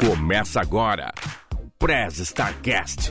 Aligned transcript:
Começa 0.00 0.62
agora. 0.62 1.12
Prez 1.78 2.20
Starcast. 2.20 3.10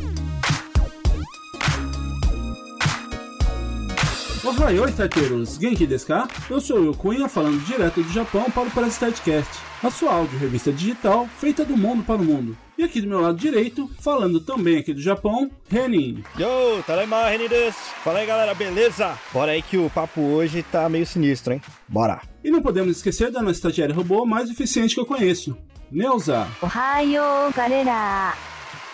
Ohayou, 4.44 4.88
starteiros! 4.88 5.60
Genki 5.60 5.86
desu? 5.86 6.07
Eu 6.49 6.60
sou 6.60 6.89
o 6.89 6.97
Cunha, 6.97 7.29
falando 7.29 7.63
direto 7.63 8.02
do 8.02 8.12
Japão 8.12 8.49
para 8.49 8.63
o 8.63 8.71
Press 8.71 8.94
Startcast, 8.94 9.52
a 9.83 9.91
sua 9.91 10.13
áudio 10.13 10.39
revista 10.39 10.71
digital 10.71 11.28
feita 11.38 11.64
do 11.64 11.78
mundo 11.78 12.04
para 12.04 12.16
o 12.16 12.25
mundo. 12.25 12.57
E 12.75 12.84
aqui 12.84 13.02
do 13.02 13.08
meu 13.08 13.21
lado 13.21 13.38
direito, 13.38 13.88
falando 14.00 14.40
também 14.40 14.80
aqui 14.80 14.92
do 14.92 15.02
Japão, 15.02 15.52
Renin. 15.70 16.24
Yo, 16.40 16.82
Tadaima, 16.88 17.30
Renin 17.30 17.50
desu. 17.50 17.78
Fala 18.04 18.18
aí, 18.18 18.26
galera, 18.26 18.56
beleza? 18.56 19.16
Bora 19.32 19.52
aí 19.52 19.62
que 19.62 19.78
o 19.78 19.92
papo 19.92 20.21
hoje 20.21 20.64
tá 20.64 20.90
meio 20.90 21.06
sinistro, 21.06 21.54
hein? 21.54 21.62
Bora! 21.88 22.20
E 22.44 22.50
não 22.50 22.64
podemos 22.64 22.98
esquecer 22.98 23.30
da 23.30 23.42
nossa 23.42 23.58
estagiária 23.58 23.94
robô 23.94 24.26
mais 24.26 24.50
eficiente 24.50 24.96
que 24.96 25.02
eu 25.02 25.06
conheço, 25.06 25.56
Neuza. 25.92 26.48
Ohayou, 26.61 27.52
galera! 27.56 28.34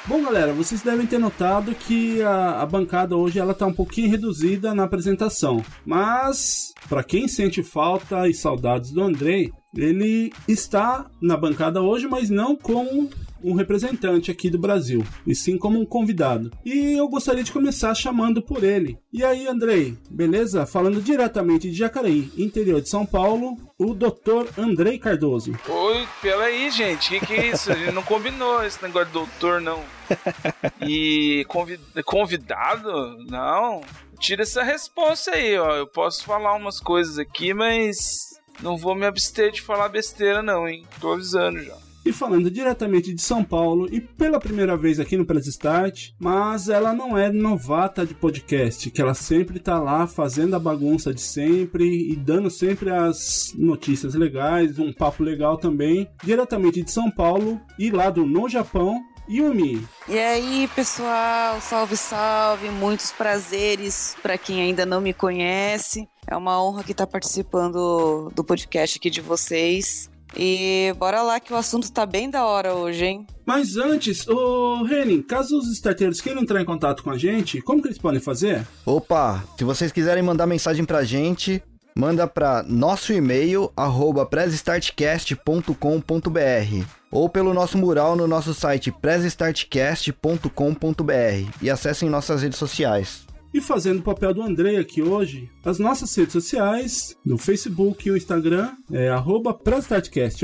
Bom, 0.07 0.21
galera, 0.21 0.53
vocês 0.53 0.83
devem 0.83 1.07
ter 1.07 1.17
notado 1.17 1.73
que 1.73 2.21
a, 2.21 2.61
a 2.61 2.65
bancada 2.65 3.17
hoje 3.17 3.39
ela 3.39 3.55
tá 3.55 3.65
um 3.65 3.73
pouquinho 3.73 4.09
reduzida 4.09 4.75
na 4.75 4.83
apresentação. 4.83 5.63
Mas, 5.83 6.73
para 6.87 7.03
quem 7.03 7.27
sente 7.27 7.63
falta 7.63 8.27
e 8.27 8.33
saudades 8.33 8.91
do 8.91 9.01
Andrei, 9.01 9.51
ele 9.75 10.31
está 10.47 11.09
na 11.19 11.35
bancada 11.35 11.81
hoje, 11.81 12.07
mas 12.07 12.29
não 12.29 12.55
como 12.55 13.09
um 13.45 13.55
representante 13.55 14.31
aqui 14.31 14.49
do 14.49 14.59
Brasil, 14.59 15.03
e 15.25 15.35
sim 15.35 15.57
como 15.57 15.79
um 15.79 15.85
convidado. 15.85 16.51
E 16.65 16.93
eu 16.93 17.07
gostaria 17.07 17.43
de 17.43 17.51
começar 17.51 17.93
chamando 17.95 18.41
por 18.41 18.63
ele. 18.63 18.97
E 19.11 19.23
aí, 19.23 19.47
Andrei, 19.47 19.97
beleza? 20.09 20.65
Falando 20.65 21.01
diretamente 21.01 21.69
de 21.69 21.77
Jacareí, 21.77 22.31
interior 22.37 22.81
de 22.81 22.89
São 22.89 23.05
Paulo, 23.05 23.57
o 23.77 23.93
Dr. 23.93 24.47
Andrei 24.57 24.97
Cardoso. 24.97 25.51
Oi, 25.67 26.07
peraí, 26.21 26.69
gente, 26.71 27.19
que, 27.19 27.25
que 27.25 27.33
é 27.33 27.47
isso? 27.47 27.71
A 27.71 27.75
gente 27.75 27.91
não 27.91 28.03
combinou 28.03 28.63
esse 28.63 28.81
negócio 28.81 29.07
de 29.07 29.13
doutor, 29.13 29.61
não. 29.61 29.83
E 30.81 31.45
convid... 31.47 31.81
convidado? 32.05 33.17
Não. 33.29 33.81
Tira 34.19 34.43
essa 34.43 34.63
resposta 34.63 35.31
aí, 35.31 35.57
ó. 35.57 35.75
Eu 35.75 35.87
posso 35.87 36.23
falar 36.23 36.55
umas 36.55 36.79
coisas 36.79 37.17
aqui, 37.19 37.53
mas 37.53 38.39
não 38.61 38.77
vou 38.77 38.95
me 38.95 39.05
abster 39.05 39.51
de 39.51 39.61
falar 39.61 39.89
besteira, 39.89 40.41
não, 40.41 40.67
hein? 40.67 40.85
Tô 40.99 41.13
avisando 41.13 41.61
já. 41.61 41.84
E 42.05 42.13
falando 42.13 42.51
diretamente 42.51 43.11
de 43.11 43.21
São 43.21 43.43
Paulo 43.43 43.87
e 43.91 43.99
pela 43.99 44.39
primeira 44.39 44.77
vez 44.77 44.99
aqui 44.99 45.17
no 45.17 45.25
Press 45.25 45.47
Start, 45.47 46.11
mas 46.19 46.69
ela 46.69 46.93
não 46.93 47.17
é 47.17 47.31
novata 47.31 48.05
de 48.05 48.13
podcast, 48.13 48.91
que 48.91 49.01
ela 49.01 49.15
sempre 49.15 49.59
tá 49.59 49.79
lá 49.79 50.05
fazendo 50.05 50.55
a 50.55 50.59
bagunça 50.59 51.11
de 51.11 51.21
sempre 51.21 52.11
e 52.11 52.15
dando 52.15 52.51
sempre 52.51 52.91
as 52.91 53.51
notícias 53.57 54.13
legais, 54.13 54.77
um 54.77 54.93
papo 54.93 55.23
legal 55.23 55.57
também, 55.57 56.07
diretamente 56.23 56.83
de 56.83 56.91
São 56.91 57.09
Paulo 57.09 57.59
e 57.79 57.89
lá 57.89 58.11
do 58.11 58.23
No 58.23 58.47
Japão, 58.47 59.01
Yumi. 59.27 59.83
E 60.07 60.19
aí, 60.19 60.69
pessoal, 60.75 61.59
salve, 61.59 61.97
salve, 61.97 62.69
muitos 62.69 63.11
prazeres 63.11 64.15
para 64.21 64.37
quem 64.37 64.61
ainda 64.61 64.85
não 64.85 65.01
me 65.01 65.11
conhece. 65.11 66.07
É 66.27 66.37
uma 66.37 66.63
honra 66.63 66.83
que 66.83 66.91
estar 66.91 67.07
tá 67.07 67.11
participando 67.11 68.31
do 68.35 68.43
podcast 68.43 68.99
aqui 68.99 69.09
de 69.09 69.21
vocês. 69.21 70.09
E 70.37 70.93
bora 70.97 71.21
lá 71.21 71.39
que 71.39 71.53
o 71.53 71.55
assunto 71.55 71.91
tá 71.91 72.05
bem 72.05 72.29
da 72.29 72.45
hora 72.45 72.73
hoje, 72.73 73.05
hein? 73.05 73.27
Mas 73.45 73.77
antes, 73.77 74.27
ô 74.27 74.83
Renin, 74.83 75.21
caso 75.21 75.57
os 75.57 75.71
starteiros 75.71 76.19
queiram 76.19 76.41
entrar 76.41 76.61
em 76.61 76.65
contato 76.65 77.03
com 77.03 77.11
a 77.11 77.17
gente, 77.17 77.61
como 77.61 77.81
que 77.81 77.87
eles 77.87 77.97
podem 77.97 78.19
fazer? 78.19 78.67
Opa, 78.85 79.43
se 79.57 79.63
vocês 79.63 79.91
quiserem 79.91 80.23
mandar 80.23 80.45
mensagem 80.45 80.83
pra 80.83 81.03
gente, 81.03 81.63
manda 81.95 82.27
para 82.27 82.63
nosso 82.63 83.13
e-mail 83.13 83.71
arroba 83.77 84.27
ou 87.11 87.29
pelo 87.29 87.53
nosso 87.53 87.77
mural 87.77 88.15
no 88.15 88.27
nosso 88.27 88.53
site 88.53 88.91
pressstartcast.com.br 88.91 91.51
e 91.61 91.69
acessem 91.69 92.09
nossas 92.09 92.41
redes 92.41 92.59
sociais. 92.59 93.24
E 93.55 93.61
fazendo 93.61 93.99
o 93.99 94.03
papel 94.03 94.33
do 94.33 94.41
Andrei 94.41 94.75
aqui 94.75 95.01
hoje, 95.01 95.49
as 95.63 95.79
nossas 95.79 96.13
redes 96.13 96.33
sociais, 96.33 97.15
no 97.25 97.37
Facebook 97.37 98.05
e 98.05 98.11
o 98.11 98.17
Instagram, 98.17 98.73
é 98.91 99.07
arroba 99.07 99.57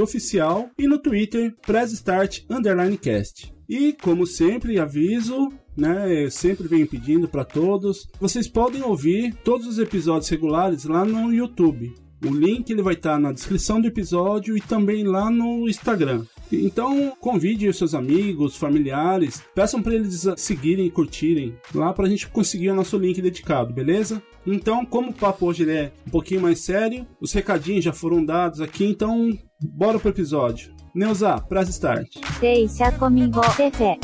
oficial 0.02 0.70
e 0.80 0.88
no 0.88 0.98
Twitter, 0.98 1.54
PressStart_Cast. 1.62 3.54
E, 3.68 3.92
como 4.02 4.26
sempre, 4.26 4.80
aviso, 4.80 5.50
né, 5.76 6.24
eu 6.24 6.32
sempre 6.32 6.70
venho 6.70 6.88
pedindo 6.88 7.28
para 7.28 7.44
todos, 7.44 8.08
vocês 8.18 8.48
podem 8.48 8.82
ouvir 8.82 9.34
todos 9.44 9.68
os 9.68 9.78
episódios 9.78 10.30
regulares 10.30 10.86
lá 10.86 11.04
no 11.04 11.34
YouTube. 11.34 11.94
O 12.26 12.30
link 12.30 12.70
ele 12.70 12.82
vai 12.82 12.94
estar 12.94 13.20
na 13.20 13.34
descrição 13.34 13.82
do 13.82 13.88
episódio 13.88 14.56
e 14.56 14.62
também 14.62 15.04
lá 15.04 15.30
no 15.30 15.68
Instagram. 15.68 16.24
Então, 16.52 17.14
convide 17.20 17.68
os 17.68 17.78
seus 17.78 17.94
amigos, 17.94 18.56
familiares, 18.56 19.44
peçam 19.56 19.82
para 19.82 19.94
eles 19.94 20.26
seguirem 20.38 20.86
e 20.86 20.92
curtirem 20.92 21.56
lá 21.74 21.94
para 21.94 22.06
a 22.06 22.10
gente 22.10 22.28
conseguir 22.28 22.70
o 22.70 22.76
nosso 22.76 22.98
link 22.98 23.22
dedicado, 23.22 23.74
beleza? 23.74 24.22
Então, 24.46 24.86
como 24.86 25.12
o 25.12 25.14
papo 25.14 25.46
hoje 25.46 25.70
é 25.70 25.92
um 26.08 26.12
pouquinho 26.12 26.42
mais 26.42 26.60
sério, 26.60 27.06
os 27.20 27.32
recadinhos 27.32 27.84
já 27.84 27.94
foram 27.94 28.24
dados 28.26 28.60
aqui, 28.60 28.86
então 28.86 29.30
bora 29.62 30.00
pro 30.00 30.10
episódio. 30.10 30.74
Neuza, 30.94 31.40
press 31.40 31.70
start. 31.70 32.18
Deixa 32.40 32.92
comigo, 32.94 33.40
Pepe. 33.56 34.00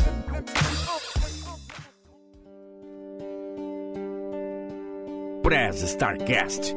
Press 5.43 5.81
Starcast. 5.81 6.75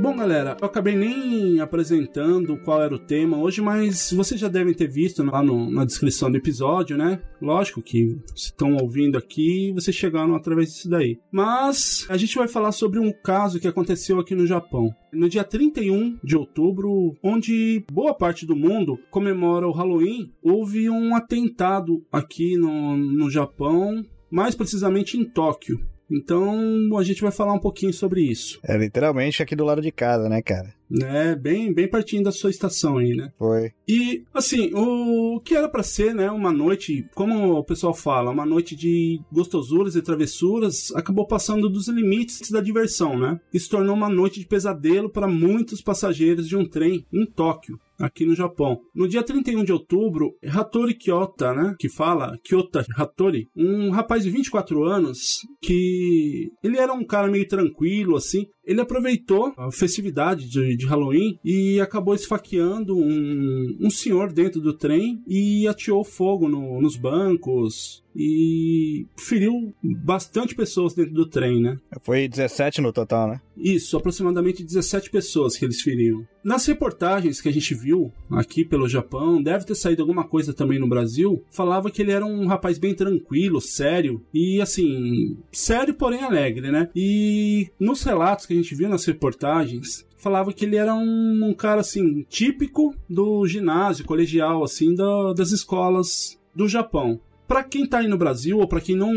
Bom, 0.00 0.16
galera, 0.16 0.56
eu 0.58 0.66
acabei 0.66 0.96
nem 0.96 1.60
apresentando 1.60 2.56
qual 2.64 2.82
era 2.82 2.94
o 2.94 2.98
tema 2.98 3.36
hoje, 3.36 3.60
mas 3.60 4.10
vocês 4.10 4.40
já 4.40 4.48
devem 4.48 4.72
ter 4.72 4.88
visto 4.88 5.22
lá 5.22 5.42
no, 5.42 5.70
na 5.70 5.84
descrição 5.84 6.30
do 6.30 6.38
episódio, 6.38 6.96
né? 6.96 7.20
Lógico 7.38 7.82
que 7.82 8.16
se 8.34 8.46
estão 8.46 8.76
ouvindo 8.76 9.18
aqui, 9.18 9.70
vocês 9.74 9.94
chegaram 9.94 10.34
através 10.34 10.72
disso 10.72 10.88
daí. 10.88 11.18
Mas 11.30 12.06
a 12.08 12.16
gente 12.16 12.34
vai 12.34 12.48
falar 12.48 12.72
sobre 12.72 12.98
um 12.98 13.12
caso 13.12 13.60
que 13.60 13.68
aconteceu 13.68 14.18
aqui 14.18 14.34
no 14.34 14.46
Japão. 14.46 14.90
No 15.12 15.28
dia 15.28 15.44
31 15.44 16.18
de 16.24 16.34
outubro, 16.34 17.14
onde 17.22 17.84
boa 17.92 18.14
parte 18.14 18.46
do 18.46 18.56
mundo 18.56 18.98
comemora 19.10 19.68
o 19.68 19.72
Halloween, 19.72 20.32
houve 20.42 20.88
um 20.88 21.14
atentado 21.14 22.02
aqui 22.10 22.56
no, 22.56 22.96
no 22.96 23.28
Japão, 23.30 24.02
mais 24.30 24.54
precisamente 24.54 25.18
em 25.18 25.24
Tóquio. 25.24 25.78
Então 26.10 26.96
a 26.98 27.02
gente 27.02 27.22
vai 27.22 27.30
falar 27.30 27.52
um 27.52 27.60
pouquinho 27.60 27.92
sobre 27.92 28.22
isso. 28.22 28.58
É 28.62 28.76
literalmente 28.76 29.42
aqui 29.42 29.54
do 29.54 29.64
lado 29.64 29.80
de 29.80 29.92
casa, 29.92 30.28
né, 30.28 30.42
cara? 30.42 30.74
É, 31.02 31.36
bem, 31.36 31.72
bem 31.72 31.88
pertinho 31.88 32.24
da 32.24 32.32
sua 32.32 32.50
estação 32.50 32.98
aí, 32.98 33.14
né? 33.14 33.32
Foi. 33.38 33.70
E, 33.86 34.24
assim, 34.34 34.72
o 34.74 35.40
que 35.40 35.54
era 35.54 35.68
para 35.68 35.84
ser, 35.84 36.12
né, 36.12 36.28
uma 36.30 36.50
noite, 36.50 37.06
como 37.14 37.52
o 37.52 37.64
pessoal 37.64 37.94
fala, 37.94 38.32
uma 38.32 38.44
noite 38.44 38.74
de 38.74 39.20
gostosuras 39.30 39.94
e 39.94 40.02
travessuras, 40.02 40.90
acabou 40.96 41.26
passando 41.26 41.68
dos 41.68 41.86
limites 41.86 42.50
da 42.50 42.60
diversão, 42.60 43.16
né? 43.16 43.38
E 43.54 43.60
se 43.60 43.68
tornou 43.68 43.94
uma 43.94 44.08
noite 44.08 44.40
de 44.40 44.46
pesadelo 44.46 45.08
para 45.08 45.28
muitos 45.28 45.80
passageiros 45.80 46.48
de 46.48 46.56
um 46.56 46.68
trem 46.68 47.06
em 47.12 47.24
Tóquio 47.24 47.78
aqui 48.00 48.24
no 48.24 48.34
Japão. 48.34 48.78
No 48.94 49.06
dia 49.08 49.22
31 49.22 49.64
de 49.64 49.72
outubro, 49.72 50.32
Hattori 50.44 50.94
Kyota, 50.94 51.52
né, 51.54 51.74
que 51.78 51.88
fala 51.88 52.36
Kyota 52.44 52.84
Hattori, 52.96 53.48
um 53.56 53.90
rapaz 53.90 54.24
de 54.24 54.30
24 54.30 54.84
anos 54.84 55.18
que 55.62 56.50
ele 56.62 56.78
era 56.78 56.92
um 56.92 57.04
cara 57.04 57.28
meio 57.28 57.46
tranquilo 57.46 58.16
assim, 58.16 58.46
ele 58.70 58.80
aproveitou 58.80 59.52
a 59.56 59.72
festividade 59.72 60.48
de, 60.48 60.76
de 60.76 60.86
Halloween 60.86 61.36
e 61.44 61.80
acabou 61.80 62.14
esfaqueando 62.14 62.96
um, 62.96 63.76
um 63.80 63.90
senhor 63.90 64.32
dentro 64.32 64.60
do 64.60 64.72
trem 64.72 65.20
e 65.26 65.66
ateou 65.66 66.04
fogo 66.04 66.48
no, 66.48 66.80
nos 66.80 66.96
bancos 66.96 68.04
e 68.14 69.06
feriu 69.16 69.74
bastante 69.82 70.54
pessoas 70.54 70.94
dentro 70.94 71.12
do 71.12 71.26
trem, 71.26 71.60
né? 71.60 71.76
Foi 72.02 72.28
17 72.28 72.80
no 72.80 72.92
total, 72.92 73.28
né? 73.28 73.40
Isso, 73.56 73.96
aproximadamente 73.96 74.64
17 74.64 75.10
pessoas 75.10 75.56
que 75.56 75.64
eles 75.64 75.82
feriram. 75.82 76.26
Nas 76.42 76.64
reportagens 76.66 77.40
que 77.40 77.48
a 77.48 77.52
gente 77.52 77.74
viu 77.74 78.10
aqui 78.30 78.64
pelo 78.64 78.88
Japão, 78.88 79.42
deve 79.42 79.66
ter 79.66 79.74
saído 79.74 80.02
alguma 80.02 80.24
coisa 80.24 80.54
também 80.54 80.78
no 80.78 80.88
Brasil, 80.88 81.44
falava 81.50 81.90
que 81.90 82.00
ele 82.00 82.12
era 82.12 82.24
um 82.24 82.46
rapaz 82.46 82.78
bem 82.78 82.94
tranquilo, 82.94 83.60
sério 83.60 84.24
e 84.32 84.60
assim, 84.60 85.36
sério 85.52 85.92
porém 85.92 86.22
alegre, 86.22 86.70
né? 86.70 86.88
E 86.96 87.68
nos 87.78 88.02
relatos 88.02 88.46
que 88.46 88.54
a 88.54 88.56
gente 88.60 88.74
viu 88.74 88.88
nas 88.88 89.04
reportagens, 89.04 90.06
falava 90.16 90.52
que 90.52 90.64
ele 90.64 90.76
era 90.76 90.94
um, 90.94 91.48
um 91.50 91.54
cara 91.54 91.80
assim 91.80 92.24
típico 92.28 92.94
do 93.08 93.46
ginásio 93.46 94.04
colegial 94.04 94.62
assim 94.62 94.94
da, 94.94 95.32
das 95.32 95.50
escolas 95.50 96.38
do 96.54 96.68
Japão. 96.68 97.20
Para 97.50 97.64
quem 97.64 97.84
tá 97.84 97.98
aí 97.98 98.06
no 98.06 98.16
Brasil 98.16 98.58
ou 98.58 98.68
para 98.68 98.80
quem 98.80 98.94
não 98.94 99.12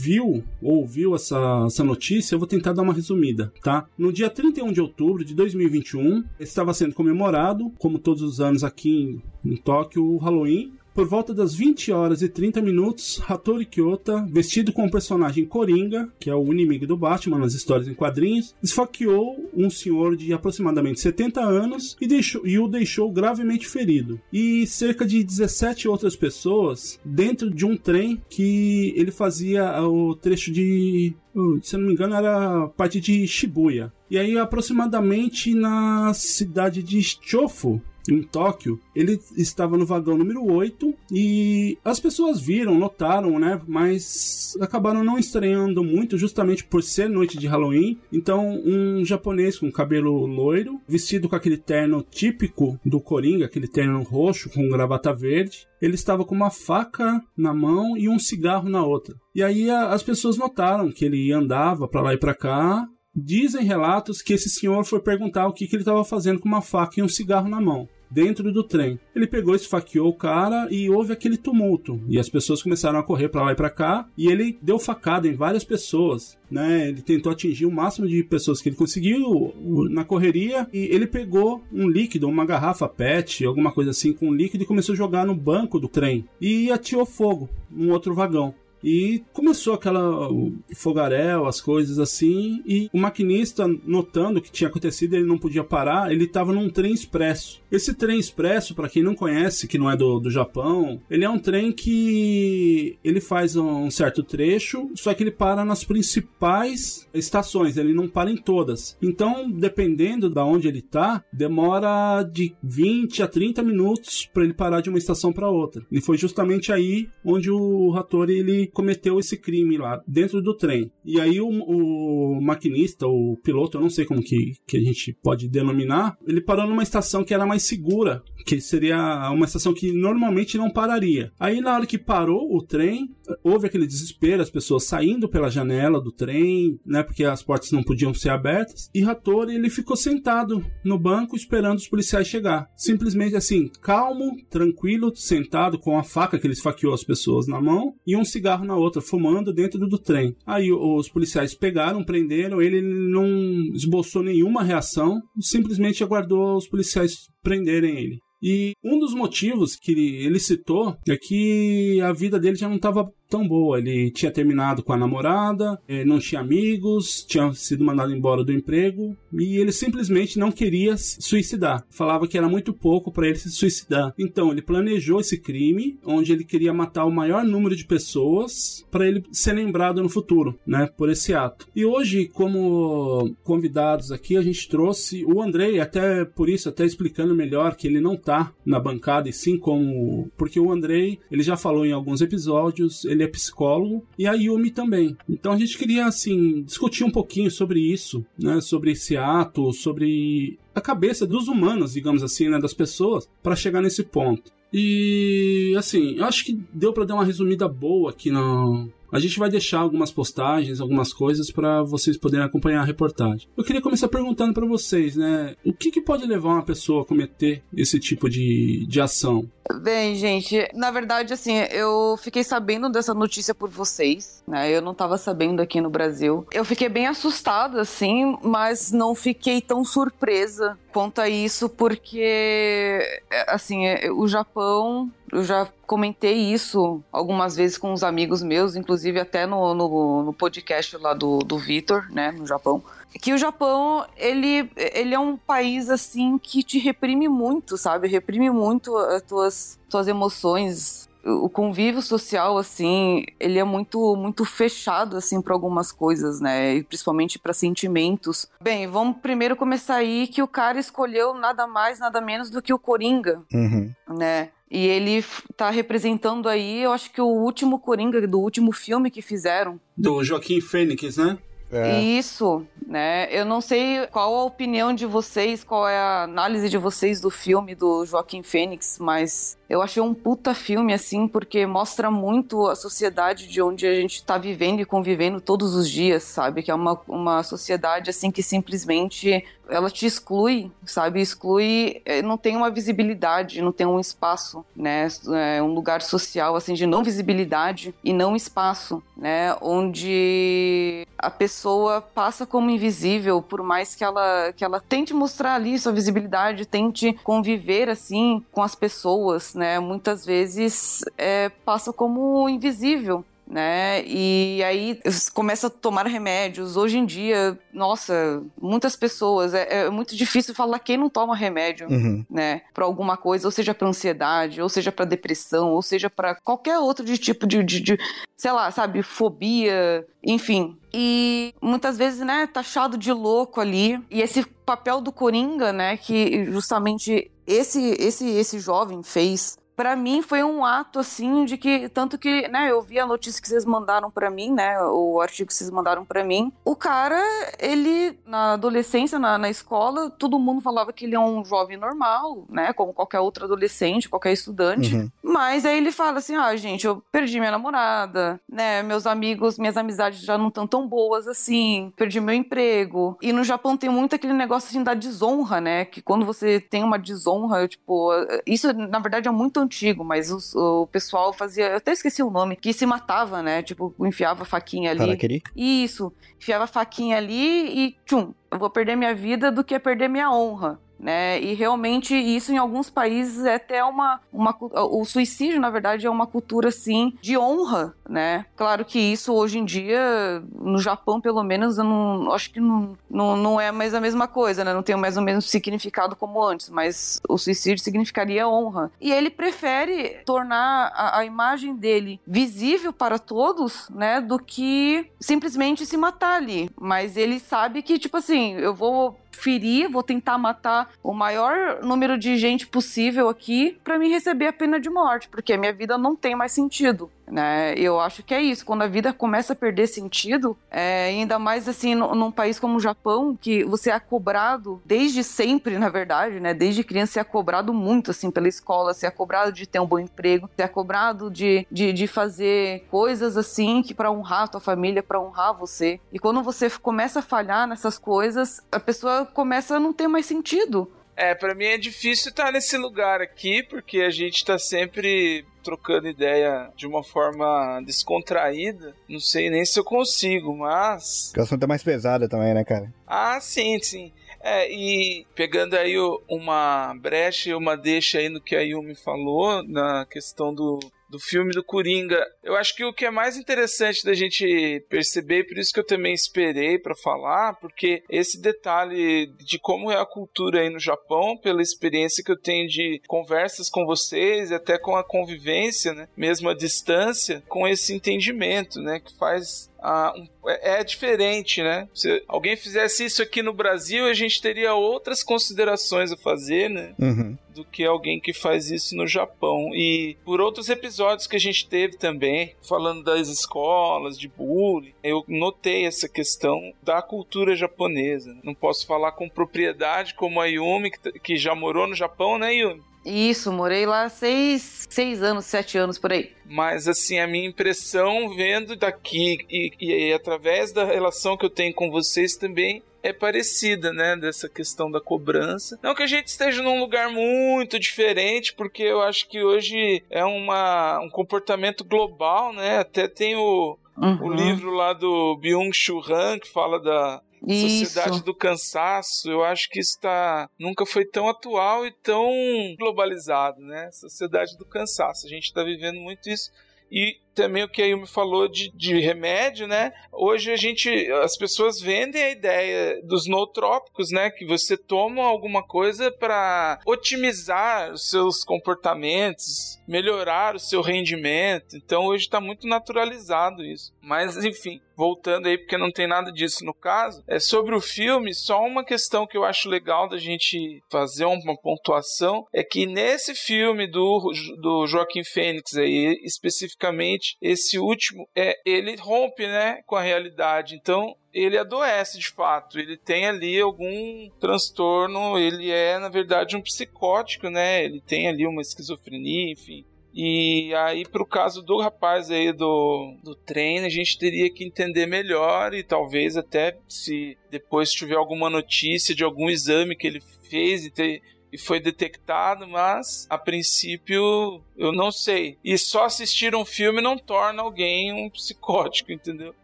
viu 0.00 0.42
ou 0.62 0.76
ouviu 0.78 1.14
essa, 1.14 1.64
essa 1.66 1.84
notícia, 1.84 2.34
eu 2.34 2.38
vou 2.38 2.48
tentar 2.48 2.72
dar 2.72 2.80
uma 2.80 2.94
resumida, 2.94 3.52
tá? 3.62 3.86
No 3.98 4.10
dia 4.10 4.30
31 4.30 4.72
de 4.72 4.80
outubro 4.80 5.22
de 5.22 5.34
2021, 5.34 6.24
estava 6.40 6.72
sendo 6.72 6.94
comemorado, 6.94 7.70
como 7.78 7.98
todos 7.98 8.22
os 8.22 8.40
anos 8.40 8.64
aqui 8.64 9.20
em, 9.44 9.52
em 9.52 9.54
Tóquio, 9.54 10.02
o 10.02 10.16
Halloween. 10.16 10.72
Por 10.94 11.06
volta 11.06 11.32
das 11.32 11.54
20 11.54 11.92
horas 11.92 12.22
e 12.22 12.28
30 12.28 12.60
minutos, 12.60 13.20
Hattori 13.28 13.66
Kyota, 13.66 14.26
vestido 14.30 14.72
com 14.72 14.86
o 14.86 14.90
personagem 14.90 15.44
Coringa, 15.44 16.08
que 16.18 16.30
é 16.30 16.34
o 16.34 16.52
inimigo 16.52 16.86
do 16.86 16.96
Batman 16.96 17.38
nas 17.38 17.54
histórias 17.54 17.88
em 17.88 17.94
quadrinhos, 17.94 18.54
esfaqueou 18.62 19.50
um 19.54 19.70
senhor 19.70 20.16
de 20.16 20.32
aproximadamente 20.32 21.00
70 21.00 21.40
anos 21.40 21.96
e, 22.00 22.06
deixou, 22.06 22.46
e 22.46 22.58
o 22.58 22.68
deixou 22.68 23.10
gravemente 23.10 23.66
ferido. 23.66 24.20
E 24.32 24.66
cerca 24.66 25.06
de 25.06 25.22
17 25.22 25.88
outras 25.88 26.16
pessoas 26.16 27.00
dentro 27.04 27.50
de 27.50 27.64
um 27.64 27.76
trem 27.76 28.22
que 28.28 28.92
ele 28.96 29.10
fazia 29.10 29.82
o 29.82 30.14
trecho 30.14 30.52
de 30.52 31.14
se 31.62 31.76
eu 31.76 31.80
não 31.80 31.86
me 31.86 31.94
engano, 31.94 32.14
era 32.14 32.68
parte 32.68 33.00
de 33.00 33.26
Shibuya. 33.26 33.92
E 34.10 34.18
aí, 34.18 34.36
aproximadamente 34.38 35.54
na 35.54 36.12
cidade 36.12 36.82
de 36.82 37.02
Chofu, 37.02 37.80
em 38.08 38.22
Tóquio, 38.22 38.80
ele 38.94 39.20
estava 39.36 39.76
no 39.76 39.86
vagão 39.86 40.16
número 40.16 40.44
8 40.44 40.94
e 41.10 41.78
as 41.84 42.00
pessoas 42.00 42.40
viram, 42.40 42.78
notaram, 42.78 43.38
né? 43.38 43.60
Mas 43.66 44.56
acabaram 44.60 45.04
não 45.04 45.18
estranhando 45.18 45.84
muito, 45.84 46.18
justamente 46.18 46.64
por 46.64 46.82
ser 46.82 47.08
noite 47.08 47.38
de 47.38 47.46
Halloween. 47.46 47.98
Então, 48.12 48.60
um 48.64 49.04
japonês 49.04 49.58
com 49.58 49.70
cabelo 49.70 50.26
loiro, 50.26 50.80
vestido 50.86 51.28
com 51.28 51.36
aquele 51.36 51.56
terno 51.56 52.04
típico 52.10 52.78
do 52.84 53.00
Coringa, 53.00 53.46
aquele 53.46 53.68
terno 53.68 54.02
roxo 54.02 54.50
com 54.50 54.68
gravata 54.68 55.12
verde, 55.12 55.66
ele 55.80 55.94
estava 55.94 56.24
com 56.24 56.34
uma 56.34 56.50
faca 56.50 57.20
na 57.36 57.52
mão 57.52 57.96
e 57.96 58.08
um 58.08 58.18
cigarro 58.18 58.68
na 58.68 58.84
outra. 58.84 59.16
E 59.34 59.42
aí 59.42 59.68
a, 59.70 59.88
as 59.88 60.02
pessoas 60.02 60.36
notaram 60.36 60.90
que 60.92 61.04
ele 61.04 61.32
andava 61.32 61.88
para 61.88 62.02
lá 62.02 62.14
e 62.14 62.18
para 62.18 62.34
cá 62.34 62.88
Dizem 63.14 63.64
relatos 63.64 64.22
que 64.22 64.32
esse 64.32 64.48
senhor 64.48 64.84
foi 64.84 65.00
perguntar 65.00 65.46
o 65.46 65.52
que, 65.52 65.66
que 65.66 65.76
ele 65.76 65.82
estava 65.82 66.04
fazendo 66.04 66.40
com 66.40 66.48
uma 66.48 66.62
faca 66.62 66.98
e 66.98 67.02
um 67.02 67.08
cigarro 67.08 67.48
na 67.48 67.60
mão 67.60 67.88
dentro 68.12 68.52
do 68.52 68.62
trem. 68.62 69.00
Ele 69.16 69.26
pegou, 69.26 69.54
esfaqueou 69.54 70.08
o 70.08 70.14
cara 70.14 70.68
e 70.70 70.90
houve 70.90 71.12
aquele 71.12 71.36
tumulto. 71.36 72.00
E 72.08 72.18
as 72.18 72.28
pessoas 72.28 72.62
começaram 72.62 72.98
a 72.98 73.02
correr 73.02 73.28
para 73.28 73.42
lá 73.42 73.52
e 73.52 73.56
para 73.56 73.70
cá. 73.70 74.06
E 74.16 74.28
ele 74.28 74.58
deu 74.60 74.78
facada 74.78 75.26
em 75.26 75.34
várias 75.34 75.64
pessoas. 75.64 76.38
Né? 76.50 76.90
Ele 76.90 77.00
tentou 77.00 77.32
atingir 77.32 77.64
o 77.64 77.70
máximo 77.70 78.06
de 78.06 78.22
pessoas 78.22 78.60
que 78.60 78.68
ele 78.68 78.76
conseguiu 78.76 79.54
na 79.90 80.04
correria. 80.04 80.68
E 80.72 80.78
ele 80.94 81.06
pegou 81.06 81.62
um 81.72 81.88
líquido, 81.88 82.28
uma 82.28 82.44
garrafa 82.44 82.88
PET, 82.88 83.44
alguma 83.46 83.72
coisa 83.72 83.90
assim, 83.90 84.12
com 84.12 84.28
um 84.28 84.34
líquido 84.34 84.64
e 84.64 84.66
começou 84.66 84.92
a 84.92 84.96
jogar 84.96 85.24
no 85.24 85.34
banco 85.34 85.80
do 85.80 85.88
trem. 85.88 86.26
E 86.40 86.70
atirou 86.70 87.06
fogo 87.06 87.48
num 87.70 87.90
outro 87.90 88.14
vagão. 88.14 88.54
E 88.82 89.22
começou 89.32 89.74
aquela 89.74 90.28
fogaréu, 90.74 91.46
as 91.46 91.60
coisas 91.60 91.98
assim, 91.98 92.62
e 92.66 92.88
o 92.92 92.98
maquinista, 92.98 93.66
notando 93.84 94.38
o 94.38 94.42
que 94.42 94.50
tinha 94.50 94.68
acontecido, 94.68 95.14
ele 95.14 95.26
não 95.26 95.38
podia 95.38 95.64
parar, 95.64 96.12
ele 96.12 96.24
estava 96.24 96.52
num 96.52 96.68
trem 96.68 96.92
expresso. 96.92 97.60
Esse 97.70 97.94
trem 97.94 98.18
expresso, 98.18 98.74
para 98.74 98.88
quem 98.88 99.02
não 99.02 99.14
conhece, 99.14 99.68
que 99.68 99.78
não 99.78 99.90
é 99.90 99.96
do, 99.96 100.18
do 100.18 100.30
Japão, 100.30 101.00
ele 101.10 101.24
é 101.24 101.30
um 101.30 101.38
trem 101.38 101.72
que 101.72 102.98
ele 103.02 103.20
faz 103.20 103.56
um 103.56 103.90
certo 103.90 104.22
trecho, 104.22 104.90
só 104.94 105.14
que 105.14 105.22
ele 105.22 105.30
para 105.30 105.64
nas 105.64 105.84
principais 105.84 107.08
estações, 107.14 107.76
ele 107.76 107.92
não 107.92 108.08
para 108.08 108.30
em 108.30 108.36
todas. 108.36 108.96
Então, 109.00 109.50
dependendo 109.50 110.28
da 110.28 110.44
onde 110.44 110.68
ele 110.68 110.82
tá, 110.82 111.24
demora 111.32 112.22
de 112.22 112.54
20 112.62 113.22
a 113.22 113.28
30 113.28 113.62
minutos 113.62 114.28
para 114.32 114.44
ele 114.44 114.54
parar 114.54 114.80
de 114.80 114.88
uma 114.88 114.98
estação 114.98 115.32
para 115.32 115.50
outra. 115.50 115.84
E 115.90 116.00
foi 116.00 116.16
justamente 116.16 116.72
aí 116.72 117.08
onde 117.24 117.50
o 117.50 117.94
Hattori 117.96 118.38
ele 118.38 118.66
cometeu 118.72 119.18
esse 119.18 119.36
crime 119.36 119.76
lá 119.76 120.02
dentro 120.06 120.42
do 120.42 120.56
trem. 120.56 120.90
E 121.04 121.20
aí 121.20 121.40
o, 121.40 121.48
o 121.48 122.40
maquinista, 122.40 123.06
o 123.06 123.36
piloto, 123.42 123.76
eu 123.76 123.82
não 123.82 123.90
sei 123.90 124.04
como 124.04 124.22
que, 124.22 124.54
que 124.66 124.76
a 124.76 124.80
gente 124.80 125.16
pode 125.22 125.48
denominar, 125.48 126.16
ele 126.26 126.40
parou 126.40 126.66
numa 126.66 126.82
estação 126.82 127.24
que 127.24 127.34
era 127.34 127.46
mais 127.46 127.62
segura, 127.62 128.22
que 128.44 128.60
seria 128.60 129.30
uma 129.30 129.46
estação 129.46 129.74
que 129.74 129.92
normalmente 129.92 130.56
não 130.56 130.70
pararia. 130.70 131.32
Aí 131.38 131.60
na 131.60 131.74
hora 131.74 131.86
que 131.86 131.98
parou 131.98 132.54
o 132.54 132.62
trem, 132.62 133.10
houve 133.42 133.66
aquele 133.66 133.86
desespero, 133.86 134.42
as 134.42 134.50
pessoas 134.50 134.84
saindo 134.84 135.28
pela 135.28 135.50
janela 135.50 136.00
do 136.00 136.12
trem, 136.12 136.78
né, 136.84 137.02
porque 137.02 137.24
as 137.24 137.42
portas 137.42 137.70
não 137.70 137.82
podiam 137.82 138.12
ser 138.14 138.30
abertas. 138.30 138.90
E 138.94 139.02
Hattori 139.02 139.54
ele 139.54 139.70
ficou 139.70 139.96
sentado 139.96 140.64
no 140.84 140.98
banco 140.98 141.36
esperando 141.36 141.78
os 141.78 141.88
policiais 141.88 142.26
chegar. 142.26 142.66
Simplesmente 142.76 143.36
assim, 143.36 143.70
calmo, 143.80 144.36
tranquilo, 144.50 145.14
sentado 145.14 145.78
com 145.78 145.98
a 145.98 146.02
faca 146.02 146.38
que 146.38 146.46
ele 146.46 146.54
esfaqueou 146.54 146.94
as 146.94 147.04
pessoas 147.04 147.46
na 147.46 147.60
mão 147.60 147.94
e 148.06 148.16
um 148.16 148.24
cigarro 148.24 148.64
na 148.64 148.76
outra, 148.76 149.00
fumando 149.00 149.52
dentro 149.52 149.78
do 149.86 149.98
trem. 149.98 150.34
Aí 150.46 150.72
os 150.72 151.08
policiais 151.08 151.54
pegaram, 151.54 152.04
prenderam, 152.04 152.60
ele 152.60 152.80
não 152.82 153.26
esboçou 153.74 154.22
nenhuma 154.22 154.62
reação, 154.62 155.20
simplesmente 155.40 156.02
aguardou 156.02 156.56
os 156.56 156.68
policiais 156.68 157.28
prenderem 157.42 157.98
ele. 157.98 158.18
E 158.42 158.72
um 158.82 158.98
dos 158.98 159.14
motivos 159.14 159.76
que 159.76 159.92
ele 159.92 160.40
citou 160.40 160.96
é 161.08 161.16
que 161.16 162.00
a 162.00 162.12
vida 162.12 162.40
dele 162.40 162.56
já 162.56 162.68
não 162.68 162.74
estava 162.74 163.08
tão 163.32 163.48
boa. 163.48 163.78
Ele 163.78 164.10
tinha 164.10 164.30
terminado 164.30 164.82
com 164.82 164.92
a 164.92 164.96
namorada, 164.96 165.80
eh, 165.88 166.04
não 166.04 166.18
tinha 166.18 166.42
amigos, 166.42 167.24
tinha 167.24 167.50
sido 167.54 167.82
mandado 167.82 168.14
embora 168.14 168.44
do 168.44 168.52
emprego 168.52 169.16
e 169.32 169.56
ele 169.56 169.72
simplesmente 169.72 170.38
não 170.38 170.52
queria 170.52 170.96
suicidar. 170.98 171.82
Falava 171.88 172.28
que 172.28 172.36
era 172.36 172.46
muito 172.46 172.74
pouco 172.74 173.10
para 173.10 173.26
ele 173.26 173.38
se 173.38 173.50
suicidar. 173.50 174.12
Então 174.18 174.52
ele 174.52 174.60
planejou 174.60 175.20
esse 175.20 175.38
crime, 175.38 175.98
onde 176.04 176.30
ele 176.32 176.44
queria 176.44 176.74
matar 176.74 177.06
o 177.06 177.10
maior 177.10 177.42
número 177.42 177.74
de 177.74 177.86
pessoas 177.86 178.86
para 178.90 179.08
ele 179.08 179.24
ser 179.32 179.54
lembrado 179.54 180.02
no 180.02 180.08
futuro, 180.10 180.58
né, 180.66 180.90
por 180.94 181.08
esse 181.08 181.32
ato. 181.32 181.66
E 181.74 181.86
hoje, 181.86 182.28
como 182.28 183.34
convidados 183.42 184.12
aqui, 184.12 184.36
a 184.36 184.42
gente 184.42 184.68
trouxe 184.68 185.24
o 185.24 185.40
Andrei, 185.40 185.80
até 185.80 186.24
por 186.24 186.50
isso, 186.50 186.68
até 186.68 186.84
explicando 186.84 187.34
melhor 187.34 187.76
que 187.76 187.86
ele 187.86 188.00
não 188.00 188.16
tá 188.16 188.52
na 188.66 188.78
bancada 188.78 189.28
e 189.28 189.32
sim 189.32 189.56
como 189.56 190.30
porque 190.36 190.60
o 190.60 190.70
Andrei, 190.70 191.18
ele 191.30 191.42
já 191.42 191.56
falou 191.56 191.86
em 191.86 191.92
alguns 191.92 192.20
episódios, 192.20 193.04
ele 193.06 193.21
ele 193.22 193.28
é 193.28 193.32
psicólogo, 193.32 194.04
e 194.18 194.26
a 194.26 194.32
Yumi 194.32 194.70
também. 194.70 195.16
Então 195.28 195.52
a 195.52 195.58
gente 195.58 195.78
queria, 195.78 196.06
assim, 196.06 196.62
discutir 196.62 197.04
um 197.04 197.10
pouquinho 197.10 197.50
sobre 197.50 197.80
isso, 197.80 198.24
né? 198.38 198.60
Sobre 198.60 198.92
esse 198.92 199.16
ato, 199.16 199.72
sobre 199.72 200.58
a 200.74 200.80
cabeça 200.80 201.26
dos 201.26 201.48
humanos, 201.48 201.92
digamos 201.92 202.22
assim, 202.22 202.48
né? 202.48 202.58
Das 202.58 202.74
pessoas, 202.74 203.28
para 203.42 203.56
chegar 203.56 203.80
nesse 203.80 204.02
ponto. 204.02 204.50
E, 204.72 205.74
assim, 205.76 206.16
eu 206.16 206.24
acho 206.24 206.44
que 206.44 206.58
deu 206.72 206.92
para 206.92 207.04
dar 207.04 207.14
uma 207.14 207.24
resumida 207.24 207.68
boa 207.68 208.10
aqui 208.10 208.30
no, 208.30 208.88
a 209.12 209.20
gente 209.20 209.38
vai 209.38 209.50
deixar 209.50 209.80
algumas 209.80 210.10
postagens, 210.10 210.80
algumas 210.80 211.12
coisas 211.12 211.50
para 211.50 211.82
vocês 211.82 212.16
poderem 212.16 212.46
acompanhar 212.46 212.80
a 212.80 212.84
reportagem. 212.84 213.46
Eu 213.54 213.62
queria 213.62 213.82
começar 213.82 214.08
perguntando 214.08 214.54
para 214.54 214.66
vocês, 214.66 215.14
né? 215.14 215.54
O 215.64 215.72
que, 215.72 215.90
que 215.90 216.00
pode 216.00 216.26
levar 216.26 216.48
uma 216.48 216.64
pessoa 216.64 217.02
a 217.02 217.04
cometer 217.04 217.62
esse 217.76 218.00
tipo 218.00 218.30
de, 218.30 218.86
de 218.88 219.00
ação? 219.00 219.46
Bem, 219.80 220.16
gente, 220.16 220.68
na 220.74 220.90
verdade, 220.90 221.32
assim, 221.32 221.56
eu 221.70 222.16
fiquei 222.20 222.42
sabendo 222.42 222.88
dessa 222.88 223.14
notícia 223.14 223.54
por 223.54 223.68
vocês, 223.68 224.42
né? 224.46 224.70
Eu 224.70 224.80
não 224.80 224.94
tava 224.94 225.18
sabendo 225.18 225.60
aqui 225.60 225.80
no 225.80 225.90
Brasil. 225.90 226.46
Eu 226.50 226.64
fiquei 226.64 226.88
bem 226.88 227.06
assustada, 227.06 227.80
assim, 227.80 228.36
mas 228.42 228.90
não 228.90 229.14
fiquei 229.14 229.60
tão 229.60 229.84
surpresa 229.84 230.78
quanto 230.92 231.20
a 231.20 231.28
isso, 231.28 231.68
porque, 231.68 233.00
assim, 233.46 233.84
o 234.14 234.26
Japão 234.26 235.10
eu 235.32 235.42
já 235.42 235.66
comentei 235.86 236.52
isso 236.52 237.02
algumas 237.10 237.56
vezes 237.56 237.78
com 237.78 237.90
uns 237.92 238.02
amigos 238.02 238.42
meus, 238.42 238.76
inclusive 238.76 239.18
até 239.18 239.46
no, 239.46 239.74
no, 239.74 240.22
no 240.24 240.32
podcast 240.32 240.96
lá 240.98 241.14
do, 241.14 241.38
do 241.38 241.58
Vitor, 241.58 242.06
né, 242.12 242.30
no 242.32 242.46
Japão. 242.46 242.82
Que 243.20 243.32
o 243.32 243.38
Japão, 243.38 244.06
ele, 244.16 244.70
ele 244.76 245.14
é 245.14 245.18
um 245.18 245.36
país, 245.36 245.90
assim, 245.90 246.38
que 246.38 246.62
te 246.62 246.78
reprime 246.78 247.28
muito, 247.28 247.76
sabe? 247.76 248.08
Reprime 248.08 248.50
muito 248.50 248.96
as 248.96 249.22
tuas, 249.22 249.78
tuas 249.88 250.06
emoções, 250.08 251.08
o 251.24 251.48
convívio 251.48 252.02
social 252.02 252.58
assim 252.58 253.24
ele 253.38 253.56
é 253.56 253.62
muito 253.62 254.16
muito 254.16 254.44
fechado 254.44 255.16
assim 255.16 255.40
para 255.40 255.54
algumas 255.54 255.92
coisas 255.92 256.40
né 256.40 256.74
e 256.74 256.82
principalmente 256.82 257.38
para 257.38 257.52
sentimentos 257.52 258.48
bem 258.60 258.88
vamos 258.88 259.18
primeiro 259.18 259.54
começar 259.54 259.94
aí 259.94 260.26
que 260.26 260.42
o 260.42 260.48
cara 260.48 260.80
escolheu 260.80 261.32
nada 261.32 261.64
mais 261.64 262.00
nada 262.00 262.20
menos 262.20 262.50
do 262.50 262.60
que 262.60 262.74
o 262.74 262.78
Coringa 262.78 263.40
Uhum. 263.54 263.92
né 264.08 264.48
e 264.72 264.86
ele 264.86 265.22
tá 265.54 265.68
representando 265.68 266.48
aí, 266.48 266.82
eu 266.82 266.92
acho 266.92 267.12
que 267.12 267.20
o 267.20 267.26
último 267.26 267.78
Coringa 267.78 268.26
do 268.26 268.40
último 268.40 268.72
filme 268.72 269.10
que 269.10 269.20
fizeram. 269.20 269.78
Do 269.94 270.24
Joaquim 270.24 270.62
Fênix, 270.62 271.18
né? 271.18 271.36
É. 271.70 272.00
Isso, 272.00 272.66
né? 272.86 273.28
Eu 273.30 273.46
não 273.46 273.60
sei 273.60 274.06
qual 274.10 274.34
a 274.34 274.44
opinião 274.44 274.94
de 274.94 275.06
vocês, 275.06 275.64
qual 275.64 275.88
é 275.88 275.96
a 275.96 276.22
análise 276.24 276.68
de 276.68 276.76
vocês 276.76 277.18
do 277.18 277.30
filme 277.30 277.74
do 277.74 278.04
Joaquim 278.04 278.42
Fênix, 278.42 278.98
mas 278.98 279.58
eu 279.70 279.80
achei 279.80 280.02
um 280.02 280.12
puta 280.12 280.54
filme, 280.54 280.92
assim, 280.92 281.26
porque 281.26 281.66
mostra 281.66 282.10
muito 282.10 282.66
a 282.66 282.74
sociedade 282.74 283.48
de 283.48 283.62
onde 283.62 283.86
a 283.86 283.94
gente 283.94 284.22
tá 284.22 284.36
vivendo 284.36 284.80
e 284.80 284.84
convivendo 284.84 285.40
todos 285.40 285.74
os 285.74 285.88
dias, 285.88 286.22
sabe? 286.24 286.62
Que 286.62 286.70
é 286.70 286.74
uma, 286.74 287.00
uma 287.08 287.42
sociedade, 287.42 288.10
assim, 288.10 288.30
que 288.30 288.42
simplesmente 288.42 289.42
ela 289.68 289.90
te 289.90 290.06
exclui, 290.06 290.70
sabe? 290.84 291.20
Exclui, 291.20 292.02
eh, 292.04 292.22
não 292.22 292.36
tem 292.36 292.56
uma 292.56 292.70
visibilidade, 292.70 293.62
não 293.62 293.72
tem 293.72 293.86
um 293.86 294.00
espaço, 294.00 294.64
né? 294.74 295.08
É 295.56 295.62
um 295.62 295.72
lugar 295.74 296.02
social, 296.02 296.56
assim, 296.56 296.74
de 296.74 296.86
não 296.86 297.02
visibilidade 297.02 297.94
e 298.04 298.12
não 298.12 298.36
espaço, 298.36 299.02
né? 299.16 299.56
Onde 299.60 301.06
a 301.18 301.30
pessoa 301.30 302.00
passa 302.00 302.44
como 302.44 302.70
invisível, 302.70 303.40
por 303.40 303.62
mais 303.62 303.94
que 303.94 304.04
ela, 304.04 304.52
que 304.52 304.64
ela 304.64 304.80
tente 304.80 305.14
mostrar 305.14 305.54
ali 305.54 305.78
sua 305.78 305.92
visibilidade, 305.92 306.66
tente 306.66 307.12
conviver, 307.24 307.88
assim, 307.88 308.44
com 308.52 308.62
as 308.62 308.74
pessoas, 308.74 309.54
né? 309.54 309.78
Muitas 309.78 310.26
vezes 310.26 311.00
é, 311.16 311.48
passa 311.64 311.92
como 311.92 312.48
invisível, 312.48 313.24
né? 313.52 314.02
E 314.06 314.62
aí 314.64 314.98
começa 315.34 315.66
a 315.66 315.70
tomar 315.70 316.06
remédios. 316.06 316.76
Hoje 316.76 316.96
em 316.98 317.04
dia, 317.04 317.58
nossa, 317.72 318.42
muitas 318.60 318.96
pessoas 318.96 319.52
é, 319.52 319.84
é 319.84 319.90
muito 319.90 320.16
difícil 320.16 320.54
falar 320.54 320.78
quem 320.78 320.96
não 320.96 321.10
toma 321.10 321.36
remédio, 321.36 321.86
Uhum. 321.90 322.24
né? 322.30 322.62
Para 322.72 322.86
alguma 322.86 323.16
coisa, 323.16 323.46
ou 323.46 323.52
seja 323.52 323.74
para 323.74 323.86
ansiedade, 323.88 324.62
ou 324.62 324.68
seja 324.68 324.90
para 324.90 325.04
depressão, 325.04 325.70
ou 325.70 325.82
seja 325.82 326.08
para 326.08 326.34
qualquer 326.36 326.78
outro 326.78 327.04
de 327.04 327.18
tipo 327.18 327.46
de, 327.46 327.62
de, 327.62 327.80
de, 327.80 327.98
sei 328.36 328.52
lá, 328.52 328.70
sabe, 328.70 329.02
fobia, 329.02 330.06
enfim. 330.24 330.78
E 330.94 331.54
muitas 331.60 331.98
vezes, 331.98 332.20
né, 332.20 332.46
taxado 332.46 332.96
de 332.96 333.12
louco 333.12 333.60
ali. 333.60 334.00
E 334.10 334.22
esse 334.22 334.44
papel 334.64 335.00
do 335.00 335.12
Coringa, 335.12 335.72
né, 335.72 335.96
que 335.98 336.44
justamente 336.46 337.30
esse 337.46 337.96
esse 337.98 338.26
esse 338.30 338.58
jovem 338.60 339.02
fez 339.02 339.58
Pra 339.82 339.96
mim 339.96 340.22
foi 340.22 340.44
um 340.44 340.64
ato 340.64 341.00
assim 341.00 341.44
de 341.44 341.58
que 341.58 341.88
tanto 341.88 342.16
que, 342.16 342.46
né, 342.46 342.70
eu 342.70 342.80
vi 342.80 343.00
a 343.00 343.06
notícia 343.06 343.42
que 343.42 343.48
vocês 343.48 343.64
mandaram 343.64 344.12
pra 344.12 344.30
mim, 344.30 344.52
né, 344.52 344.80
o 344.80 345.20
artigo 345.20 345.48
que 345.48 345.54
vocês 345.54 345.70
mandaram 345.70 346.04
pra 346.04 346.22
mim. 346.22 346.52
O 346.64 346.76
cara, 346.76 347.20
ele 347.58 348.16
na 348.24 348.52
adolescência, 348.52 349.18
na, 349.18 349.36
na 349.36 349.50
escola, 349.50 350.08
todo 350.08 350.38
mundo 350.38 350.60
falava 350.60 350.92
que 350.92 351.04
ele 351.04 351.16
é 351.16 351.18
um 351.18 351.44
jovem 351.44 351.76
normal, 351.76 352.44
né, 352.48 352.72
como 352.72 352.92
qualquer 352.92 353.18
outro 353.18 353.44
adolescente, 353.44 354.08
qualquer 354.08 354.32
estudante. 354.32 354.94
Uhum. 354.94 355.10
Mas 355.20 355.66
aí 355.66 355.78
ele 355.78 355.90
fala 355.90 356.18
assim: 356.18 356.36
"Ah, 356.36 356.54
gente, 356.54 356.86
eu 356.86 357.02
perdi 357.10 357.40
minha 357.40 357.50
namorada, 357.50 358.40
né, 358.48 358.84
meus 358.84 359.04
amigos, 359.04 359.58
minhas 359.58 359.76
amizades 359.76 360.20
já 360.20 360.38
não 360.38 360.46
estão 360.46 360.64
tão 360.64 360.86
boas 360.86 361.26
assim, 361.26 361.92
perdi 361.96 362.20
meu 362.20 362.36
emprego". 362.36 363.18
E 363.20 363.32
no 363.32 363.42
Japão 363.42 363.76
tem 363.76 363.90
muito 363.90 364.14
aquele 364.14 364.32
negócio 364.32 364.68
assim 364.68 364.84
da 364.84 364.94
desonra, 364.94 365.60
né, 365.60 365.84
que 365.84 366.00
quando 366.00 366.24
você 366.24 366.60
tem 366.60 366.84
uma 366.84 367.00
desonra, 367.00 367.66
tipo, 367.66 368.10
isso 368.46 368.72
na 368.72 369.00
verdade 369.00 369.26
é 369.26 369.32
muito 369.32 369.58
antigo, 369.72 370.04
mas 370.04 370.30
os- 370.30 370.54
o, 370.54 370.86
pessoal 370.86 371.32
fazia, 371.32 371.68
eu 371.70 371.76
até 371.78 371.92
esqueci 371.92 372.22
o 372.22 372.30
nome, 372.30 372.54
que 372.56 372.72
se 372.72 372.84
matava, 372.84 373.42
né? 373.42 373.62
Tipo, 373.62 373.94
enfiava 374.00 374.42
a 374.42 374.46
faquinha 374.46 374.90
ali. 374.90 375.02
Harakiri? 375.02 375.42
Isso, 375.56 376.12
enfiava 376.36 376.64
a 376.64 376.66
faquinha 376.66 377.16
ali 377.16 377.86
e 377.86 377.96
tchum, 378.04 378.34
eu 378.50 378.58
vou 378.58 378.68
perder 378.68 378.96
minha 378.96 379.14
vida 379.14 379.50
do 379.50 379.64
que 379.64 379.78
perder 379.78 380.08
minha 380.08 380.30
honra. 380.30 380.78
Né? 381.02 381.40
E 381.42 381.52
realmente 381.54 382.14
isso 382.14 382.52
em 382.52 382.58
alguns 382.58 382.88
países 382.88 383.44
é 383.44 383.56
até 383.56 383.82
uma, 383.82 384.20
uma 384.32 384.56
o 384.60 385.04
suicídio 385.04 385.60
na 385.60 385.68
verdade 385.68 386.06
é 386.06 386.10
uma 386.10 386.28
cultura 386.28 386.68
assim 386.68 387.18
de 387.20 387.36
honra, 387.36 387.92
né? 388.08 388.46
Claro 388.54 388.84
que 388.84 389.00
isso 389.00 389.34
hoje 389.34 389.58
em 389.58 389.64
dia 389.64 390.40
no 390.54 390.78
Japão 390.78 391.20
pelo 391.20 391.42
menos 391.42 391.76
eu 391.76 391.82
não 391.82 392.30
acho 392.32 392.52
que 392.52 392.60
não, 392.60 392.96
não, 393.10 393.36
não 393.36 393.60
é 393.60 393.72
mais 393.72 393.94
a 393.94 394.00
mesma 394.00 394.28
coisa, 394.28 394.64
né? 394.64 394.72
Não 394.72 394.82
tem 394.82 394.94
mais 394.94 395.16
o 395.16 395.22
mesmo 395.22 395.42
significado 395.42 396.14
como 396.14 396.40
antes, 396.40 396.68
mas 396.68 397.20
o 397.28 397.36
suicídio 397.36 397.82
significaria 397.82 398.48
honra. 398.48 398.92
E 399.00 399.10
ele 399.10 399.28
prefere 399.28 400.20
tornar 400.24 400.92
a, 400.94 401.18
a 401.18 401.24
imagem 401.24 401.74
dele 401.74 402.20
visível 402.24 402.92
para 402.92 403.18
todos, 403.18 403.88
né, 403.90 404.20
do 404.20 404.38
que 404.38 405.10
simplesmente 405.18 405.84
se 405.84 405.96
matar 405.96 406.36
ali. 406.36 406.70
Mas 406.80 407.16
ele 407.16 407.40
sabe 407.40 407.82
que 407.82 407.98
tipo 407.98 408.16
assim, 408.16 408.52
eu 408.52 408.72
vou 408.72 409.18
ferir, 409.32 409.88
vou 409.88 410.02
tentar 410.02 410.38
matar 410.38 410.90
o 411.02 411.12
maior 411.12 411.82
número 411.82 412.18
de 412.18 412.36
gente 412.36 412.66
possível 412.66 413.28
aqui 413.28 413.78
para 413.82 413.98
me 413.98 414.08
receber 414.08 414.46
a 414.46 414.52
pena 414.52 414.78
de 414.78 414.88
morte, 414.88 415.28
porque 415.28 415.52
a 415.52 415.58
minha 415.58 415.72
vida 415.72 415.98
não 415.98 416.14
tem 416.14 416.36
mais 416.36 416.52
sentido. 416.52 417.10
Né? 417.32 417.72
Eu 417.78 417.98
acho 417.98 418.22
que 418.22 418.34
é 418.34 418.42
isso. 418.42 418.62
Quando 418.62 418.82
a 418.82 418.86
vida 418.86 419.10
começa 419.10 419.54
a 419.54 419.56
perder 419.56 419.86
sentido, 419.86 420.54
é, 420.70 421.06
ainda 421.06 421.38
mais 421.38 421.66
assim 421.66 421.94
num, 421.94 422.14
num 422.14 422.30
país 422.30 422.60
como 422.60 422.76
o 422.76 422.80
Japão, 422.80 423.34
que 423.40 423.64
você 423.64 423.90
é 423.90 423.98
cobrado 423.98 424.82
desde 424.84 425.24
sempre, 425.24 425.78
na 425.78 425.88
verdade, 425.88 426.38
né? 426.38 426.52
Desde 426.52 426.84
criança 426.84 427.14
você 427.14 427.20
é 427.20 427.24
cobrado 427.24 427.72
muito 427.72 428.10
assim 428.10 428.30
pela 428.30 428.48
escola, 428.48 428.92
você 428.92 429.06
é 429.06 429.10
cobrado 429.10 429.50
de 429.50 429.66
ter 429.66 429.80
um 429.80 429.86
bom 429.86 429.98
emprego, 429.98 430.50
você 430.54 430.62
é 430.62 430.68
cobrado 430.68 431.30
de, 431.30 431.66
de, 431.72 431.94
de 431.94 432.06
fazer 432.06 432.86
coisas 432.90 433.34
assim 433.38 433.80
que 433.80 433.94
para 433.94 434.12
honrar 434.12 434.42
a 434.42 434.48
tua 434.48 434.60
família, 434.60 435.02
para 435.02 435.18
honrar 435.18 435.54
você. 435.54 435.98
E 436.12 436.18
quando 436.18 436.42
você 436.42 436.68
começa 436.68 437.20
a 437.20 437.22
falhar 437.22 437.66
nessas 437.66 437.96
coisas, 437.96 438.60
a 438.70 438.78
pessoa 438.78 439.24
começa 439.24 439.76
a 439.76 439.80
não 439.80 439.94
ter 439.94 440.06
mais 440.06 440.26
sentido. 440.26 440.90
É, 441.16 441.34
pra 441.34 441.54
mim 441.54 441.66
é 441.66 441.78
difícil 441.78 442.30
estar 442.30 442.50
nesse 442.52 442.76
lugar 442.76 443.20
aqui, 443.20 443.62
porque 443.62 444.00
a 444.00 444.10
gente 444.10 444.44
tá 444.44 444.58
sempre 444.58 445.44
trocando 445.62 446.08
ideia 446.08 446.70
de 446.76 446.86
uma 446.86 447.04
forma 447.04 447.80
descontraída. 447.84 448.94
Não 449.08 449.20
sei 449.20 449.50
nem 449.50 449.64
se 449.64 449.78
eu 449.78 449.84
consigo, 449.84 450.56
mas. 450.56 451.26
Porque 451.26 451.40
o 451.40 451.42
assunto 451.42 451.62
é 451.62 451.66
mais 451.66 451.82
pesado 451.82 452.28
também, 452.28 452.54
né, 452.54 452.64
cara? 452.64 452.92
Ah, 453.06 453.38
sim, 453.40 453.78
sim. 453.80 454.12
É, 454.40 454.68
e 454.72 455.24
pegando 455.36 455.74
aí 455.74 455.94
uma 456.28 456.94
brecha 457.00 457.50
e 457.50 457.54
uma 457.54 457.76
deixa 457.76 458.18
aí 458.18 458.28
no 458.28 458.40
que 458.40 458.56
a 458.56 458.60
Yumi 458.60 458.96
falou, 458.96 459.62
na 459.62 460.04
questão 460.04 460.52
do, 460.52 460.80
do 461.12 461.18
filme 461.18 461.52
do 461.52 461.62
Coringa, 461.62 462.18
eu 462.42 462.56
acho 462.56 462.74
que 462.74 462.82
o 462.82 462.92
que 462.92 463.04
é 463.04 463.10
mais 463.10 463.36
interessante 463.36 464.02
da 464.02 464.14
gente 464.14 464.82
perceber, 464.88 465.44
por 465.44 465.58
isso 465.58 465.70
que 465.70 465.78
eu 465.78 465.86
também 465.86 466.14
esperei 466.14 466.78
pra 466.78 466.94
falar, 466.94 467.52
porque 467.60 468.02
esse 468.08 468.40
detalhe 468.40 469.26
de 469.26 469.58
como 469.58 469.90
é 469.90 470.00
a 470.00 470.06
cultura 470.06 470.60
aí 470.60 470.70
no 470.70 470.80
Japão, 470.80 471.36
pela 471.36 471.60
experiência 471.60 472.24
que 472.24 472.32
eu 472.32 472.40
tenho 472.40 472.66
de 472.66 473.02
conversas 473.06 473.68
com 473.68 473.84
vocês, 473.84 474.50
e 474.50 474.54
até 474.54 474.78
com 474.78 474.96
a 474.96 475.04
convivência, 475.04 475.92
né, 475.92 476.08
mesmo 476.16 476.48
à 476.48 476.54
distância, 476.54 477.42
com 477.46 477.68
esse 477.68 477.92
entendimento, 477.92 478.80
né, 478.80 478.98
que 478.98 479.14
faz 479.18 479.70
ah, 479.82 480.12
um- 480.16 480.26
é 480.48 480.80
é 480.80 480.84
diferente, 480.84 481.62
né? 481.62 481.88
Se 481.94 482.22
alguém 482.28 482.56
fizesse 482.56 483.04
isso 483.04 483.22
aqui 483.22 483.42
no 483.42 483.52
Brasil, 483.52 484.06
a 484.06 484.14
gente 484.14 484.40
teria 484.40 484.74
outras 484.74 485.22
considerações 485.22 486.10
a 486.12 486.16
fazer, 486.16 486.70
né? 486.70 486.94
Uhum. 486.98 487.36
Do 487.54 487.64
que 487.64 487.84
alguém 487.84 488.18
que 488.20 488.32
faz 488.32 488.70
isso 488.70 488.96
no 488.96 489.06
Japão. 489.06 489.70
E 489.74 490.16
por 490.24 490.40
outros 490.40 490.68
episódios 490.70 491.26
que 491.26 491.36
a 491.36 491.40
gente 491.40 491.68
teve 491.68 491.96
também, 491.98 492.54
falando 492.66 493.02
das 493.02 493.28
escolas, 493.28 494.18
de 494.18 494.28
bullying, 494.28 494.94
eu 495.02 495.22
notei 495.28 495.84
essa 495.84 496.08
questão 496.08 496.72
da 496.82 497.02
cultura 497.02 497.54
japonesa. 497.54 498.32
né? 498.32 498.40
Não 498.42 498.54
posso 498.54 498.86
falar 498.86 499.12
com 499.12 499.28
propriedade 499.28 500.14
como 500.14 500.40
a 500.40 500.46
Yumi, 500.46 500.90
que 501.22 501.36
já 501.36 501.54
morou 501.54 501.86
no 501.86 501.94
Japão, 501.94 502.38
né, 502.38 502.54
Yumi? 502.54 502.82
Isso, 503.04 503.52
morei 503.52 503.84
lá 503.86 504.08
seis, 504.08 504.86
seis 504.88 505.22
anos, 505.22 505.44
sete 505.46 505.76
anos 505.76 505.98
por 505.98 506.12
aí. 506.12 506.32
Mas 506.46 506.86
assim, 506.86 507.18
a 507.18 507.26
minha 507.26 507.48
impressão 507.48 508.34
vendo 508.34 508.76
daqui 508.76 509.38
e, 509.50 509.72
e, 509.80 510.08
e 510.08 510.12
através 510.12 510.72
da 510.72 510.84
relação 510.84 511.36
que 511.36 511.44
eu 511.44 511.50
tenho 511.50 511.74
com 511.74 511.90
vocês 511.90 512.36
também 512.36 512.82
é 513.02 513.12
parecida, 513.12 513.92
né? 513.92 514.14
Dessa 514.16 514.48
questão 514.48 514.88
da 514.88 515.00
cobrança. 515.00 515.76
Não 515.82 515.94
que 515.94 516.04
a 516.04 516.06
gente 516.06 516.28
esteja 516.28 516.62
num 516.62 516.78
lugar 516.78 517.10
muito 517.10 517.76
diferente, 517.78 518.54
porque 518.54 518.84
eu 518.84 519.02
acho 519.02 519.28
que 519.28 519.42
hoje 519.42 520.04
é 520.08 520.24
uma, 520.24 521.00
um 521.00 521.10
comportamento 521.10 521.82
global, 521.84 522.52
né? 522.52 522.78
Até 522.78 523.08
tem 523.08 523.34
o, 523.34 523.76
o 523.96 524.04
Uhum. 524.04 524.32
livro 524.32 524.70
lá 524.70 524.92
do 524.92 525.36
Byung-Chul 525.36 526.02
Han, 526.08 526.38
que 526.38 526.48
fala 526.48 526.78
da, 526.80 527.20
Sociedade 527.48 528.16
Isso. 528.16 528.24
do 528.24 528.34
Cansaço, 528.34 529.30
eu 529.30 529.42
acho 529.42 529.68
que 529.68 529.80
isso 529.80 529.98
tá, 530.00 530.48
nunca 530.58 530.86
foi 530.86 531.04
tão 531.04 531.28
atual 531.28 531.84
e 531.84 531.90
tão 531.90 532.30
globalizado, 532.78 533.60
né? 533.60 533.90
Sociedade 533.90 534.56
do 534.56 534.64
Cansaço. 534.64 535.26
A 535.26 535.28
gente 535.28 535.44
está 535.44 535.64
vivendo 535.64 536.00
muito 536.00 536.28
isso. 536.28 536.50
E 536.90 537.16
também 537.34 537.64
o 537.64 537.68
que 537.68 537.82
a 537.82 537.86
Yumi 537.86 538.06
falou 538.06 538.48
de, 538.48 538.70
de 538.74 538.98
remédio, 539.00 539.66
né? 539.66 539.92
Hoje 540.10 540.52
a 540.52 540.56
gente, 540.56 540.88
as 541.22 541.36
pessoas 541.36 541.80
vendem 541.80 542.22
a 542.22 542.30
ideia 542.30 543.02
dos 543.02 543.26
nootrópicos, 543.26 544.10
né? 544.10 544.30
Que 544.30 544.44
você 544.44 544.76
toma 544.76 545.22
alguma 545.22 545.62
coisa 545.62 546.10
para 546.10 546.80
otimizar 546.86 547.92
os 547.92 548.08
seus 548.08 548.44
comportamentos, 548.44 549.80
melhorar 549.86 550.54
o 550.54 550.60
seu 550.60 550.80
rendimento. 550.80 551.76
Então 551.76 552.06
hoje 552.06 552.24
está 552.24 552.40
muito 552.40 552.66
naturalizado 552.66 553.64
isso. 553.64 553.92
Mas 554.00 554.44
enfim, 554.44 554.80
voltando 554.96 555.46
aí, 555.46 555.58
porque 555.58 555.76
não 555.76 555.90
tem 555.90 556.06
nada 556.06 556.30
disso 556.30 556.64
no 556.64 556.74
caso, 556.74 557.22
é 557.26 557.38
sobre 557.38 557.74
o 557.74 557.80
filme, 557.80 558.34
só 558.34 558.62
uma 558.62 558.84
questão 558.84 559.26
que 559.26 559.36
eu 559.36 559.44
acho 559.44 559.68
legal 559.68 560.08
da 560.08 560.18
gente 560.18 560.82
fazer 560.90 561.24
uma 561.24 561.56
pontuação 561.56 562.46
é 562.52 562.62
que 562.62 562.86
nesse 562.86 563.34
filme 563.34 563.86
do, 563.86 564.32
do 564.60 564.86
Joaquim 564.86 565.24
Fênix 565.24 565.76
aí, 565.76 566.20
especificamente, 566.24 567.21
esse 567.40 567.78
último, 567.78 568.28
é, 568.34 568.58
ele 568.64 568.96
rompe, 568.96 569.46
né, 569.46 569.82
com 569.86 569.96
a 569.96 570.02
realidade. 570.02 570.74
Então, 570.74 571.16
ele 571.32 571.56
adoece 571.56 572.18
de 572.18 572.28
fato, 572.28 572.78
ele 572.78 572.96
tem 572.96 573.26
ali 573.26 573.60
algum 573.60 574.28
transtorno, 574.38 575.38
ele 575.38 575.70
é, 575.70 575.98
na 575.98 576.08
verdade, 576.08 576.56
um 576.56 576.62
psicótico, 576.62 577.48
né? 577.48 577.84
Ele 577.84 578.00
tem 578.00 578.28
ali 578.28 578.46
uma 578.46 578.60
esquizofrenia, 578.60 579.50
enfim. 579.52 579.84
E 580.14 580.74
aí, 580.74 581.04
pro 581.06 581.24
caso 581.24 581.62
do 581.62 581.80
rapaz 581.80 582.30
aí 582.30 582.52
do, 582.52 583.16
do 583.24 583.34
treino, 583.34 583.86
a 583.86 583.88
gente 583.88 584.18
teria 584.18 584.52
que 584.52 584.62
entender 584.62 585.06
melhor 585.06 585.72
e 585.72 585.82
talvez 585.82 586.36
até 586.36 586.76
se 586.86 587.38
depois 587.50 587.90
tiver 587.90 588.16
alguma 588.16 588.50
notícia 588.50 589.14
de 589.14 589.24
algum 589.24 589.48
exame 589.48 589.96
que 589.96 590.06
ele 590.06 590.20
fez 590.50 590.84
e 590.84 590.90
ter, 590.90 591.22
e 591.52 591.58
foi 591.58 591.78
detectado, 591.78 592.66
mas 592.66 593.26
a 593.28 593.36
princípio 593.36 594.62
eu 594.76 594.92
não 594.92 595.12
sei. 595.12 595.58
E 595.62 595.76
só 595.76 596.04
assistir 596.04 596.54
um 596.54 596.64
filme 596.64 597.02
não 597.02 597.18
torna 597.18 597.62
alguém 597.62 598.12
um 598.12 598.30
psicótico, 598.30 599.12
entendeu? 599.12 599.54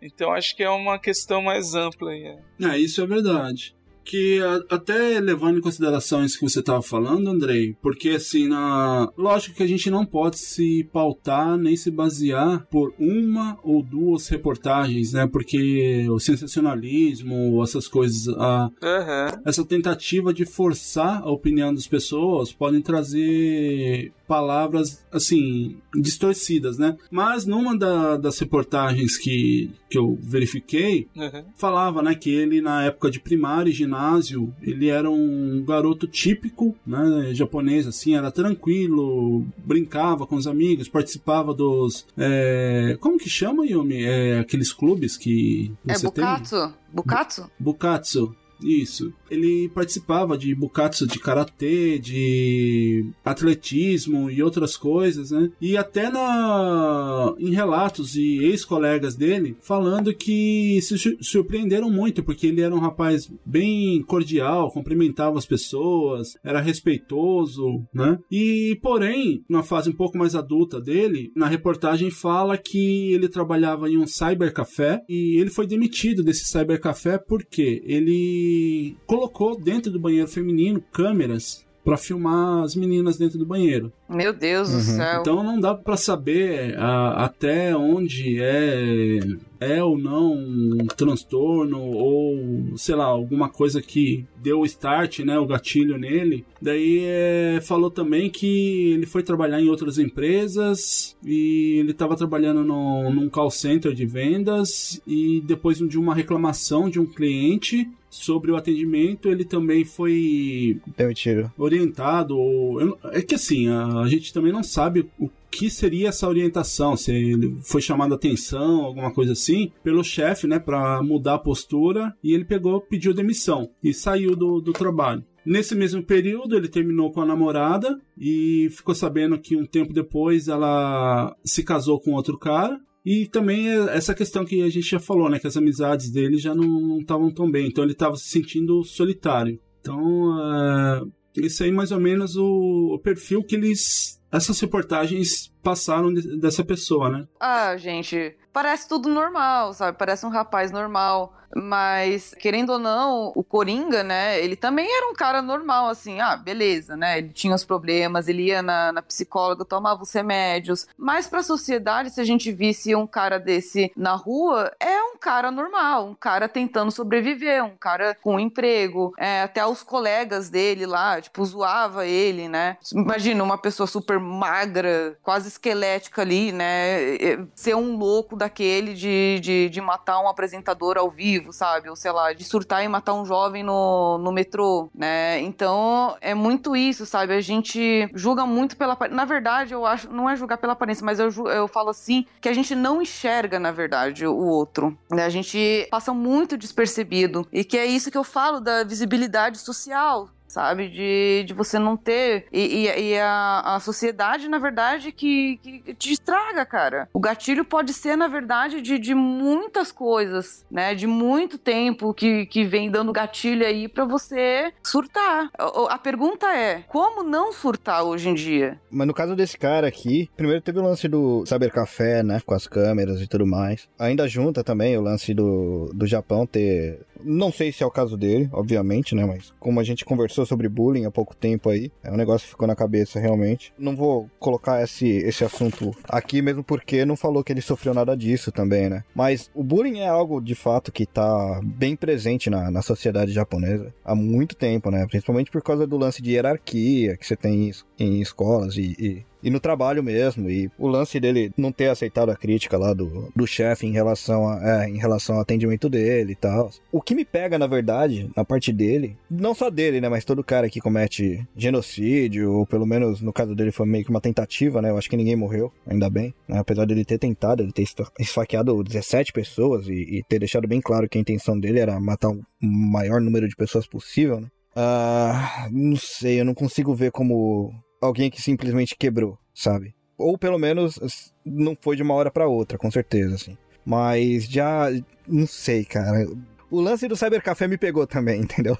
Então 0.00 0.32
acho 0.32 0.54
que 0.54 0.62
é 0.62 0.70
uma 0.70 0.98
questão 0.98 1.42
mais 1.42 1.74
ampla 1.74 2.12
aí. 2.12 2.24
é. 2.24 2.38
É, 2.62 2.78
isso 2.78 3.02
é 3.02 3.06
verdade. 3.06 3.74
Que 4.04 4.40
a- 4.40 4.74
até 4.74 5.20
levando 5.20 5.58
em 5.58 5.62
consideração 5.62 6.24
isso 6.24 6.38
que 6.38 6.48
você 6.48 6.60
estava 6.60 6.82
falando, 6.82 7.28
Andrei, 7.28 7.76
porque 7.80 8.10
assim, 8.10 8.48
na... 8.48 9.08
lógico 9.16 9.56
que 9.56 9.62
a 9.62 9.66
gente 9.66 9.88
não 9.90 10.04
pode 10.04 10.38
se 10.38 10.84
pautar 10.92 11.56
nem 11.56 11.76
se 11.76 11.90
basear 11.90 12.66
por 12.70 12.92
uma 12.98 13.58
ou 13.62 13.82
duas 13.82 14.28
reportagens, 14.28 15.12
né? 15.12 15.26
Porque 15.26 16.06
o 16.10 16.18
sensacionalismo, 16.18 17.62
essas 17.62 17.86
coisas, 17.88 18.28
a, 18.36 18.70
Aham. 18.82 19.40
essa 19.44 19.64
tentativa 19.64 20.32
de 20.32 20.44
forçar 20.44 21.22
a 21.22 21.30
opinião 21.30 21.72
das 21.72 21.86
pessoas 21.86 22.52
podem 22.52 22.80
trazer 22.82 24.12
palavras 24.26 25.04
assim 25.12 25.76
distorcidas, 25.94 26.78
né? 26.78 26.96
Mas 27.10 27.44
numa 27.44 27.76
da- 27.76 28.16
das 28.16 28.38
reportagens 28.38 29.16
que, 29.18 29.70
que 29.90 29.98
eu 29.98 30.18
verifiquei 30.22 31.06
aham. 31.16 31.44
falava, 31.56 32.02
né, 32.02 32.14
que 32.14 32.30
ele 32.30 32.60
na 32.62 32.84
época 32.84 33.10
de 33.10 33.20
primário 33.20 33.70
e 33.70 33.74
ginásio 33.92 34.52
ele 34.62 34.88
era 34.88 35.10
um 35.10 35.62
garoto 35.66 36.06
típico, 36.06 36.74
né, 36.86 37.34
japonês 37.34 37.86
assim, 37.86 38.16
era 38.16 38.30
tranquilo, 38.30 39.44
brincava 39.58 40.26
com 40.26 40.36
os 40.36 40.46
amigos, 40.46 40.88
participava 40.88 41.52
dos, 41.52 42.06
é, 42.16 42.96
como 43.00 43.18
que 43.18 43.28
chama 43.28 43.66
Yumi? 43.66 44.02
É, 44.02 44.38
aqueles 44.40 44.72
clubes 44.72 45.16
que 45.16 45.72
É 45.86 45.94
você 45.94 46.10
tem? 46.10 46.24
Bukatsu? 46.24 46.74
Bukatsu? 46.92 47.50
Bukatsu. 47.58 48.36
Isso. 48.62 49.12
Ele 49.32 49.68
participava 49.70 50.36
de 50.36 50.54
bukatsu 50.54 51.06
de 51.06 51.18
karatê, 51.18 51.98
de 51.98 53.06
atletismo 53.24 54.30
e 54.30 54.42
outras 54.42 54.76
coisas, 54.76 55.30
né? 55.30 55.50
E 55.60 55.76
até 55.76 56.10
na 56.10 57.34
em 57.38 57.50
relatos 57.52 58.12
de 58.12 58.44
ex-colegas 58.44 59.16
dele 59.16 59.56
falando 59.60 60.14
que 60.14 60.78
se 60.82 60.98
su- 60.98 61.16
surpreenderam 61.20 61.90
muito 61.90 62.22
porque 62.22 62.46
ele 62.46 62.60
era 62.60 62.74
um 62.74 62.78
rapaz 62.78 63.30
bem 63.44 64.02
cordial, 64.02 64.70
cumprimentava 64.70 65.38
as 65.38 65.46
pessoas, 65.46 66.28
era 66.44 66.60
respeitoso, 66.60 67.82
né? 67.94 68.18
E 68.30 68.78
porém, 68.82 69.42
na 69.48 69.62
fase 69.62 69.90
um 69.90 69.94
pouco 69.94 70.18
mais 70.18 70.34
adulta 70.34 70.80
dele, 70.80 71.30
na 71.34 71.46
reportagem 71.46 72.10
fala 72.10 72.56
que 72.58 73.12
ele 73.12 73.28
trabalhava 73.28 73.88
em 73.90 73.96
um 73.98 74.06
cybercafé 74.06 75.00
e 75.08 75.40
ele 75.40 75.50
foi 75.50 75.66
demitido 75.66 76.22
desse 76.22 76.44
cybercafé 76.46 77.18
porque 77.18 77.82
ele 77.84 78.96
colocou 79.06 79.21
dentro 79.60 79.90
do 79.90 79.98
banheiro 80.00 80.28
feminino 80.28 80.82
câmeras 80.92 81.64
para 81.84 81.96
filmar 81.96 82.62
as 82.62 82.76
meninas 82.76 83.18
dentro 83.18 83.38
do 83.38 83.44
banheiro. 83.44 83.92
Meu 84.08 84.32
Deus 84.32 84.68
do 84.70 84.76
Uhum. 84.76 84.80
céu. 84.82 85.20
Então 85.20 85.42
não 85.42 85.58
dá 85.58 85.74
para 85.74 85.96
saber 85.96 86.76
ah, 86.78 87.24
até 87.24 87.76
onde 87.76 88.38
é 88.40 89.18
é 89.58 89.82
ou 89.82 89.96
não 89.96 90.32
um 90.32 90.86
transtorno 90.96 91.80
ou 91.80 92.76
sei 92.76 92.94
lá 92.96 93.04
alguma 93.04 93.48
coisa 93.48 93.80
que 93.80 94.24
deu 94.36 94.60
o 94.60 94.64
start, 94.64 95.20
né, 95.20 95.38
o 95.38 95.46
gatilho 95.46 95.96
nele. 95.98 96.44
Daí 96.60 97.02
é, 97.04 97.60
falou 97.62 97.90
também 97.90 98.28
que 98.28 98.92
ele 98.92 99.06
foi 99.06 99.22
trabalhar 99.22 99.60
em 99.60 99.68
outras 99.68 99.98
empresas 99.98 101.16
e 101.24 101.78
ele 101.78 101.92
estava 101.92 102.16
trabalhando 102.16 102.64
no, 102.64 103.10
num 103.10 103.28
call 103.28 103.50
center 103.50 103.92
de 103.94 104.04
vendas 104.06 105.00
e 105.06 105.40
depois 105.44 105.78
de 105.78 105.98
uma 105.98 106.14
reclamação 106.14 106.88
de 106.90 106.98
um 107.00 107.06
cliente 107.06 107.88
sobre 108.12 108.52
o 108.52 108.56
atendimento, 108.56 109.28
ele 109.28 109.44
também 109.44 109.84
foi 109.84 110.78
Demitido. 110.96 111.50
orientado. 111.56 112.36
Ou, 112.36 112.98
é 113.10 113.22
que 113.22 113.34
assim, 113.34 113.68
a, 113.68 114.00
a 114.00 114.08
gente 114.08 114.32
também 114.34 114.52
não 114.52 114.62
sabe 114.62 115.08
o 115.18 115.30
que 115.50 115.70
seria 115.70 116.08
essa 116.08 116.28
orientação, 116.28 116.96
se 116.96 117.12
ele 117.12 117.58
foi 117.62 117.80
chamado 117.82 118.12
a 118.12 118.16
atenção, 118.16 118.84
alguma 118.84 119.12
coisa 119.12 119.32
assim, 119.32 119.70
pelo 119.82 120.02
chefe, 120.02 120.46
né, 120.46 120.58
para 120.58 121.02
mudar 121.02 121.34
a 121.34 121.38
postura, 121.38 122.14
e 122.22 122.32
ele 122.32 122.44
pegou, 122.44 122.80
pediu 122.80 123.12
demissão 123.12 123.68
e 123.82 123.92
saiu 123.92 124.34
do, 124.34 124.60
do 124.60 124.72
trabalho. 124.72 125.22
Nesse 125.44 125.74
mesmo 125.74 126.02
período, 126.02 126.56
ele 126.56 126.68
terminou 126.68 127.10
com 127.10 127.20
a 127.20 127.26
namorada 127.26 127.98
e 128.16 128.68
ficou 128.70 128.94
sabendo 128.94 129.38
que 129.38 129.56
um 129.56 129.66
tempo 129.66 129.92
depois 129.92 130.48
ela 130.48 131.36
se 131.44 131.62
casou 131.64 132.00
com 132.00 132.12
outro 132.12 132.38
cara. 132.38 132.80
E 133.04 133.26
também 133.26 133.68
é 133.68 133.96
essa 133.96 134.14
questão 134.14 134.44
que 134.44 134.62
a 134.62 134.68
gente 134.68 134.88
já 134.88 135.00
falou, 135.00 135.28
né? 135.28 135.38
Que 135.38 135.46
as 135.46 135.56
amizades 135.56 136.10
dele 136.10 136.38
já 136.38 136.54
não 136.54 136.98
estavam 137.00 137.32
tão 137.32 137.50
bem. 137.50 137.66
Então 137.66 137.82
ele 137.82 137.92
estava 137.92 138.16
se 138.16 138.28
sentindo 138.28 138.82
solitário. 138.84 139.58
Então, 139.80 140.00
é, 140.40 141.02
esse 141.44 141.64
aí 141.64 141.72
mais 141.72 141.90
ou 141.90 141.98
menos 141.98 142.36
o, 142.36 142.94
o 142.94 142.98
perfil 142.98 143.42
que 143.42 143.56
eles. 143.56 144.20
Essas 144.30 144.58
reportagens 144.60 145.51
passaram 145.62 146.12
de- 146.12 146.36
dessa 146.40 146.64
pessoa, 146.64 147.08
né? 147.08 147.26
Ah, 147.40 147.76
gente, 147.76 148.34
parece 148.52 148.88
tudo 148.88 149.08
normal, 149.08 149.72
sabe? 149.74 149.96
Parece 149.98 150.24
um 150.26 150.30
rapaz 150.30 150.70
normal. 150.70 151.34
Mas, 151.54 152.34
querendo 152.40 152.70
ou 152.72 152.78
não, 152.78 153.30
o 153.36 153.44
Coringa, 153.44 154.02
né? 154.02 154.42
Ele 154.42 154.56
também 154.56 154.90
era 154.90 155.10
um 155.10 155.14
cara 155.14 155.42
normal, 155.42 155.88
assim. 155.90 156.18
Ah, 156.18 156.34
beleza, 156.34 156.96
né? 156.96 157.18
Ele 157.18 157.28
tinha 157.28 157.54
os 157.54 157.62
problemas, 157.62 158.26
ele 158.26 158.44
ia 158.46 158.62
na, 158.62 158.90
na 158.90 159.02
psicóloga, 159.02 159.62
tomava 159.62 160.02
os 160.02 160.10
remédios. 160.12 160.86
Mas 160.96 161.26
pra 161.28 161.42
sociedade, 161.42 162.08
se 162.08 162.22
a 162.22 162.24
gente 162.24 162.50
visse 162.50 162.94
um 162.96 163.06
cara 163.06 163.38
desse 163.38 163.92
na 163.94 164.14
rua, 164.14 164.72
é 164.80 165.02
um 165.02 165.18
cara 165.18 165.50
normal, 165.50 166.06
um 166.08 166.14
cara 166.14 166.48
tentando 166.48 166.90
sobreviver, 166.90 167.62
um 167.62 167.76
cara 167.76 168.16
com 168.22 168.40
emprego. 168.40 169.12
É, 169.18 169.42
até 169.42 169.64
os 169.66 169.82
colegas 169.82 170.48
dele 170.48 170.86
lá, 170.86 171.20
tipo, 171.20 171.44
zoava 171.44 172.06
ele, 172.06 172.48
né? 172.48 172.78
Imagina 172.94 173.44
uma 173.44 173.58
pessoa 173.58 173.86
super 173.86 174.18
magra, 174.18 175.18
quase 175.22 175.48
esquelética 175.52 176.22
ali, 176.22 176.52
né? 176.52 177.14
É, 177.16 177.38
Ser 177.54 177.74
um 177.76 177.96
louco 177.96 178.36
daquele 178.36 178.94
de, 178.94 179.38
de, 179.40 179.68
de 179.68 179.80
matar 179.80 180.20
um 180.20 180.28
apresentador 180.28 180.96
ao 180.98 181.10
vivo, 181.10 181.52
sabe? 181.52 181.88
Ou 181.88 181.96
sei 181.96 182.10
lá, 182.12 182.32
de 182.32 182.44
surtar 182.44 182.84
e 182.84 182.88
matar 182.88 183.14
um 183.14 183.24
jovem 183.24 183.62
no, 183.62 184.18
no 184.18 184.32
metrô, 184.32 184.88
né? 184.94 185.40
Então 185.40 186.16
é 186.20 186.34
muito 186.34 186.74
isso, 186.76 187.06
sabe? 187.06 187.34
A 187.34 187.40
gente 187.40 188.08
julga 188.14 188.44
muito 188.46 188.76
pela 188.76 188.92
aparência. 188.94 189.16
Na 189.16 189.24
verdade, 189.24 189.74
eu 189.74 189.86
acho, 189.86 190.10
não 190.10 190.28
é 190.28 190.36
julgar 190.36 190.58
pela 190.58 190.72
aparência, 190.72 191.04
mas 191.04 191.18
eu, 191.18 191.30
eu 191.48 191.68
falo 191.68 191.90
assim 191.90 192.26
que 192.40 192.48
a 192.48 192.52
gente 192.52 192.74
não 192.74 193.00
enxerga, 193.02 193.58
na 193.58 193.70
verdade, 193.70 194.26
o 194.26 194.36
outro. 194.36 194.96
né? 195.10 195.24
A 195.24 195.28
gente 195.30 195.86
passa 195.90 196.12
muito 196.12 196.56
despercebido. 196.56 197.46
E 197.52 197.64
que 197.64 197.76
é 197.78 197.86
isso 197.86 198.10
que 198.10 198.18
eu 198.18 198.24
falo 198.24 198.60
da 198.60 198.84
visibilidade 198.84 199.58
social 199.58 200.28
sabe? 200.52 200.88
De, 200.88 201.44
de 201.46 201.54
você 201.54 201.78
não 201.78 201.96
ter. 201.96 202.46
E, 202.52 202.86
e- 202.86 203.10
e 203.12 203.18
a, 203.18 203.62
a 203.76 203.80
sociedade, 203.80 204.48
na 204.48 204.58
verdade, 204.58 205.10
que, 205.12 205.56
que 205.62 205.94
te 205.94 206.12
estraga, 206.12 206.64
cara. 206.66 207.08
O 207.12 207.20
gatilho 207.20 207.64
pode 207.64 207.92
ser, 207.92 208.16
na 208.16 208.28
verdade, 208.28 208.80
de, 208.80 208.98
de 208.98 209.14
muitas 209.14 209.90
coisas, 209.90 210.64
né? 210.70 210.94
De 210.94 211.06
muito 211.06 211.58
tempo 211.58 212.12
que, 212.14 212.46
que 212.46 212.64
vem 212.64 212.90
dando 212.90 213.12
gatilho 213.12 213.66
aí 213.66 213.88
pra 213.88 214.04
você 214.04 214.72
surtar. 214.84 215.50
A, 215.58 215.94
a 215.94 215.98
pergunta 215.98 216.46
é: 216.54 216.82
como 216.88 217.22
não 217.22 217.52
surtar 217.52 218.04
hoje 218.04 218.28
em 218.28 218.34
dia? 218.34 218.78
Mas 218.90 219.06
no 219.06 219.14
caso 219.14 219.34
desse 219.34 219.56
cara 219.58 219.86
aqui, 219.86 220.28
primeiro 220.36 220.60
teve 220.62 220.78
o 220.78 220.82
lance 220.82 221.08
do 221.08 221.44
Cybercafé, 221.46 222.22
né? 222.22 222.40
Com 222.44 222.54
as 222.54 222.66
câmeras 222.66 223.20
e 223.20 223.26
tudo 223.26 223.46
mais. 223.46 223.88
Ainda 223.98 224.28
junta 224.28 224.62
também 224.62 224.96
o 224.96 225.00
lance 225.02 225.32
do, 225.34 225.90
do 225.94 226.06
Japão 226.06 226.46
ter. 226.46 227.00
Não 227.24 227.52
sei 227.52 227.70
se 227.70 227.82
é 227.82 227.86
o 227.86 227.90
caso 227.90 228.16
dele, 228.16 228.48
obviamente, 228.52 229.14
né? 229.14 229.24
Mas 229.24 229.52
como 229.60 229.78
a 229.78 229.84
gente 229.84 230.04
conversou 230.04 230.41
sobre 230.46 230.68
bullying 230.68 231.04
há 231.04 231.10
pouco 231.10 231.34
tempo 231.34 231.70
aí, 231.70 231.90
é 232.02 232.10
um 232.10 232.16
negócio 232.16 232.46
que 232.46 232.50
ficou 232.50 232.66
na 232.66 232.76
cabeça 232.76 233.20
realmente. 233.20 233.72
Não 233.78 233.96
vou 233.96 234.30
colocar 234.38 234.82
esse, 234.82 235.08
esse 235.08 235.44
assunto 235.44 235.94
aqui, 236.08 236.42
mesmo 236.42 236.62
porque 236.62 237.04
não 237.04 237.16
falou 237.16 237.42
que 237.42 237.52
ele 237.52 237.60
sofreu 237.60 237.94
nada 237.94 238.16
disso 238.16 238.50
também, 238.52 238.88
né? 238.88 239.04
Mas 239.14 239.50
o 239.54 239.62
bullying 239.62 240.00
é 240.00 240.08
algo 240.08 240.40
de 240.40 240.54
fato 240.54 240.92
que 240.92 241.06
tá 241.06 241.60
bem 241.62 241.96
presente 241.96 242.50
na, 242.50 242.70
na 242.70 242.82
sociedade 242.82 243.32
japonesa 243.32 243.92
há 244.04 244.14
muito 244.14 244.56
tempo, 244.56 244.90
né? 244.90 245.06
Principalmente 245.06 245.50
por 245.50 245.62
causa 245.62 245.86
do 245.86 245.96
lance 245.96 246.22
de 246.22 246.32
hierarquia 246.32 247.16
que 247.16 247.26
você 247.26 247.36
tem 247.36 247.68
em, 247.68 247.72
em 247.98 248.20
escolas 248.20 248.76
e, 248.76 248.96
e, 248.98 249.26
e 249.42 249.50
no 249.50 249.60
trabalho 249.60 250.02
mesmo. 250.02 250.50
E 250.50 250.70
o 250.78 250.86
lance 250.86 251.18
dele 251.18 251.50
não 251.56 251.72
ter 251.72 251.88
aceitado 251.88 252.30
a 252.30 252.36
crítica 252.36 252.76
lá 252.78 252.92
do, 252.92 253.30
do 253.34 253.46
chefe 253.46 253.86
em 253.86 253.92
relação 253.92 254.48
a, 254.48 254.84
é, 254.84 254.88
em 254.88 254.98
relação 254.98 255.36
ao 255.36 255.42
atendimento 255.42 255.88
dele 255.88 256.32
e 256.32 256.36
tal. 256.36 256.70
O 256.90 257.00
que 257.00 257.14
me 257.14 257.24
pega, 257.24 257.58
na 257.58 257.66
verdade, 257.66 258.30
na 258.36 258.44
parte 258.44 258.72
dele, 258.72 259.16
não 259.30 259.54
só 259.54 259.70
dele, 259.70 260.00
né? 260.00 260.08
Mas 260.08 260.24
todo 260.24 260.44
cara 260.44 260.68
que 260.70 260.80
comete 260.80 261.46
genocídio, 261.56 262.52
ou 262.52 262.66
pelo 262.66 262.86
menos 262.86 263.20
no 263.20 263.32
caso 263.32 263.54
dele 263.54 263.72
foi 263.72 263.86
meio 263.86 264.04
que 264.04 264.10
uma 264.10 264.20
tentativa, 264.20 264.80
né? 264.82 264.90
Eu 264.90 264.98
acho 264.98 265.08
que 265.10 265.16
ninguém 265.16 265.36
morreu, 265.36 265.72
ainda 265.86 266.08
bem. 266.08 266.34
Né? 266.48 266.58
Apesar 266.58 266.84
dele 266.86 267.04
ter 267.04 267.18
tentado, 267.18 267.62
ele 267.62 267.72
ter 267.72 267.82
esfa- 267.82 268.10
esfaqueado 268.18 268.82
17 268.82 269.32
pessoas 269.32 269.86
e, 269.88 269.92
e 270.18 270.22
ter 270.28 270.38
deixado 270.38 270.68
bem 270.68 270.80
claro 270.80 271.08
que 271.08 271.18
a 271.18 271.20
intenção 271.20 271.58
dele 271.58 271.78
era 271.80 271.98
matar 271.98 272.30
o 272.30 272.40
maior 272.60 273.20
número 273.20 273.48
de 273.48 273.56
pessoas 273.56 273.86
possível, 273.86 274.40
né? 274.40 274.48
Ah, 274.74 275.68
não 275.70 275.96
sei, 275.96 276.40
eu 276.40 276.44
não 276.44 276.54
consigo 276.54 276.94
ver 276.94 277.10
como 277.10 277.72
alguém 278.02 278.30
que 278.30 278.42
simplesmente 278.42 278.96
quebrou, 278.96 279.38
sabe? 279.54 279.94
Ou 280.18 280.36
pelo 280.36 280.58
menos 280.58 281.32
não 281.44 281.76
foi 281.80 281.96
de 281.96 282.02
uma 282.02 282.14
hora 282.14 282.30
para 282.30 282.48
outra, 282.48 282.76
com 282.76 282.90
certeza, 282.90 283.36
assim. 283.36 283.56
Mas 283.84 284.44
já. 284.44 284.88
Não 285.26 285.46
sei, 285.46 285.84
cara. 285.84 286.28
O 286.70 286.80
lance 286.80 287.08
do 287.08 287.16
Cybercafé 287.16 287.66
me 287.66 287.78
pegou 287.78 288.06
também, 288.06 288.40
entendeu? 288.42 288.76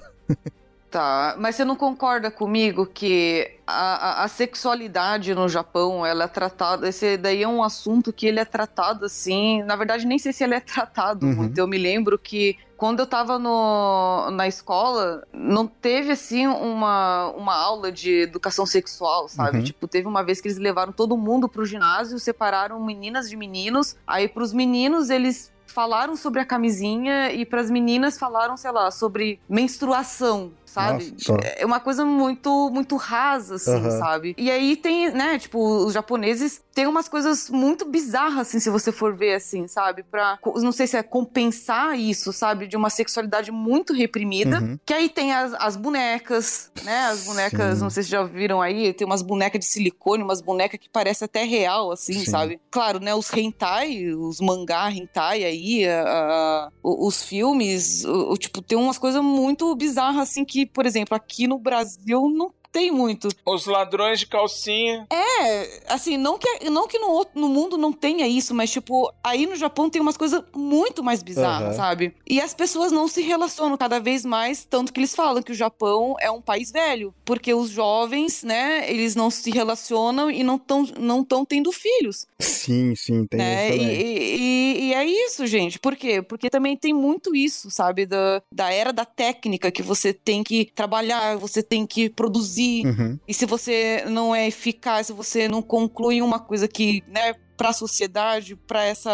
Tá, 0.93 1.33
mas 1.39 1.55
você 1.55 1.65
não 1.65 1.75
concorda 1.75 2.29
comigo 2.29 2.85
que 2.85 3.49
a, 3.65 4.21
a, 4.21 4.23
a, 4.25 4.27
sexualidade 4.27 5.33
no 5.33 5.49
Japão, 5.49 6.05
ela 6.05 6.25
é 6.25 6.27
tratada, 6.27 6.87
esse 6.87 7.17
daí 7.17 7.41
é 7.41 7.47
um 7.47 7.63
assunto 7.63 8.13
que 8.13 8.27
ele 8.27 8.39
é 8.39 8.45
tratado 8.45 9.03
assim, 9.03 9.63
na 9.63 9.75
verdade 9.75 10.05
nem 10.05 10.19
sei 10.19 10.31
se 10.31 10.43
ele 10.43 10.53
é 10.53 10.59
tratado 10.59 11.25
uhum. 11.25 11.33
muito, 11.33 11.57
eu 11.57 11.67
me 11.67 11.79
lembro 11.79 12.19
que 12.19 12.59
quando 12.77 12.99
eu 12.99 13.07
tava 13.07 13.39
no, 13.39 14.29
na 14.33 14.47
escola, 14.47 15.23
não 15.33 15.65
teve 15.65 16.11
assim 16.11 16.45
uma, 16.45 17.31
uma 17.31 17.55
aula 17.55 17.91
de 17.91 18.11
educação 18.21 18.65
sexual, 18.67 19.27
sabe? 19.27 19.59
Uhum. 19.59 19.63
Tipo, 19.63 19.87
teve 19.87 20.07
uma 20.07 20.21
vez 20.21 20.41
que 20.41 20.47
eles 20.47 20.59
levaram 20.59 20.91
todo 20.91 21.17
mundo 21.17 21.49
pro 21.49 21.65
ginásio, 21.65 22.19
separaram 22.19 22.79
meninas 22.85 23.27
de 23.27 23.35
meninos, 23.35 23.95
aí 24.05 24.27
pros 24.27 24.53
meninos 24.53 25.09
eles 25.09 25.51
falaram 25.73 26.15
sobre 26.15 26.39
a 26.39 26.45
camisinha 26.45 27.31
e 27.31 27.45
para 27.45 27.59
as 27.59 27.71
meninas 27.71 28.17
falaram, 28.17 28.55
sei 28.55 28.71
lá, 28.71 28.91
sobre 28.91 29.39
menstruação, 29.49 30.51
sabe? 30.73 31.13
Nossa, 31.27 31.47
é 31.47 31.65
uma 31.65 31.79
coisa 31.79 32.05
muito 32.05 32.69
muito 32.69 32.95
rasa 32.95 33.55
assim, 33.55 33.71
uhum. 33.71 33.99
sabe? 33.99 34.35
E 34.37 34.51
aí 34.51 34.75
tem, 34.75 35.11
né, 35.11 35.39
tipo, 35.39 35.59
os 35.59 35.93
japoneses 35.93 36.61
têm 36.73 36.87
umas 36.87 37.07
coisas 37.07 37.49
muito 37.49 37.85
bizarras 37.85 38.47
assim, 38.47 38.59
se 38.59 38.69
você 38.69 38.91
for 38.91 39.15
ver 39.15 39.35
assim, 39.35 39.67
sabe? 39.67 40.03
Para 40.03 40.37
não 40.55 40.71
sei 40.71 40.87
se 40.87 40.97
é 40.97 41.03
compensar 41.03 41.97
isso, 41.97 42.33
sabe, 42.33 42.67
de 42.67 42.75
uma 42.75 42.89
sexualidade 42.89 43.51
muito 43.51 43.93
reprimida, 43.93 44.59
uhum. 44.59 44.79
que 44.85 44.93
aí 44.93 45.09
tem 45.09 45.33
as, 45.33 45.53
as 45.55 45.75
bonecas, 45.75 46.71
né? 46.83 47.05
As 47.05 47.23
bonecas, 47.23 47.77
Sim. 47.77 47.83
não 47.83 47.89
sei 47.89 48.03
se 48.03 48.09
já 48.09 48.23
viram 48.23 48.61
aí, 48.61 48.93
tem 48.93 49.05
umas 49.05 49.21
bonecas 49.21 49.59
de 49.59 49.65
silicone, 49.65 50.23
umas 50.23 50.41
bonecas 50.41 50.79
que 50.79 50.89
parece 50.89 51.23
até 51.23 51.43
real 51.43 51.91
assim, 51.91 52.13
Sim. 52.13 52.31
sabe? 52.31 52.59
Claro, 52.69 52.99
né, 52.99 53.15
os 53.15 53.31
hentai, 53.33 54.07
os 54.07 54.39
mangá 54.39 54.91
hentai 54.91 55.43
aí 55.43 55.53
aí, 55.53 55.87
a, 55.87 56.03
a, 56.03 56.69
os 56.83 57.23
filmes, 57.23 58.03
o, 58.03 58.31
o, 58.31 58.37
tipo, 58.37 58.61
tem 58.61 58.77
umas 58.77 58.97
coisas 58.97 59.21
muito 59.21 59.73
bizarras, 59.75 60.29
assim, 60.29 60.43
que, 60.43 60.62
por 60.65 60.85
exemplo, 60.85 61.15
aqui 61.15 61.47
no 61.47 61.57
Brasil 61.57 62.29
não 62.29 62.53
tem 62.73 62.91
muito. 62.91 63.29
Os 63.45 63.67
ladrões 63.67 64.19
de 64.19 64.25
calcinha. 64.25 65.05
É, 65.11 65.83
assim, 65.87 66.17
não 66.17 66.39
que, 66.39 66.69
não 66.71 66.87
que 66.87 66.97
no, 66.97 67.25
no 67.35 67.47
mundo 67.47 67.77
não 67.77 67.93
tenha 67.93 68.27
isso, 68.27 68.53
mas, 68.55 68.71
tipo, 68.71 69.13
aí 69.23 69.45
no 69.45 69.55
Japão 69.55 69.91
tem 69.91 70.01
umas 70.01 70.17
coisas 70.17 70.43
muito 70.55 71.03
mais 71.03 71.21
bizarras, 71.21 71.69
uhum. 71.69 71.75
sabe? 71.75 72.15
E 72.27 72.41
as 72.41 72.53
pessoas 72.55 72.91
não 72.91 73.07
se 73.07 73.21
relacionam 73.21 73.77
cada 73.77 73.99
vez 73.99 74.25
mais, 74.25 74.65
tanto 74.65 74.91
que 74.91 74.99
eles 74.99 75.13
falam 75.13 75.43
que 75.43 75.51
o 75.51 75.55
Japão 75.55 76.15
é 76.19 76.31
um 76.31 76.41
país 76.41 76.71
velho, 76.71 77.13
porque 77.23 77.53
os 77.53 77.69
jovens, 77.69 78.41
né, 78.41 78.89
eles 78.89 79.15
não 79.15 79.29
se 79.29 79.51
relacionam 79.51 80.31
e 80.31 80.43
não 80.43 80.55
estão 80.55 80.83
não 80.97 81.23
tão 81.23 81.45
tendo 81.45 81.71
filhos. 81.71 82.25
Sim, 82.39 82.95
sim, 82.95 83.27
tem 83.27 83.37
né? 83.37 83.69
isso 83.69 83.77
também. 83.77 83.95
E, 83.95 84.35
e, 84.35 84.85
e, 84.85 84.93
é 84.95 85.05
isso, 85.05 85.45
gente. 85.45 85.77
Por 85.77 85.95
quê? 85.95 86.23
Porque 86.23 86.49
também 86.49 86.75
tem 86.75 86.91
muito 86.91 87.35
isso, 87.35 87.69
sabe? 87.69 88.07
Da, 88.07 88.41
da 88.51 88.73
era 88.73 88.91
da 88.91 89.05
técnica 89.05 89.69
que 89.69 89.83
você 89.83 90.11
tem 90.11 90.43
que 90.43 90.71
trabalhar, 90.73 91.37
você 91.37 91.61
tem 91.61 91.85
que 91.85 92.09
produzir 92.09 92.62
produzir. 92.63 92.87
Uhum. 92.87 93.19
E 93.27 93.33
se 93.33 93.45
você 93.45 94.03
não 94.07 94.35
é 94.35 94.47
eficaz, 94.47 95.07
se 95.07 95.13
você 95.13 95.47
não 95.47 95.61
conclui 95.61 96.21
uma 96.21 96.39
coisa 96.39 96.67
que, 96.67 97.03
né, 97.07 97.33
para 97.55 97.69
a 97.69 97.73
sociedade, 97.73 98.55
para 98.55 98.83
essa, 98.83 99.11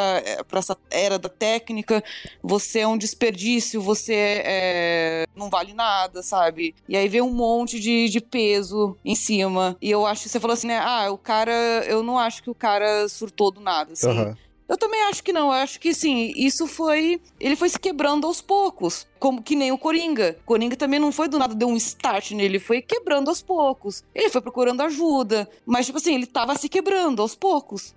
pra 0.47 0.59
essa 0.59 0.77
era 0.89 1.19
da 1.19 1.29
técnica, 1.29 2.03
você 2.41 2.79
é 2.79 2.88
um 2.88 2.97
desperdício, 2.97 3.81
você 3.81 4.41
é, 4.45 5.25
não 5.35 5.49
vale 5.49 5.73
nada, 5.73 6.23
sabe? 6.23 6.73
E 6.88 6.95
aí 6.95 7.07
vem 7.07 7.21
um 7.21 7.33
monte 7.33 7.79
de, 7.79 8.07
de 8.07 8.21
peso 8.21 8.97
em 9.03 9.15
cima. 9.15 9.77
E 9.81 9.91
eu 9.91 10.05
acho 10.05 10.23
que 10.23 10.29
você 10.29 10.39
falou 10.39 10.53
assim, 10.53 10.67
né? 10.67 10.79
Ah, 10.81 11.12
o 11.12 11.17
cara, 11.17 11.51
eu 11.85 12.01
não 12.01 12.17
acho 12.17 12.41
que 12.41 12.49
o 12.49 12.55
cara 12.55 13.07
surtou 13.09 13.51
do 13.51 13.59
nada, 13.59 13.93
assim. 13.93 14.07
Uhum. 14.07 14.35
Eu 14.69 14.77
também 14.77 15.01
acho 15.05 15.23
que 15.23 15.34
não. 15.34 15.47
Eu 15.47 15.53
acho 15.53 15.79
que 15.79 15.95
sim, 15.95 16.32
isso 16.36 16.67
foi. 16.67 17.19
Ele 17.39 17.55
foi 17.55 17.69
se 17.69 17.79
quebrando 17.79 18.27
aos 18.27 18.39
poucos. 18.39 19.08
Como 19.17 19.41
que 19.41 19.55
nem 19.55 19.71
o 19.71 19.77
Coringa. 19.79 20.38
O 20.41 20.45
Coringa 20.45 20.75
também 20.75 20.99
não 20.99 21.12
foi 21.12 21.27
do 21.27 21.39
nada, 21.39 21.55
deu 21.55 21.67
um 21.67 21.75
start 21.75 22.32
nele, 22.32 22.60
foi 22.60 22.79
quebrando 22.79 23.29
aos 23.29 23.41
poucos. 23.41 24.03
Ele 24.13 24.29
foi 24.29 24.41
procurando 24.41 24.82
ajuda. 24.82 25.49
Mas, 25.65 25.88
tipo 25.88 25.97
assim, 25.97 26.13
ele 26.13 26.27
tava 26.27 26.55
se 26.55 26.69
quebrando 26.69 27.19
aos 27.23 27.36
poucos. 27.36 27.95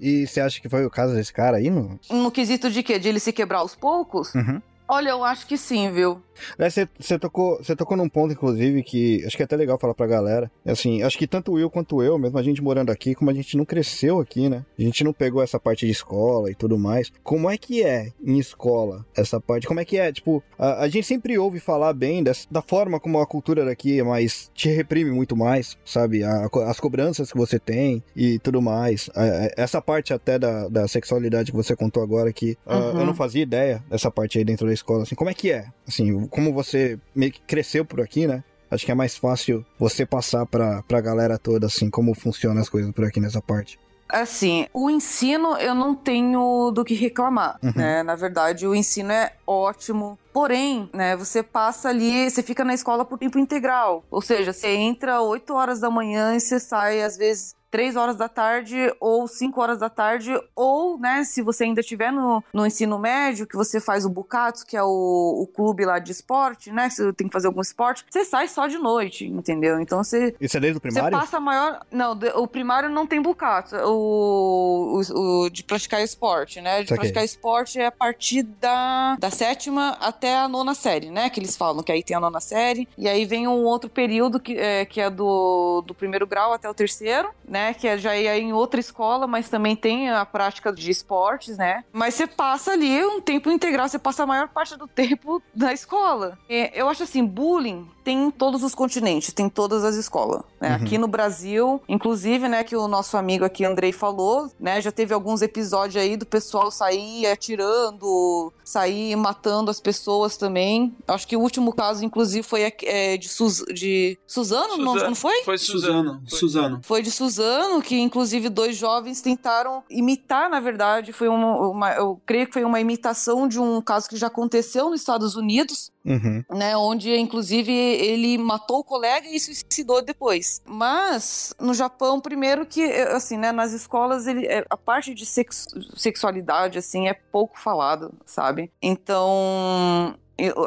E 0.00 0.26
você 0.26 0.40
acha 0.40 0.60
que 0.60 0.68
foi 0.68 0.84
o 0.84 0.90
caso 0.90 1.14
desse 1.14 1.32
cara 1.32 1.58
aí, 1.58 1.70
no? 1.70 2.00
No 2.10 2.30
quesito 2.30 2.70
de 2.70 2.82
quê? 2.82 2.98
De 2.98 3.08
ele 3.08 3.20
se 3.20 3.32
quebrar 3.32 3.58
aos 3.58 3.76
poucos? 3.76 4.34
Uhum. 4.34 4.60
Olha, 4.92 5.10
eu 5.10 5.22
acho 5.22 5.46
que 5.46 5.56
sim, 5.56 5.88
viu? 5.92 6.20
Você, 6.58 6.88
você, 6.98 7.16
tocou, 7.16 7.58
você 7.58 7.76
tocou 7.76 7.96
num 7.96 8.08
ponto, 8.08 8.32
inclusive, 8.32 8.82
que 8.82 9.24
acho 9.24 9.36
que 9.36 9.42
é 9.42 9.44
até 9.44 9.54
legal 9.54 9.78
falar 9.78 9.94
pra 9.94 10.06
galera. 10.06 10.50
Assim, 10.66 11.00
acho 11.02 11.16
que 11.16 11.28
tanto 11.28 11.56
eu 11.60 11.70
quanto 11.70 12.02
eu, 12.02 12.18
mesmo 12.18 12.36
a 12.36 12.42
gente 12.42 12.60
morando 12.60 12.90
aqui, 12.90 13.14
como 13.14 13.30
a 13.30 13.34
gente 13.34 13.56
não 13.56 13.64
cresceu 13.64 14.18
aqui, 14.18 14.48
né? 14.48 14.64
A 14.76 14.82
gente 14.82 15.04
não 15.04 15.12
pegou 15.12 15.42
essa 15.42 15.60
parte 15.60 15.86
de 15.86 15.92
escola 15.92 16.50
e 16.50 16.54
tudo 16.56 16.76
mais. 16.76 17.12
Como 17.22 17.48
é 17.48 17.56
que 17.56 17.84
é 17.84 18.10
em 18.20 18.38
escola 18.38 19.06
essa 19.16 19.40
parte? 19.40 19.66
Como 19.66 19.78
é 19.78 19.84
que 19.84 19.96
é? 19.96 20.12
Tipo, 20.12 20.42
a, 20.58 20.82
a 20.82 20.88
gente 20.88 21.06
sempre 21.06 21.38
ouve 21.38 21.60
falar 21.60 21.92
bem 21.92 22.22
dessa, 22.22 22.48
da 22.50 22.62
forma 22.62 22.98
como 22.98 23.20
a 23.20 23.26
cultura 23.26 23.64
daqui 23.64 24.00
é 24.00 24.02
mais. 24.02 24.50
te 24.54 24.70
reprime 24.70 25.12
muito 25.12 25.36
mais, 25.36 25.78
sabe? 25.84 26.24
A, 26.24 26.48
as 26.66 26.80
cobranças 26.80 27.30
que 27.30 27.38
você 27.38 27.60
tem 27.60 28.02
e 28.16 28.40
tudo 28.40 28.60
mais. 28.60 29.08
A, 29.14 29.52
essa 29.56 29.80
parte 29.80 30.12
até 30.12 30.38
da, 30.38 30.68
da 30.68 30.88
sexualidade 30.88 31.52
que 31.52 31.56
você 31.56 31.76
contou 31.76 32.02
agora, 32.02 32.32
que 32.32 32.56
uhum. 32.66 33.00
eu 33.00 33.06
não 33.06 33.14
fazia 33.14 33.42
ideia 33.42 33.84
dessa 33.88 34.10
parte 34.10 34.38
aí 34.38 34.44
dentro 34.44 34.66
da 34.66 34.72
escola, 34.80 35.02
assim, 35.04 35.14
como 35.14 35.30
é 35.30 35.34
que 35.34 35.52
é? 35.52 35.66
Assim, 35.86 36.26
como 36.26 36.52
você 36.52 36.98
meio 37.14 37.32
que 37.32 37.40
cresceu 37.40 37.84
por 37.84 38.00
aqui, 38.00 38.26
né? 38.26 38.42
Acho 38.70 38.84
que 38.86 38.92
é 38.92 38.94
mais 38.94 39.16
fácil 39.16 39.64
você 39.78 40.06
passar 40.06 40.46
pra, 40.46 40.82
pra 40.82 41.00
galera 41.00 41.38
toda, 41.38 41.66
assim, 41.66 41.90
como 41.90 42.14
funcionam 42.14 42.60
as 42.60 42.68
coisas 42.68 42.92
por 42.92 43.04
aqui 43.04 43.20
nessa 43.20 43.42
parte. 43.42 43.78
Assim, 44.08 44.66
o 44.72 44.90
ensino 44.90 45.56
eu 45.56 45.74
não 45.74 45.94
tenho 45.94 46.70
do 46.72 46.84
que 46.84 46.94
reclamar, 46.94 47.58
uhum. 47.62 47.72
né? 47.74 48.02
Na 48.02 48.16
verdade, 48.16 48.66
o 48.66 48.74
ensino 48.74 49.12
é 49.12 49.32
ótimo. 49.46 50.18
Porém, 50.32 50.90
né, 50.92 51.16
você 51.16 51.42
passa 51.42 51.88
ali, 51.88 52.28
você 52.28 52.42
fica 52.42 52.64
na 52.64 52.74
escola 52.74 53.04
por 53.04 53.18
tempo 53.18 53.38
integral. 53.38 54.04
Ou 54.10 54.20
seja, 54.20 54.52
você 54.52 54.68
entra 54.68 55.20
8 55.20 55.52
horas 55.54 55.80
da 55.80 55.90
manhã 55.90 56.34
e 56.34 56.40
você 56.40 56.58
sai, 56.58 57.02
às 57.02 57.16
vezes, 57.16 57.54
3 57.70 57.96
horas 57.96 58.16
da 58.16 58.28
tarde 58.28 58.92
ou 59.00 59.26
5 59.28 59.60
horas 59.60 59.78
da 59.78 59.88
tarde, 59.88 60.32
ou, 60.54 60.98
né, 60.98 61.24
se 61.24 61.42
você 61.42 61.64
ainda 61.64 61.80
estiver 61.80 62.12
no, 62.12 62.42
no 62.52 62.66
ensino 62.66 62.98
médio, 62.98 63.46
que 63.46 63.56
você 63.56 63.80
faz 63.80 64.04
o 64.04 64.10
Bukatsu, 64.10 64.66
que 64.66 64.76
é 64.76 64.82
o, 64.82 65.42
o 65.42 65.46
clube 65.46 65.84
lá 65.84 65.98
de 65.98 66.12
esporte, 66.12 66.72
né, 66.72 66.88
que 66.88 66.94
você 66.94 67.12
tem 67.12 67.28
que 67.28 67.32
fazer 67.32 67.46
algum 67.46 67.60
esporte, 67.60 68.04
você 68.10 68.24
sai 68.24 68.48
só 68.48 68.66
de 68.66 68.78
noite, 68.78 69.26
entendeu? 69.26 69.80
Então 69.80 70.02
você... 70.02 70.34
Isso 70.40 70.56
é 70.56 70.60
desde 70.60 70.78
o 70.78 70.80
primário? 70.80 71.10
Você 71.10 71.20
passa 71.20 71.36
a 71.36 71.40
maior... 71.40 71.80
Não, 71.90 72.18
o 72.36 72.46
primário 72.46 72.88
não 72.88 73.06
tem 73.06 73.22
Bukatsu, 73.22 73.76
o, 73.76 75.00
o, 75.00 75.44
o 75.44 75.50
de 75.50 75.62
praticar 75.62 76.02
esporte, 76.02 76.60
né, 76.60 76.78
de 76.78 76.84
Isso 76.86 76.94
praticar 76.94 77.22
aqui. 77.22 77.30
esporte 77.30 77.80
é 77.80 77.86
a 77.86 77.92
partir 77.92 78.42
da, 78.42 79.16
da 79.18 79.30
sétima 79.30 79.96
até 80.00 80.36
a 80.36 80.48
nona 80.48 80.74
série, 80.74 81.10
né, 81.10 81.30
que 81.30 81.38
eles 81.38 81.56
falam, 81.56 81.82
que 81.82 81.92
aí 81.92 82.02
tem 82.02 82.16
a 82.16 82.20
nona 82.20 82.40
série, 82.40 82.88
e 82.98 83.08
aí 83.08 83.24
vem 83.24 83.46
um 83.46 83.64
outro 83.64 83.88
período 83.88 84.40
que 84.40 84.58
é, 84.58 84.84
que 84.84 85.00
é 85.00 85.08
do, 85.08 85.82
do 85.86 85.94
primeiro 85.94 86.26
grau 86.26 86.52
até 86.52 86.68
o 86.68 86.74
terceiro, 86.74 87.30
né, 87.46 87.59
né? 87.60 87.74
Que 87.74 87.86
é, 87.86 87.98
já 87.98 88.16
ia 88.16 88.38
em 88.38 88.52
outra 88.52 88.80
escola, 88.80 89.26
mas 89.26 89.48
também 89.48 89.76
tem 89.76 90.08
a 90.08 90.24
prática 90.24 90.72
de 90.72 90.90
esportes, 90.90 91.58
né? 91.58 91.84
Mas 91.92 92.14
você 92.14 92.26
passa 92.26 92.72
ali 92.72 93.04
um 93.04 93.20
tempo 93.20 93.50
integral, 93.50 93.88
você 93.88 93.98
passa 93.98 94.22
a 94.22 94.26
maior 94.26 94.48
parte 94.48 94.76
do 94.76 94.86
tempo 94.88 95.42
na 95.54 95.72
escola. 95.72 96.38
E 96.48 96.70
eu 96.74 96.88
acho 96.88 97.02
assim, 97.02 97.24
bullying 97.24 97.88
tem 98.10 98.24
em 98.24 98.30
todos 98.32 98.64
os 98.64 98.74
continentes, 98.74 99.32
tem 99.32 99.46
em 99.46 99.48
todas 99.48 99.84
as 99.84 99.94
escolas. 99.94 100.42
Né? 100.60 100.70
Uhum. 100.70 100.74
Aqui 100.74 100.98
no 100.98 101.06
Brasil, 101.06 101.80
inclusive, 101.88 102.48
né, 102.48 102.64
que 102.64 102.74
o 102.74 102.88
nosso 102.88 103.16
amigo 103.16 103.44
aqui, 103.44 103.64
Andrei, 103.64 103.92
falou, 103.92 104.50
né? 104.58 104.80
Já 104.80 104.90
teve 104.90 105.14
alguns 105.14 105.42
episódios 105.42 106.02
aí 106.02 106.16
do 106.16 106.26
pessoal 106.26 106.72
sair 106.72 107.26
atirando, 107.26 108.52
sair 108.64 109.14
matando 109.14 109.70
as 109.70 109.80
pessoas 109.80 110.36
também. 110.36 110.92
Acho 111.06 111.28
que 111.28 111.36
o 111.36 111.40
último 111.40 111.72
caso, 111.72 112.04
inclusive, 112.04 112.42
foi 112.42 112.72
é, 112.82 113.16
de, 113.16 113.28
Suz, 113.28 113.62
de 113.72 114.18
Suzano, 114.26 114.70
Suzano. 114.70 114.84
Não, 114.84 114.94
não 114.96 115.14
foi? 115.14 115.44
Foi 115.44 115.58
Suzano. 115.58 116.20
Foi. 116.28 116.38
Suzano. 116.38 116.80
Foi 116.82 117.02
de 117.02 117.12
Suzano, 117.12 117.80
que 117.80 117.96
inclusive 117.96 118.48
dois 118.48 118.76
jovens 118.76 119.20
tentaram 119.20 119.84
imitar, 119.88 120.50
na 120.50 120.58
verdade, 120.58 121.12
foi 121.12 121.28
uma, 121.28 121.68
uma 121.68 121.92
eu 121.92 122.20
creio 122.26 122.48
que 122.48 122.54
foi 122.54 122.64
uma 122.64 122.80
imitação 122.80 123.46
de 123.46 123.60
um 123.60 123.80
caso 123.80 124.08
que 124.08 124.16
já 124.16 124.26
aconteceu 124.26 124.90
nos 124.90 125.00
Estados 125.00 125.36
Unidos, 125.36 125.92
Uhum. 126.04 126.42
Né, 126.50 126.74
onde 126.76 127.14
inclusive 127.14 127.70
ele 128.00 128.38
matou 128.38 128.80
o 128.80 128.84
colega 128.84 129.28
e 129.28 129.38
suicidou 129.38 130.02
depois. 130.02 130.62
Mas 130.64 131.54
no 131.60 131.74
Japão, 131.74 132.20
primeiro 132.20 132.64
que 132.64 132.82
assim, 132.84 133.36
né, 133.36 133.52
nas 133.52 133.72
escolas 133.72 134.26
ele, 134.26 134.46
é, 134.46 134.64
a 134.68 134.76
parte 134.76 135.14
de 135.14 135.26
sex, 135.26 135.66
sexualidade 135.96 136.78
assim 136.78 137.08
é 137.08 137.14
pouco 137.14 137.58
falado, 137.58 138.12
sabe? 138.24 138.70
Então 138.80 140.16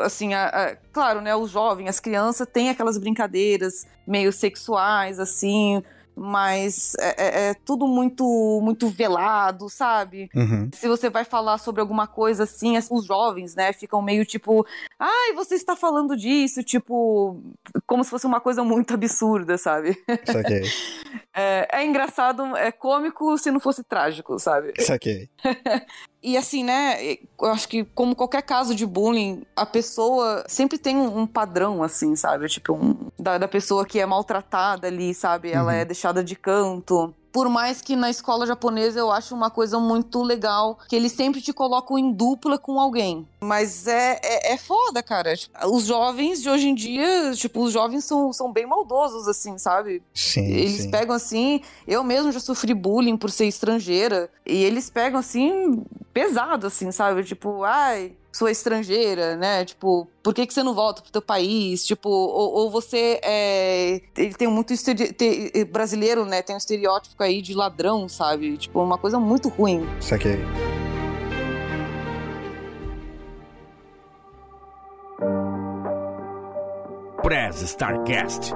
assim, 0.03 0.35
a, 0.35 0.45
a, 0.45 0.75
claro, 0.91 1.19
né, 1.19 1.35
os 1.35 1.49
jovens, 1.49 1.89
as 1.89 1.99
crianças 1.99 2.47
têm 2.47 2.69
aquelas 2.69 2.97
brincadeiras 2.97 3.87
meio 4.05 4.31
sexuais, 4.31 5.19
assim, 5.19 5.83
mas 6.15 6.93
é, 6.99 7.15
é, 7.17 7.49
é, 7.49 7.53
tudo 7.53 7.87
muito 7.87 8.23
muito 8.61 8.87
velado, 8.89 9.69
sabe? 9.69 10.29
Uhum. 10.35 10.69
Se 10.73 10.87
você 10.87 11.09
vai 11.09 11.25
falar 11.25 11.57
sobre 11.57 11.81
alguma 11.81 12.07
coisa 12.07 12.43
assim, 12.43 12.77
os 12.91 13.05
jovens, 13.05 13.55
né, 13.55 13.73
ficam 13.73 14.01
meio 14.01 14.25
tipo, 14.25 14.65
ai, 14.99 15.33
você 15.33 15.55
está 15.55 15.75
falando 15.75 16.15
disso, 16.15 16.63
tipo, 16.63 17.41
como 17.85 18.03
se 18.03 18.09
fosse 18.09 18.25
uma 18.25 18.39
coisa 18.39 18.63
muito 18.63 18.93
absurda, 18.93 19.57
sabe? 19.57 19.97
Okay. 20.07 20.63
É, 21.35 21.79
é 21.79 21.85
engraçado, 21.85 22.55
é 22.55 22.71
cômico 22.71 23.37
se 23.39 23.49
não 23.49 23.59
fosse 23.59 23.83
trágico, 23.83 24.37
sabe? 24.37 24.71
Saquei. 24.79 25.29
E 26.23 26.37
assim, 26.37 26.63
né? 26.63 27.17
Eu 27.41 27.47
acho 27.51 27.67
que, 27.67 27.83
como 27.83 28.15
qualquer 28.15 28.43
caso 28.43 28.73
de 28.73 28.85
bullying, 28.85 29.43
a 29.55 29.65
pessoa 29.65 30.45
sempre 30.47 30.77
tem 30.77 30.95
um, 30.95 31.19
um 31.19 31.27
padrão, 31.27 31.83
assim, 31.83 32.15
sabe? 32.15 32.47
Tipo, 32.47 32.73
um, 32.73 32.95
da, 33.19 33.37
da 33.37 33.47
pessoa 33.47 33.85
que 33.85 33.99
é 33.99 34.05
maltratada 34.05 34.87
ali, 34.87 35.13
sabe? 35.13 35.51
Ela 35.51 35.65
Uhum. 35.73 35.77
é 35.79 35.83
deixada 35.85 36.23
de 36.23 36.35
canto. 36.37 37.13
Por 37.33 37.49
mais 37.49 37.81
que 37.81 37.95
na 37.95 38.11
escola 38.11 38.45
japonesa 38.45 38.99
eu 38.99 39.11
acho 39.11 39.33
uma 39.33 39.49
coisa 39.49 39.79
muito 39.79 40.21
legal, 40.21 40.77
que 40.87 40.95
eles 40.95 41.11
sempre 41.13 41.41
te 41.41 41.51
colocam 41.51 41.97
em 41.97 42.11
dupla 42.11 42.59
com 42.59 42.79
alguém. 42.79 43.27
Mas 43.41 43.87
é, 43.87 44.19
é, 44.23 44.53
é 44.53 44.57
foda, 44.57 45.01
cara. 45.01 45.35
Tipo, 45.35 45.67
Os 45.67 45.85
jovens 45.85 46.43
de 46.43 46.49
hoje 46.49 46.67
em 46.69 46.75
dia, 46.75 47.31
tipo, 47.33 47.61
os 47.63 47.73
jovens 47.73 48.05
são, 48.05 48.31
são 48.31 48.51
bem 48.53 48.67
maldosos, 48.67 49.27
assim, 49.27 49.57
sabe? 49.57 50.03
Sim, 50.13 50.45
Eles 50.45 50.83
sim. 50.83 50.91
pegam 50.91 51.15
assim. 51.15 51.61
Eu 51.87 52.03
mesmo 52.03 52.31
já 52.31 52.39
sofri 52.39 52.73
bullying 52.75 53.17
por 53.17 53.31
ser 53.31 53.47
estrangeira. 53.47 54.29
E 54.45 54.63
eles 54.63 54.91
pegam 54.91 55.19
assim, 55.19 55.83
pesado, 56.13 56.67
assim, 56.67 56.91
sabe? 56.91 57.23
Tipo, 57.23 57.63
ai, 57.63 58.13
sou 58.33 58.49
estrangeira, 58.49 59.35
né? 59.37 59.63
Tipo, 59.63 60.07
por 60.23 60.33
que, 60.33 60.47
que 60.47 60.53
você 60.53 60.63
não 60.63 60.73
volta 60.73 61.01
pro 61.03 61.11
teu 61.11 61.21
país? 61.21 61.85
Tipo, 61.85 62.09
ou, 62.09 62.53
ou 62.55 62.71
você 62.71 63.19
é. 63.23 64.01
Ele 64.17 64.33
tem 64.33 64.47
muito 64.47 64.73
estere... 64.73 65.13
te- 65.13 65.63
brasileiro, 65.65 66.25
né? 66.25 66.41
Tem 66.41 66.55
um 66.55 66.57
estereótipo 66.57 67.21
aí 67.21 67.41
de 67.41 67.53
ladrão, 67.53 68.09
sabe? 68.09 68.57
Tipo, 68.57 68.81
uma 68.81 68.97
coisa 68.97 69.19
muito 69.19 69.49
ruim. 69.49 69.87
Saquei. 70.01 70.39
Prez 77.21 77.61
Starcast. 77.61 78.53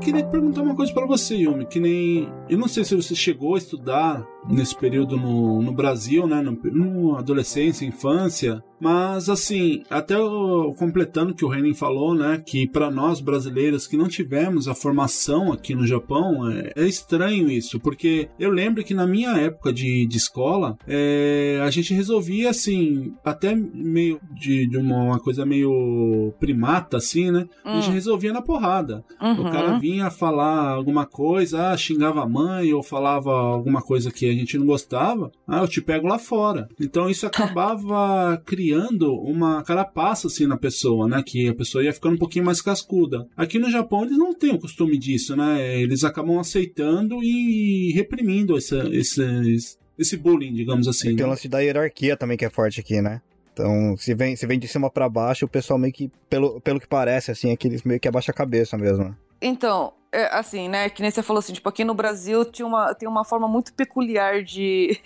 Queria 0.00 0.24
perguntar 0.24 0.62
uma 0.62 0.74
coisa 0.74 0.92
pra 0.92 1.06
você, 1.06 1.36
Yumi, 1.36 1.66
que 1.66 1.78
nem. 1.78 2.32
Eu 2.48 2.58
não 2.58 2.68
sei 2.68 2.84
se 2.84 2.94
você 2.94 3.14
chegou 3.14 3.54
a 3.54 3.58
estudar 3.58 4.26
nesse 4.46 4.76
período 4.76 5.16
no, 5.16 5.60
no 5.62 5.72
Brasil, 5.72 6.26
né? 6.26 6.40
No, 6.42 6.52
no 6.72 7.16
adolescência, 7.16 7.84
infância. 7.86 8.62
Mas, 8.80 9.28
assim, 9.28 9.82
até 9.90 10.16
o- 10.16 10.72
completando 10.78 11.32
o 11.32 11.34
que 11.34 11.44
o 11.44 11.48
Renin 11.48 11.74
falou, 11.74 12.14
né? 12.14 12.40
Que 12.46 12.66
pra 12.68 12.90
nós 12.90 13.20
brasileiros 13.20 13.88
que 13.88 13.96
não 13.96 14.06
tivemos 14.06 14.68
a 14.68 14.74
formação 14.74 15.52
aqui 15.52 15.74
no 15.74 15.84
Japão, 15.84 16.48
é, 16.48 16.72
é 16.76 16.86
estranho 16.86 17.50
isso, 17.50 17.80
porque 17.80 18.28
eu 18.38 18.50
lembro 18.50 18.84
que 18.84 18.94
na 18.94 19.04
minha 19.06 19.30
época 19.32 19.72
de, 19.72 20.06
de 20.06 20.16
escola, 20.16 20.76
é, 20.86 21.58
a 21.62 21.70
gente 21.70 21.92
resolvia, 21.92 22.50
assim, 22.50 23.12
até 23.24 23.52
meio 23.56 24.20
de, 24.32 24.68
de 24.68 24.76
uma, 24.76 25.02
uma 25.02 25.18
coisa 25.18 25.44
meio 25.44 26.32
primata, 26.38 26.98
assim, 26.98 27.30
né? 27.32 27.46
A 27.64 27.74
gente 27.74 27.90
Hum. 27.90 27.94
resolvia 27.94 28.32
na 28.32 28.42
porrada. 28.42 29.04
O 29.20 29.26
Uhum. 29.26 29.50
cara 29.50 29.76
vinha 29.78 30.08
falar 30.08 30.70
alguma 30.70 31.04
coisa, 31.04 31.70
ah, 31.70 31.76
xingava 31.76 32.22
a 32.22 32.28
mãe 32.28 32.72
ou 32.72 32.82
falava 32.82 33.32
alguma 33.32 33.82
coisa 33.82 34.10
que 34.12 34.27
a 34.28 34.34
gente 34.34 34.58
não 34.58 34.66
gostava, 34.66 35.30
ah, 35.46 35.60
eu 35.60 35.68
te 35.68 35.80
pego 35.80 36.06
lá 36.06 36.18
fora. 36.18 36.68
Então 36.80 37.08
isso 37.08 37.26
acabava 37.26 38.40
criando 38.44 39.12
uma 39.14 39.62
carapaça 39.62 40.26
assim 40.26 40.46
na 40.46 40.56
pessoa, 40.56 41.08
né? 41.08 41.22
Que 41.24 41.48
a 41.48 41.54
pessoa 41.54 41.84
ia 41.84 41.92
ficando 41.92 42.14
um 42.14 42.18
pouquinho 42.18 42.44
mais 42.44 42.60
cascuda. 42.60 43.26
Aqui 43.36 43.58
no 43.58 43.70
Japão 43.70 44.04
eles 44.04 44.18
não 44.18 44.34
têm 44.34 44.54
o 44.54 44.58
costume 44.58 44.98
disso, 44.98 45.36
né? 45.36 45.80
Eles 45.80 46.04
acabam 46.04 46.38
aceitando 46.38 47.22
e 47.22 47.92
reprimindo 47.94 48.56
essa, 48.56 48.88
esses, 48.90 49.78
esse 49.98 50.16
bullying, 50.16 50.52
digamos 50.52 50.88
assim. 50.88 51.16
Tem 51.16 51.24
o 51.24 51.28
né? 51.28 51.30
lance 51.30 51.48
da 51.48 51.60
hierarquia 51.60 52.16
também 52.16 52.36
que 52.36 52.44
é 52.44 52.50
forte 52.50 52.80
aqui, 52.80 53.00
né? 53.00 53.20
Então, 53.58 53.96
se 53.96 54.14
vem, 54.14 54.36
se 54.36 54.46
vem 54.46 54.56
de 54.56 54.68
cima 54.68 54.88
pra 54.88 55.08
baixo, 55.08 55.44
o 55.44 55.48
pessoal 55.48 55.80
meio 55.80 55.92
que, 55.92 56.08
pelo, 56.30 56.60
pelo 56.60 56.78
que 56.78 56.86
parece, 56.86 57.32
assim, 57.32 57.50
é 57.50 57.56
que 57.56 57.66
eles 57.66 57.82
meio 57.82 57.98
que 57.98 58.06
abaixam 58.06 58.32
a 58.32 58.36
cabeça 58.36 58.78
mesmo. 58.78 59.16
Então, 59.42 59.92
é, 60.10 60.36
assim, 60.36 60.68
né? 60.68 60.88
Que 60.88 61.02
nem 61.02 61.10
você 61.10 61.22
falou 61.22 61.38
assim, 61.38 61.52
tipo, 61.52 61.68
aqui 61.68 61.84
no 61.84 61.94
Brasil 61.94 62.44
tinha 62.44 62.66
uma, 62.66 62.94
tem 62.94 63.08
uma 63.08 63.24
forma 63.24 63.46
muito 63.46 63.72
peculiar 63.74 64.42
de, 64.42 64.98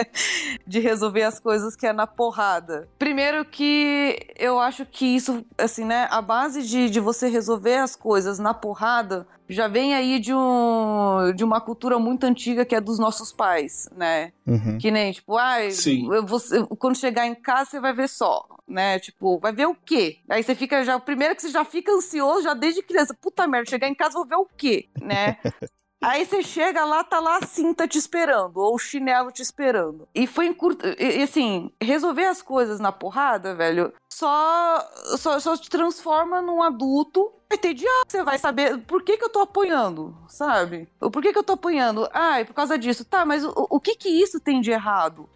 de 0.66 0.80
resolver 0.80 1.22
as 1.22 1.40
coisas 1.40 1.74
que 1.74 1.86
é 1.86 1.92
na 1.92 2.06
porrada. 2.06 2.88
Primeiro 2.98 3.44
que 3.44 4.18
eu 4.36 4.58
acho 4.58 4.84
que 4.84 5.06
isso, 5.06 5.44
assim, 5.56 5.84
né? 5.84 6.08
A 6.10 6.20
base 6.20 6.62
de, 6.62 6.90
de 6.90 7.00
você 7.00 7.28
resolver 7.28 7.76
as 7.76 7.96
coisas 7.96 8.38
na 8.38 8.52
porrada 8.52 9.26
já 9.48 9.68
vem 9.68 9.94
aí 9.94 10.18
de, 10.18 10.32
um, 10.34 11.32
de 11.34 11.44
uma 11.44 11.60
cultura 11.60 11.98
muito 11.98 12.24
antiga 12.24 12.64
que 12.64 12.74
é 12.74 12.80
dos 12.80 12.98
nossos 12.98 13.32
pais, 13.32 13.88
né? 13.94 14.32
Uhum. 14.46 14.78
Que 14.78 14.90
nem, 14.90 15.12
tipo, 15.12 15.36
ai, 15.36 15.70
Sim. 15.70 16.12
eu- 16.12 16.24
você, 16.26 16.64
quando 16.78 16.96
chegar 16.96 17.26
em 17.26 17.34
casa 17.34 17.70
você 17.70 17.80
vai 17.80 17.92
ver 17.92 18.08
só, 18.08 18.46
né? 18.66 18.98
Tipo, 18.98 19.38
vai 19.38 19.52
ver 19.52 19.66
o 19.66 19.74
quê? 19.74 20.18
Aí 20.28 20.42
você 20.42 20.54
fica 20.54 20.82
já, 20.84 20.96
o 20.96 21.00
primeiro 21.00 21.34
que 21.36 21.42
você 21.42 21.50
já 21.50 21.64
fica 21.64 21.92
ansioso 21.92 22.42
já 22.42 22.54
desde 22.54 22.82
criança. 22.82 23.14
Puta 23.14 23.46
merda, 23.46 23.68
chegar 23.70 23.88
em 23.88 23.94
casa 23.94 24.14
vou 24.14 24.26
ver 24.26 24.36
o 24.36 24.46
quê, 24.56 24.88
né? 25.00 25.36
Aí 26.04 26.26
você 26.26 26.42
chega 26.42 26.84
lá, 26.84 27.02
tá 27.02 27.18
lá 27.18 27.38
a 27.38 27.46
cinta 27.46 27.88
te 27.88 27.96
esperando, 27.96 28.58
ou 28.58 28.74
o 28.74 28.78
chinelo 28.78 29.32
te 29.32 29.40
esperando. 29.42 30.06
E 30.14 30.26
foi 30.26 30.46
em 30.46 30.52
curto. 30.52 30.86
E, 30.98 31.22
assim, 31.22 31.70
resolver 31.80 32.26
as 32.26 32.42
coisas 32.42 32.78
na 32.78 32.92
porrada, 32.92 33.54
velho, 33.54 33.92
só, 34.12 34.86
só, 35.16 35.40
só 35.40 35.56
te 35.56 35.70
transforma 35.70 36.42
num 36.42 36.62
adulto 36.62 37.32
entediado. 37.50 38.04
Você 38.06 38.22
vai 38.22 38.38
saber 38.38 38.78
por 38.82 39.02
que, 39.02 39.16
que 39.16 39.24
eu 39.24 39.30
tô 39.30 39.40
apanhando, 39.40 40.16
sabe? 40.28 40.88
Por 40.98 41.22
que, 41.22 41.32
que 41.32 41.38
eu 41.38 41.44
tô 41.44 41.54
apanhando? 41.54 42.08
Ah, 42.12 42.40
é 42.40 42.44
por 42.44 42.54
causa 42.54 42.76
disso. 42.76 43.04
Tá, 43.04 43.24
mas 43.24 43.44
o, 43.44 43.52
o 43.54 43.80
que 43.80 43.96
que 43.96 44.08
isso 44.08 44.38
tem 44.38 44.60
de 44.60 44.70
errado? 44.70 45.28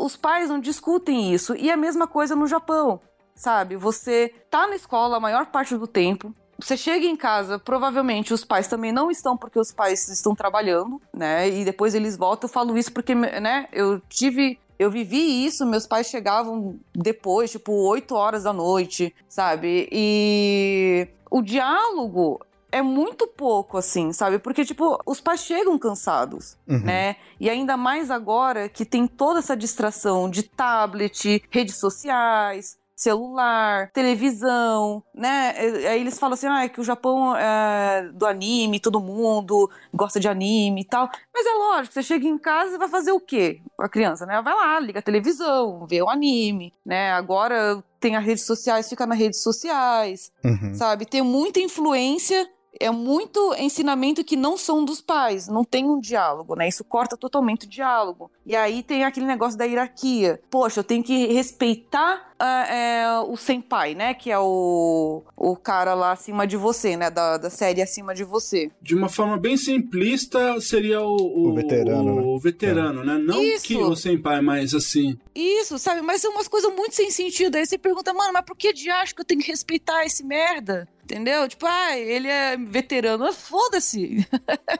Os 0.00 0.16
pais 0.16 0.48
não 0.50 0.60
discutem 0.60 1.32
isso. 1.32 1.54
E 1.56 1.70
a 1.70 1.76
mesma 1.76 2.06
coisa 2.06 2.36
no 2.36 2.46
Japão, 2.46 3.00
sabe? 3.34 3.74
Você 3.76 4.34
tá 4.50 4.66
na 4.66 4.76
escola 4.76 5.16
a 5.16 5.20
maior 5.20 5.46
parte 5.46 5.76
do 5.76 5.86
tempo. 5.86 6.34
Você 6.62 6.76
chega 6.76 7.04
em 7.06 7.16
casa, 7.16 7.58
provavelmente 7.58 8.32
os 8.34 8.44
pais 8.44 8.66
também 8.68 8.92
não 8.92 9.10
estão 9.10 9.36
porque 9.36 9.58
os 9.58 9.72
pais 9.72 10.08
estão 10.08 10.34
trabalhando, 10.34 11.00
né? 11.14 11.48
E 11.48 11.64
depois 11.64 11.94
eles 11.94 12.16
voltam. 12.16 12.48
Eu 12.48 12.52
falo 12.52 12.76
isso 12.76 12.92
porque, 12.92 13.14
né? 13.14 13.68
Eu 13.72 14.00
tive 14.08 14.58
eu 14.78 14.90
vivi 14.90 15.44
isso, 15.44 15.66
meus 15.66 15.86
pais 15.86 16.06
chegavam 16.06 16.80
depois, 16.94 17.50
tipo, 17.50 17.70
8 17.70 18.14
horas 18.14 18.44
da 18.44 18.52
noite, 18.52 19.14
sabe? 19.28 19.86
E 19.92 21.06
o 21.30 21.42
diálogo 21.42 22.40
é 22.72 22.80
muito 22.80 23.26
pouco, 23.26 23.76
assim, 23.76 24.10
sabe? 24.12 24.38
Porque, 24.38 24.64
tipo, 24.64 24.98
os 25.04 25.20
pais 25.20 25.40
chegam 25.42 25.78
cansados, 25.78 26.56
Uhum. 26.66 26.78
né? 26.80 27.16
E 27.38 27.50
ainda 27.50 27.76
mais 27.76 28.10
agora 28.10 28.70
que 28.70 28.86
tem 28.86 29.06
toda 29.06 29.40
essa 29.40 29.54
distração 29.54 30.30
de 30.30 30.44
tablet, 30.44 31.42
redes 31.50 31.76
sociais, 31.76 32.78
celular, 33.00 33.90
televisão, 33.92 35.02
né? 35.14 35.54
Aí 35.88 36.00
eles 36.00 36.18
falam 36.18 36.34
assim, 36.34 36.46
ah, 36.46 36.64
é 36.64 36.68
que 36.68 36.80
o 36.80 36.84
Japão 36.84 37.34
é 37.34 38.10
do 38.12 38.26
anime, 38.26 38.78
todo 38.78 39.00
mundo 39.00 39.70
gosta 39.92 40.20
de 40.20 40.28
anime 40.28 40.82
e 40.82 40.84
tal. 40.84 41.08
Mas 41.34 41.46
é 41.46 41.52
lógico, 41.54 41.94
você 41.94 42.02
chega 42.02 42.26
em 42.26 42.36
casa 42.38 42.74
e 42.74 42.78
vai 42.78 42.88
fazer 42.88 43.12
o 43.12 43.20
quê? 43.20 43.60
A 43.78 43.88
criança, 43.88 44.26
né? 44.26 44.40
Vai 44.42 44.54
lá, 44.54 44.78
liga 44.80 44.98
a 44.98 45.02
televisão, 45.02 45.86
vê 45.86 46.02
o 46.02 46.10
anime, 46.10 46.72
né? 46.84 47.12
Agora 47.12 47.82
tem 47.98 48.16
as 48.16 48.24
redes 48.24 48.44
sociais, 48.44 48.88
fica 48.88 49.06
nas 49.06 49.18
redes 49.18 49.42
sociais, 49.42 50.30
Uhum. 50.44 50.74
sabe? 50.74 51.06
Tem 51.06 51.22
muita 51.22 51.58
influência, 51.60 52.48
é 52.78 52.90
muito 52.90 53.54
ensinamento 53.58 54.22
que 54.24 54.36
não 54.36 54.56
são 54.56 54.84
dos 54.84 55.00
pais, 55.00 55.48
não 55.48 55.64
tem 55.64 55.84
um 55.88 55.98
diálogo, 56.00 56.54
né? 56.54 56.68
Isso 56.68 56.84
corta 56.84 57.16
totalmente 57.16 57.66
o 57.66 57.68
diálogo. 57.68 58.30
E 58.46 58.54
aí 58.54 58.82
tem 58.82 59.04
aquele 59.04 59.26
negócio 59.26 59.58
da 59.58 59.64
hierarquia. 59.64 60.40
Poxa, 60.50 60.80
eu 60.80 60.84
tenho 60.84 61.02
que 61.02 61.26
respeitar 61.32 62.29
é, 62.46 63.20
o 63.26 63.36
senpai, 63.36 63.94
né? 63.94 64.14
Que 64.14 64.30
é 64.30 64.38
o, 64.38 65.22
o 65.36 65.56
cara 65.56 65.94
lá 65.94 66.12
acima 66.12 66.46
de 66.46 66.56
você, 66.56 66.96
né? 66.96 67.10
Da, 67.10 67.36
da 67.36 67.50
série 67.50 67.82
acima 67.82 68.14
de 68.14 68.24
você. 68.24 68.70
De 68.80 68.94
uma 68.94 69.08
forma 69.08 69.36
bem 69.36 69.56
simplista, 69.56 70.60
seria 70.60 71.00
o, 71.00 71.16
o, 71.16 71.48
O 71.50 71.54
veterano, 71.54 72.16
né? 72.16 72.22
o 72.24 72.38
veterano, 72.38 73.04
né? 73.04 73.18
Não 73.18 73.42
Isso. 73.42 73.64
que 73.64 73.76
o 73.76 73.94
senpai, 73.94 74.40
mas 74.40 74.74
assim. 74.74 75.18
Isso, 75.34 75.78
sabe? 75.78 76.00
Mas 76.00 76.20
são 76.20 76.32
umas 76.32 76.48
coisas 76.48 76.74
muito 76.74 76.94
sem 76.94 77.10
sentido. 77.10 77.56
Aí 77.56 77.66
você 77.66 77.78
pergunta, 77.78 78.12
mano, 78.12 78.32
mas 78.32 78.44
por 78.44 78.56
que 78.56 78.72
de 78.72 78.90
acho 78.90 79.14
que 79.14 79.20
eu 79.20 79.24
tenho 79.24 79.40
que 79.40 79.50
respeitar 79.50 80.04
esse 80.04 80.24
merda? 80.24 80.88
Entendeu? 81.04 81.48
Tipo, 81.48 81.66
ah, 81.66 81.98
ele 81.98 82.28
é 82.28 82.56
veterano. 82.56 83.32
Foda-se. 83.32 84.26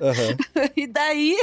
Aham. 0.01 0.37
e 0.77 0.87
daí, 0.87 1.37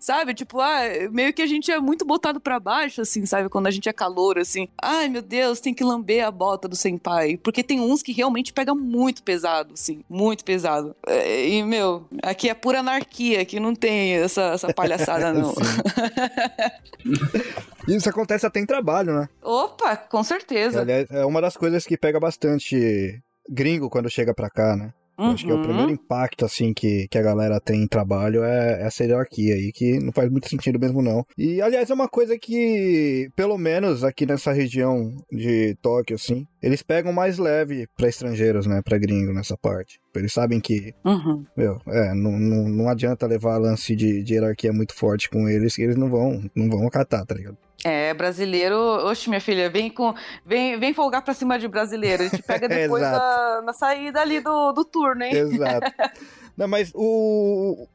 sabe? 0.00 0.34
Tipo, 0.34 0.60
ah, 0.60 0.80
meio 1.10 1.32
que 1.32 1.42
a 1.42 1.46
gente 1.46 1.70
é 1.70 1.80
muito 1.80 2.04
botado 2.04 2.40
pra 2.40 2.60
baixo, 2.60 3.00
assim, 3.00 3.26
sabe? 3.26 3.48
Quando 3.48 3.66
a 3.66 3.70
gente 3.70 3.88
é 3.88 3.92
calor, 3.92 4.38
assim. 4.38 4.68
Ai, 4.80 5.08
meu 5.08 5.22
Deus, 5.22 5.60
tem 5.60 5.74
que 5.74 5.84
lamber 5.84 6.24
a 6.24 6.30
bota 6.30 6.68
do 6.68 6.76
senpai. 6.76 7.36
Porque 7.36 7.62
tem 7.62 7.80
uns 7.80 8.02
que 8.02 8.12
realmente 8.12 8.52
pegam 8.52 8.76
muito 8.76 9.22
pesado, 9.22 9.74
assim. 9.74 10.02
Muito 10.08 10.44
pesado. 10.44 10.94
É, 11.06 11.48
E, 11.48 11.62
meu, 11.62 12.06
aqui 12.22 12.48
é 12.48 12.54
pura 12.54 12.80
anarquia. 12.80 13.40
Aqui 13.40 13.60
não 13.60 13.74
tem 13.74 14.14
essa, 14.14 14.42
essa 14.52 14.72
palhaçada, 14.72 15.32
não. 15.32 15.54
Isso 17.88 18.08
acontece 18.08 18.46
até 18.46 18.60
em 18.60 18.66
trabalho, 18.66 19.14
né? 19.14 19.28
Opa, 19.42 19.96
com 19.96 20.22
certeza. 20.22 20.80
Aliás, 20.80 21.06
é 21.10 21.24
uma 21.24 21.40
das 21.40 21.56
coisas 21.56 21.84
que 21.84 21.96
pega 21.96 22.18
bastante 22.18 23.20
gringo 23.48 23.88
quando 23.88 24.10
chega 24.10 24.34
pra 24.34 24.50
cá, 24.50 24.76
né? 24.76 24.92
Eu 25.18 25.24
Acho 25.26 25.44
que 25.46 25.50
é 25.50 25.54
o 25.54 25.56
Uhum. 25.58 25.62
primeiro 25.62 25.90
impacto, 25.92 26.44
assim, 26.44 26.74
que, 26.74 27.06
que 27.08 27.16
a 27.18 27.22
galera 27.22 27.58
tem 27.60 27.82
em 27.82 27.86
trabalho 27.88 28.44
é 28.44 28.82
essa 28.86 29.02
hierarquia 29.04 29.54
aí, 29.54 29.72
que 29.72 29.98
não 29.98 30.12
faz 30.12 30.30
muito 30.30 30.48
sentido 30.48 30.78
mesmo, 30.78 31.00
não. 31.00 31.24
E, 31.38 31.60
aliás, 31.62 31.88
é 31.88 31.94
uma 31.94 32.08
coisa 32.08 32.38
que, 32.38 33.28
pelo 33.34 33.56
menos 33.56 34.04
aqui 34.04 34.26
nessa 34.26 34.52
região 34.52 35.10
de 35.32 35.74
Tóquio, 35.80 36.16
assim, 36.16 36.44
Eles 36.62 36.82
pegam 36.82 37.12
mais 37.12 37.38
leve 37.38 37.86
pra 37.96 38.08
estrangeiros, 38.08 38.66
né? 38.66 38.80
Pra 38.82 38.98
gringo 38.98 39.32
nessa 39.32 39.56
parte. 39.56 40.00
Eles 40.14 40.32
sabem 40.32 40.58
que, 40.60 40.94
Uhum. 41.04 41.44
meu, 41.56 41.78
é, 41.86 42.14
não, 42.14 42.32
não, 42.32 42.68
não 42.68 42.88
adianta 42.88 43.26
levar 43.26 43.58
lance 43.58 43.94
de, 43.94 44.22
de 44.22 44.34
hierarquia 44.34 44.72
muito 44.72 44.94
forte 44.94 45.28
com 45.28 45.48
eles, 45.48 45.76
que 45.76 45.82
eles 45.82 45.96
não 45.96 46.08
vão, 46.08 46.42
não 46.54 46.68
vão 46.70 46.86
acatar, 46.86 47.24
tá 47.26 47.34
ligado? 47.34 47.58
É, 47.84 48.12
brasileiro. 48.14 48.76
Oxe, 49.06 49.28
minha 49.28 49.40
filha, 49.40 49.68
vem 49.70 49.90
com. 49.90 50.12
Vem, 50.44 50.80
vem 50.80 50.94
folgar 50.94 51.22
pra 51.22 51.34
cima 51.34 51.58
de 51.58 51.68
brasileiro. 51.68 52.22
A 52.24 52.28
gente 52.28 52.42
pega 52.42 52.66
depois 52.68 53.02
da, 53.02 53.62
na 53.64 53.72
saída 53.74 54.20
ali 54.22 54.40
do, 54.40 54.72
do 54.72 54.84
turno, 54.84 55.22
hein? 55.22 55.32
Exato. 55.36 55.92
Não, 56.56 56.66
mas 56.66 56.90
o. 56.94 57.86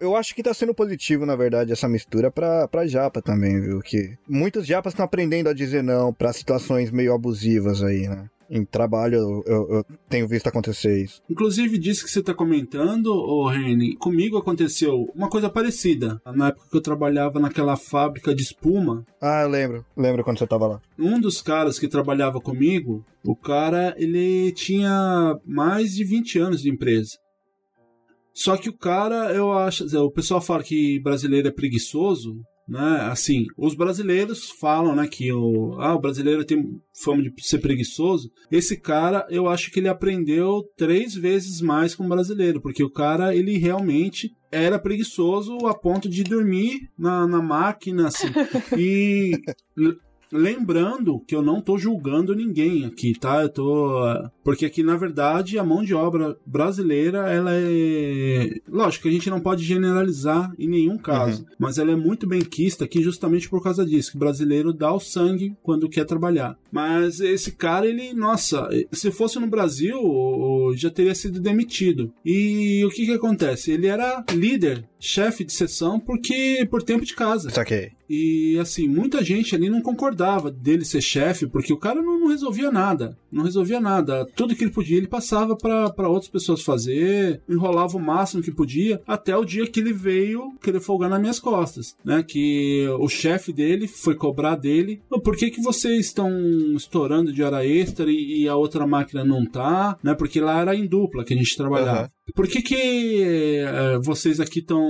Eu 0.00 0.14
acho 0.16 0.34
que 0.34 0.42
tá 0.42 0.54
sendo 0.54 0.74
positivo, 0.74 1.26
na 1.26 1.34
verdade, 1.36 1.72
essa 1.72 1.88
mistura 1.88 2.30
pra, 2.30 2.68
pra 2.68 2.86
japa 2.86 3.20
também, 3.20 3.60
viu? 3.60 3.80
Que 3.80 4.16
muitos 4.28 4.66
japas 4.66 4.92
estão 4.92 5.04
aprendendo 5.04 5.48
a 5.48 5.52
dizer 5.52 5.82
não 5.82 6.12
pra 6.12 6.32
situações 6.32 6.90
meio 6.90 7.12
abusivas 7.12 7.82
aí, 7.82 8.06
né? 8.08 8.26
Em 8.50 8.64
trabalho, 8.64 9.16
eu, 9.16 9.44
eu- 9.46 9.68
eu 9.76 9.84
tenho 10.08 10.26
visto 10.26 10.46
acontecer 10.46 11.02
isso. 11.04 11.20
Inclusive, 11.28 11.76
disso 11.76 12.02
que 12.04 12.10
você 12.10 12.20
está 12.20 12.32
comentando, 12.32 13.08
ô 13.08 13.46
Reni, 13.46 13.94
comigo 13.96 14.38
aconteceu 14.38 15.06
uma 15.14 15.28
coisa 15.28 15.50
parecida. 15.50 16.18
Na 16.34 16.48
época 16.48 16.66
que 16.70 16.76
eu 16.76 16.80
trabalhava 16.80 17.38
naquela 17.38 17.76
fábrica 17.76 18.34
de 18.34 18.42
espuma, 18.42 19.04
Ah, 19.20 19.42
eu 19.42 19.48
lembro. 19.50 19.84
Lembro 19.94 20.24
quando 20.24 20.38
você 20.38 20.46
tava 20.46 20.66
lá. 20.66 20.80
um 20.98 21.20
dos 21.20 21.42
caras 21.42 21.78
que 21.78 21.86
trabalhava 21.88 22.40
comigo, 22.40 23.04
o 23.22 23.36
cara, 23.36 23.94
ele 23.98 24.50
tinha 24.52 25.36
mais 25.44 25.92
de 25.94 26.02
20 26.04 26.38
anos 26.38 26.62
de 26.62 26.70
empresa. 26.70 27.18
Só 28.38 28.56
que 28.56 28.68
o 28.68 28.72
cara, 28.72 29.32
eu 29.34 29.52
acho, 29.52 29.84
o 29.98 30.12
pessoal 30.12 30.40
fala 30.40 30.62
que 30.62 31.00
brasileiro 31.00 31.48
é 31.48 31.50
preguiçoso, 31.50 32.40
né? 32.68 33.08
Assim, 33.10 33.46
os 33.56 33.74
brasileiros 33.74 34.48
falam, 34.60 34.94
né, 34.94 35.08
que 35.08 35.32
o, 35.32 35.74
ah, 35.80 35.96
o 35.96 36.00
brasileiro 36.00 36.44
tem 36.44 36.80
fama 37.02 37.20
de 37.20 37.32
ser 37.38 37.58
preguiçoso. 37.58 38.30
Esse 38.48 38.80
cara, 38.80 39.26
eu 39.28 39.48
acho 39.48 39.72
que 39.72 39.80
ele 39.80 39.88
aprendeu 39.88 40.62
três 40.76 41.16
vezes 41.16 41.60
mais 41.60 41.96
com 41.96 42.04
o 42.04 42.08
brasileiro, 42.08 42.60
porque 42.60 42.84
o 42.84 42.90
cara, 42.90 43.34
ele 43.34 43.58
realmente 43.58 44.30
era 44.52 44.78
preguiçoso 44.78 45.66
a 45.66 45.74
ponto 45.74 46.08
de 46.08 46.22
dormir 46.22 46.88
na, 46.96 47.26
na 47.26 47.42
máquina, 47.42 48.06
assim. 48.06 48.28
E 48.78 49.32
Lembrando 50.30 51.20
que 51.20 51.34
eu 51.34 51.40
não 51.40 51.60
tô 51.62 51.78
julgando 51.78 52.34
ninguém 52.34 52.84
aqui, 52.84 53.18
tá? 53.18 53.42
Eu 53.42 53.48
tô. 53.48 53.98
Porque 54.48 54.64
aqui, 54.64 54.82
na 54.82 54.96
verdade, 54.96 55.58
a 55.58 55.62
mão 55.62 55.84
de 55.84 55.92
obra 55.92 56.34
brasileira, 56.46 57.30
ela 57.30 57.50
é. 57.52 58.54
Lógico 58.66 59.02
que 59.02 59.10
a 59.10 59.12
gente 59.12 59.28
não 59.28 59.40
pode 59.40 59.62
generalizar 59.62 60.50
em 60.58 60.66
nenhum 60.66 60.96
caso, 60.96 61.44
mas 61.58 61.76
ela 61.76 61.92
é 61.92 61.94
muito 61.94 62.26
bem 62.26 62.40
quista 62.40 62.86
aqui 62.86 63.02
justamente 63.02 63.46
por 63.46 63.62
causa 63.62 63.84
disso, 63.84 64.12
que 64.12 64.16
o 64.16 64.20
brasileiro 64.20 64.72
dá 64.72 64.90
o 64.90 65.00
sangue 65.00 65.54
quando 65.62 65.86
quer 65.86 66.06
trabalhar. 66.06 66.56
Mas 66.72 67.20
esse 67.20 67.52
cara, 67.52 67.86
ele, 67.86 68.14
nossa, 68.14 68.66
se 68.90 69.10
fosse 69.10 69.38
no 69.38 69.46
Brasil, 69.46 69.98
já 70.74 70.88
teria 70.88 71.14
sido 71.14 71.40
demitido. 71.40 72.10
E 72.24 72.82
o 72.86 72.88
que 72.88 73.04
que 73.04 73.12
acontece? 73.12 73.70
Ele 73.70 73.86
era 73.86 74.24
líder, 74.32 74.82
chefe 74.98 75.44
de 75.44 75.52
sessão, 75.52 76.00
porque 76.00 76.66
por 76.70 76.82
tempo 76.82 77.04
de 77.04 77.14
casa. 77.14 77.50
Saquei. 77.50 77.92
E 78.08 78.58
assim, 78.58 78.88
muita 78.88 79.22
gente 79.22 79.54
ali 79.54 79.68
não 79.68 79.82
concordava 79.82 80.50
dele 80.50 80.84
ser 80.84 81.02
chefe, 81.02 81.46
porque 81.46 81.72
o 81.72 81.76
cara 81.76 82.00
não, 82.00 82.18
não 82.18 82.28
resolvia 82.28 82.70
nada. 82.72 83.16
Não 83.30 83.44
resolvia 83.44 83.80
nada. 83.80 84.26
Tudo 84.38 84.54
que 84.54 84.62
ele 84.62 84.70
podia, 84.70 84.96
ele 84.96 85.08
passava 85.08 85.56
para 85.56 86.08
outras 86.08 86.30
pessoas 86.30 86.62
fazer, 86.62 87.40
enrolava 87.48 87.96
o 87.96 88.00
máximo 88.00 88.40
que 88.40 88.52
podia, 88.52 89.02
até 89.04 89.36
o 89.36 89.44
dia 89.44 89.66
que 89.66 89.80
ele 89.80 89.92
veio 89.92 90.52
querer 90.62 90.78
folgar 90.78 91.10
nas 91.10 91.20
minhas 91.20 91.40
costas, 91.40 91.96
né? 92.04 92.22
Que 92.22 92.86
o 93.00 93.08
chefe 93.08 93.52
dele 93.52 93.88
foi 93.88 94.14
cobrar 94.14 94.54
dele. 94.54 95.02
"Ô, 95.10 95.20
Por 95.20 95.36
que, 95.36 95.50
que 95.50 95.60
vocês 95.60 96.06
estão 96.06 96.30
estourando 96.76 97.32
de 97.32 97.42
hora 97.42 97.66
extra 97.66 98.08
e, 98.08 98.42
e 98.42 98.48
a 98.48 98.54
outra 98.54 98.86
máquina 98.86 99.24
não 99.24 99.44
tá? 99.44 99.98
Né? 100.04 100.14
Porque 100.14 100.40
lá 100.40 100.60
era 100.60 100.72
em 100.76 100.86
dupla 100.86 101.24
que 101.24 101.34
a 101.34 101.36
gente 101.36 101.56
trabalhava. 101.56 101.98
Aham. 102.02 102.08
Por 102.34 102.46
que, 102.46 102.62
que 102.62 103.22
eh, 103.22 103.98
vocês 104.02 104.40
aqui 104.40 104.60
estão 104.60 104.80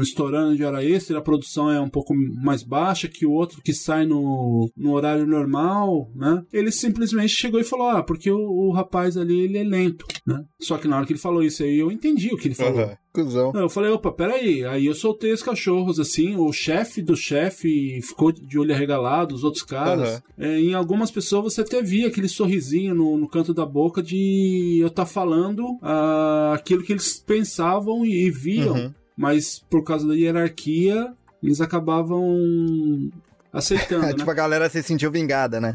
estourando 0.00 0.56
de 0.56 0.64
hora 0.64 0.84
extra? 0.84 1.18
A 1.18 1.22
produção 1.22 1.70
é 1.70 1.80
um 1.80 1.88
pouco 1.88 2.14
mais 2.42 2.62
baixa 2.62 3.08
que 3.08 3.26
o 3.26 3.32
outro 3.32 3.60
que 3.62 3.72
sai 3.72 4.06
no, 4.06 4.70
no 4.76 4.92
horário 4.92 5.26
normal, 5.26 6.10
né? 6.14 6.42
Ele 6.52 6.70
simplesmente 6.70 7.30
chegou 7.34 7.60
e 7.60 7.64
falou: 7.64 7.88
Ah, 7.88 8.02
porque 8.02 8.30
o, 8.30 8.38
o 8.38 8.72
rapaz 8.72 9.16
ali 9.16 9.40
ele 9.40 9.58
é 9.58 9.64
lento, 9.64 10.04
né? 10.26 10.42
Só 10.60 10.78
que 10.78 10.88
na 10.88 10.96
hora 10.96 11.06
que 11.06 11.12
ele 11.12 11.20
falou 11.20 11.42
isso 11.42 11.62
aí, 11.62 11.78
eu 11.78 11.90
entendi 11.90 12.28
o 12.32 12.36
que 12.36 12.48
ele 12.48 12.54
falou. 12.54 12.80
Aham. 12.80 12.96
Cusão. 13.12 13.52
Não, 13.52 13.62
eu 13.62 13.68
falei, 13.68 13.90
opa, 13.90 14.12
peraí. 14.12 14.64
Aí 14.64 14.86
eu 14.86 14.94
soltei 14.94 15.32
os 15.32 15.42
cachorros, 15.42 15.98
assim, 15.98 16.36
o 16.36 16.52
chefe 16.52 17.02
do 17.02 17.16
chefe 17.16 18.00
ficou 18.02 18.30
de 18.30 18.58
olho 18.58 18.72
arregalado, 18.72 19.34
os 19.34 19.42
outros 19.44 19.62
caras. 19.64 20.08
Aham. 20.08 20.22
É, 20.38 20.60
em 20.60 20.74
algumas 20.74 21.10
pessoas 21.10 21.52
você 21.54 21.60
até 21.62 21.82
via 21.82 22.06
aquele 22.08 22.28
sorrisinho 22.28 22.94
no, 22.94 23.16
no 23.16 23.28
canto 23.28 23.52
da 23.52 23.66
boca 23.66 24.02
de 24.02 24.78
eu 24.80 24.86
estar 24.88 25.06
falando 25.06 25.76
ah, 25.82 26.52
aquilo 26.54 26.82
que 26.82 26.92
eles 26.92 27.18
pensavam 27.18 28.04
e, 28.06 28.26
e 28.26 28.30
viam, 28.30 28.74
Uhum. 28.76 28.94
mas 29.16 29.58
por 29.70 29.82
causa 29.82 30.06
da 30.06 30.14
hierarquia, 30.14 31.12
eles 31.42 31.60
acabavam 31.60 33.10
aceitando, 33.52 34.06
né? 34.06 34.14
tipo, 34.14 34.30
a 34.30 34.34
galera 34.34 34.68
se 34.68 34.82
sentiu 34.82 35.10
vingada, 35.10 35.60
né? 35.60 35.74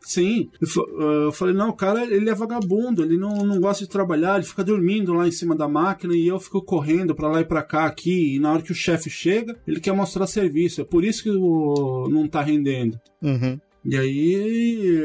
Sim. 0.00 0.48
Eu, 0.60 1.00
eu 1.24 1.32
falei, 1.32 1.54
não, 1.54 1.70
o 1.70 1.76
cara, 1.76 2.04
ele 2.04 2.30
é 2.30 2.34
vagabundo, 2.34 3.02
ele 3.02 3.16
não, 3.16 3.44
não 3.44 3.60
gosta 3.60 3.84
de 3.84 3.90
trabalhar, 3.90 4.36
ele 4.36 4.46
fica 4.46 4.64
dormindo 4.64 5.12
lá 5.12 5.26
em 5.26 5.32
cima 5.32 5.56
da 5.56 5.68
máquina 5.68 6.14
e 6.14 6.26
eu 6.26 6.38
fico 6.40 6.62
correndo 6.62 7.14
pra 7.14 7.28
lá 7.28 7.40
e 7.40 7.44
pra 7.44 7.62
cá 7.62 7.86
aqui, 7.86 8.36
e 8.36 8.38
na 8.38 8.52
hora 8.52 8.62
que 8.62 8.72
o 8.72 8.74
chefe 8.74 9.10
chega, 9.10 9.56
ele 9.66 9.80
quer 9.80 9.92
mostrar 9.92 10.26
serviço. 10.26 10.80
É 10.80 10.84
por 10.84 11.04
isso 11.04 11.22
que 11.22 11.30
o, 11.30 12.08
não 12.10 12.28
tá 12.28 12.40
rendendo. 12.42 13.00
Uhum. 13.22 13.60
E 13.84 13.96
aí, 13.96 15.02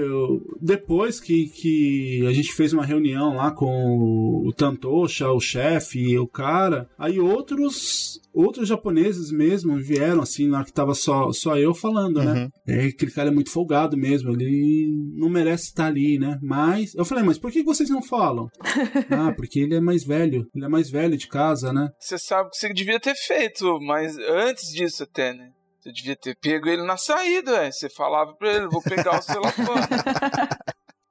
depois 0.62 1.20
que, 1.20 1.48
que 1.48 2.26
a 2.28 2.34
gente 2.34 2.54
fez 2.54 2.74
uma 2.74 2.86
reunião 2.86 3.36
lá 3.36 3.52
com 3.52 4.44
o 4.46 4.52
Tantosha, 4.54 5.30
o 5.30 5.40
chefe 5.40 6.00
e 6.00 6.20
o 6.20 6.28
cara, 6.28 6.90
aí 6.98 7.20
outros 7.20 8.22
outros 8.36 8.68
japoneses 8.68 9.32
mesmo 9.32 9.78
vieram, 9.78 10.22
assim, 10.22 10.48
na 10.50 10.58
hora 10.58 10.66
que 10.66 10.74
tava 10.74 10.94
só, 10.94 11.32
só 11.32 11.58
eu 11.58 11.74
falando, 11.74 12.22
né? 12.22 12.34
Uhum. 12.34 12.50
É, 12.68 12.86
aquele 12.88 13.12
cara 13.12 13.30
é 13.30 13.34
muito 13.34 13.50
folgado 13.50 13.96
mesmo, 13.96 14.32
ele 14.32 14.92
não 15.16 15.30
merece 15.30 15.66
estar 15.66 15.88
ali, 15.88 16.20
né? 16.20 16.38
Mas, 16.44 16.94
eu 16.96 17.06
falei, 17.06 17.24
mas 17.24 17.38
por 17.38 17.52
que 17.52 17.64
vocês 17.64 17.90
não 17.90 18.02
falam? 18.02 18.50
ah, 19.10 19.32
porque 19.32 19.62
ele 19.62 19.76
é 19.76 19.80
mais 19.80 20.04
velho, 20.04 20.46
ele 20.54 20.66
é 20.66 20.68
mais 20.68 20.90
velho 20.90 21.18
de 21.18 21.28
casa, 21.28 21.72
né? 21.72 21.88
Você 21.98 22.18
sabe 22.18 22.50
que 22.50 22.58
você 22.58 22.74
devia 22.74 23.00
ter 23.00 23.16
feito, 23.16 23.80
mas 23.80 24.18
antes 24.18 24.74
disso 24.74 25.04
até, 25.04 25.34
né? 25.34 25.52
Você 25.86 25.92
devia 25.92 26.16
ter 26.16 26.36
pego 26.36 26.68
ele 26.68 26.82
na 26.82 26.98
saída, 26.98 27.52
ué. 27.52 27.72
Você 27.72 27.88
falava 27.88 28.34
pra 28.34 28.52
ele, 28.52 28.68
vou 28.68 28.82
pegar 28.82 29.20
o 29.20 29.22
celofane. 29.22 29.86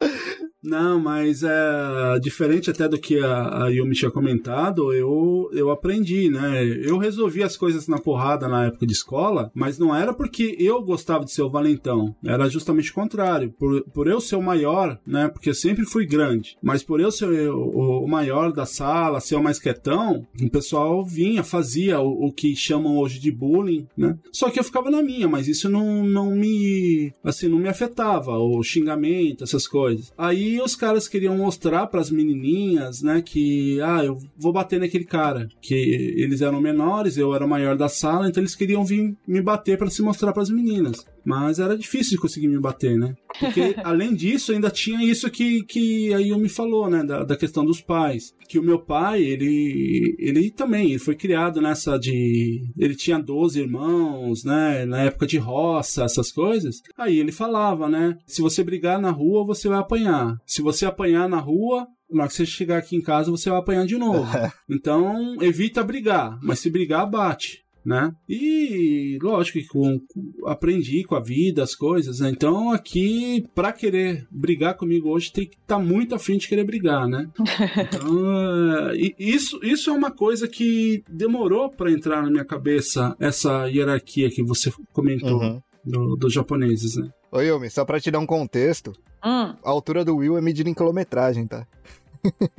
Não, 0.64 0.98
mas 0.98 1.42
é 1.42 2.18
diferente 2.20 2.70
até 2.70 2.88
do 2.88 2.98
que 2.98 3.18
a, 3.18 3.64
a 3.64 3.68
Yumi 3.68 3.94
tinha 3.94 4.11
comentado, 4.11 4.92
eu, 4.94 5.50
eu 5.53 5.70
aprendi, 5.70 6.31
né? 6.31 6.64
Eu 6.64 6.96
resolvi 6.96 7.42
as 7.42 7.57
coisas 7.57 7.87
na 7.87 7.98
porrada 7.98 8.48
na 8.48 8.64
época 8.64 8.87
de 8.87 8.92
escola, 8.92 9.50
mas 9.55 9.79
não 9.79 9.94
era 9.94 10.14
porque 10.14 10.57
eu 10.59 10.83
gostava 10.83 11.24
de 11.24 11.33
ser 11.33 11.42
o 11.42 11.50
valentão, 11.50 12.16
era 12.24 12.48
justamente 12.48 12.90
o 12.90 12.94
contrário. 12.94 13.53
Por, 13.59 13.83
por 13.92 14.07
eu 14.07 14.20
ser 14.20 14.37
o 14.37 14.42
maior, 14.42 14.98
né? 15.07 15.29
Porque 15.29 15.50
eu 15.50 15.55
sempre 15.55 15.85
fui 15.85 16.07
grande, 16.07 16.57
mas 16.62 16.83
por 16.83 16.98
eu 16.98 17.12
ser 17.12 17.50
o, 17.50 18.05
o 18.05 18.09
maior 18.09 18.50
da 18.50 18.64
sala, 18.64 19.20
ser 19.20 19.37
o 19.37 19.42
mais 19.42 19.59
quietão, 19.59 20.27
o 20.40 20.50
pessoal 20.50 21.05
vinha, 21.05 21.42
fazia 21.42 22.00
o, 22.00 22.29
o 22.29 22.33
que 22.33 22.57
chamam 22.57 22.96
hoje 22.96 23.20
de 23.20 23.31
bullying, 23.31 23.87
né? 23.96 24.16
Só 24.33 24.50
que 24.50 24.59
eu 24.59 24.64
ficava 24.64 24.90
na 24.90 25.03
minha, 25.03 25.29
mas 25.29 25.46
isso 25.46 25.68
não, 25.68 26.03
não 26.05 26.31
me, 26.31 27.12
assim, 27.22 27.48
não 27.48 27.59
me 27.59 27.68
afetava, 27.68 28.38
o 28.38 28.62
xingamento, 28.62 29.44
essas 29.44 29.66
coisas. 29.66 30.12
Aí 30.16 30.54
os 30.61 30.77
caras 30.77 31.09
queriam 31.09 31.37
mostrar 31.37 31.87
pras 31.87 32.11
menininhas, 32.11 33.03
né, 33.03 33.23
que, 33.23 33.81
ah, 33.81 34.05
eu 34.05 34.19
vou 34.37 34.53
bater 34.53 34.81
naquele 34.81 35.05
cara, 35.05 35.49
que 35.61 35.75
eles 35.75 36.40
eram 36.40 36.61
menores, 36.61 37.17
eu 37.17 37.35
era 37.35 37.45
o 37.45 37.49
maior 37.49 37.77
da 37.77 37.88
sala, 37.88 38.29
então 38.29 38.43
eles 38.43 38.55
queriam 38.55 38.85
vir 38.85 39.17
me 39.27 39.40
bater 39.40 39.79
pra 39.79 39.90
se 39.90 40.03
mostrar 40.03 40.33
pras 40.33 40.51
meninas. 40.51 41.05
Mas 41.25 41.59
era 41.59 41.77
difícil 41.77 42.13
de 42.13 42.19
conseguir 42.19 42.49
me 42.49 42.59
bater, 42.59 42.99
né? 42.99 43.15
Porque, 43.39 43.75
além 43.83 44.15
disso, 44.15 44.53
ainda 44.53 44.71
tinha 44.71 45.03
isso 45.03 45.31
que, 45.31 45.63
que 45.65 46.13
a 46.13 46.19
Yumi 46.19 46.49
falou, 46.49 46.89
né? 46.89 47.03
Da, 47.03 47.25
da 47.25 47.37
questão 47.37 47.65
dos 47.65 47.81
pais. 47.81 48.35
Que 48.49 48.59
o 48.59 48.63
meu 48.63 48.79
pai, 48.79 49.23
ele, 49.23 50.15
ele 50.19 50.51
também, 50.51 50.91
ele 50.91 50.99
foi 50.99 51.15
criado 51.15 51.61
nessa 51.61 51.99
de... 51.99 52.63
Ele 52.79 52.95
tinha 52.95 53.19
12 53.19 53.59
irmãos, 53.61 54.45
né? 54.45 54.85
Na 54.85 55.03
época 55.03 55.27
de 55.27 55.39
roça, 55.39 56.05
essas 56.05 56.31
coisas. 56.31 56.83
Aí 56.97 57.19
ele 57.19 57.33
falava, 57.33 57.89
né? 57.89 58.19
Se 58.27 58.43
você 58.43 58.63
brigar 58.63 59.01
na 59.01 59.11
rua, 59.11 59.45
você 59.45 59.69
vai 59.69 59.79
apanhar. 59.79 60.37
Se 60.47 60.61
você 60.61 60.85
apanhar 60.85 61.29
na 61.29 61.39
rua, 61.39 61.87
na 62.11 62.23
hora 62.23 62.29
que 62.29 62.37
você 62.37 62.47
chegar 62.47 62.79
aqui 62.79 62.97
em 62.97 63.03
casa, 63.03 63.31
você 63.31 63.49
vai 63.49 63.59
apanhar 63.59 63.87
de 63.87 63.97
novo. 63.97 64.25
Então, 64.69 65.37
evita 65.41 65.85
brigar. 65.85 66.39
Mas 66.43 66.59
se 66.59 66.71
brigar, 66.71 67.09
bate 67.09 67.63
né? 67.85 68.12
E 68.29 69.18
lógico 69.23 69.59
que 69.59 69.66
com, 69.66 69.99
com- 70.01 70.49
aprendi 70.49 71.05
com 71.05 71.14
a 71.14 71.20
vida 71.20 71.62
as 71.62 71.75
coisas, 71.75 72.20
né? 72.20 72.31
Então 72.31 72.73
aqui 72.73 73.44
pra 73.55 73.73
querer 73.73 74.27
brigar 74.31 74.75
comigo 74.77 75.11
hoje 75.11 75.33
tem 75.33 75.47
que 75.47 75.57
estar 75.57 75.79
muito 75.79 76.14
afim 76.14 76.38
de 76.38 76.49
querer 76.49 76.64
brigar, 76.64 77.07
né? 77.09 77.29
Então, 77.94 78.94
e 78.94 79.14
isso 79.18 79.59
isso 79.62 79.90
é 79.90 79.92
uma 79.92 80.11
coisa 80.11 80.49
que 80.49 81.03
demorou 81.09 81.70
pra 81.70 81.90
entrar 81.90 82.23
na 82.23 82.31
minha 82.31 82.44
cabeça 82.44 83.14
essa 83.20 83.66
hierarquia 83.68 84.31
que 84.31 84.42
você 84.42 84.73
comentou 84.92 85.40
Uhum. 85.40 85.61
do- 85.85 86.16
dos 86.16 86.33
japoneses, 86.33 86.97
né? 86.97 87.09
Ô, 87.31 87.41
Yumi, 87.41 87.68
só 87.70 87.85
pra 87.85 88.01
te 88.01 88.11
dar 88.11 88.18
um 88.20 88.26
contexto, 88.26 88.93
Hum, 89.24 89.55
a 89.64 89.70
altura 89.70 90.05
do 90.05 90.16
Will 90.16 90.37
é 90.37 90.41
medida 90.41 90.68
em 90.68 90.74
quilometragem, 90.74 91.47
tá? 91.47 91.66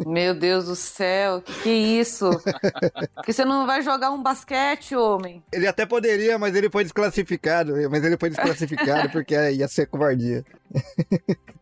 Meu 0.06 0.34
Deus 0.34 0.66
do 0.66 0.76
céu, 0.76 1.42
que 1.42 1.54
que 1.64 1.70
é 1.70 1.74
isso? 1.74 2.30
que 3.24 3.34
você 3.34 3.44
não 3.44 3.66
vai 3.66 3.82
jogar 3.82 4.12
um 4.12 4.22
basquete, 4.22 4.96
homem? 4.96 5.44
Ele 5.52 5.68
até 5.68 5.86
poderia, 5.86 6.38
mas 6.38 6.56
ele 6.56 6.70
foi 6.70 6.84
desclassificado. 6.84 7.74
Mas 7.90 8.04
ele 8.04 8.18
foi 8.18 8.30
desclassificado 8.30 9.10
porque 9.12 9.34
ia 9.52 9.68
ser 9.68 9.88
covardia. 9.88 10.46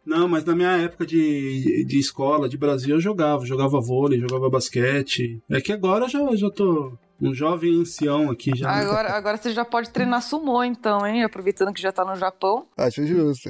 Não, 0.06 0.28
mas 0.28 0.43
na 0.43 0.56
minha 0.56 0.78
época 0.78 1.06
de, 1.06 1.86
de 1.86 1.99
escola, 1.99 2.49
de 2.49 2.58
Brasil, 2.58 2.95
eu 2.95 3.01
jogava. 3.01 3.45
Jogava 3.45 3.80
vôlei, 3.80 4.20
jogava 4.20 4.49
basquete. 4.49 5.41
É 5.49 5.62
que 5.62 5.72
agora 5.72 6.06
eu 6.06 6.10
já, 6.10 6.36
já 6.36 6.49
tô 6.51 6.97
um 7.22 7.34
jovem 7.34 7.80
ancião 7.80 8.30
aqui 8.30 8.51
já. 8.56 8.70
Agora, 8.70 9.14
agora 9.14 9.38
você 9.38 9.51
já 9.51 9.64
pode 9.64 9.89
treinar 9.89 10.22
sumô, 10.22 10.64
então, 10.64 11.06
hein? 11.08 11.24
Aproveitando 11.24 11.74
que 11.74 11.82
já 11.82 11.91
tá 11.91 12.04
no 12.04 12.16
Japão. 12.16 12.68
Acho 12.78 13.06
justo. 13.06 13.49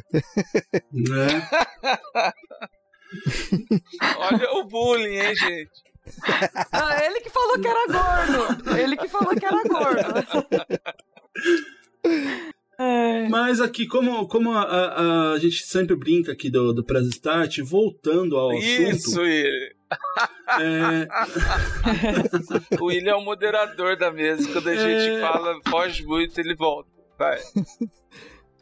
Né? 0.91 1.49
Olha 4.17 4.51
o 4.53 4.63
bullying, 4.65 5.17
hein, 5.17 5.35
gente? 5.35 5.71
Ah, 6.71 7.05
ele 7.05 7.21
que 7.21 7.29
falou 7.29 7.59
que 7.59 7.67
era 7.67 7.85
gordo. 7.87 8.77
Ele 8.77 8.97
que 8.97 9.07
falou 9.07 9.35
que 9.35 9.45
era 9.45 9.63
gordo. 9.63 10.03
É. 12.79 13.27
Mas 13.29 13.61
aqui, 13.61 13.85
como, 13.85 14.27
como 14.27 14.51
a, 14.51 14.63
a, 14.63 15.31
a 15.33 15.39
gente 15.39 15.63
sempre 15.63 15.95
brinca 15.95 16.31
aqui 16.31 16.49
do, 16.49 16.73
do 16.73 16.83
Press 16.83 17.05
Start, 17.07 17.59
voltando 17.59 18.35
ao 18.35 18.51
Isso, 18.53 19.09
assunto. 19.11 19.21
William. 19.21 19.69
é, 20.59 21.07
O 22.81 22.85
William 22.85 23.11
é 23.11 23.15
o 23.15 23.21
moderador 23.21 23.95
da 23.95 24.11
mesa. 24.11 24.51
Quando 24.51 24.69
a 24.69 24.75
gente 24.75 25.11
É. 25.11 25.21
fala, 25.21 25.59
foge 25.69 26.03
muito, 26.03 26.37
ele 26.39 26.55
volta. 26.55 26.89
Vai. 27.17 27.39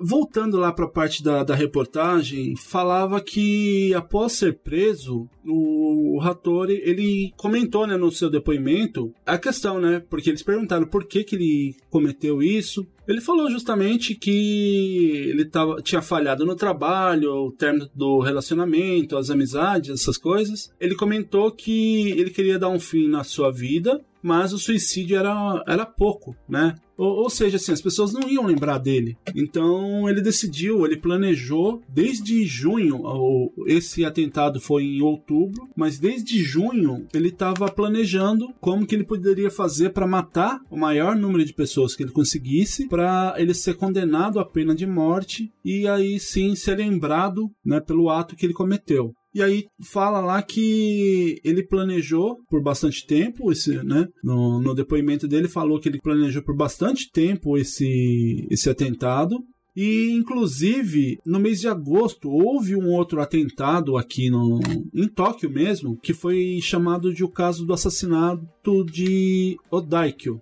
Voltando 0.02 0.58
lá 0.58 0.72
para 0.72 0.86
a 0.86 0.90
parte 0.90 1.24
da, 1.24 1.44
da 1.44 1.56
reportagem, 1.56 2.56
falava 2.56 3.22
que 3.22 3.94
após 3.94 4.34
ser 4.34 4.60
preso, 4.60 5.30
o, 5.46 6.20
Hattori, 6.22 6.82
ele 6.84 7.34
comentou 7.38 7.88
né, 7.88 7.98
no 7.98 8.12
seu 8.12 8.30
depoimento 8.30 9.14
a 9.26 9.38
questão, 9.38 9.80
né? 9.80 10.02
Porque 10.10 10.30
eles 10.30 10.44
perguntaram 10.44 10.86
por 10.86 11.06
que, 11.06 11.24
que 11.24 11.36
ele 11.36 11.76
cometeu 11.90 12.42
isso. 12.42 12.86
Ele 13.08 13.20
falou 13.22 13.50
justamente 13.50 14.16
que 14.16 15.26
ele 15.30 15.46
tava, 15.46 15.82
tinha 15.82 16.02
falhado 16.02 16.46
no 16.46 16.56
trabalho, 16.56 17.32
o 17.48 17.52
término 17.52 17.90
do 17.96 18.20
relacionamento, 18.20 19.18
as 19.18 19.30
amizades, 19.30 19.90
essas 20.02 20.18
coisas. 20.18 20.72
Ele 20.80 20.96
comentou 20.96 21.52
que 21.52 22.12
ele 22.12 22.30
queria 22.30 22.60
dar 22.60 22.70
um 22.70 22.80
fim 22.80 23.08
na 23.08 23.24
sua 23.24 23.52
vida, 23.52 24.02
mas 24.24 24.54
o 24.54 24.60
suicídio 24.60 25.18
era, 25.18 25.64
era 25.68 25.86
pouco, 25.86 26.36
né? 26.48 26.76
Ou, 26.96 27.24
ou 27.24 27.30
seja, 27.32 27.58
assim, 27.58 27.72
as 27.72 27.82
pessoas 27.82 28.14
não 28.14 28.30
iam 28.30 28.46
lembrar 28.46 28.78
dele. 28.78 29.18
Então 29.36 30.08
ele 30.08 30.22
decidiu, 30.22 30.86
ele 30.86 30.96
planejou 30.98 31.82
desde 31.90 32.46
junho, 32.46 32.98
o- 33.04 33.52
esse 33.66 34.06
atentado 34.06 34.62
foi 34.62 34.84
em 34.84 35.02
outubro, 35.02 35.68
mas 35.76 35.98
desde 35.98 36.44
junho 36.44 37.08
ele 37.16 37.30
estava 37.30 37.72
planejando 37.72 38.54
como 38.60 38.86
que 38.86 38.94
ele 38.94 39.04
poderia 39.04 39.50
fazer 39.50 39.90
para 39.90 40.06
matar 40.06 40.60
o 40.70 40.78
maior 40.78 41.16
número 41.16 41.44
de 41.44 41.54
pessoas 41.54 41.96
que 41.96 42.04
ele 42.04 42.12
conseguisse, 42.12 42.88
para 42.92 43.36
ele 43.38 43.54
ser 43.54 43.76
condenado 43.76 44.38
à 44.38 44.44
pena 44.44 44.76
de 44.76 44.86
morte 44.86 45.50
e 45.64 45.88
aí 45.88 46.20
sim 46.20 46.54
ser 46.56 46.76
lembrado, 46.76 47.50
né, 47.66 47.80
pelo 47.80 48.10
ato 48.10 48.36
que 48.36 48.46
ele 48.46 48.54
cometeu. 48.54 49.14
E 49.34 49.42
aí 49.42 49.64
fala 49.82 50.20
lá 50.20 50.44
que 50.44 51.40
ele 51.42 51.66
planejou 51.66 52.36
por 52.50 52.62
bastante 52.62 53.08
tempo 53.08 53.50
esse, 53.50 53.82
né? 53.82 54.06
No, 54.22 54.62
no 54.62 54.76
depoimento 54.76 55.26
dele 55.26 55.48
falou 55.48 55.80
que 55.80 55.88
ele 55.88 56.02
planejou 56.02 56.44
por 56.44 56.54
bastante 56.54 57.10
tempo 57.10 57.58
esse 57.58 58.46
esse 58.52 58.70
atentado. 58.70 59.38
E 59.74 60.12
inclusive 60.12 61.18
no 61.26 61.40
mês 61.40 61.62
de 61.62 61.70
agosto 61.70 62.30
houve 62.30 62.76
um 62.76 62.90
outro 62.90 63.22
atentado 63.22 63.96
aqui 63.96 64.30
no 64.30 64.60
em 64.94 65.08
Tóquio 65.08 65.50
mesmo, 65.50 65.98
que 66.04 66.14
foi 66.14 66.60
chamado 66.62 67.14
de 67.14 67.24
o 67.24 67.30
caso 67.30 67.66
do 67.66 67.74
assassinato 67.74 68.84
de 68.84 69.56
Odaikyo. 69.72 70.42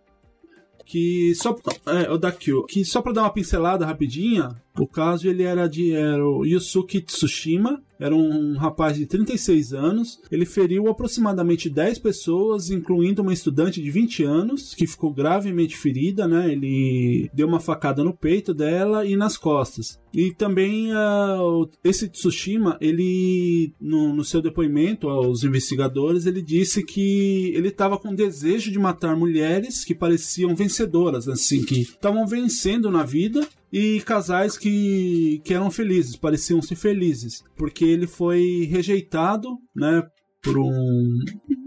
Que 0.91 1.35
só 1.35 1.55
é, 1.85 2.11
Odakyo, 2.11 2.65
que 2.65 2.83
só 2.83 2.99
para 2.99 3.13
dar 3.13 3.21
uma 3.21 3.29
pincelada 3.29 3.85
rapidinha, 3.85 4.59
o 4.77 4.87
caso 4.87 5.27
ele 5.27 5.43
era 5.43 5.67
de 5.67 5.91
era 5.93 6.25
o 6.25 6.45
Yusuke 6.45 7.01
Tsushima, 7.01 7.81
era 7.99 8.15
um 8.15 8.55
rapaz 8.55 8.95
de 8.95 9.05
36 9.05 9.73
anos. 9.73 10.21
Ele 10.31 10.45
feriu 10.45 10.87
aproximadamente 10.87 11.69
10 11.69 11.99
pessoas, 11.99 12.69
incluindo 12.69 13.21
uma 13.21 13.33
estudante 13.33 13.81
de 13.81 13.91
20 13.91 14.23
anos, 14.23 14.73
que 14.73 14.87
ficou 14.87 15.13
gravemente 15.13 15.75
ferida, 15.75 16.25
né? 16.25 16.49
Ele 16.49 17.29
deu 17.33 17.45
uma 17.45 17.59
facada 17.59 18.01
no 18.01 18.13
peito 18.15 18.53
dela 18.53 19.05
e 19.05 19.17
nas 19.17 19.35
costas. 19.35 19.99
E 20.13 20.31
também 20.33 20.93
o- 20.95 21.67
esse 21.83 22.07
Tsushima, 22.07 22.77
ele 22.79 23.73
no, 23.81 24.13
no 24.15 24.23
seu 24.23 24.41
depoimento 24.41 25.09
aos 25.09 25.43
investigadores, 25.43 26.25
ele 26.25 26.41
disse 26.41 26.83
que 26.85 27.51
ele 27.53 27.67
estava 27.67 27.97
com 27.97 28.15
desejo 28.15 28.71
de 28.71 28.79
matar 28.79 29.15
mulheres 29.17 29.83
que 29.83 29.93
pareciam 29.93 30.55
vencedoras, 30.55 31.27
assim, 31.27 31.65
que 31.65 31.81
estavam 31.81 32.25
vencendo 32.25 32.89
na 32.89 33.03
vida 33.03 33.45
e 33.71 34.01
casais 34.01 34.57
que, 34.57 35.41
que 35.43 35.53
eram 35.53 35.69
felizes, 35.69 36.15
pareciam 36.15 36.61
ser 36.61 36.75
felizes, 36.75 37.43
porque 37.55 37.85
ele 37.85 38.07
foi 38.07 38.67
rejeitado, 38.69 39.49
né, 39.75 40.03
por 40.41 40.57
um 40.57 41.19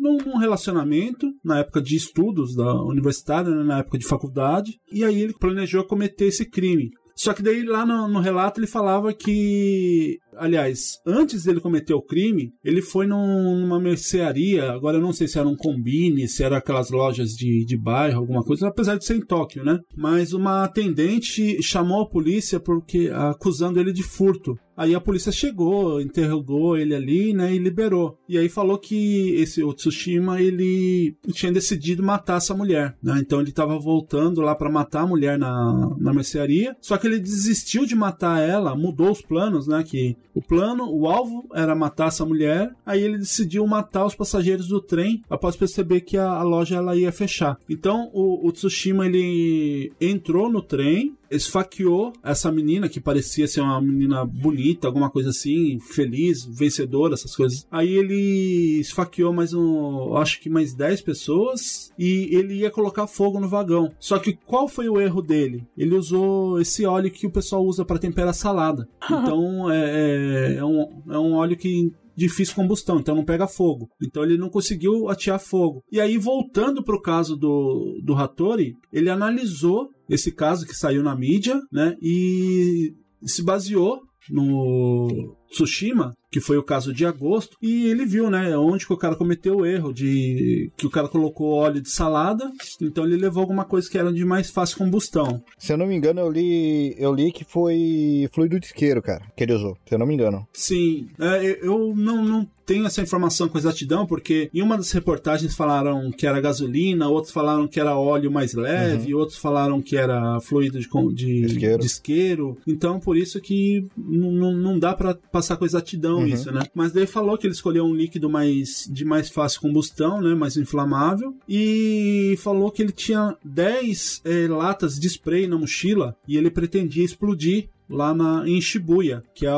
num 0.03 0.36
relacionamento 0.36 1.32
na 1.44 1.59
época 1.61 1.80
de 1.80 1.94
estudos 1.94 2.57
da 2.57 2.74
universitária, 2.82 3.50
né, 3.50 3.62
na 3.62 3.78
época 3.78 3.98
de 3.98 4.07
faculdade, 4.07 4.72
e 4.90 5.05
aí 5.05 5.20
ele 5.20 5.34
planejou 5.38 5.84
cometer 5.84 6.26
esse 6.26 6.44
crime. 6.44 6.90
Só 7.14 7.32
que 7.32 7.42
daí 7.42 7.62
lá 7.62 7.86
no, 7.86 8.09
no 8.09 8.20
relato 8.20 8.59
ele 8.59 8.66
falava 8.66 9.12
que, 9.12 10.18
aliás, 10.37 10.99
antes 11.07 11.45
dele 11.45 11.61
cometer 11.61 11.95
o 11.95 12.03
crime, 12.03 12.53
ele 12.64 12.83
foi 12.83 13.07
num- 13.07 13.61
numa 13.61 13.80
mercearia, 13.80 14.70
agora 14.72 14.99
eu 14.99 15.03
não 15.03 15.12
sei 15.12 15.28
se 15.28 15.39
era 15.39 15.49
um 15.49 15.57
combine, 15.57 16.28
se 16.28 16.43
era 16.43 16.59
aquelas 16.59 16.91
lojas 16.91 17.30
de, 17.30 17.64
de 17.64 17.76
bairro, 17.76 18.18
alguma 18.18 18.43
coisa, 18.43 18.68
apesar 18.68 18.97
de 18.97 19.05
ser 19.05 19.16
em 19.16 19.24
Tóquio, 19.24 19.64
né? 19.64 19.78
Mas 19.97 20.33
uma 20.33 20.64
atendente 20.64 21.62
chamou 21.62 22.03
a 22.03 22.09
polícia 22.09 22.59
porque 22.61 23.11
acusando 23.12 23.78
ele 23.80 23.93
de 23.93 24.03
furto. 24.03 24.57
Aí 24.74 24.95
a 24.95 25.01
polícia 25.01 25.30
chegou, 25.30 26.01
interrogou 26.01 26.78
ele 26.78 26.95
ali, 26.95 27.35
né, 27.35 27.55
e 27.55 27.59
liberou. 27.59 28.16
E 28.26 28.39
aí 28.39 28.49
falou 28.49 28.78
que 28.78 29.35
esse 29.35 29.62
o 29.62 29.72
Tsushima 29.72 30.41
ele 30.41 31.14
tinha 31.33 31.53
decidido 31.53 32.03
matar 32.03 32.39
essa 32.39 32.55
mulher, 32.55 32.97
né? 33.03 33.18
Então 33.20 33.41
ele 33.41 33.51
estava 33.51 33.78
voltando 33.78 34.41
lá 34.41 34.55
para 34.55 34.70
matar 34.70 35.03
a 35.03 35.07
mulher 35.07 35.39
na, 35.39 35.95
na 35.99 36.12
mercearia, 36.14 36.74
só 36.80 36.97
que 36.97 37.07
ele 37.07 37.18
desistiu 37.20 37.85
de 37.85 37.95
matar 37.95 38.41
ela, 38.41 38.74
mudou 38.74 39.11
os 39.11 39.20
planos, 39.20 39.66
né, 39.66 39.85
que 39.87 40.16
o 40.35 40.41
plano, 40.41 40.91
o 40.91 41.07
alvo 41.07 41.47
era 41.55 41.74
matar 41.74 42.09
essa 42.09 42.24
mulher, 42.24 42.74
aí 42.85 43.03
ele 43.03 43.18
decidiu 43.18 43.66
matar 43.66 44.07
os 44.07 44.14
passageiros 44.14 44.68
do 44.68 44.80
trem 44.80 45.22
após 45.28 45.57
perceber 45.57 46.01
que 46.01 46.16
a, 46.16 46.28
a 46.28 46.43
loja 46.43 46.76
ela 46.76 46.97
ia 46.97 47.12
fechar. 47.12 47.59
Então 47.68 48.11
o, 48.12 48.47
o 48.47 48.53
Tsushima 48.53 49.07
ele 49.07 49.93
entrou 50.01 50.51
no 50.51 50.62
trem, 50.62 51.14
esfaqueou 51.33 52.12
essa 52.22 52.51
menina 52.53 52.89
que 52.89 53.01
parecia 53.01 53.49
ser 53.49 53.61
uma 53.61 53.80
menina 53.80 54.24
bonita, 54.24 54.87
alguma 54.87 55.11
coisa 55.11 55.30
assim, 55.30 55.78
feliz, 55.78 56.45
vencedora, 56.45 57.14
essas 57.14 57.35
coisas. 57.35 57.66
Aí 57.70 57.95
ele 57.95 58.80
esfaqueou 58.80 59.33
mais 59.33 59.53
um, 59.53 60.16
acho 60.16 60.41
que 60.41 60.51
mais 60.51 60.74
10 60.74 61.01
pessoas 61.03 61.93
e 61.99 62.28
ele 62.33 62.55
ia 62.55 62.70
colocar 62.70 63.07
fogo 63.07 63.41
no 63.41 63.49
vagão. 63.49 63.93
Só 63.99 64.18
que 64.18 64.33
qual 64.33 64.68
foi 64.68 64.89
o 64.89 65.01
erro 65.01 65.22
dele? 65.22 65.64
Ele 65.76 65.95
usou 65.95 66.61
esse 66.61 66.85
óleo 66.85 67.11
que 67.11 67.26
o 67.26 67.30
pessoal 67.30 67.64
usa 67.64 67.85
para 67.85 67.99
temperar 67.99 68.35
salada. 68.35 68.89
Então 69.22 69.70
é, 69.70 70.55
é, 70.55 70.57
é 70.57 70.64
um, 70.64 71.03
é 71.09 71.18
um 71.18 71.35
óleo 71.35 71.57
que 71.57 71.93
difícil 72.16 72.54
combustão, 72.54 72.98
então 72.98 73.14
não 73.14 73.24
pega 73.24 73.46
fogo. 73.46 73.88
Então 74.02 74.22
ele 74.22 74.38
não 74.38 74.48
conseguiu 74.48 75.08
atear 75.08 75.40
fogo. 75.40 75.82
E 75.90 76.00
aí, 76.00 76.18
voltando 76.18 76.82
pro 76.82 77.00
caso 77.00 77.36
do, 77.36 78.00
do 78.02 78.14
Hattori, 78.14 78.74
ele 78.92 79.10
analisou 79.10 79.88
esse 80.08 80.32
caso 80.32 80.66
que 80.66 80.74
saiu 80.74 81.02
na 81.02 81.16
mídia, 81.16 81.60
né? 81.72 81.96
E 82.02 82.94
se 83.24 83.42
baseou 83.42 84.00
no 84.30 85.36
Tsushima, 85.53 86.14
que 86.30 86.40
foi 86.40 86.57
o 86.57 86.62
caso 86.62 86.92
de 86.92 87.05
agosto, 87.05 87.57
e 87.61 87.86
ele 87.86 88.07
viu, 88.07 88.30
né, 88.30 88.57
onde 88.57 88.86
que 88.86 88.92
o 88.92 88.96
cara 88.96 89.14
cometeu 89.14 89.59
o 89.59 89.66
erro 89.66 89.92
de 89.92 90.70
que 90.76 90.86
o 90.86 90.90
cara 90.90 91.07
colocou 91.09 91.53
óleo 91.53 91.80
de 91.80 91.90
salada, 91.90 92.50
então 92.80 93.05
ele 93.05 93.16
levou 93.16 93.42
alguma 93.42 93.64
coisa 93.64 93.88
que 93.88 93.98
era 93.98 94.12
de 94.12 94.24
mais 94.24 94.50
fácil 94.50 94.78
combustão. 94.78 95.42
Se 95.59 95.72
eu 95.72 95.76
não 95.76 95.86
me 95.86 95.94
engano, 95.94 96.20
eu 96.20 96.30
li, 96.30 96.94
eu 96.98 97.12
li 97.14 97.30
que 97.32 97.44
foi 97.44 98.28
fluido 98.32 98.59
de 98.59 98.66
isqueiro, 98.66 99.03
cara, 99.03 99.22
que 99.36 99.44
ele 99.44 99.53
usou. 99.53 99.76
Se 99.86 99.94
eu 99.94 99.98
não 99.98 100.07
me 100.07 100.14
engano. 100.14 100.46
Sim, 100.53 101.09
é, 101.20 101.59
eu 101.62 101.94
não, 101.94 102.24
não 102.24 102.48
tenho 102.64 102.86
essa 102.86 103.03
informação 103.03 103.48
com 103.48 103.59
exatidão, 103.59 104.07
porque 104.07 104.48
em 104.55 104.62
uma 104.62 104.76
das 104.76 104.90
reportagens 104.92 105.55
falaram 105.55 106.11
que 106.11 106.26
era 106.26 106.40
gasolina, 106.40 107.09
outros 107.09 107.32
falaram 107.32 107.66
que 107.68 107.78
era 107.80 107.98
óleo 107.98 108.30
mais 108.30 108.55
leve, 108.55 109.14
outros 109.14 109.38
falaram 109.38 109.82
que 109.82 109.96
era 109.96 110.40
fluido 110.40 110.78
de, 110.78 110.88
de, 111.12 111.46
Isqueiro. 111.46 111.78
de 111.78 111.86
isqueiro. 111.86 112.57
Então, 112.66 112.98
por 112.98 113.16
isso 113.16 113.40
que 113.40 113.86
não 113.98 114.78
dá 114.78 114.94
pra 114.94 115.14
passar 115.43 115.57
com 115.57 115.64
exatidão 115.64 116.24
isso, 116.26 116.53
né? 116.53 116.62
Mas 116.72 116.93
daí 116.93 117.07
falou 117.07 117.36
que 117.36 117.47
ele 117.47 117.55
escolheu 117.55 117.84
um 117.84 117.95
líquido 117.95 118.30
mais 118.30 118.88
de 118.88 119.05
mais 119.05 119.28
fácil 119.28 119.61
combustão, 119.61 120.20
né? 120.20 120.34
Mais 120.34 120.57
inflamável. 120.57 121.34
E 121.49 122.36
falou 122.38 122.70
que 122.70 122.80
ele 122.80 122.93
tinha 122.93 123.36
10 123.45 124.22
eh, 124.24 124.47
latas 124.49 124.99
de 124.99 125.09
spray 125.09 125.47
na 125.47 125.59
mochila 125.59 126.16
e 126.26 126.36
ele 126.36 126.51
pretendia 126.51 127.05
explodir 127.05 127.68
lá 127.93 128.14
na, 128.14 128.49
em 128.49 128.61
Shibuya, 128.61 129.22
que 129.34 129.47
é, 129.47 129.53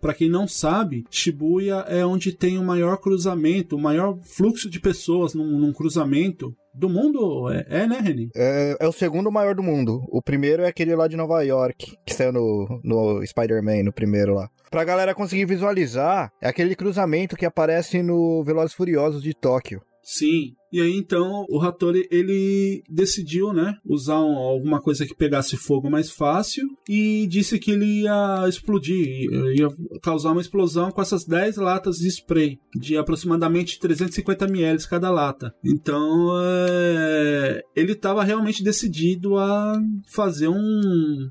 para 0.00 0.14
quem 0.14 0.30
não 0.30 0.46
sabe, 0.46 1.04
Shibuya 1.10 1.84
é 1.88 2.06
onde 2.06 2.32
tem 2.32 2.56
o 2.56 2.64
maior 2.64 2.96
cruzamento, 2.98 3.74
o 3.74 3.80
maior 3.80 4.16
fluxo 4.18 4.70
de 4.70 4.78
pessoas 4.78 5.34
num, 5.34 5.58
num 5.58 5.72
cruzamento 5.72 6.54
do 6.72 6.88
mundo. 6.88 7.50
É, 7.50 7.82
é 7.82 7.86
né, 7.86 7.98
Reni? 8.00 8.30
É, 8.34 8.76
é, 8.80 8.88
o 8.88 8.92
segundo 8.92 9.30
maior 9.30 9.54
do 9.54 9.62
mundo. 9.62 10.02
O 10.08 10.22
primeiro 10.22 10.62
é 10.62 10.68
aquele 10.68 10.94
lá 10.94 11.08
de 11.08 11.16
Nova 11.16 11.42
York, 11.42 11.96
que 12.06 12.14
saiu 12.14 12.32
no, 12.32 12.80
no 12.82 13.26
Spider-Man, 13.26 13.84
no 13.84 13.92
primeiro 13.92 14.34
lá. 14.34 14.48
Pra 14.70 14.84
galera 14.84 15.14
conseguir 15.14 15.46
visualizar, 15.46 16.30
é 16.40 16.48
aquele 16.48 16.76
cruzamento 16.76 17.36
que 17.36 17.46
aparece 17.46 18.02
no 18.02 18.44
Velozes 18.44 18.74
Furiosos 18.74 19.22
de 19.22 19.34
Tóquio. 19.34 19.82
Sim. 20.10 20.54
E 20.72 20.80
aí 20.80 20.96
então 20.96 21.46
o 21.48 21.60
Hattori 21.60 22.08
ele 22.10 22.82
decidiu, 22.90 23.52
né, 23.52 23.76
usar 23.84 24.18
um, 24.18 24.36
alguma 24.36 24.80
coisa 24.80 25.06
que 25.06 25.14
pegasse 25.14 25.56
fogo 25.56 25.88
mais 25.88 26.10
fácil 26.10 26.66
e 26.88 27.28
disse 27.28 27.60
que 27.60 27.70
ele 27.70 28.02
ia 28.02 28.44
explodir, 28.48 29.06
ia 29.54 29.68
causar 30.02 30.32
uma 30.32 30.40
explosão 30.40 30.90
com 30.90 31.00
essas 31.00 31.24
10 31.24 31.58
latas 31.58 31.98
de 31.98 32.08
spray 32.08 32.58
de 32.74 32.96
aproximadamente 32.96 33.78
350 33.78 34.46
ml 34.46 34.88
cada 34.88 35.10
lata. 35.10 35.54
Então 35.64 36.32
é, 36.42 37.62
ele 37.76 37.92
estava 37.92 38.24
realmente 38.24 38.64
decidido 38.64 39.38
a 39.38 39.80
fazer 40.12 40.48
um, 40.48 41.30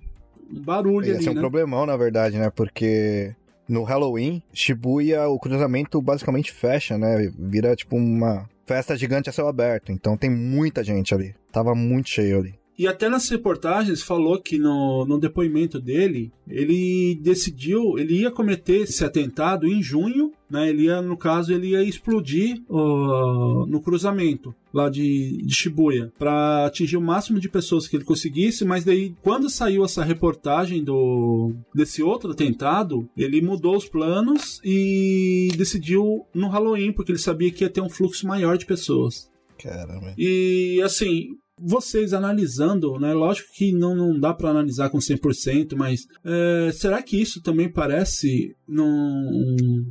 um 0.54 0.62
barulho 0.62 1.08
Ia 1.08 1.16
ali, 1.16 1.24
ser 1.24 1.32
um 1.32 1.34
né? 1.34 1.42
problemão, 1.42 1.86
na 1.86 1.98
verdade, 1.98 2.38
né? 2.38 2.50
Porque 2.50 3.36
no 3.68 3.84
Halloween, 3.84 4.42
Shibuya, 4.54 5.28
o 5.28 5.38
cruzamento 5.38 6.02
basicamente 6.02 6.52
fecha, 6.52 6.98
né? 6.98 7.32
Vira 7.38 7.76
tipo 7.76 7.96
uma 7.96 8.50
festa 8.70 8.96
gigante 8.96 9.30
a 9.32 9.34
céu 9.34 9.48
aberto. 9.48 9.92
Então 9.92 10.16
tem 10.16 10.30
muita 10.30 10.84
gente 10.84 11.16
ali. 11.16 11.34
Tava 11.52 11.74
muito 11.74 12.10
cheio 12.10 12.38
ali. 12.38 12.54
E 12.78 12.88
até 12.88 13.10
nas 13.10 13.28
reportagens 13.28 14.02
falou 14.02 14.40
que 14.40 14.58
no, 14.58 15.06
no 15.06 15.20
depoimento 15.20 15.82
dele, 15.82 16.32
ele 16.48 17.20
decidiu, 17.22 17.98
ele 17.98 18.22
ia 18.22 18.32
cometer 18.32 18.84
esse 18.84 19.04
atentado 19.04 19.68
em 19.68 19.84
junho, 19.84 20.32
né? 20.50 20.70
Ele 20.70 20.84
ia, 20.84 21.02
no 21.02 21.18
caso, 21.18 21.52
ele 21.52 21.72
ia 21.72 21.84
explodir 21.84 22.62
uh, 22.70 23.66
no 23.66 23.82
cruzamento 23.82 24.56
lá 24.74 24.90
de, 24.90 25.42
de 25.46 25.54
Shibuya 25.54 26.12
para 26.18 26.66
atingir 26.66 26.98
o 26.98 27.02
máximo 27.02 27.40
de 27.40 27.50
pessoas 27.50 27.88
que 27.88 27.96
ele 27.96 28.06
conseguisse, 28.06 28.64
mas 28.66 28.84
daí 28.84 29.14
quando 29.22 29.50
saiu 29.50 29.84
essa 29.84 30.04
reportagem 30.04 30.84
do 30.84 31.54
desse 31.74 32.02
outro 32.04 32.32
atentado, 32.32 33.10
ele 33.18 33.42
mudou 33.42 33.76
os 33.76 33.88
planos 33.88 34.60
e 34.64 35.50
decidiu 35.58 36.26
no 36.34 36.50
Halloween 36.50 36.92
porque 36.92 37.12
ele 37.12 37.20
sabia 37.20 37.52
que 37.52 37.64
ia 37.64 37.70
ter 37.70 37.82
um 37.82 37.90
fluxo 37.90 38.28
maior 38.28 38.58
de 38.58 38.66
pessoas. 38.66 39.30
Caramba. 39.62 40.14
E 40.18 40.82
assim, 40.84 41.28
vocês 41.62 42.14
analisando, 42.14 42.98
né? 43.00 43.14
Lógico 43.14 43.50
que 43.54 43.72
não, 43.72 43.96
não 43.96 44.20
dá 44.20 44.34
para 44.34 44.50
analisar 44.50 44.90
com 44.90 44.98
100%, 44.98 45.76
mas 45.76 46.02
é, 46.24 46.72
será 46.72 47.02
que 47.02 47.22
isso 47.22 47.42
também 47.42 47.72
parece 47.72 48.56
num, 48.68 49.84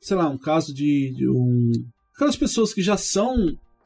sei 0.00 0.16
lá, 0.16 0.28
um 0.28 0.38
caso 0.38 0.74
de, 0.74 1.12
de 1.16 1.28
um 1.28 1.70
aquelas 2.14 2.36
pessoas 2.36 2.72
que 2.72 2.82
já 2.82 2.96
são 2.96 3.34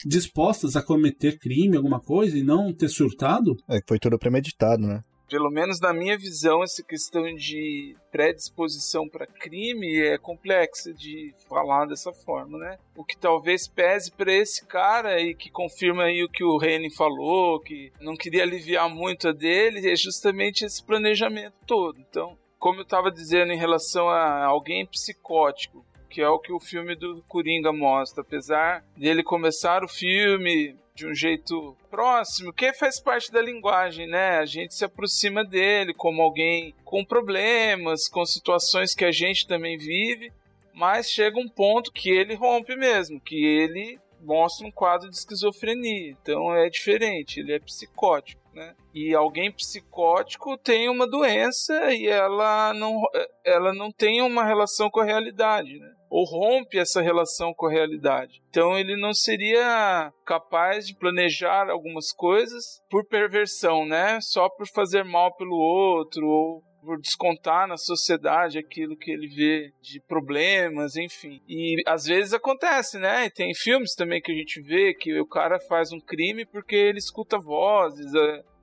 dispostas 0.05 0.77
a 0.77 0.83
cometer 0.83 1.39
crime, 1.39 1.77
alguma 1.77 2.01
coisa 2.01 2.37
e 2.37 2.43
não 2.43 2.73
ter 2.73 2.89
surtado? 2.89 3.57
É 3.69 3.81
que 3.81 3.89
foi 3.89 3.99
tudo 3.99 4.19
premeditado, 4.19 4.83
né? 4.83 5.03
Pelo 5.29 5.51
menos 5.51 5.79
na 5.79 5.93
minha 5.93 6.17
visão, 6.17 6.63
essa 6.63 6.83
questão 6.83 7.23
de 7.35 7.95
predisposição 8.11 9.07
para 9.07 9.27
crime 9.27 10.01
é 10.01 10.17
complexa 10.17 10.91
de 10.95 11.35
falar 11.47 11.85
dessa 11.85 12.11
forma, 12.15 12.57
né? 12.57 12.79
O 12.97 13.05
que 13.05 13.15
talvez 13.15 13.69
pese 13.69 14.11
para 14.11 14.33
esse 14.33 14.65
cara 14.65 15.21
e 15.21 15.35
que 15.35 15.51
confirma 15.51 16.05
aí 16.05 16.25
o 16.25 16.31
que 16.31 16.43
o 16.43 16.57
Reni 16.57 16.91
falou, 16.91 17.61
que 17.61 17.93
não 18.01 18.17
queria 18.17 18.43
aliviar 18.43 18.89
muito 18.89 19.29
a 19.29 19.33
dele, 19.33 19.91
é 19.91 19.95
justamente 19.95 20.65
esse 20.65 20.83
planejamento 20.83 21.55
todo. 21.67 22.01
Então, 22.01 22.39
como 22.59 22.81
eu 22.81 22.85
estava 22.85 23.11
dizendo 23.11 23.53
em 23.53 23.59
relação 23.59 24.09
a 24.09 24.47
alguém 24.47 24.87
psicótico, 24.87 25.85
que 26.09 26.21
é 26.21 26.29
o 26.29 26.39
que 26.39 26.53
o 26.53 26.61
filme 26.61 26.95
do 26.95 27.23
Coringa 27.29 27.73
mostra, 27.73 28.23
apesar 28.23 28.85
dele 28.97 29.23
começar 29.23 29.85
o 29.85 29.89
filme 29.89 30.77
de 30.95 31.07
um 31.07 31.15
jeito 31.15 31.77
próximo, 31.89 32.53
que 32.53 32.73
faz 32.73 33.01
parte 33.01 33.31
da 33.31 33.41
linguagem, 33.41 34.09
né? 34.09 34.39
A 34.39 34.45
gente 34.45 34.75
se 34.75 34.85
aproxima 34.85 35.45
dele 35.45 35.95
como 35.95 36.21
alguém 36.21 36.75
com 36.85 37.05
problemas, 37.05 38.09
com 38.09 38.25
situações 38.27 38.95
que 38.95 39.05
a 39.05 39.13
gente 39.13 39.47
também 39.47 39.79
vive, 39.79 40.33
mas 40.75 41.09
chega 41.11 41.39
um 41.39 41.49
ponto 41.49 41.93
que 41.93 42.11
ele 42.11 42.35
rompe 42.35 42.75
mesmo, 42.75 43.21
que 43.21 43.37
ele 43.37 44.01
mostra 44.21 44.67
um 44.67 44.73
quadro 44.73 45.09
de 45.09 45.17
esquizofrenia. 45.17 46.17
Então 46.21 46.53
é 46.55 46.69
diferente, 46.69 47.41
ele 47.41 47.53
é 47.53 47.61
psicótico. 47.61 48.41
Né? 48.53 48.75
E 48.93 49.15
alguém 49.15 49.53
psicótico 49.53 50.59
tem 50.59 50.89
uma 50.89 51.07
doença 51.07 51.93
e 51.93 52.09
ela 52.09 52.75
não, 52.75 53.01
ela 53.45 53.73
não 53.73 53.93
tem 53.93 54.21
uma 54.21 54.45
relação 54.45 54.91
com 54.91 55.01
a 55.01 55.05
realidade, 55.05 55.79
né? 55.79 55.95
Ou 56.11 56.25
rompe 56.25 56.79
essa 56.79 57.01
relação 57.01 57.53
com 57.55 57.67
a 57.67 57.71
realidade. 57.71 58.43
Então 58.51 58.79
ele 58.79 58.97
não 58.97 59.13
seria 59.13 60.13
capaz 60.25 60.87
de 60.87 60.95
planejar 60.95 61.69
algumas 61.71 62.13
coisas 62.13 62.83
por 62.91 63.07
perversão, 63.07 63.87
né? 63.87 64.21
Só 64.21 64.49
por 64.49 64.67
fazer 64.67 65.05
mal 65.05 65.35
pelo 65.37 65.57
outro 65.57 66.27
ou 66.27 66.63
por 66.81 67.01
descontar 67.01 67.67
na 67.67 67.77
sociedade 67.77 68.59
aquilo 68.59 68.97
que 68.97 69.11
ele 69.11 69.29
vê 69.29 69.71
de 69.83 70.01
problemas, 70.01 70.97
enfim. 70.97 71.43
E 71.47 71.83
às 71.87 72.05
vezes 72.05 72.33
acontece, 72.33 72.99
né? 72.99 73.27
E 73.27 73.31
tem 73.31 73.55
filmes 73.55 73.95
também 73.95 74.23
que 74.23 74.33
a 74.33 74.35
gente 74.35 74.63
vê 74.63 74.95
que 74.95 75.21
o 75.21 75.27
cara 75.27 75.61
faz 75.61 75.93
um 75.93 76.01
crime 76.01 76.47
porque 76.47 76.77
ele 76.77 76.99
escuta 76.99 77.39
vozes, 77.39 78.11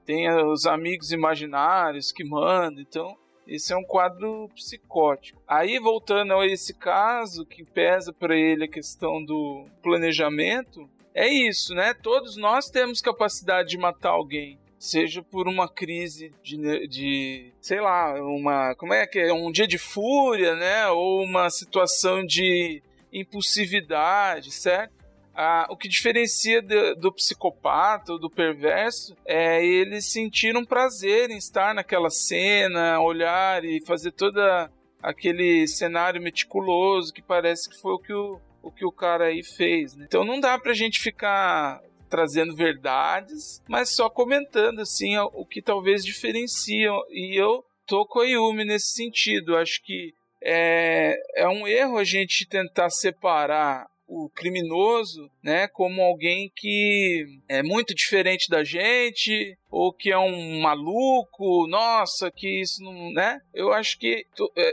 tem 0.05 0.29
os 0.29 0.65
amigos 0.65 1.11
imaginários 1.11 2.11
que 2.11 2.23
mandam, 2.23 2.81
então 2.81 3.15
esse 3.47 3.73
é 3.73 3.77
um 3.77 3.83
quadro 3.83 4.49
psicótico. 4.55 5.41
Aí, 5.47 5.79
voltando 5.79 6.33
a 6.33 6.45
esse 6.45 6.73
caso, 6.73 7.45
que 7.45 7.63
pesa 7.63 8.11
para 8.11 8.35
ele 8.35 8.65
a 8.65 8.69
questão 8.69 9.23
do 9.23 9.65
planejamento, 9.81 10.89
é 11.13 11.27
isso, 11.27 11.73
né? 11.73 11.93
Todos 11.93 12.35
nós 12.35 12.69
temos 12.69 13.01
capacidade 13.01 13.69
de 13.69 13.77
matar 13.77 14.09
alguém. 14.09 14.59
Seja 14.77 15.23
por 15.23 15.47
uma 15.47 15.69
crise 15.69 16.33
de, 16.43 16.87
de 16.87 17.53
sei 17.61 17.79
lá, 17.79 18.13
uma. 18.21 18.75
Como 18.75 18.93
é 18.93 19.07
que 19.07 19.19
é? 19.19 19.33
Um 19.33 19.51
dia 19.51 19.65
de 19.65 19.77
fúria, 19.77 20.55
né? 20.55 20.87
Ou 20.89 21.23
uma 21.23 21.49
situação 21.49 22.25
de 22.25 22.83
impulsividade, 23.11 24.51
certo? 24.51 25.04
Ah, 25.35 25.67
o 25.69 25.75
que 25.75 25.89
diferencia 25.89 26.61
do, 26.61 26.95
do 26.95 27.11
psicopata 27.11 28.13
ou 28.13 28.19
do 28.19 28.29
perverso 28.29 29.15
é 29.25 29.63
ele 29.65 30.01
sentir 30.01 30.55
um 30.55 30.63
prazer 30.63 31.29
em 31.29 31.37
estar 31.37 31.75
naquela 31.75 32.09
cena, 32.09 33.01
olhar 33.01 33.65
e 33.65 33.83
fazer 33.85 34.11
toda 34.11 34.71
aquele 35.03 35.67
cenário 35.67 36.21
meticuloso 36.21 37.13
que 37.13 37.21
parece 37.21 37.69
que 37.69 37.79
foi 37.79 37.93
o 37.93 37.99
que 37.99 38.13
o, 38.13 38.39
o, 38.63 38.71
que 38.71 38.85
o 38.85 38.91
cara 38.91 39.25
aí 39.25 39.43
fez. 39.43 39.95
Né? 39.95 40.05
Então 40.07 40.23
não 40.23 40.39
dá 40.39 40.57
pra 40.57 40.73
gente 40.73 40.99
ficar 40.99 41.81
trazendo 42.09 42.55
verdades, 42.55 43.61
mas 43.67 43.93
só 43.93 44.09
comentando 44.09 44.79
assim 44.79 45.17
o, 45.17 45.25
o 45.33 45.45
que 45.45 45.61
talvez 45.61 46.03
diferencia. 46.03 46.89
E 47.09 47.39
eu 47.39 47.63
tô 47.85 48.05
com 48.05 48.21
a 48.21 48.25
Yumi 48.25 48.63
nesse 48.63 48.93
sentido. 48.93 49.57
Acho 49.57 49.83
que 49.83 50.13
é, 50.41 51.15
é 51.35 51.47
um 51.47 51.67
erro 51.67 51.97
a 51.97 52.03
gente 52.03 52.47
tentar 52.47 52.89
separar 52.89 53.87
o 54.07 54.29
criminoso, 54.29 55.29
né, 55.43 55.67
como 55.67 56.01
alguém 56.01 56.51
que 56.55 57.25
é 57.47 57.63
muito 57.63 57.93
diferente 57.93 58.49
da 58.49 58.63
gente 58.63 59.57
ou 59.69 59.91
que 59.91 60.11
é 60.11 60.17
um 60.17 60.61
maluco, 60.61 61.67
nossa, 61.67 62.31
que 62.31 62.61
isso 62.61 62.81
não, 62.81 63.11
né? 63.11 63.41
Eu 63.53 63.73
acho 63.73 63.99
que 63.99 64.25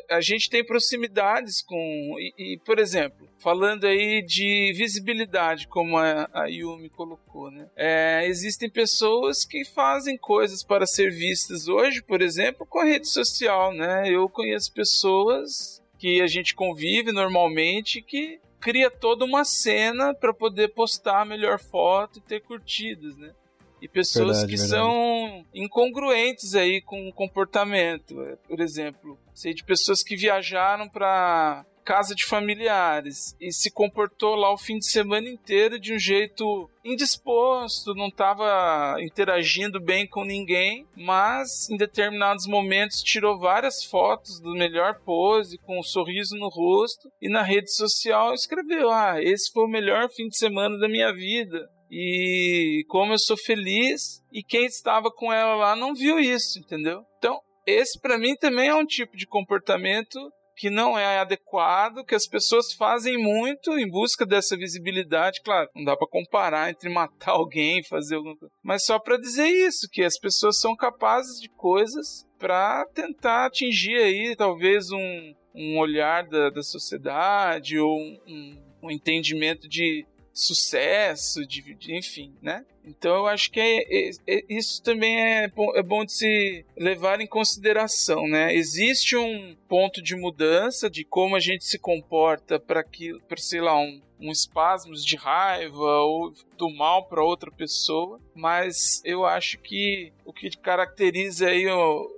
a 0.09 0.21
gente 0.21 0.49
tem 0.49 0.65
proximidades 0.65 1.61
com 1.63 1.77
e, 2.19 2.55
e 2.55 2.59
por 2.59 2.79
exemplo, 2.79 3.29
falando 3.39 3.85
aí 3.85 4.23
de 4.23 4.73
visibilidade, 4.77 5.67
como 5.67 5.97
a, 5.97 6.29
a 6.33 6.47
Yumi 6.47 6.89
colocou, 6.89 7.51
né? 7.51 7.69
É, 7.75 8.25
existem 8.27 8.71
pessoas 8.71 9.45
que 9.45 9.65
fazem 9.65 10.17
coisas 10.17 10.63
para 10.63 10.87
ser 10.87 11.11
vistas 11.11 11.67
hoje, 11.67 12.01
por 12.03 12.23
exemplo, 12.23 12.65
com 12.65 12.79
a 12.79 12.85
rede 12.85 13.09
social, 13.09 13.73
né? 13.75 14.09
Eu 14.09 14.29
conheço 14.29 14.73
pessoas 14.73 15.83
que 15.99 16.21
a 16.21 16.27
gente 16.27 16.55
convive 16.55 17.13
normalmente 17.13 18.03
que 18.03 18.41
cria 18.63 18.89
toda 18.89 19.25
uma 19.25 19.45
cena 19.45 20.15
para 20.15 20.33
poder 20.33 20.69
postar 20.69 21.23
a 21.23 21.25
melhor 21.25 21.59
foto 21.59 22.21
e 22.21 22.23
ter 22.23 22.41
curtidas, 22.41 23.17
né? 23.17 23.35
E 23.81 23.89
pessoas 23.89 24.39
Verdade, 24.39 24.53
que 24.53 24.59
verdade. 24.59 24.71
são 24.71 25.45
incongruentes 25.53 26.55
aí 26.55 26.81
com 26.81 27.09
o 27.09 27.13
comportamento. 27.13 28.15
Por 28.47 28.61
exemplo, 28.61 29.19
sei 29.35 29.53
de 29.53 29.65
pessoas 29.65 30.05
que 30.05 30.15
viajaram 30.15 30.89
para 30.89 31.67
casa 31.85 32.15
de 32.15 32.25
familiares 32.25 33.37
e 33.41 33.53
se 33.53 33.71
comportou 33.71 34.35
lá 34.35 34.53
o 34.53 34.59
fim 34.59 34.79
de 34.79 34.87
semana 34.87 35.29
inteiro 35.29 35.79
de 35.79 35.95
um 35.95 35.99
jeito 35.99 36.69
indisposto, 36.85 37.95
não 37.95 38.09
estava 38.09 38.97
interagindo 39.01 39.81
bem 39.81 40.07
com 40.07 40.25
ninguém, 40.25 40.87
mas 40.97 41.69
em 41.71 41.77
determinados 41.77 42.47
momentos 42.47 43.03
tirou 43.03 43.39
várias 43.39 43.85
fotos 43.85 44.41
do 44.41 44.53
melhor 44.55 45.01
pose, 45.05 45.59
com 45.59 45.79
um 45.79 45.83
sorriso 45.83 46.37
no 46.37 46.49
rosto, 46.49 47.09
e 47.21 47.29
na 47.29 47.43
rede 47.43 47.73
social 47.75 48.35
escreveu: 48.35 48.91
Ah, 48.91 49.23
esse 49.23 49.53
foi 49.53 49.65
o 49.65 49.69
melhor 49.69 50.09
fim 50.11 50.29
de 50.29 50.37
semana 50.37 50.79
da 50.79 50.89
minha 50.89 51.13
vida. 51.13 51.69
E 51.91 52.85
como 52.89 53.13
eu 53.13 53.19
sou 53.19 53.37
feliz, 53.37 54.23
e 54.33 54.43
quem 54.43 54.65
estava 54.65 55.11
com 55.11 55.31
ela 55.31 55.55
lá 55.55 55.77
não 55.77 55.95
viu 55.95 56.19
isso, 56.19 56.59
entendeu? 56.59 57.03
Então, 57.19 57.39
esse 57.67 58.01
para 58.01 58.19
mim 58.19 58.35
também 58.35 58.69
é 58.69 58.75
um 58.75 58.87
tipo 58.87 59.15
de 59.17 59.27
comportamento 59.27 60.19
que 60.57 60.71
não 60.71 60.99
é 60.99 61.19
adequado, 61.19 62.05
que 62.05 62.15
as 62.15 62.27
pessoas 62.27 62.73
fazem 62.73 63.17
muito 63.17 63.79
em 63.79 63.89
busca 63.89 64.27
dessa 64.27 64.57
visibilidade. 64.57 65.41
Claro, 65.43 65.69
não 65.75 65.85
dá 65.85 65.97
para 65.97 66.09
comparar 66.09 66.71
entre 66.71 66.89
matar 66.89 67.33
alguém 67.33 67.83
fazer 67.85 68.17
alguma 68.17 68.37
coisa, 68.37 68.53
mas 68.63 68.85
só 68.85 68.99
para 68.99 69.17
dizer 69.17 69.47
isso, 69.47 69.89
que 69.91 70.03
as 70.03 70.19
pessoas 70.19 70.61
são 70.61 70.77
capazes 70.77 71.41
de 71.41 71.49
coisas 71.49 72.27
para 72.39 72.85
tentar 72.95 73.47
atingir 73.47 73.97
aí 73.97 74.35
talvez 74.37 74.91
um, 74.91 75.35
um 75.55 75.79
olhar 75.79 76.27
da, 76.27 76.51
da 76.51 76.63
sociedade 76.63 77.79
ou 77.79 77.99
um, 77.99 78.59
um 78.83 78.91
entendimento 78.91 79.69
de 79.69 80.05
sucesso, 80.33 81.47
de, 81.47 81.75
de, 81.75 81.97
enfim, 81.97 82.33
né? 82.41 82.65
Então 82.85 83.15
eu 83.15 83.27
acho 83.27 83.51
que 83.51 83.61
é, 83.61 83.83
é, 83.83 84.11
é, 84.27 84.45
isso 84.49 84.83
também 84.83 85.21
é 85.21 85.49
bom, 85.49 85.77
é 85.77 85.83
bom 85.83 86.05
de 86.05 86.13
se 86.13 86.65
levar 86.77 87.21
em 87.21 87.27
consideração, 87.27 88.27
né? 88.27 88.55
Existe 88.55 89.17
um 89.17 89.55
ponto 89.69 90.03
de 90.03 90.17
mudança 90.17 90.91
de 90.91 91.05
como 91.05 91.37
a 91.37 91.41
gente 91.41 91.65
se 91.65 91.79
comporta 91.79 92.59
para 92.59 92.83
que, 92.83 93.19
para 93.29 93.37
sei 93.39 93.61
lá, 93.61 93.79
um, 93.79 94.01
um 94.23 94.31
espasmos 94.31 95.05
de 95.05 95.17
raiva 95.17 95.77
ou 95.77 96.33
do 96.57 96.71
mal 96.71 97.05
para 97.07 97.25
outra 97.25 97.51
pessoa, 97.51 98.21
mas 98.35 99.03
eu 99.05 99.27
acho 99.27 99.59
que 99.59 100.13
o 100.25 100.33
que 100.33 100.49
caracteriza 100.57 101.49
aí, 101.49 101.67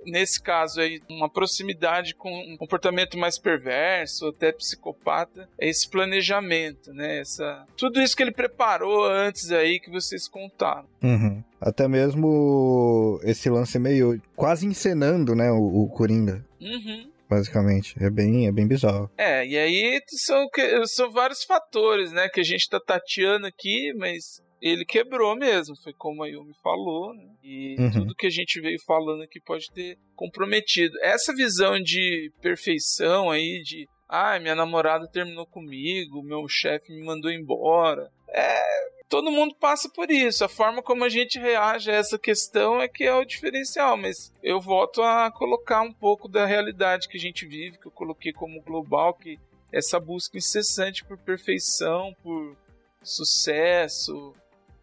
nesse 0.05 0.39
caso 0.39 0.79
aí, 0.79 1.01
uma 1.09 1.27
proximidade 1.27 2.13
com 2.13 2.31
um 2.31 2.55
comportamento 2.55 3.17
mais 3.17 3.39
perverso, 3.39 4.27
até 4.27 4.51
psicopata, 4.51 5.49
é 5.59 5.67
esse 5.67 5.89
planejamento, 5.89 6.93
né? 6.93 7.19
Essa, 7.19 7.65
tudo 7.75 7.99
isso 7.99 8.15
que 8.15 8.21
ele 8.21 8.31
preparou 8.31 9.05
antes 9.05 9.51
aí 9.51 9.79
que 9.79 9.89
vocês 9.89 10.27
contaram. 10.27 10.85
Uhum. 11.01 11.43
Até 11.59 11.87
mesmo 11.87 13.19
esse 13.23 13.49
lance 13.49 13.79
meio 13.79 14.21
quase 14.35 14.67
encenando, 14.67 15.33
né, 15.33 15.51
o, 15.51 15.83
o 15.83 15.89
Coringa. 15.89 16.45
Uhum 16.61 17.14
basicamente. 17.29 17.95
É 18.01 18.09
bem, 18.09 18.47
é 18.47 18.51
bem 18.51 18.67
bizarro. 18.67 19.09
É, 19.17 19.45
e 19.45 19.57
aí 19.57 20.01
são, 20.07 20.47
são 20.85 21.11
vários 21.11 21.43
fatores, 21.43 22.11
né, 22.11 22.29
que 22.29 22.39
a 22.39 22.43
gente 22.43 22.69
tá 22.69 22.79
tateando 22.79 23.47
aqui, 23.47 23.93
mas 23.97 24.43
ele 24.61 24.85
quebrou 24.85 25.35
mesmo, 25.35 25.75
foi 25.83 25.93
como 25.93 26.23
a 26.23 26.27
Yumi 26.27 26.53
falou, 26.63 27.13
né? 27.13 27.23
E 27.43 27.75
uhum. 27.77 27.91
tudo 27.91 28.15
que 28.15 28.25
a 28.25 28.31
gente 28.31 28.59
veio 28.59 28.79
falando 28.85 29.21
aqui 29.21 29.39
pode 29.39 29.71
ter 29.71 29.97
comprometido. 30.15 30.97
Essa 31.03 31.33
visão 31.35 31.79
de 31.79 32.31
perfeição 32.41 33.29
aí, 33.29 33.61
de 33.63 33.85
ah, 34.07 34.39
minha 34.39 34.55
namorada 34.55 35.07
terminou 35.07 35.45
comigo, 35.45 36.23
meu 36.23 36.47
chefe 36.47 36.93
me 36.93 37.03
mandou 37.03 37.31
embora. 37.31 38.11
É, 38.27 38.89
todo 39.09 39.31
mundo 39.31 39.55
passa 39.55 39.89
por 39.89 40.11
isso. 40.11 40.43
A 40.43 40.49
forma 40.49 40.81
como 40.81 41.03
a 41.03 41.09
gente 41.09 41.39
reage 41.39 41.89
a 41.89 41.95
essa 41.95 42.17
questão 42.17 42.81
é 42.81 42.87
que 42.87 43.03
é 43.03 43.13
o 43.13 43.25
diferencial, 43.25 43.97
mas 43.97 44.33
eu 44.43 44.59
volto 44.61 45.01
a 45.01 45.31
colocar 45.31 45.81
um 45.81 45.93
pouco 45.93 46.27
da 46.27 46.45
realidade 46.45 47.07
que 47.07 47.17
a 47.17 47.21
gente 47.21 47.45
vive, 47.45 47.77
que 47.77 47.87
eu 47.87 47.91
coloquei 47.91 48.33
como 48.33 48.61
global, 48.61 49.13
que 49.13 49.39
essa 49.71 49.99
busca 49.99 50.37
incessante 50.37 51.03
por 51.03 51.17
perfeição, 51.17 52.15
por 52.23 52.55
sucesso, 53.01 54.33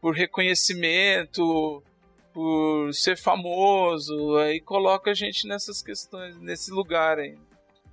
por 0.00 0.14
reconhecimento, 0.14 1.82
por 2.32 2.92
ser 2.92 3.16
famoso, 3.16 4.36
aí 4.38 4.60
coloca 4.60 5.10
a 5.10 5.14
gente 5.14 5.46
nessas 5.46 5.82
questões, 5.82 6.38
nesse 6.38 6.70
lugar 6.70 7.18
aí. 7.18 7.38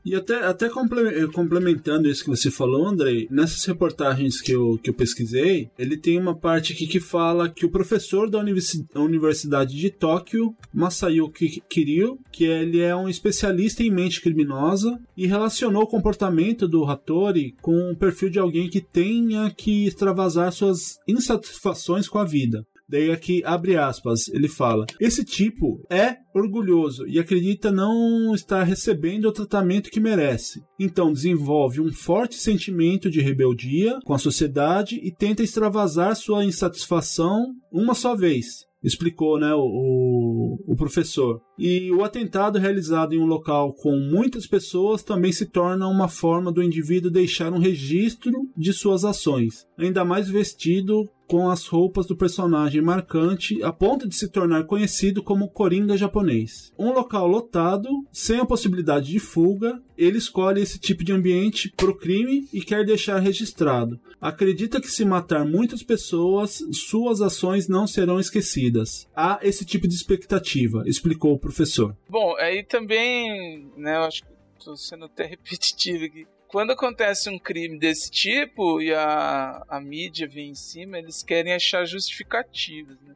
E 0.06 0.16
até, 0.16 0.46
até 0.46 0.70
complementando 0.70 2.10
isso 2.10 2.24
que 2.24 2.30
você 2.30 2.50
falou, 2.50 2.88
Andrei, 2.88 3.28
nessas 3.30 3.64
reportagens 3.66 4.42
que 4.42 4.52
eu, 4.52 4.80
que 4.82 4.90
eu 4.90 4.94
pesquisei, 4.94 5.70
ele 5.78 5.98
tem 5.98 6.20
uma 6.20 6.36
parte 6.36 6.74
aqui 6.74 6.88
que 6.88 7.00
fala 7.00 7.50
que 7.50 7.66
o 7.66 7.72
professor 7.72 8.30
da 8.30 8.40
Universidade 8.40 9.76
de 9.76 9.90
Tóquio, 9.90 10.56
Masayuki 10.74 11.62
Kiryu, 11.70 12.18
que 12.32 12.46
ele 12.46 12.80
é 12.80 12.96
um 12.96 13.10
especialista 13.10 13.84
em 13.84 13.92
mente 13.92 14.22
criminosa 14.22 15.00
e 15.16 15.28
relacionou 15.28 15.84
o 15.84 15.88
comportamento 15.88 16.68
do 16.68 16.86
Hattori 16.86 17.56
com 17.62 17.92
o 17.92 17.96
perfil 17.96 18.30
de 18.30 18.40
alguém 18.40 18.70
que 18.70 18.82
tenha 18.82 19.52
que 19.52 19.86
extravasar 19.86 20.52
suas 20.52 20.98
insatisfações 21.08 22.08
com 22.08 22.18
a 22.18 22.26
vida. 22.26 22.66
Daí 22.90 23.12
aqui, 23.12 23.44
abre 23.46 23.78
aspas, 23.78 24.28
ele 24.30 24.48
fala: 24.48 24.86
Esse 25.00 25.24
tipo 25.24 25.86
é 25.92 26.18
orgulhoso 26.34 27.08
e 27.08 27.20
acredita 27.20 27.72
não 27.72 28.34
estar 28.34 28.64
recebendo 28.64 29.26
o 29.26 29.32
tratamento 29.32 29.92
que 29.92 30.00
merece. 30.00 30.64
Então 30.80 31.14
desenvolve 31.14 31.80
um 31.80 31.94
forte 31.94 32.36
sentimento 32.36 33.10
de 33.10 33.22
rebeldia 33.22 34.00
com 34.04 34.14
a 34.14 34.20
sociedade 34.20 35.00
e 35.04 35.12
tenta 35.12 35.44
extravasar 35.44 36.16
sua 36.16 36.44
insatisfação 36.44 37.54
uma 37.72 37.94
só 37.94 38.16
vez 38.16 38.68
explicou 38.84 39.38
né, 39.40 39.54
o, 39.54 40.58
o, 40.66 40.76
professor. 40.76 41.42
E 41.58 41.92
o 41.92 42.04
atentado 42.04 42.58
realizado 42.58 43.14
em 43.14 43.20
um 43.20 43.26
local 43.26 43.74
com 43.74 43.98
muitas 43.98 44.48
pessoas 44.48 45.04
também 45.04 45.32
se 45.32 45.46
torna 45.46 45.88
uma 45.88 46.08
forma 46.08 46.52
do 46.52 46.64
indivíduo 46.64 47.12
deixar 47.12 47.52
um 47.52 47.60
registro 47.60 48.32
de 48.56 48.72
suas 48.72 49.04
ações, 49.04 49.68
ainda 49.78 50.06
mais 50.06 50.30
vestido 50.30 51.10
com 51.30 51.48
as 51.48 51.68
roupas 51.68 52.08
do 52.08 52.18
personagem 52.18 52.82
marcante 52.82 53.62
a 53.62 53.72
ponto 53.72 54.10
de 54.10 54.16
se 54.16 54.28
tornar 54.28 54.64
conhecido 54.64 55.22
como 55.22 55.48
Coringa 55.48 55.96
japonês. 55.96 56.74
Um 56.78 56.92
local 56.92 57.28
lotado, 57.28 57.88
sem 58.12 58.40
a 58.40 58.46
possibilidade 58.46 59.12
de 59.12 59.20
fuga, 59.20 59.80
ele 59.96 60.18
escolhe 60.18 60.60
esse 60.60 60.80
tipo 60.80 61.04
de 61.04 61.14
ambiente 61.14 61.72
para 61.78 61.92
o 61.92 61.96
crime 61.96 62.50
e 62.52 62.62
quer 62.62 62.84
deixar 62.84 63.20
registrado. 63.20 64.00
Acredita 64.20 64.82
que 64.82 64.90
se 64.90 65.06
matar 65.06 65.46
muitas 65.46 65.84
pessoas, 65.84 66.64
suas 66.72 67.22
ações 67.22 67.68
não 67.68 67.86
serão 67.86 68.20
esquecidas. 68.20 69.08
Há 69.16 69.40
esse 69.44 69.64
tipo 69.64 69.88
de 69.88 69.94
expectativa, 69.94 70.82
explicou 70.88 71.34
o 71.34 71.40
professor. 71.40 71.96
Bom, 72.10 72.36
aí 72.38 72.64
também, 72.64 73.72
né, 73.78 73.98
eu 73.98 74.02
acho 74.02 74.24
que 74.24 74.30
estou 74.58 74.76
sendo 74.76 75.06
até 75.06 75.28
repetitivo 75.30 76.06
aqui 76.06 76.26
quando 76.50 76.72
acontece 76.72 77.30
um 77.30 77.38
crime 77.38 77.78
desse 77.78 78.10
tipo 78.10 78.82
e 78.82 78.92
a, 78.92 79.64
a 79.70 79.80
mídia 79.80 80.28
vem 80.28 80.50
em 80.50 80.56
cima, 80.56 80.98
eles 80.98 81.22
querem 81.22 81.54
achar 81.54 81.86
justificativas, 81.86 83.00
né? 83.02 83.16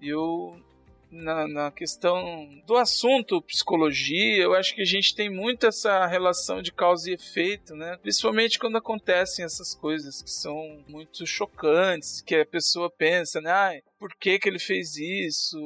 Eu, 0.00 0.58
na, 1.10 1.46
na 1.46 1.70
questão 1.70 2.48
do 2.66 2.76
assunto 2.76 3.42
psicologia, 3.42 4.42
eu 4.42 4.54
acho 4.54 4.74
que 4.74 4.80
a 4.80 4.86
gente 4.86 5.14
tem 5.14 5.28
muito 5.28 5.66
essa 5.66 6.06
relação 6.06 6.62
de 6.62 6.72
causa 6.72 7.10
e 7.10 7.14
efeito, 7.14 7.76
né? 7.76 7.98
Principalmente 8.00 8.58
quando 8.58 8.78
acontecem 8.78 9.44
essas 9.44 9.74
coisas 9.74 10.22
que 10.22 10.30
são 10.30 10.82
muito 10.88 11.26
chocantes, 11.26 12.22
que 12.22 12.34
a 12.34 12.46
pessoa 12.46 12.90
pensa, 12.90 13.42
né? 13.42 13.52
Ah, 13.52 13.78
por 14.00 14.14
que, 14.18 14.38
que 14.38 14.48
ele 14.48 14.58
fez 14.58 14.96
isso? 14.96 15.58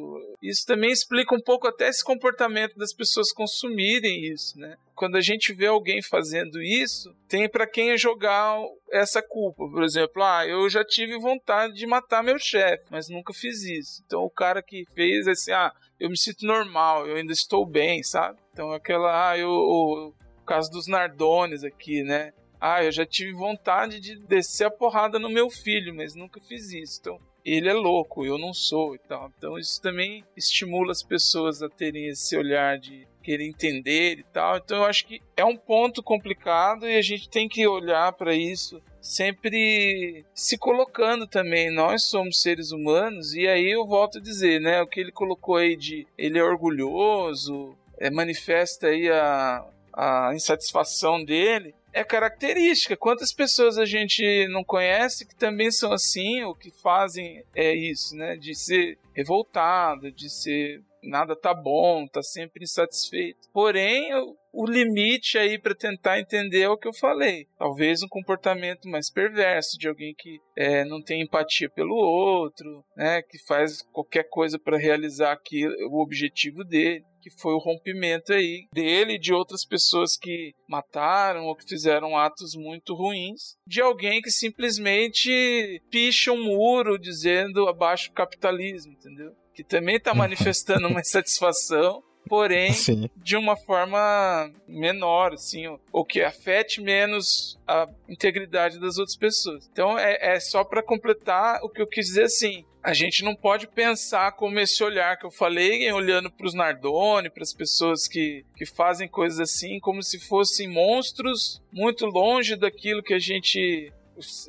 Isso 0.42 0.66
também 0.66 0.90
explica 0.90 1.32
um 1.32 1.40
pouco 1.40 1.68
até 1.68 1.88
esse 1.88 2.02
comportamento 2.02 2.76
das 2.76 2.92
pessoas 2.92 3.32
consumirem 3.32 4.24
isso, 4.24 4.58
né? 4.58 4.76
Quando 4.96 5.16
a 5.16 5.20
gente 5.20 5.54
vê 5.54 5.68
alguém 5.68 6.02
fazendo 6.02 6.60
isso, 6.60 7.14
tem 7.28 7.48
para 7.48 7.64
quem 7.64 7.96
jogar 7.96 8.58
essa 8.90 9.22
culpa. 9.22 9.64
Por 9.68 9.84
exemplo, 9.84 10.20
ah, 10.20 10.44
eu 10.44 10.68
já 10.68 10.84
tive 10.84 11.16
vontade 11.16 11.74
de 11.74 11.86
matar 11.86 12.24
meu 12.24 12.36
chefe, 12.36 12.84
mas 12.90 13.08
nunca 13.08 13.32
fiz 13.32 13.62
isso. 13.62 14.02
Então 14.04 14.22
o 14.22 14.30
cara 14.30 14.60
que 14.60 14.84
fez 14.96 15.28
assim, 15.28 15.52
ah, 15.52 15.72
eu 16.00 16.10
me 16.10 16.18
sinto 16.18 16.44
normal, 16.44 17.06
eu 17.06 17.14
ainda 17.14 17.32
estou 17.32 17.64
bem, 17.64 18.02
sabe? 18.02 18.40
Então 18.52 18.72
aquela, 18.72 19.30
ah, 19.30 19.38
eu, 19.38 19.48
o, 19.48 20.08
o 20.08 20.44
caso 20.44 20.68
dos 20.72 20.88
Nardones 20.88 21.62
aqui, 21.62 22.02
né? 22.02 22.32
Ah, 22.60 22.82
eu 22.82 22.90
já 22.90 23.06
tive 23.06 23.32
vontade 23.32 24.00
de 24.00 24.18
descer 24.26 24.66
a 24.66 24.70
porrada 24.70 25.20
no 25.20 25.30
meu 25.30 25.48
filho, 25.50 25.94
mas 25.94 26.16
nunca 26.16 26.40
fiz 26.40 26.72
isso. 26.72 26.98
Então, 27.00 27.20
ele 27.44 27.68
é 27.68 27.74
louco, 27.74 28.24
eu 28.24 28.38
não 28.38 28.54
sou 28.54 28.94
e 28.94 28.98
tal. 28.98 29.30
Então 29.36 29.58
isso 29.58 29.80
também 29.80 30.24
estimula 30.36 30.92
as 30.92 31.02
pessoas 31.02 31.62
a 31.62 31.68
terem 31.68 32.06
esse 32.06 32.36
olhar 32.36 32.78
de 32.78 33.06
querer 33.22 33.46
entender 33.46 34.18
e 34.18 34.22
tal. 34.24 34.56
Então 34.56 34.78
eu 34.78 34.84
acho 34.84 35.06
que 35.06 35.20
é 35.36 35.44
um 35.44 35.56
ponto 35.56 36.02
complicado 36.02 36.88
e 36.88 36.96
a 36.96 37.02
gente 37.02 37.28
tem 37.28 37.48
que 37.48 37.66
olhar 37.66 38.12
para 38.12 38.34
isso 38.34 38.82
sempre 39.00 40.24
se 40.34 40.56
colocando 40.56 41.26
também. 41.26 41.70
Nós 41.70 42.04
somos 42.04 42.40
seres 42.40 42.72
humanos 42.72 43.34
e 43.34 43.46
aí 43.46 43.70
eu 43.70 43.84
volto 43.86 44.18
a 44.18 44.20
dizer, 44.20 44.60
né, 44.60 44.80
o 44.80 44.86
que 44.86 45.00
ele 45.00 45.12
colocou 45.12 45.56
aí 45.56 45.76
de 45.76 46.06
ele 46.16 46.38
é 46.38 46.42
orgulhoso, 46.42 47.76
é, 47.98 48.10
manifesta 48.10 48.86
aí 48.86 49.10
a, 49.10 49.64
a 49.92 50.32
insatisfação 50.34 51.22
dele 51.22 51.74
é 51.94 52.02
característica. 52.02 52.96
Quantas 52.96 53.32
pessoas 53.32 53.78
a 53.78 53.84
gente 53.84 54.46
não 54.48 54.64
conhece 54.64 55.26
que 55.26 55.34
também 55.34 55.70
são 55.70 55.92
assim, 55.92 56.42
ou 56.42 56.54
que 56.54 56.70
fazem 56.82 57.42
é 57.54 57.72
isso, 57.72 58.16
né? 58.16 58.36
De 58.36 58.54
ser 58.54 58.98
revoltado, 59.14 60.10
de 60.10 60.28
ser 60.28 60.82
nada 61.02 61.36
tá 61.36 61.54
bom, 61.54 62.06
tá 62.06 62.22
sempre 62.22 62.64
insatisfeito. 62.64 63.48
Porém, 63.52 64.10
o 64.52 64.66
limite 64.66 65.38
aí 65.38 65.58
para 65.58 65.74
tentar 65.74 66.18
entender 66.18 66.62
é 66.62 66.68
o 66.68 66.78
que 66.78 66.88
eu 66.88 66.94
falei. 66.94 67.46
Talvez 67.58 68.02
um 68.02 68.08
comportamento 68.08 68.88
mais 68.88 69.10
perverso 69.10 69.78
de 69.78 69.88
alguém 69.88 70.14
que 70.16 70.40
é, 70.56 70.84
não 70.84 71.02
tem 71.02 71.22
empatia 71.22 71.68
pelo 71.68 71.94
outro, 71.94 72.84
né, 72.96 73.22
que 73.22 73.38
faz 73.46 73.82
qualquer 73.82 74.24
coisa 74.28 74.58
para 74.58 74.78
realizar 74.78 75.32
aquilo, 75.32 75.74
o 75.90 76.02
objetivo 76.02 76.64
dele 76.64 77.04
que 77.24 77.30
foi 77.30 77.54
o 77.54 77.58
rompimento 77.58 78.34
aí 78.34 78.66
dele 78.70 79.14
e 79.14 79.18
de 79.18 79.32
outras 79.32 79.64
pessoas 79.64 80.14
que 80.14 80.52
mataram 80.68 81.46
ou 81.46 81.56
que 81.56 81.66
fizeram 81.66 82.18
atos 82.18 82.54
muito 82.54 82.94
ruins, 82.94 83.56
de 83.66 83.80
alguém 83.80 84.20
que 84.20 84.30
simplesmente 84.30 85.80
picha 85.90 86.32
um 86.32 86.44
muro 86.44 86.98
dizendo 86.98 87.66
abaixo 87.66 88.10
o 88.10 88.14
capitalismo, 88.14 88.92
entendeu? 88.92 89.32
Que 89.54 89.64
também 89.64 89.96
está 89.96 90.12
manifestando 90.14 90.86
uma 90.86 91.00
insatisfação 91.00 92.02
porém 92.28 92.72
Sim. 92.74 93.08
de 93.16 93.36
uma 93.36 93.56
forma 93.56 94.50
menor, 94.68 95.32
assim, 95.34 95.66
ou- 95.92 96.04
que 96.04 96.22
afete 96.22 96.80
menos 96.80 97.58
a 97.66 97.88
integridade 98.08 98.78
das 98.78 98.98
outras 98.98 99.16
pessoas. 99.16 99.68
Então 99.72 99.98
é, 99.98 100.34
é 100.36 100.40
só 100.40 100.62
para 100.64 100.82
completar 100.82 101.60
o 101.62 101.68
que 101.68 101.80
eu 101.82 101.86
quis 101.86 102.06
dizer 102.06 102.24
assim. 102.24 102.64
A 102.82 102.92
gente 102.92 103.24
não 103.24 103.34
pode 103.34 103.66
pensar 103.66 104.32
como 104.32 104.60
esse 104.60 104.84
olhar 104.84 105.16
que 105.18 105.24
eu 105.24 105.30
falei, 105.30 105.90
olhando 105.90 106.30
para 106.30 106.46
os 106.46 106.52
Nardoni, 106.52 107.30
para 107.30 107.42
as 107.42 107.54
pessoas 107.54 108.06
que, 108.06 108.44
que 108.54 108.66
fazem 108.66 109.08
coisas 109.08 109.40
assim, 109.40 109.80
como 109.80 110.02
se 110.02 110.18
fossem 110.20 110.68
monstros 110.68 111.62
muito 111.72 112.04
longe 112.04 112.56
daquilo 112.56 113.02
que 113.02 113.14
a 113.14 113.18
gente 113.18 113.90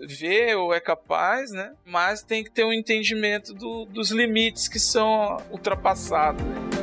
vê 0.05 0.53
ou 0.53 0.73
é 0.73 0.79
capaz, 0.81 1.49
né? 1.51 1.73
Mas 1.85 2.21
tem 2.21 2.43
que 2.43 2.51
ter 2.51 2.65
um 2.65 2.73
entendimento 2.73 3.53
do- 3.53 3.85
dos 3.85 4.11
limites 4.11 4.67
que 4.67 4.79
são 4.79 5.37
ultrapassados. 5.49 6.43
né? 6.43 6.74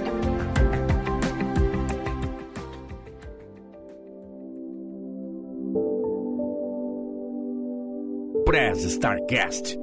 Prez 8.52 8.84
Starcast. 8.84 9.78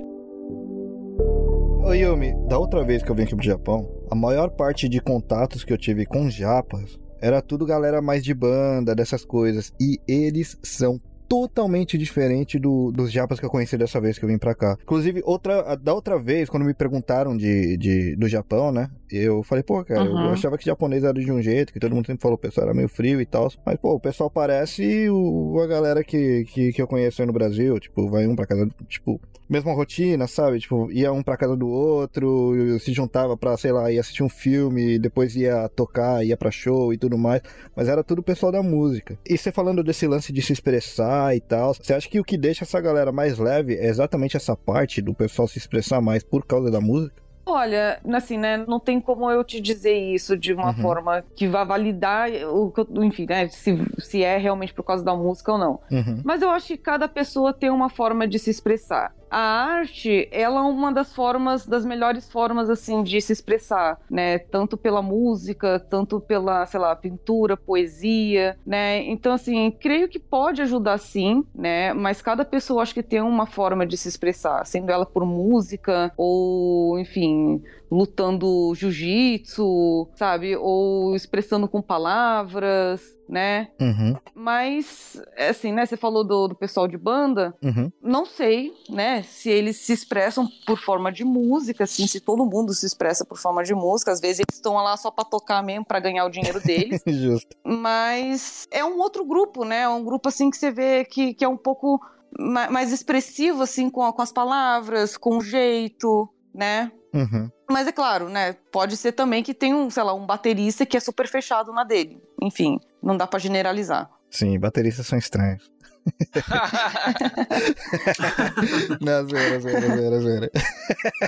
Ô 1.83 1.91
Yumi, 1.91 2.35
da 2.47 2.59
outra 2.59 2.83
vez 2.83 3.01
que 3.01 3.09
eu 3.09 3.15
vim 3.15 3.23
aqui 3.23 3.35
pro 3.35 3.43
Japão, 3.43 3.89
a 4.11 4.15
maior 4.15 4.51
parte 4.51 4.87
de 4.87 5.01
contatos 5.01 5.63
que 5.63 5.73
eu 5.73 5.77
tive 5.77 6.05
com 6.05 6.29
japas 6.29 6.99
era 7.19 7.41
tudo 7.41 7.65
galera 7.65 7.99
mais 7.99 8.23
de 8.23 8.31
banda, 8.31 8.93
dessas 8.93 9.25
coisas. 9.25 9.73
E 9.81 9.97
eles 10.07 10.55
são 10.61 11.01
totalmente 11.29 11.97
diferentes 11.97 12.59
do, 12.59 12.91
dos 12.91 13.11
japas 13.11 13.39
que 13.39 13.45
eu 13.45 13.49
conheci 13.49 13.77
dessa 13.77 14.01
vez 14.01 14.17
que 14.17 14.25
eu 14.25 14.29
vim 14.29 14.37
pra 14.39 14.55
cá. 14.55 14.75
Inclusive, 14.81 15.21
outra, 15.23 15.75
da 15.75 15.93
outra 15.93 16.17
vez, 16.19 16.49
quando 16.49 16.65
me 16.65 16.73
perguntaram 16.73 17.37
de, 17.37 17.77
de, 17.77 18.15
do 18.15 18.27
Japão, 18.27 18.71
né? 18.71 18.89
Eu 19.11 19.43
falei, 19.43 19.63
pô, 19.63 19.83
cara, 19.85 20.03
eu 20.05 20.15
Uhum. 20.15 20.31
achava 20.33 20.57
que 20.57 20.65
japonês 20.65 21.03
era 21.03 21.13
de 21.13 21.31
um 21.31 21.41
jeito, 21.41 21.71
que 21.71 21.79
todo 21.79 21.93
mundo 21.95 22.07
sempre 22.07 22.21
falou 22.21 22.37
que 22.37 22.47
o 22.47 22.49
pessoal 22.49 22.65
era 22.67 22.75
meio 22.75 22.89
frio 22.89 23.21
e 23.21 23.25
tal. 23.25 23.51
Mas, 23.65 23.77
pô, 23.77 23.93
o 23.93 23.99
pessoal 23.99 24.29
parece 24.29 25.07
o, 25.09 25.59
a 25.61 25.67
galera 25.67 26.03
que, 26.03 26.45
que, 26.45 26.73
que 26.73 26.81
eu 26.81 26.87
conheço 26.87 27.21
aí 27.21 27.27
no 27.27 27.33
Brasil. 27.33 27.79
Tipo, 27.79 28.09
vai 28.09 28.25
um 28.27 28.35
pra 28.35 28.47
casa, 28.47 28.67
tipo, 28.87 29.21
mesma 29.49 29.73
rotina, 29.73 30.27
sabe? 30.27 30.59
Tipo, 30.59 30.91
ia 30.91 31.11
um 31.11 31.23
pra 31.23 31.35
casa 31.37 31.55
do 31.57 31.67
outro, 31.67 32.53
se 32.79 32.93
juntava 32.93 33.35
pra, 33.35 33.57
sei 33.57 33.71
lá, 33.71 33.91
ia 33.91 33.99
assistir 33.99 34.23
um 34.23 34.29
filme, 34.29 34.99
depois 34.99 35.35
ia 35.35 35.67
tocar, 35.69 36.23
ia 36.25 36.37
pra 36.37 36.51
show 36.51 36.93
e 36.93 36.97
tudo 36.97 37.17
mais. 37.17 37.41
Mas 37.75 37.87
era 37.87 38.03
tudo 38.03 38.19
o 38.19 38.23
pessoal 38.23 38.51
da 38.51 38.61
música. 38.63 39.17
E 39.27 39.37
você 39.37 39.51
falando 39.51 39.83
desse 39.83 40.07
lance 40.07 40.31
de 40.31 40.41
se 40.41 40.53
expressar 40.53 41.35
e 41.35 41.39
tal, 41.41 41.73
você 41.73 41.93
acha 41.93 42.07
que 42.09 42.19
o 42.19 42.23
que 42.23 42.37
deixa 42.37 42.63
essa 42.63 42.79
galera 42.79 43.11
mais 43.11 43.37
leve 43.37 43.75
é 43.75 43.87
exatamente 43.87 44.37
essa 44.37 44.55
parte 44.55 45.01
do 45.01 45.13
pessoal 45.13 45.47
se 45.47 45.57
expressar 45.57 45.99
mais 46.01 46.23
por 46.23 46.45
causa 46.45 46.69
da 46.69 46.79
música? 46.79 47.19
Olha, 47.45 47.99
assim, 48.13 48.37
né? 48.37 48.63
Não 48.67 48.79
tem 48.79 49.01
como 49.01 49.31
eu 49.31 49.43
te 49.43 49.59
dizer 49.59 49.93
isso 49.97 50.37
de 50.37 50.53
uma 50.53 50.67
Uhum. 50.67 50.73
forma 50.75 51.23
que 51.35 51.47
vá 51.47 51.63
validar 51.63 52.29
o 52.53 52.69
que 52.69 52.81
eu, 52.81 53.03
enfim, 53.03 53.25
né? 53.27 53.47
Se, 53.47 53.75
se 53.97 54.21
é 54.23 54.37
realmente 54.37 54.71
por 54.71 54.83
causa 54.83 55.03
da 55.03 55.15
música 55.15 55.53
ou 55.53 55.57
não. 55.57 55.79
Uhum. 55.91 56.21
Mas 56.23 56.43
eu 56.43 56.49
acho 56.51 56.67
que 56.67 56.77
cada 56.77 57.07
pessoa 57.07 57.51
tem 57.51 57.71
uma 57.71 57.89
forma 57.89 58.27
de 58.27 58.37
se 58.37 58.51
expressar. 58.51 59.11
A 59.29 59.37
arte, 59.39 60.27
ela 60.31 60.61
é 60.61 60.63
uma 60.63 60.91
das 60.91 61.13
formas, 61.13 61.65
das 61.65 61.85
melhores 61.85 62.29
formas, 62.31 62.69
assim, 62.69 63.03
de 63.03 63.21
se 63.21 63.31
expressar, 63.31 63.99
né? 64.09 64.39
Tanto 64.39 64.75
pela 64.75 65.01
música, 65.01 65.79
tanto 65.79 66.19
pela, 66.19 66.65
sei 66.65 66.79
lá, 66.79 66.95
pintura, 66.95 67.55
poesia, 67.55 68.57
né? 68.65 69.03
Então, 69.03 69.33
assim, 69.33 69.69
creio 69.71 70.09
que 70.09 70.17
pode 70.19 70.61
ajudar 70.61 70.97
sim, 70.97 71.45
né? 71.53 71.93
Mas 71.93 72.21
cada 72.21 72.43
pessoa 72.43 72.81
acho 72.81 72.93
que 72.93 73.03
tem 73.03 73.21
uma 73.21 73.45
forma 73.45 73.85
de 73.85 73.97
se 73.97 74.07
expressar, 74.07 74.65
sendo 74.65 74.91
ela 74.91 75.05
por 75.05 75.25
música 75.25 76.11
ou, 76.17 76.97
enfim, 76.99 77.61
lutando 77.91 78.73
jiu-jitsu, 78.75 80.07
sabe? 80.15 80.55
Ou 80.55 81.15
expressando 81.15 81.67
com 81.67 81.81
palavras, 81.81 83.01
né? 83.27 83.69
Uhum. 83.79 84.15
Mas, 84.33 85.21
assim, 85.37 85.71
né? 85.71 85.85
Você 85.85 85.95
falou 85.97 86.23
do, 86.23 86.47
do 86.49 86.55
pessoal 86.55 86.87
de 86.87 86.97
banda. 86.97 87.53
Uhum. 87.63 87.91
Não 88.01 88.25
sei, 88.25 88.73
né? 88.89 89.23
Se 89.23 89.49
eles 89.49 89.77
se 89.77 89.93
expressam 89.93 90.47
por 90.65 90.77
forma 90.79 91.11
de 91.11 91.23
música, 91.23 91.83
assim, 91.83 92.07
se 92.07 92.19
todo 92.19 92.45
mundo 92.45 92.73
se 92.73 92.85
expressa 92.85 93.25
por 93.25 93.37
forma 93.37 93.63
de 93.63 93.73
música. 93.73 94.11
Às 94.11 94.19
vezes 94.19 94.39
eles 94.39 94.55
estão 94.55 94.73
lá 94.75 94.95
só 94.97 95.11
pra 95.11 95.23
tocar 95.25 95.63
mesmo, 95.63 95.85
pra 95.85 95.99
ganhar 95.99 96.25
o 96.25 96.29
dinheiro 96.29 96.59
deles. 96.61 97.01
Justo. 97.07 97.55
Mas 97.63 98.67
é 98.71 98.83
um 98.83 98.97
outro 98.99 99.23
grupo, 99.25 99.63
né? 99.63 99.81
É 99.81 99.89
um 99.89 100.03
grupo, 100.03 100.29
assim, 100.29 100.49
que 100.49 100.57
você 100.57 100.71
vê 100.71 101.05
que, 101.05 101.33
que 101.33 101.45
é 101.45 101.49
um 101.49 101.57
pouco 101.57 101.99
ma- 102.37 102.69
mais 102.69 102.91
expressivo, 102.91 103.61
assim, 103.63 103.89
com, 103.89 104.11
com 104.11 104.21
as 104.21 104.31
palavras, 104.31 105.17
com 105.17 105.37
o 105.37 105.41
jeito, 105.41 106.29
né? 106.53 106.91
Uhum. 107.13 107.49
Mas 107.69 107.87
é 107.87 107.91
claro, 107.91 108.29
né? 108.29 108.55
Pode 108.71 108.97
ser 108.97 109.11
também 109.13 109.43
que 109.43 109.53
tem 109.53 109.73
um, 109.73 109.89
sei 109.89 110.03
lá, 110.03 110.13
um 110.13 110.25
baterista 110.25 110.85
que 110.85 110.95
é 110.95 110.99
super 110.99 111.27
fechado 111.27 111.73
na 111.73 111.83
dele. 111.83 112.21
Enfim, 112.41 112.79
não 113.01 113.17
dá 113.17 113.25
pra 113.25 113.39
generalizar. 113.39 114.09
Sim, 114.29 114.59
bateristas 114.59 115.07
são 115.07 115.17
estranhos. 115.17 115.71
Não, 119.01 119.27
zoeira, 119.27 119.59
zoeira, 119.59 119.95
zoeira, 119.95 120.19
zoeira. 120.19 120.51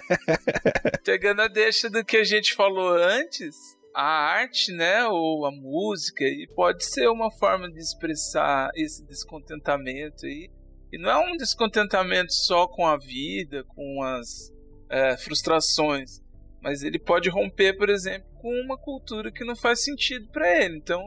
Pegando 1.03 1.41
a 1.41 1.47
deixa 1.47 1.89
do 1.89 2.05
que 2.05 2.17
a 2.17 2.23
gente 2.23 2.53
falou 2.53 2.95
antes, 2.95 3.55
a 3.93 4.03
arte, 4.03 4.71
né, 4.71 5.05
ou 5.07 5.45
a 5.45 5.51
música, 5.51 6.23
e 6.23 6.47
pode 6.55 6.86
ser 6.86 7.09
uma 7.09 7.29
forma 7.32 7.69
de 7.71 7.79
expressar 7.79 8.69
esse 8.75 9.03
descontentamento 9.05 10.25
aí. 10.25 10.49
E 10.91 10.97
não 10.97 11.09
é 11.09 11.32
um 11.32 11.38
descontentamento 11.38 12.34
só 12.34 12.67
com 12.67 12.86
a 12.86 12.97
vida, 12.97 13.63
com 13.75 14.03
as 14.03 14.51
é, 14.91 15.17
frustrações, 15.17 16.19
mas 16.61 16.83
ele 16.83 16.99
pode 16.99 17.29
romper, 17.29 17.73
por 17.77 17.89
exemplo, 17.89 18.29
com 18.35 18.53
uma 18.61 18.77
cultura 18.77 19.31
que 19.31 19.43
não 19.45 19.55
faz 19.55 19.83
sentido 19.83 20.27
para 20.31 20.63
ele. 20.63 20.77
Então, 20.77 21.01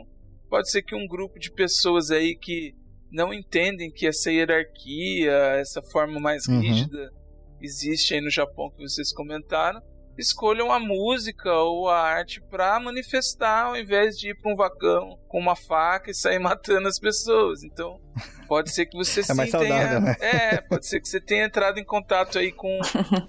pode 0.48 0.70
ser 0.70 0.82
que 0.82 0.94
um 0.94 1.06
grupo 1.06 1.38
de 1.38 1.50
pessoas 1.52 2.10
aí 2.10 2.34
que 2.34 2.74
não 3.12 3.32
entendem 3.32 3.90
que 3.92 4.06
essa 4.06 4.32
hierarquia, 4.32 5.32
essa 5.60 5.80
forma 5.92 6.18
mais 6.18 6.46
Uhum. 6.48 6.60
rígida 6.60 7.12
existe 7.60 8.14
aí 8.14 8.20
no 8.20 8.30
Japão 8.30 8.70
que 8.70 8.82
vocês 8.82 9.12
comentaram, 9.12 9.80
escolham 10.16 10.72
a 10.72 10.78
música 10.78 11.52
ou 11.52 11.88
a 11.88 12.00
arte 12.00 12.40
para 12.40 12.78
manifestar 12.78 13.66
ao 13.66 13.76
invés 13.76 14.18
de 14.18 14.30
ir 14.30 14.34
para 14.34 14.52
um 14.52 14.56
vacão 14.56 15.18
com 15.28 15.38
uma 15.38 15.56
faca 15.56 16.10
e 16.10 16.14
sair 16.14 16.38
matando 16.40 16.88
as 16.88 16.98
pessoas. 16.98 17.62
Então, 17.62 18.00
pode 18.46 18.72
ser 18.72 18.86
que 18.86 18.96
você 18.96 19.22
sim 19.24 19.34
mais 19.34 19.50
tenha, 19.50 19.60
saudável, 19.60 20.00
né? 20.00 20.16
é, 20.20 20.60
pode 20.60 20.86
ser 20.86 21.00
que 21.00 21.08
você 21.08 21.20
tenha 21.20 21.44
entrado 21.44 21.78
em 21.78 21.84
contato 21.84 22.38
aí 22.38 22.52
com 22.52 22.78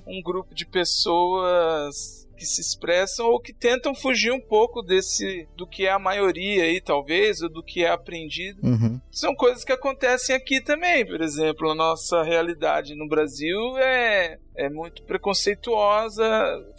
um 0.05 0.21
grupo 0.21 0.53
de 0.53 0.65
pessoas 0.65 2.24
que 2.35 2.45
se 2.45 2.59
expressam 2.61 3.25
ou 3.27 3.39
que 3.39 3.53
tentam 3.53 3.95
fugir 3.95 4.31
um 4.31 4.39
pouco 4.41 4.81
desse 4.81 5.47
do 5.55 5.65
que 5.65 5.85
é 5.85 5.91
a 5.91 5.97
maioria 5.99 6.63
aí 6.63 6.81
talvez 6.81 7.41
ou 7.41 7.49
do 7.49 7.63
que 7.63 7.83
é 7.83 7.89
aprendido 7.89 8.59
Uhum. 8.63 8.99
são 9.11 9.33
coisas 9.35 9.63
que 9.63 9.71
acontecem 9.71 10.35
aqui 10.35 10.61
também. 10.61 11.05
Por 11.05 11.21
exemplo, 11.21 11.69
a 11.71 11.75
nossa 11.75 12.21
realidade 12.23 12.93
no 12.95 13.07
Brasil 13.07 13.77
é, 13.77 14.37
é 14.55 14.69
muito 14.69 15.03
preconceituosa, 15.03 16.23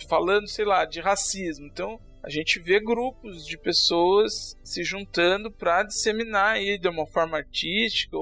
falando, 0.09 0.49
sei 0.49 0.65
lá, 0.65 0.85
de 0.85 1.01
racismo. 1.01 1.67
Então, 1.67 1.99
a 2.23 2.29
gente 2.29 2.59
vê 2.59 2.81
grupos 2.81 3.47
de 3.47 3.57
pessoas 3.57 4.57
se 4.65 4.83
juntando 4.83 5.51
para 5.51 5.85
disseminar 5.85 6.57
aí 6.57 6.77
de 6.77 6.89
uma 6.89 7.07
forma 7.07 7.37
artística 7.39 8.17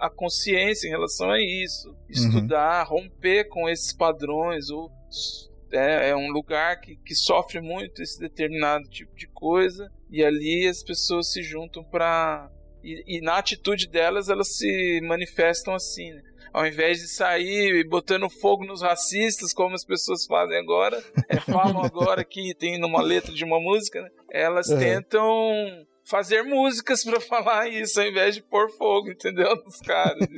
a- 0.00 0.10
consciência 0.10 0.86
em 0.86 0.90
relação 0.90 1.30
a 1.30 1.40
isso, 1.40 1.94
estudar, 2.08 2.82
romper 2.84 3.48
com 3.48 3.66
esses 3.68 3.92
padrões 3.94 4.68
ou 4.68 4.90
é, 5.76 6.10
é 6.10 6.16
um 6.16 6.30
lugar 6.30 6.80
que, 6.80 6.96
que 6.96 7.14
sofre 7.14 7.60
muito 7.60 8.02
esse 8.02 8.18
determinado 8.18 8.88
tipo 8.88 9.14
de 9.16 9.26
coisa 9.28 9.90
e 10.10 10.24
ali 10.24 10.66
as 10.66 10.82
pessoas 10.82 11.32
se 11.32 11.42
juntam 11.42 11.84
para 11.84 12.50
e, 12.82 13.18
e 13.18 13.20
na 13.20 13.36
atitude 13.38 13.88
delas 13.88 14.28
elas 14.28 14.56
se 14.56 15.00
manifestam 15.02 15.74
assim 15.74 16.12
né? 16.12 16.22
ao 16.52 16.66
invés 16.66 17.00
de 17.00 17.08
sair 17.08 17.86
botando 17.88 18.28
fogo 18.30 18.64
nos 18.64 18.82
racistas 18.82 19.52
como 19.52 19.74
as 19.74 19.84
pessoas 19.84 20.24
fazem 20.26 20.58
agora 20.58 21.02
é, 21.28 21.38
falam 21.40 21.82
agora 21.84 22.24
que 22.24 22.54
tem 22.54 22.78
numa 22.78 23.02
letra 23.02 23.32
de 23.32 23.44
uma 23.44 23.60
música 23.60 24.00
né? 24.02 24.08
elas 24.30 24.68
Uhum. 24.68 24.78
tentam 24.78 25.86
fazer 26.04 26.42
músicas 26.42 27.02
para 27.02 27.20
falar 27.20 27.68
isso 27.68 28.00
ao 28.00 28.06
invés 28.06 28.34
de 28.36 28.42
pôr 28.42 28.70
fogo 28.70 29.10
entendeu 29.10 29.54
nos 29.64 29.80
caras 29.80 30.26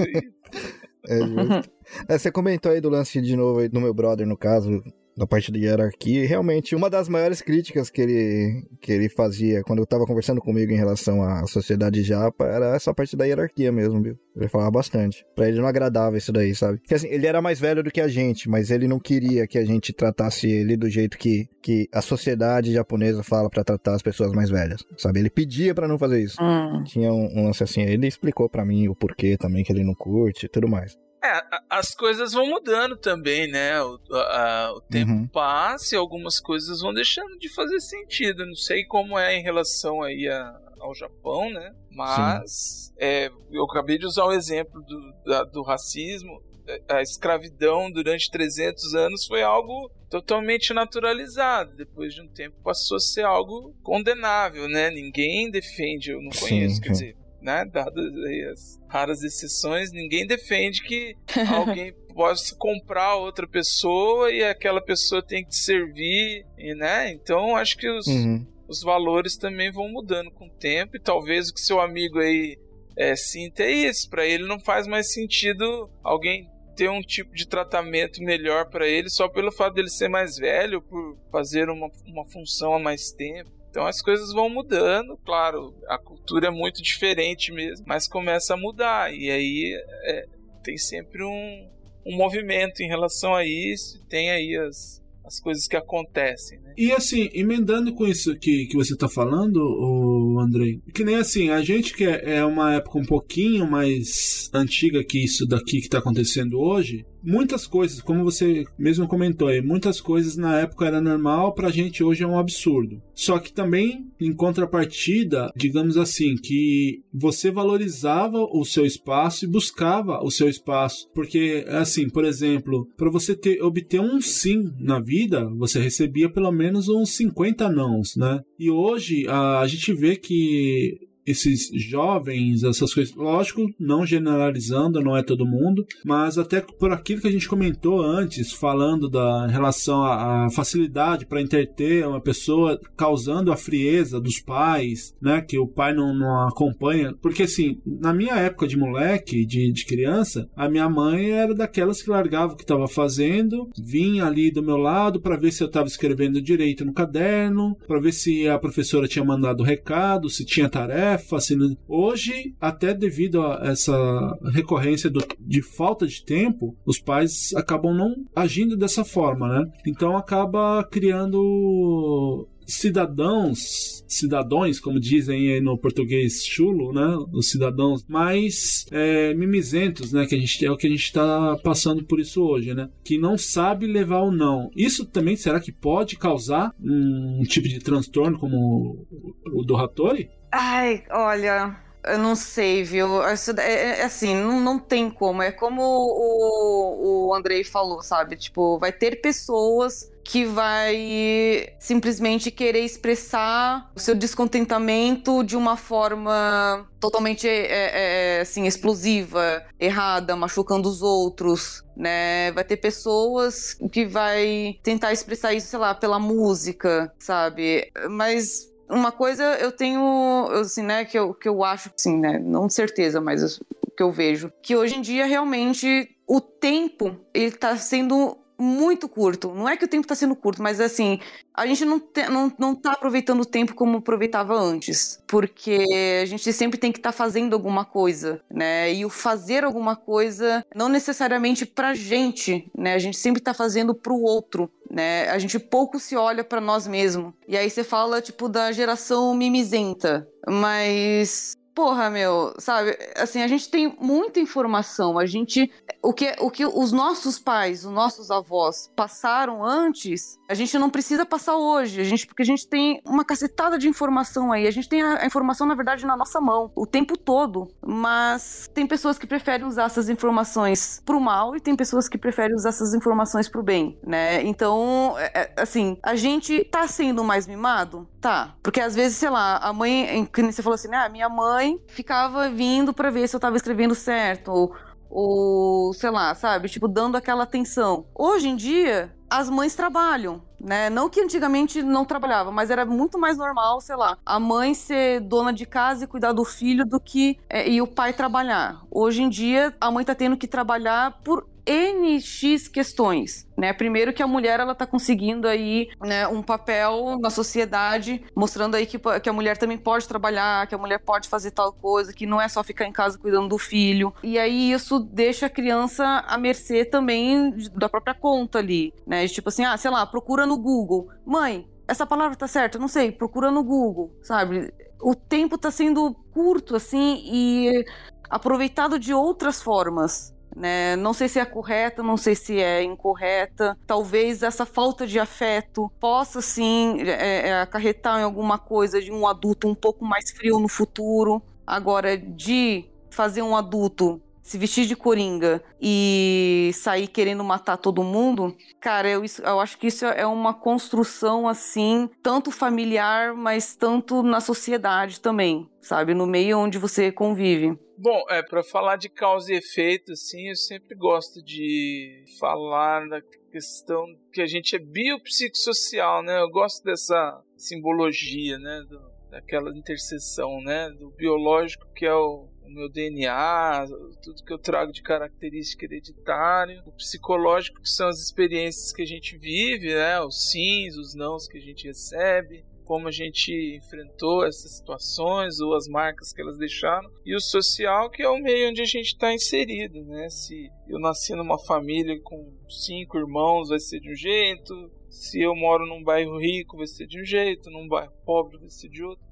É 1.07 1.18
justo. 1.20 1.70
É, 2.09 2.18
você 2.18 2.30
comentou 2.30 2.70
aí 2.72 2.80
do 2.80 2.91
lance 2.91 3.20
de 3.20 3.34
novo 3.34 3.61
aí 3.61 3.68
do 3.68 3.80
meu 3.80 3.95
brother, 3.95 4.26
no 4.26 4.36
caso, 4.36 4.82
da 5.18 5.26
parte 5.26 5.50
da 5.50 5.58
hierarquia. 5.58 6.22
E 6.22 6.26
realmente, 6.26 6.76
uma 6.76 6.88
das 6.88 7.08
maiores 7.08 7.42
críticas 7.42 7.90
que 7.90 8.00
ele, 8.00 8.64
que 8.80 8.92
ele 8.92 9.08
fazia 9.08 9.62
quando 9.62 9.80
eu 9.80 9.86
tava 9.86 10.06
conversando 10.06 10.40
comigo 10.40 10.72
em 10.72 10.76
relação 10.76 11.22
à 11.22 11.44
sociedade 11.46 12.02
japa 12.02 12.46
era 12.46 12.74
essa 12.74 12.94
parte 12.94 13.16
da 13.16 13.24
hierarquia 13.24 13.72
mesmo, 13.72 14.00
viu? 14.00 14.16
Ele 14.36 14.48
falava 14.48 14.70
bastante. 14.70 15.26
Pra 15.34 15.48
ele 15.48 15.60
não 15.60 15.66
agradava 15.66 16.16
isso 16.16 16.32
daí, 16.32 16.54
sabe? 16.54 16.78
Porque 16.78 16.94
assim, 16.94 17.08
ele 17.08 17.26
era 17.26 17.42
mais 17.42 17.58
velho 17.58 17.82
do 17.82 17.90
que 17.90 18.00
a 18.00 18.06
gente, 18.06 18.48
mas 18.48 18.70
ele 18.70 18.86
não 18.86 19.00
queria 19.00 19.46
que 19.46 19.58
a 19.58 19.64
gente 19.64 19.92
tratasse 19.92 20.48
ele 20.48 20.76
do 20.76 20.88
jeito 20.88 21.18
que, 21.18 21.48
que 21.60 21.88
a 21.92 22.00
sociedade 22.00 22.72
japonesa 22.72 23.24
fala 23.24 23.50
pra 23.50 23.64
tratar 23.64 23.94
as 23.94 24.02
pessoas 24.02 24.32
mais 24.32 24.48
velhas, 24.48 24.84
sabe? 24.96 25.18
Ele 25.18 25.30
pedia 25.30 25.74
pra 25.74 25.88
não 25.88 25.98
fazer 25.98 26.22
isso. 26.22 26.36
Hum. 26.40 26.84
Tinha 26.84 27.12
um, 27.12 27.40
um 27.40 27.44
lance 27.46 27.64
assim, 27.64 27.82
ele 27.82 28.06
explicou 28.06 28.48
pra 28.48 28.64
mim 28.64 28.86
o 28.86 28.94
porquê 28.94 29.36
também 29.36 29.64
que 29.64 29.72
ele 29.72 29.82
não 29.82 29.94
curte 29.94 30.46
e 30.46 30.48
tudo 30.48 30.68
mais. 30.68 30.96
É, 31.22 31.42
as 31.68 31.94
coisas 31.94 32.32
vão 32.32 32.46
mudando 32.46 32.96
também, 32.96 33.50
né? 33.50 33.82
O, 33.82 33.98
a- 34.14 34.72
o 34.76 34.80
tempo 34.80 35.10
Uhum. 35.12 35.26
passa 35.26 35.94
e 35.94 35.98
algumas 35.98 36.38
coisas 36.38 36.80
vão 36.80 36.94
deixando 36.94 37.36
de 37.38 37.48
fazer 37.52 37.80
sentido. 37.80 38.46
Não 38.46 38.54
sei 38.54 38.84
como 38.84 39.18
é 39.18 39.34
em 39.36 39.42
relação 39.42 40.00
aí 40.02 40.28
a- 40.28 40.60
ao 40.78 40.94
Japão, 40.94 41.50
né? 41.50 41.74
Mas 41.90 42.92
é, 42.98 43.30
eu 43.50 43.64
acabei 43.64 43.98
de 43.98 44.06
usar 44.06 44.24
o 44.26 44.32
exemplo 44.32 44.80
do, 44.82 45.12
da- 45.24 45.44
do 45.44 45.62
racismo. 45.62 46.40
A 46.88 47.00
escravidão 47.02 47.90
durante 47.90 48.30
300 48.30 48.94
anos 48.94 49.26
foi 49.26 49.42
algo 49.42 49.90
totalmente 50.10 50.72
naturalizado. 50.74 51.74
Depois 51.74 52.14
de 52.14 52.20
um 52.22 52.28
tempo 52.28 52.56
passou 52.62 52.96
a 52.98 53.00
ser 53.00 53.24
algo 53.24 53.74
condenável, 53.82 54.68
né? 54.68 54.90
Ninguém 54.90 55.50
defende, 55.50 56.10
eu 56.12 56.22
não 56.22 56.30
Sim, 56.30 56.40
conheço, 56.40 56.80
quer 56.80 56.88
sim. 56.88 56.92
dizer, 56.92 57.16
né? 57.41 57.64
Dadas 57.64 58.05
as 58.53 58.80
raras 58.89 59.22
exceções, 59.22 59.93
ninguém 59.93 60.26
defende 60.26 60.82
que 60.82 61.14
alguém 61.55 61.93
possa 62.14 62.55
comprar 62.57 63.16
outra 63.16 63.47
pessoa 63.47 64.32
e 64.32 64.43
aquela 64.43 64.80
pessoa 64.80 65.22
tem 65.22 65.45
que 65.45 65.51
te 65.51 65.57
servir, 65.57 66.45
e, 66.59 66.74
né? 66.74 67.12
Então 67.12 67.57
acho 67.57 67.76
que 67.76 67.89
os, 67.89 68.07
Uhum. 68.07 68.45
os 68.66 68.82
valores 68.82 69.36
também 69.36 69.70
vão 69.70 69.89
mudando 69.89 70.30
com 70.30 70.47
o 70.47 70.51
tempo 70.51 70.97
e 70.97 71.01
talvez 71.01 71.49
o 71.49 71.55
que 71.55 71.61
seu 71.61 71.80
amigo 71.80 72.18
aí 72.18 72.59
é, 72.97 73.14
sinta 73.14 73.62
é 73.62 73.70
isso. 73.70 74.11
Para 74.11 74.26
ele 74.26 74.47
não 74.47 74.59
faz 74.59 74.86
mais 74.86 75.12
sentido 75.12 75.89
alguém 76.03 76.51
ter 76.74 76.89
um 76.89 77.01
tipo 77.03 77.34
de 77.34 77.47
tratamento 77.47 78.22
melhor 78.22 78.68
para 78.70 78.86
ele 78.86 79.09
só 79.11 79.28
pelo 79.28 79.51
fato 79.51 79.74
dele 79.74 79.89
ser 79.91 80.09
mais 80.09 80.36
velho, 80.36 80.80
por 80.80 81.16
fazer 81.30 81.68
uma, 81.68 81.91
uma 82.07 82.24
função 82.26 82.74
há 82.74 82.78
mais 82.78 83.11
tempo. 83.12 83.51
Então 83.70 83.86
as 83.86 84.00
coisas 84.00 84.32
vão 84.32 84.48
mudando, 84.48 85.16
claro, 85.24 85.74
a 85.88 85.98
cultura 85.98 86.48
é 86.48 86.50
muito 86.50 86.82
diferente 86.82 87.52
mesmo, 87.52 87.84
mas 87.86 88.08
começa 88.08 88.54
a 88.54 88.56
mudar 88.56 89.14
e 89.14 89.30
aí 89.30 89.74
é, 90.04 90.26
tem 90.62 90.76
sempre 90.76 91.22
um, 91.22 91.68
um 92.06 92.16
movimento 92.16 92.80
em 92.80 92.88
relação 92.88 93.34
a 93.34 93.44
isso, 93.44 94.02
tem 94.08 94.30
aí 94.30 94.56
as, 94.56 95.02
as 95.24 95.38
coisas 95.38 95.68
que 95.68 95.76
acontecem, 95.76 96.58
né? 96.60 96.72
E 96.76 96.90
assim, 96.90 97.28
emendando 97.34 97.94
com 97.94 98.06
isso 98.06 98.34
que, 98.36 98.66
que 98.66 98.74
você 98.74 98.96
tá 98.96 99.08
falando, 99.08 99.58
o 99.58 100.40
Andrei, 100.40 100.80
que 100.94 101.04
nem 101.04 101.16
assim, 101.16 101.50
a 101.50 101.60
gente 101.60 101.94
que 101.94 102.04
é 102.04 102.36
é 102.38 102.44
uma 102.44 102.74
época 102.74 102.98
um 102.98 103.04
pouquinho 103.04 103.70
mais 103.70 104.50
antiga 104.54 105.04
que 105.04 105.22
isso 105.22 105.46
daqui 105.46 105.80
que 105.80 105.88
tá 105.88 105.98
acontecendo 105.98 106.58
hoje, 106.58 107.04
muitas 107.22 107.66
coisas, 107.66 108.00
como 108.00 108.24
você 108.24 108.64
mesmo 108.78 109.06
comentou 109.06 109.48
aí, 109.48 109.60
muitas 109.60 110.00
coisas 110.00 110.36
na 110.36 110.58
época 110.60 110.86
era 110.86 111.00
normal, 111.00 111.54
pra 111.54 111.70
gente 111.70 112.02
hoje 112.02 112.22
é 112.22 112.26
um 112.26 112.38
absurdo. 112.38 113.02
Só 113.14 113.38
que 113.38 113.52
também, 113.52 114.06
em 114.20 114.32
contrapartida, 114.32 115.50
digamos 115.56 115.96
assim, 115.96 116.36
que 116.36 117.02
você 117.12 117.50
valorizava 117.50 118.38
o 118.38 118.64
seu 118.64 118.86
espaço 118.86 119.44
e 119.44 119.48
buscava 119.48 120.22
o 120.22 120.30
seu 120.30 120.48
espaço. 120.48 121.08
Porque, 121.14 121.64
assim, 121.68 122.08
por 122.08 122.24
exemplo, 122.24 122.86
para 122.96 123.10
você 123.10 123.34
ter, 123.34 123.62
obter 123.62 124.00
um 124.00 124.20
sim 124.20 124.70
na 124.78 125.00
vida, 125.00 125.48
você 125.56 125.80
recebia 125.80 126.30
pelo 126.30 126.52
menos 126.52 126.88
uns 126.88 127.10
50 127.16 127.68
nãos, 127.68 128.16
né? 128.16 128.40
E 128.58 128.70
hoje 128.70 129.26
a, 129.28 129.60
a 129.60 129.66
gente 129.66 129.92
vê 129.92 130.16
que 130.16 131.07
esses 131.30 131.68
jovens, 131.74 132.62
essas 132.64 132.92
coisas, 132.92 133.14
lógico, 133.14 133.66
não 133.78 134.06
generalizando, 134.06 135.00
não 135.00 135.16
é 135.16 135.22
todo 135.22 135.46
mundo, 135.46 135.86
mas 136.04 136.38
até 136.38 136.60
por 136.60 136.92
aquilo 136.92 137.20
que 137.20 137.28
a 137.28 137.32
gente 137.32 137.48
comentou 137.48 138.00
antes, 138.00 138.52
falando 138.52 139.08
da 139.08 139.46
relação 139.46 140.02
à, 140.02 140.46
à 140.46 140.50
facilidade 140.50 141.26
para 141.26 141.40
interter 141.40 142.06
uma 142.06 142.20
pessoa, 142.20 142.80
causando 142.96 143.52
a 143.52 143.56
frieza 143.56 144.20
dos 144.20 144.40
pais, 144.40 145.14
né, 145.20 145.40
que 145.40 145.58
o 145.58 145.66
pai 145.66 145.92
não, 145.92 146.14
não 146.14 146.48
acompanha, 146.48 147.14
porque 147.20 147.44
assim, 147.44 147.80
na 147.86 148.12
minha 148.12 148.34
época 148.34 148.66
de 148.66 148.76
moleque, 148.76 149.44
de, 149.44 149.72
de 149.72 149.84
criança, 149.84 150.48
a 150.56 150.68
minha 150.68 150.88
mãe 150.88 151.30
era 151.30 151.54
daquelas 151.54 152.02
que 152.02 152.10
largava 152.10 152.52
o 152.52 152.56
que 152.56 152.62
estava 152.62 152.88
fazendo, 152.88 153.68
vinha 153.78 154.24
ali 154.24 154.50
do 154.50 154.62
meu 154.62 154.76
lado 154.76 155.20
para 155.20 155.36
ver 155.36 155.52
se 155.52 155.62
eu 155.62 155.66
estava 155.66 155.86
escrevendo 155.86 156.40
direito 156.40 156.84
no 156.84 156.92
caderno, 156.92 157.76
para 157.86 158.00
ver 158.00 158.12
se 158.12 158.48
a 158.48 158.58
professora 158.58 159.08
tinha 159.08 159.24
mandado 159.24 159.62
recado, 159.62 160.30
se 160.30 160.44
tinha 160.44 160.68
tarefa, 160.68 161.17
assim, 161.36 161.56
né? 161.56 161.74
hoje, 161.88 162.54
até 162.60 162.94
devido 162.94 163.40
a 163.42 163.60
essa 163.64 164.38
recorrência 164.52 165.10
do- 165.10 165.24
de 165.40 165.62
falta 165.62 166.06
de 166.06 166.24
tempo, 166.24 166.76
os 166.84 166.98
pais 166.98 167.52
acabam 167.54 167.94
não 167.94 168.14
agindo 168.34 168.76
dessa 168.76 169.04
forma, 169.04 169.48
né? 169.48 169.70
Então 169.86 170.16
acaba 170.16 170.84
criando 170.90 172.46
cidadãos, 172.66 174.04
cidadãos, 174.06 174.78
como 174.78 175.00
dizem 175.00 175.52
aí 175.52 175.60
no 175.60 175.78
português 175.78 176.44
chulo, 176.44 176.92
né? 176.92 177.16
Os 177.32 177.50
cidadãos 177.50 178.04
mais 178.06 178.84
é, 178.90 179.32
mimizentos, 179.34 180.12
né? 180.12 180.26
Que 180.26 180.34
a 180.34 180.38
gente 180.38 180.64
é 180.64 180.70
o 180.70 180.76
que 180.76 180.86
a 180.86 180.90
gente 180.90 181.04
está 181.04 181.56
passando 181.62 182.04
por 182.04 182.20
isso 182.20 182.42
hoje, 182.42 182.74
né? 182.74 182.88
Que 183.02 183.16
não 183.18 183.38
sabe 183.38 183.86
levar 183.86 184.20
o 184.20 184.30
não. 184.30 184.70
Isso 184.76 185.06
também 185.06 185.34
será 185.36 185.60
que 185.60 185.72
pode 185.72 186.16
causar 186.16 186.74
um 186.80 187.42
tipo 187.48 187.66
de 187.68 187.78
transtorno 187.78 188.38
como 188.38 188.56
o, 188.56 189.60
o 189.60 189.64
do 189.64 189.76
Hattori? 189.76 190.28
Ai, 190.51 191.05
olha, 191.11 191.76
eu 192.07 192.18
não 192.18 192.34
sei, 192.34 192.82
viu? 192.82 193.22
Isso 193.32 193.51
é, 193.61 193.62
é- 193.99 194.01
é 194.01 194.05
assim, 194.05 194.34
não, 194.34 194.61
não 194.61 194.78
tem 194.78 195.11
como. 195.11 195.42
É 195.42 195.53
como 195.53 195.82
o, 195.82 197.28
o 197.28 197.34
Andrei 197.34 197.64
falou, 197.64 198.03
sabe? 198.03 198.36
Tipo, 198.36 198.78
vai 198.78 198.92
ter 198.92 199.20
pessoas 199.20 200.11
que 200.24 200.44
vai 200.44 201.74
simplesmente 201.80 202.51
querer 202.51 202.80
expressar 202.80 203.90
o 203.96 204.01
seu 204.01 204.14
descontentamento 204.14 205.42
de 205.42 205.57
uma 205.57 205.74
forma 205.76 206.86
totalmente 207.01 207.49
é, 207.49 208.36
é, 208.38 208.40
assim 208.42 208.66
explosiva, 208.66 209.64
errada, 209.80 210.36
machucando 210.36 210.86
os 210.88 211.01
outros, 211.03 211.82
né? 211.96 212.53
Vai 212.53 212.64
ter 212.64 212.76
pessoas 212.76 213.74
que 213.90 214.05
vai 214.07 214.78
tentar 214.82 215.12
expressar 215.12 215.55
isso, 215.55 215.68
sei 215.68 215.78
lá, 215.78 215.94
pela 215.94 216.18
música, 216.18 217.11
sabe? 217.18 217.90
Mas 218.11 218.67
uma 218.89 219.12
coisa 219.12 219.43
eu 219.61 219.70
tenho, 219.72 220.49
assim, 220.53 220.82
né, 220.82 221.05
que 221.05 221.18
eu, 221.18 221.34
que 221.34 221.49
eu 221.49 221.62
acho, 221.64 221.91
assim, 221.97 222.18
né, 222.18 222.39
não 222.39 222.68
certeza, 222.68 223.20
mas 223.20 223.43
eu- 223.43 223.66
que 223.97 224.03
eu 224.03 224.12
vejo, 224.12 224.53
que 224.62 224.76
hoje 224.76 224.97
em 224.97 225.01
dia 225.01 225.26
realmente 225.26 226.09
o 226.26 226.41
tempo, 226.41 227.16
ele 227.34 227.51
tá 227.53 227.76
sendo 227.76 228.36
muito 228.59 229.09
curto. 229.09 229.54
Não 229.54 229.68
é 229.68 229.76
que 229.76 229.84
o 229.84 229.88
tempo 229.88 230.06
tá 230.06 230.14
sendo 230.14 230.34
curto, 230.34 230.62
mas 230.62 230.80
assim, 230.80 231.20
a 231.54 231.66
gente 231.66 231.84
não, 231.84 232.00
te, 232.00 232.28
não, 232.28 232.52
não 232.59 232.74
tá 232.74 232.92
aproveitando 232.92 233.40
o 233.40 233.46
tempo 233.46 233.74
como 233.74 233.98
aproveitava 233.98 234.54
antes. 234.54 235.22
Porque 235.26 236.20
a 236.22 236.26
gente 236.26 236.52
sempre 236.52 236.78
tem 236.78 236.90
que 236.90 236.98
estar 236.98 237.12
fazendo 237.12 237.54
alguma 237.54 237.84
coisa, 237.84 238.40
né? 238.50 238.92
E 238.92 239.04
o 239.04 239.11
fazer 239.11 239.64
alguma 239.64 239.94
coisa, 239.94 240.64
não 240.74 240.88
necessariamente 240.88 241.64
pra 241.64 241.94
gente, 241.94 242.70
né? 242.76 242.94
A 242.94 242.98
gente 242.98 243.16
sempre 243.16 243.40
tá 243.40 243.54
fazendo 243.54 243.94
pro 243.94 244.20
outro, 244.20 244.70
né? 244.90 245.28
A 245.30 245.38
gente 245.38 245.59
pouco 245.59 246.00
se 246.00 246.16
olha 246.16 246.42
pra 246.42 246.61
nós 246.61 246.86
mesmos. 246.86 247.32
E 247.46 247.56
aí 247.56 247.68
você 247.70 247.84
fala, 247.84 248.20
tipo, 248.20 248.48
da 248.48 248.72
geração 248.72 249.34
mimizenta. 249.34 250.28
Mas 250.48 251.57
porra, 251.78 252.10
meu, 252.10 252.52
sabe? 252.58 252.98
Assim, 253.14 253.40
a 253.40 253.46
gente 253.46 253.70
tem 253.70 253.96
muita 254.00 254.40
informação. 254.40 255.16
A 255.16 255.26
gente. 255.26 255.70
O 256.02 256.12
que, 256.12 256.34
o 256.40 256.50
que 256.50 256.66
os 256.66 256.90
nossos 256.90 257.38
pais, 257.38 257.84
os 257.84 257.92
nossos 257.92 258.32
avós 258.32 258.90
passaram 258.96 259.64
antes, 259.64 260.38
a 260.49 260.55
gente 260.55 260.78
não 260.78 260.88
precisa 260.88 261.26
passar 261.26 261.57
hoje. 261.57 262.01
A 262.01 262.05
gente, 262.05 262.26
porque 262.26 262.42
a 262.42 262.46
gente 262.46 262.66
tem 262.66 263.03
uma 263.05 263.22
cacetada 263.24 263.78
de 263.78 263.86
informação 263.86 264.51
aí. 264.51 264.66
A 264.66 264.70
gente 264.70 264.88
tem 264.88 265.03
a, 265.03 265.22
a 265.22 265.26
informação, 265.26 265.66
na 265.66 265.74
verdade, 265.74 266.07
na 266.07 266.16
nossa 266.16 266.40
mão, 266.40 266.72
o 266.74 266.86
tempo 266.86 267.18
todo. 267.18 267.68
Mas 267.86 268.68
tem 268.72 268.86
pessoas 268.86 269.18
que 269.18 269.26
preferem 269.26 269.66
usar 269.66 269.84
essas 269.84 270.09
informações 270.09 271.03
pro 271.05 271.20
mal 271.20 271.55
e 271.55 271.61
tem 271.61 271.76
pessoas 271.76 272.09
que 272.09 272.16
preferem 272.16 272.57
usar 272.57 272.70
essas 272.70 272.94
informações 272.94 273.46
pro 273.49 273.62
bem, 273.62 273.99
né? 274.03 274.42
Então, 274.42 275.14
é- 275.18 275.30
é, 275.34 275.53
assim, 275.61 275.99
a 276.03 276.16
gente 276.16 276.64
tá 276.64 276.88
sendo 276.88 277.22
mais 277.22 277.46
mimado? 277.46 278.09
Tá. 278.18 278.55
Porque 278.62 278.80
às 278.80 278.94
vezes, 278.94 279.18
sei 279.18 279.28
lá, 279.28 279.59
a 279.59 279.72
mãe, 279.72 280.26
você 280.51 280.62
falou 280.62 280.74
assim, 280.74 280.92
ah, 280.94 281.09
minha 281.11 281.28
mãe 281.28 281.78
ficava 281.88 282.49
vindo 282.49 282.94
pra 282.94 283.11
ver 283.11 283.28
se 283.28 283.36
eu 283.36 283.40
tava 283.40 283.57
escrevendo 283.57 283.94
certo. 283.94 284.49
Ou, 284.51 284.74
ou, 285.11 285.92
sei 285.92 286.11
lá, 286.11 286.34
sabe? 286.34 286.68
Tipo, 286.68 286.88
dando 286.88 287.16
aquela 287.16 287.44
atenção. 287.44 288.07
Hoje 288.14 288.49
em 288.49 288.57
dia, 288.57 289.14
as 289.30 289.50
mães 289.50 289.74
trabalham, 289.74 290.42
né? 290.60 290.90
Não 290.90 291.08
que 291.08 291.20
antigamente 291.20 291.82
não 291.82 292.04
trabalhava, 292.04 292.50
mas 292.50 292.70
era 292.70 292.84
muito 292.84 293.18
mais 293.18 293.36
normal, 293.36 293.80
sei 293.80 293.96
lá, 293.96 294.16
a 294.24 294.40
mãe 294.40 294.74
ser 294.74 295.20
dona 295.20 295.52
de 295.52 295.66
casa 295.66 296.04
e 296.04 296.06
cuidar 296.06 296.32
do 296.32 296.44
filho 296.44 296.84
do 296.84 296.98
que 297.00 297.38
é, 297.48 297.68
e 297.68 297.80
o 297.80 297.86
pai 297.86 298.12
trabalhar. 298.12 298.82
Hoje 298.90 299.22
em 299.22 299.28
dia, 299.28 299.74
a 299.80 299.90
mãe 299.90 300.04
tá 300.04 300.14
tendo 300.14 300.36
que 300.36 300.46
trabalhar 300.46 301.20
por 301.22 301.46
NX 301.68 302.66
questões, 302.68 303.46
né? 303.56 303.74
Primeiro 303.74 304.12
que 304.12 304.22
a 304.22 304.26
mulher 304.26 304.58
ela 304.58 304.74
tá 304.74 304.86
conseguindo 304.86 305.46
aí, 305.46 305.88
né, 306.00 306.26
um 306.26 306.42
papel 306.42 307.18
na 307.20 307.28
sociedade, 307.28 308.24
mostrando 308.34 308.74
aí 308.74 308.86
que, 308.86 308.98
que 308.98 309.28
a 309.28 309.32
mulher 309.32 309.58
também 309.58 309.76
pode 309.76 310.08
trabalhar, 310.08 310.66
que 310.66 310.74
a 310.74 310.78
mulher 310.78 310.98
pode 310.98 311.28
fazer 311.28 311.50
tal 311.50 311.72
coisa, 311.72 312.12
que 312.12 312.26
não 312.26 312.40
é 312.40 312.48
só 312.48 312.64
ficar 312.64 312.86
em 312.86 312.92
casa 312.92 313.18
cuidando 313.18 313.48
do 313.48 313.58
filho. 313.58 314.14
E 314.22 314.38
aí 314.38 314.72
isso 314.72 314.98
deixa 314.98 315.46
a 315.46 315.50
criança 315.50 316.24
à 316.26 316.38
mercê 316.38 316.84
também 316.84 317.54
da 317.74 317.88
própria 317.88 318.14
conta 318.14 318.58
ali, 318.58 318.94
né? 319.06 319.28
Tipo 319.28 319.50
assim, 319.50 319.64
ah, 319.64 319.76
sei 319.76 319.90
lá, 319.90 320.06
procura 320.06 320.46
no 320.46 320.56
Google. 320.56 321.08
Mãe, 321.26 321.68
essa 321.86 322.06
palavra 322.06 322.36
tá 322.36 322.46
certa? 322.46 322.78
Não 322.78 322.88
sei, 322.88 323.12
procura 323.12 323.50
no 323.50 323.62
Google, 323.62 324.10
sabe? 324.22 324.72
O 325.02 325.14
tempo 325.14 325.58
tá 325.58 325.70
sendo 325.70 326.14
curto 326.32 326.74
assim 326.74 327.20
e 327.24 327.84
aproveitado 328.30 328.98
de 328.98 329.14
outras 329.14 329.62
formas, 329.62 330.34
né? 330.59 330.96
Não 330.96 331.12
sei 331.12 331.28
se 331.28 331.38
é 331.38 331.44
correta, 331.44 332.02
não 332.02 332.16
sei 332.16 332.34
se 332.34 332.61
é 332.61 332.82
incorreta. 332.82 333.78
Talvez 333.86 334.42
essa 334.42 334.66
falta 334.66 335.06
de 335.06 335.18
afeto 335.18 335.90
possa 336.00 336.42
sim 336.42 337.00
é, 337.02 337.48
é, 337.48 337.61
acarretar 337.61 338.20
em 338.20 338.24
alguma 338.24 338.59
coisa 338.59 339.00
de 339.00 339.12
um 339.12 339.26
adulto 339.26 339.68
um 339.68 339.74
pouco 339.74 340.04
mais 340.04 340.30
frio 340.32 340.59
no 340.59 340.68
futuro. 340.68 341.42
Agora, 341.66 342.16
de 342.16 342.84
fazer 343.11 343.42
um 343.42 343.56
adulto 343.56 344.20
se 344.49 344.57
vestir 344.57 344.86
de 344.86 344.96
coringa 344.96 345.62
e 345.78 346.70
sair 346.72 347.07
querendo 347.07 347.44
matar 347.44 347.76
todo 347.76 348.03
mundo, 348.03 348.57
cara, 348.80 349.07
eu, 349.07 349.22
eu 349.44 349.61
acho 349.61 349.76
que 349.76 349.88
isso 349.88 350.07
é 350.07 350.26
uma 350.26 350.55
construção 350.55 351.46
assim, 351.46 352.09
tanto 352.22 352.51
familiar, 352.51 353.34
mas 353.34 353.76
tanto 353.76 354.22
na 354.22 354.40
sociedade 354.40 355.20
também, 355.20 355.68
sabe? 355.82 356.14
No 356.14 356.26
meio 356.26 356.59
onde 356.61 356.78
você 356.78 357.12
convive. 357.12 357.78
Bom, 357.99 358.24
é 358.30 358.42
para 358.42 358.62
falar 358.62 358.96
de 358.96 359.11
causa 359.11 359.53
e 359.53 359.59
efeito, 359.59 360.12
assim, 360.12 360.49
eu 360.49 360.57
sempre 360.57 360.96
gosto 360.96 361.42
de 361.42 362.24
falar 362.40 363.07
da 363.07 363.20
questão 363.53 364.07
que 364.32 364.40
a 364.40 364.46
gente 364.46 364.74
é 364.74 364.78
biopsicossocial, 364.78 366.22
né? 366.22 366.40
Eu 366.40 366.49
gosto 366.49 366.82
dessa 366.82 367.38
simbologia, 367.55 368.59
né? 368.59 368.80
Do, 368.88 368.99
daquela 369.30 369.76
interseção, 369.76 370.62
né? 370.62 370.88
Do 370.90 371.11
biológico 371.11 371.86
que 371.94 372.07
é 372.07 372.14
o 372.14 372.49
o 372.68 372.72
meu 372.74 372.88
DNA, 372.88 373.86
tudo 374.22 374.44
que 374.44 374.52
eu 374.52 374.58
trago 374.58 374.92
de 374.92 375.02
característica 375.02 375.84
hereditária, 375.84 376.82
o 376.86 376.92
psicológico, 376.92 377.80
que 377.80 377.88
são 377.88 378.08
as 378.08 378.20
experiências 378.20 378.92
que 378.92 379.02
a 379.02 379.06
gente 379.06 379.36
vive, 379.38 379.94
né? 379.94 380.20
os 380.20 380.50
sims, 380.50 380.96
os 380.96 381.14
nãos 381.14 381.48
que 381.48 381.58
a 381.58 381.60
gente 381.60 381.86
recebe, 381.86 382.64
como 382.84 383.08
a 383.08 383.12
gente 383.12 383.76
enfrentou 383.76 384.46
essas 384.46 384.76
situações 384.76 385.60
ou 385.60 385.74
as 385.74 385.86
marcas 385.86 386.32
que 386.32 386.40
elas 386.40 386.56
deixaram, 386.56 387.10
e 387.24 387.34
o 387.34 387.40
social, 387.40 388.10
que 388.10 388.22
é 388.22 388.28
o 388.28 388.38
meio 388.38 388.70
onde 388.70 388.80
a 388.80 388.86
gente 388.86 389.08
está 389.08 389.32
inserido. 389.32 390.04
Né? 390.04 390.28
Se 390.30 390.70
eu 390.88 390.98
nasci 390.98 391.34
numa 391.34 391.58
família 391.58 392.18
com 392.22 392.50
cinco 392.68 393.18
irmãos, 393.18 393.68
vai 393.68 393.78
ser 393.78 394.00
de 394.00 394.10
um 394.10 394.14
jeito, 394.14 394.90
se 395.10 395.40
eu 395.40 395.54
moro 395.54 395.86
num 395.86 396.02
bairro 396.02 396.38
rico, 396.38 396.76
vai 396.76 396.86
ser 396.86 397.06
de 397.06 397.20
um 397.20 397.24
jeito, 397.24 397.70
num 397.70 397.88
bairro 397.88 398.12
pobre, 398.24 398.58
vai 398.58 398.70
ser 398.70 398.88
de 398.88 399.02
outro. 399.02 399.27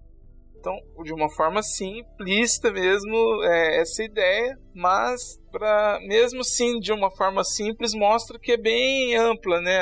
Então, 0.67 1.05
de 1.05 1.14
uma 1.14 1.31
forma 1.31 1.62
simplista 1.62 2.73
mesmo, 2.73 3.14
é, 3.45 3.81
essa 3.81 4.03
ideia, 4.03 4.59
mas 4.75 5.41
para 5.53 6.01
mesmo 6.01 6.43
sim 6.43 6.81
de 6.81 6.93
uma 6.93 7.09
forma 7.09 7.45
simples 7.45 7.95
mostra 7.95 8.37
que 8.37 8.51
é 8.51 8.57
bem 8.57 9.14
ampla, 9.14 9.61
né, 9.61 9.79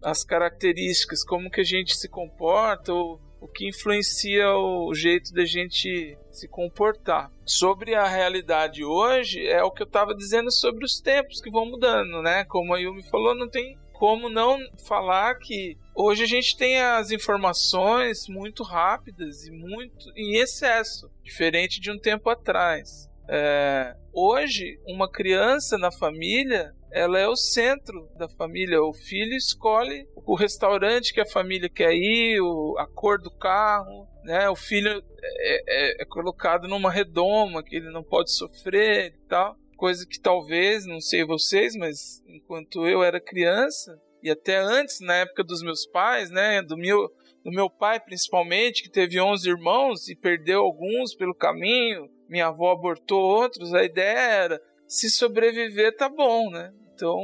as 0.00 0.22
características, 0.22 1.24
como 1.24 1.50
que 1.50 1.60
a 1.60 1.64
gente 1.64 1.96
se 1.96 2.08
comporta, 2.08 2.92
ou 2.92 3.20
o 3.40 3.48
que 3.48 3.68
influencia 3.68 4.48
o 4.56 4.94
jeito 4.94 5.32
da 5.32 5.44
gente 5.44 6.16
se 6.30 6.46
comportar. 6.46 7.32
Sobre 7.44 7.96
a 7.96 8.06
realidade 8.06 8.84
hoje, 8.84 9.44
é 9.44 9.64
o 9.64 9.72
que 9.72 9.82
eu 9.82 9.86
estava 9.86 10.14
dizendo 10.14 10.52
sobre 10.52 10.84
os 10.84 11.00
tempos 11.00 11.40
que 11.40 11.50
vão 11.50 11.66
mudando, 11.66 12.22
né? 12.22 12.44
Como 12.44 12.72
a 12.74 12.78
Yumi 12.78 13.02
falou, 13.10 13.34
não 13.34 13.48
tem 13.48 13.76
como 13.98 14.28
não 14.28 14.56
falar 14.86 15.34
que 15.34 15.76
hoje 15.98 16.22
a 16.22 16.26
gente 16.26 16.56
tem 16.56 16.80
as 16.80 17.10
informações 17.10 18.28
muito 18.28 18.62
rápidas 18.62 19.44
e 19.44 19.50
muito 19.50 20.10
em 20.16 20.36
excesso, 20.36 21.10
diferente 21.24 21.80
de 21.80 21.90
um 21.90 21.98
tempo 21.98 22.30
atrás. 22.30 23.08
É, 23.28 23.94
hoje, 24.12 24.80
uma 24.86 25.10
criança 25.10 25.76
na 25.76 25.90
família, 25.90 26.72
ela 26.90 27.18
é 27.18 27.26
o 27.26 27.36
centro 27.36 28.08
da 28.16 28.28
família. 28.28 28.80
O 28.80 28.94
filho 28.94 29.34
escolhe 29.34 30.08
o 30.14 30.34
restaurante 30.34 31.12
que 31.12 31.20
a 31.20 31.26
família 31.26 31.68
quer 31.68 31.92
ir, 31.92 32.38
a 32.78 32.86
cor 32.86 33.20
do 33.20 33.30
carro, 33.30 34.06
né? 34.24 34.48
O 34.48 34.56
filho 34.56 35.02
é, 35.22 35.62
é, 35.68 36.02
é 36.02 36.04
colocado 36.06 36.68
numa 36.68 36.90
redoma 36.90 37.62
que 37.62 37.76
ele 37.76 37.90
não 37.90 38.02
pode 38.02 38.32
sofrer 38.32 39.14
e 39.14 39.28
tal 39.28 39.56
coisa 39.78 40.04
que 40.04 40.18
talvez, 40.18 40.84
não 40.84 41.00
sei 41.00 41.24
vocês, 41.24 41.76
mas 41.76 42.20
enquanto 42.26 42.84
eu 42.84 43.02
era 43.02 43.20
criança, 43.20 43.96
e 44.22 44.30
até 44.30 44.56
antes, 44.58 45.00
na 45.00 45.14
época 45.14 45.44
dos 45.44 45.62
meus 45.62 45.86
pais, 45.86 46.30
né, 46.30 46.62
do 46.62 46.76
meu, 46.76 47.10
do 47.44 47.50
meu 47.50 47.70
pai 47.70 48.00
principalmente, 48.00 48.82
que 48.82 48.90
teve 48.90 49.20
11 49.20 49.48
irmãos 49.48 50.08
e 50.08 50.16
perdeu 50.16 50.60
alguns 50.60 51.14
pelo 51.14 51.34
caminho, 51.34 52.08
minha 52.28 52.48
avó 52.48 52.72
abortou 52.72 53.20
outros, 53.20 53.72
a 53.72 53.82
ideia 53.82 54.18
era, 54.18 54.62
se 54.86 55.10
sobreviver 55.10 55.96
tá 55.96 56.08
bom, 56.08 56.50
né? 56.50 56.72
Então, 56.94 57.16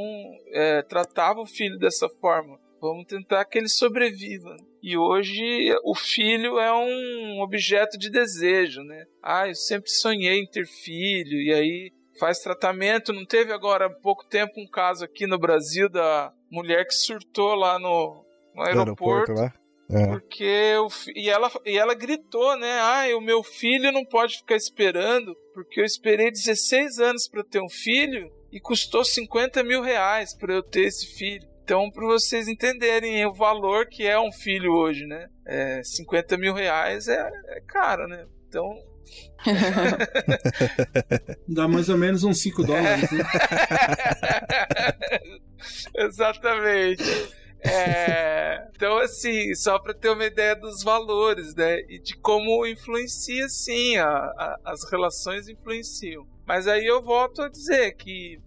é, 0.53 0.81
tratava 0.83 1.41
o 1.41 1.45
filho 1.45 1.77
dessa 1.77 2.07
forma. 2.07 2.57
Vamos 2.79 3.05
tentar 3.07 3.43
que 3.45 3.57
ele 3.57 3.67
sobreviva. 3.67 4.55
E 4.81 4.95
hoje 4.95 5.73
o 5.83 5.95
filho 5.95 6.59
é 6.59 6.71
um 6.71 7.41
objeto 7.41 7.97
de 7.97 8.09
desejo, 8.09 8.83
né? 8.83 9.05
Ah, 9.21 9.47
eu 9.47 9.55
sempre 9.55 9.89
sonhei 9.89 10.39
em 10.39 10.47
ter 10.47 10.67
filho, 10.67 11.41
e 11.41 11.51
aí 11.51 11.91
faz 12.19 12.39
tratamento. 12.39 13.11
Não 13.11 13.25
teve 13.25 13.51
agora 13.51 13.87
há 13.87 13.89
pouco 13.89 14.25
tempo 14.27 14.53
um 14.57 14.67
caso 14.67 15.03
aqui 15.03 15.25
no 15.25 15.39
Brasil 15.39 15.89
da 15.89 16.31
mulher 16.55 16.85
que 16.85 16.93
surtou 16.93 17.53
lá 17.53 17.77
no, 17.77 18.25
no 18.55 18.63
aeroporto. 18.63 19.31
aeroporto 19.31 19.65
é. 19.89 20.07
Porque 20.07 20.75
o, 20.77 20.87
e, 21.15 21.29
ela, 21.29 21.51
e 21.63 21.77
ela 21.77 21.93
gritou, 21.93 22.57
né? 22.57 22.79
Ah, 22.79 23.05
o 23.15 23.21
meu 23.21 23.43
filho 23.43 23.91
não 23.91 24.03
pode 24.03 24.37
ficar 24.37 24.55
esperando, 24.55 25.35
porque 25.53 25.79
eu 25.79 25.85
esperei 25.85 26.31
16 26.31 26.99
anos 26.99 27.27
para 27.27 27.43
ter 27.43 27.61
um 27.61 27.69
filho 27.69 28.31
e 28.51 28.59
custou 28.59 29.05
50 29.05 29.63
mil 29.63 29.81
reais 29.81 30.33
para 30.33 30.53
eu 30.53 30.63
ter 30.63 30.85
esse 30.85 31.05
filho. 31.15 31.47
Então, 31.63 31.89
para 31.91 32.05
vocês 32.05 32.47
entenderem 32.47 33.25
o 33.25 33.33
valor 33.33 33.87
que 33.87 34.05
é 34.07 34.19
um 34.19 34.31
filho 34.31 34.71
hoje, 34.71 35.05
né? 35.05 35.27
É, 35.45 35.81
50 35.83 36.37
mil 36.37 36.53
reais 36.53 37.07
é, 37.07 37.29
é 37.49 37.61
caro, 37.67 38.07
né? 38.07 38.25
Então, 38.47 38.67
Dá 41.47 41.67
mais 41.67 41.89
ou 41.89 41.97
menos 41.97 42.23
uns 42.23 42.41
5 42.41 42.63
dólares, 42.63 43.11
né? 43.11 43.23
Exatamente. 45.95 47.03
É, 47.61 48.67
então, 48.75 48.97
assim, 48.99 49.53
só 49.55 49.79
para 49.79 49.93
ter 49.93 50.09
uma 50.09 50.25
ideia 50.25 50.55
dos 50.55 50.83
valores, 50.83 51.55
né? 51.55 51.79
E 51.89 51.99
de 51.99 52.15
como 52.17 52.65
influencia, 52.65 53.49
sim, 53.49 53.97
a, 53.97 54.07
a, 54.07 54.59
as 54.65 54.89
relações 54.89 55.47
influenciam. 55.47 56.27
Mas 56.45 56.67
aí 56.67 56.85
eu 56.85 57.01
volto 57.01 57.41
a 57.41 57.49
dizer 57.49 57.95
que, 57.95 58.39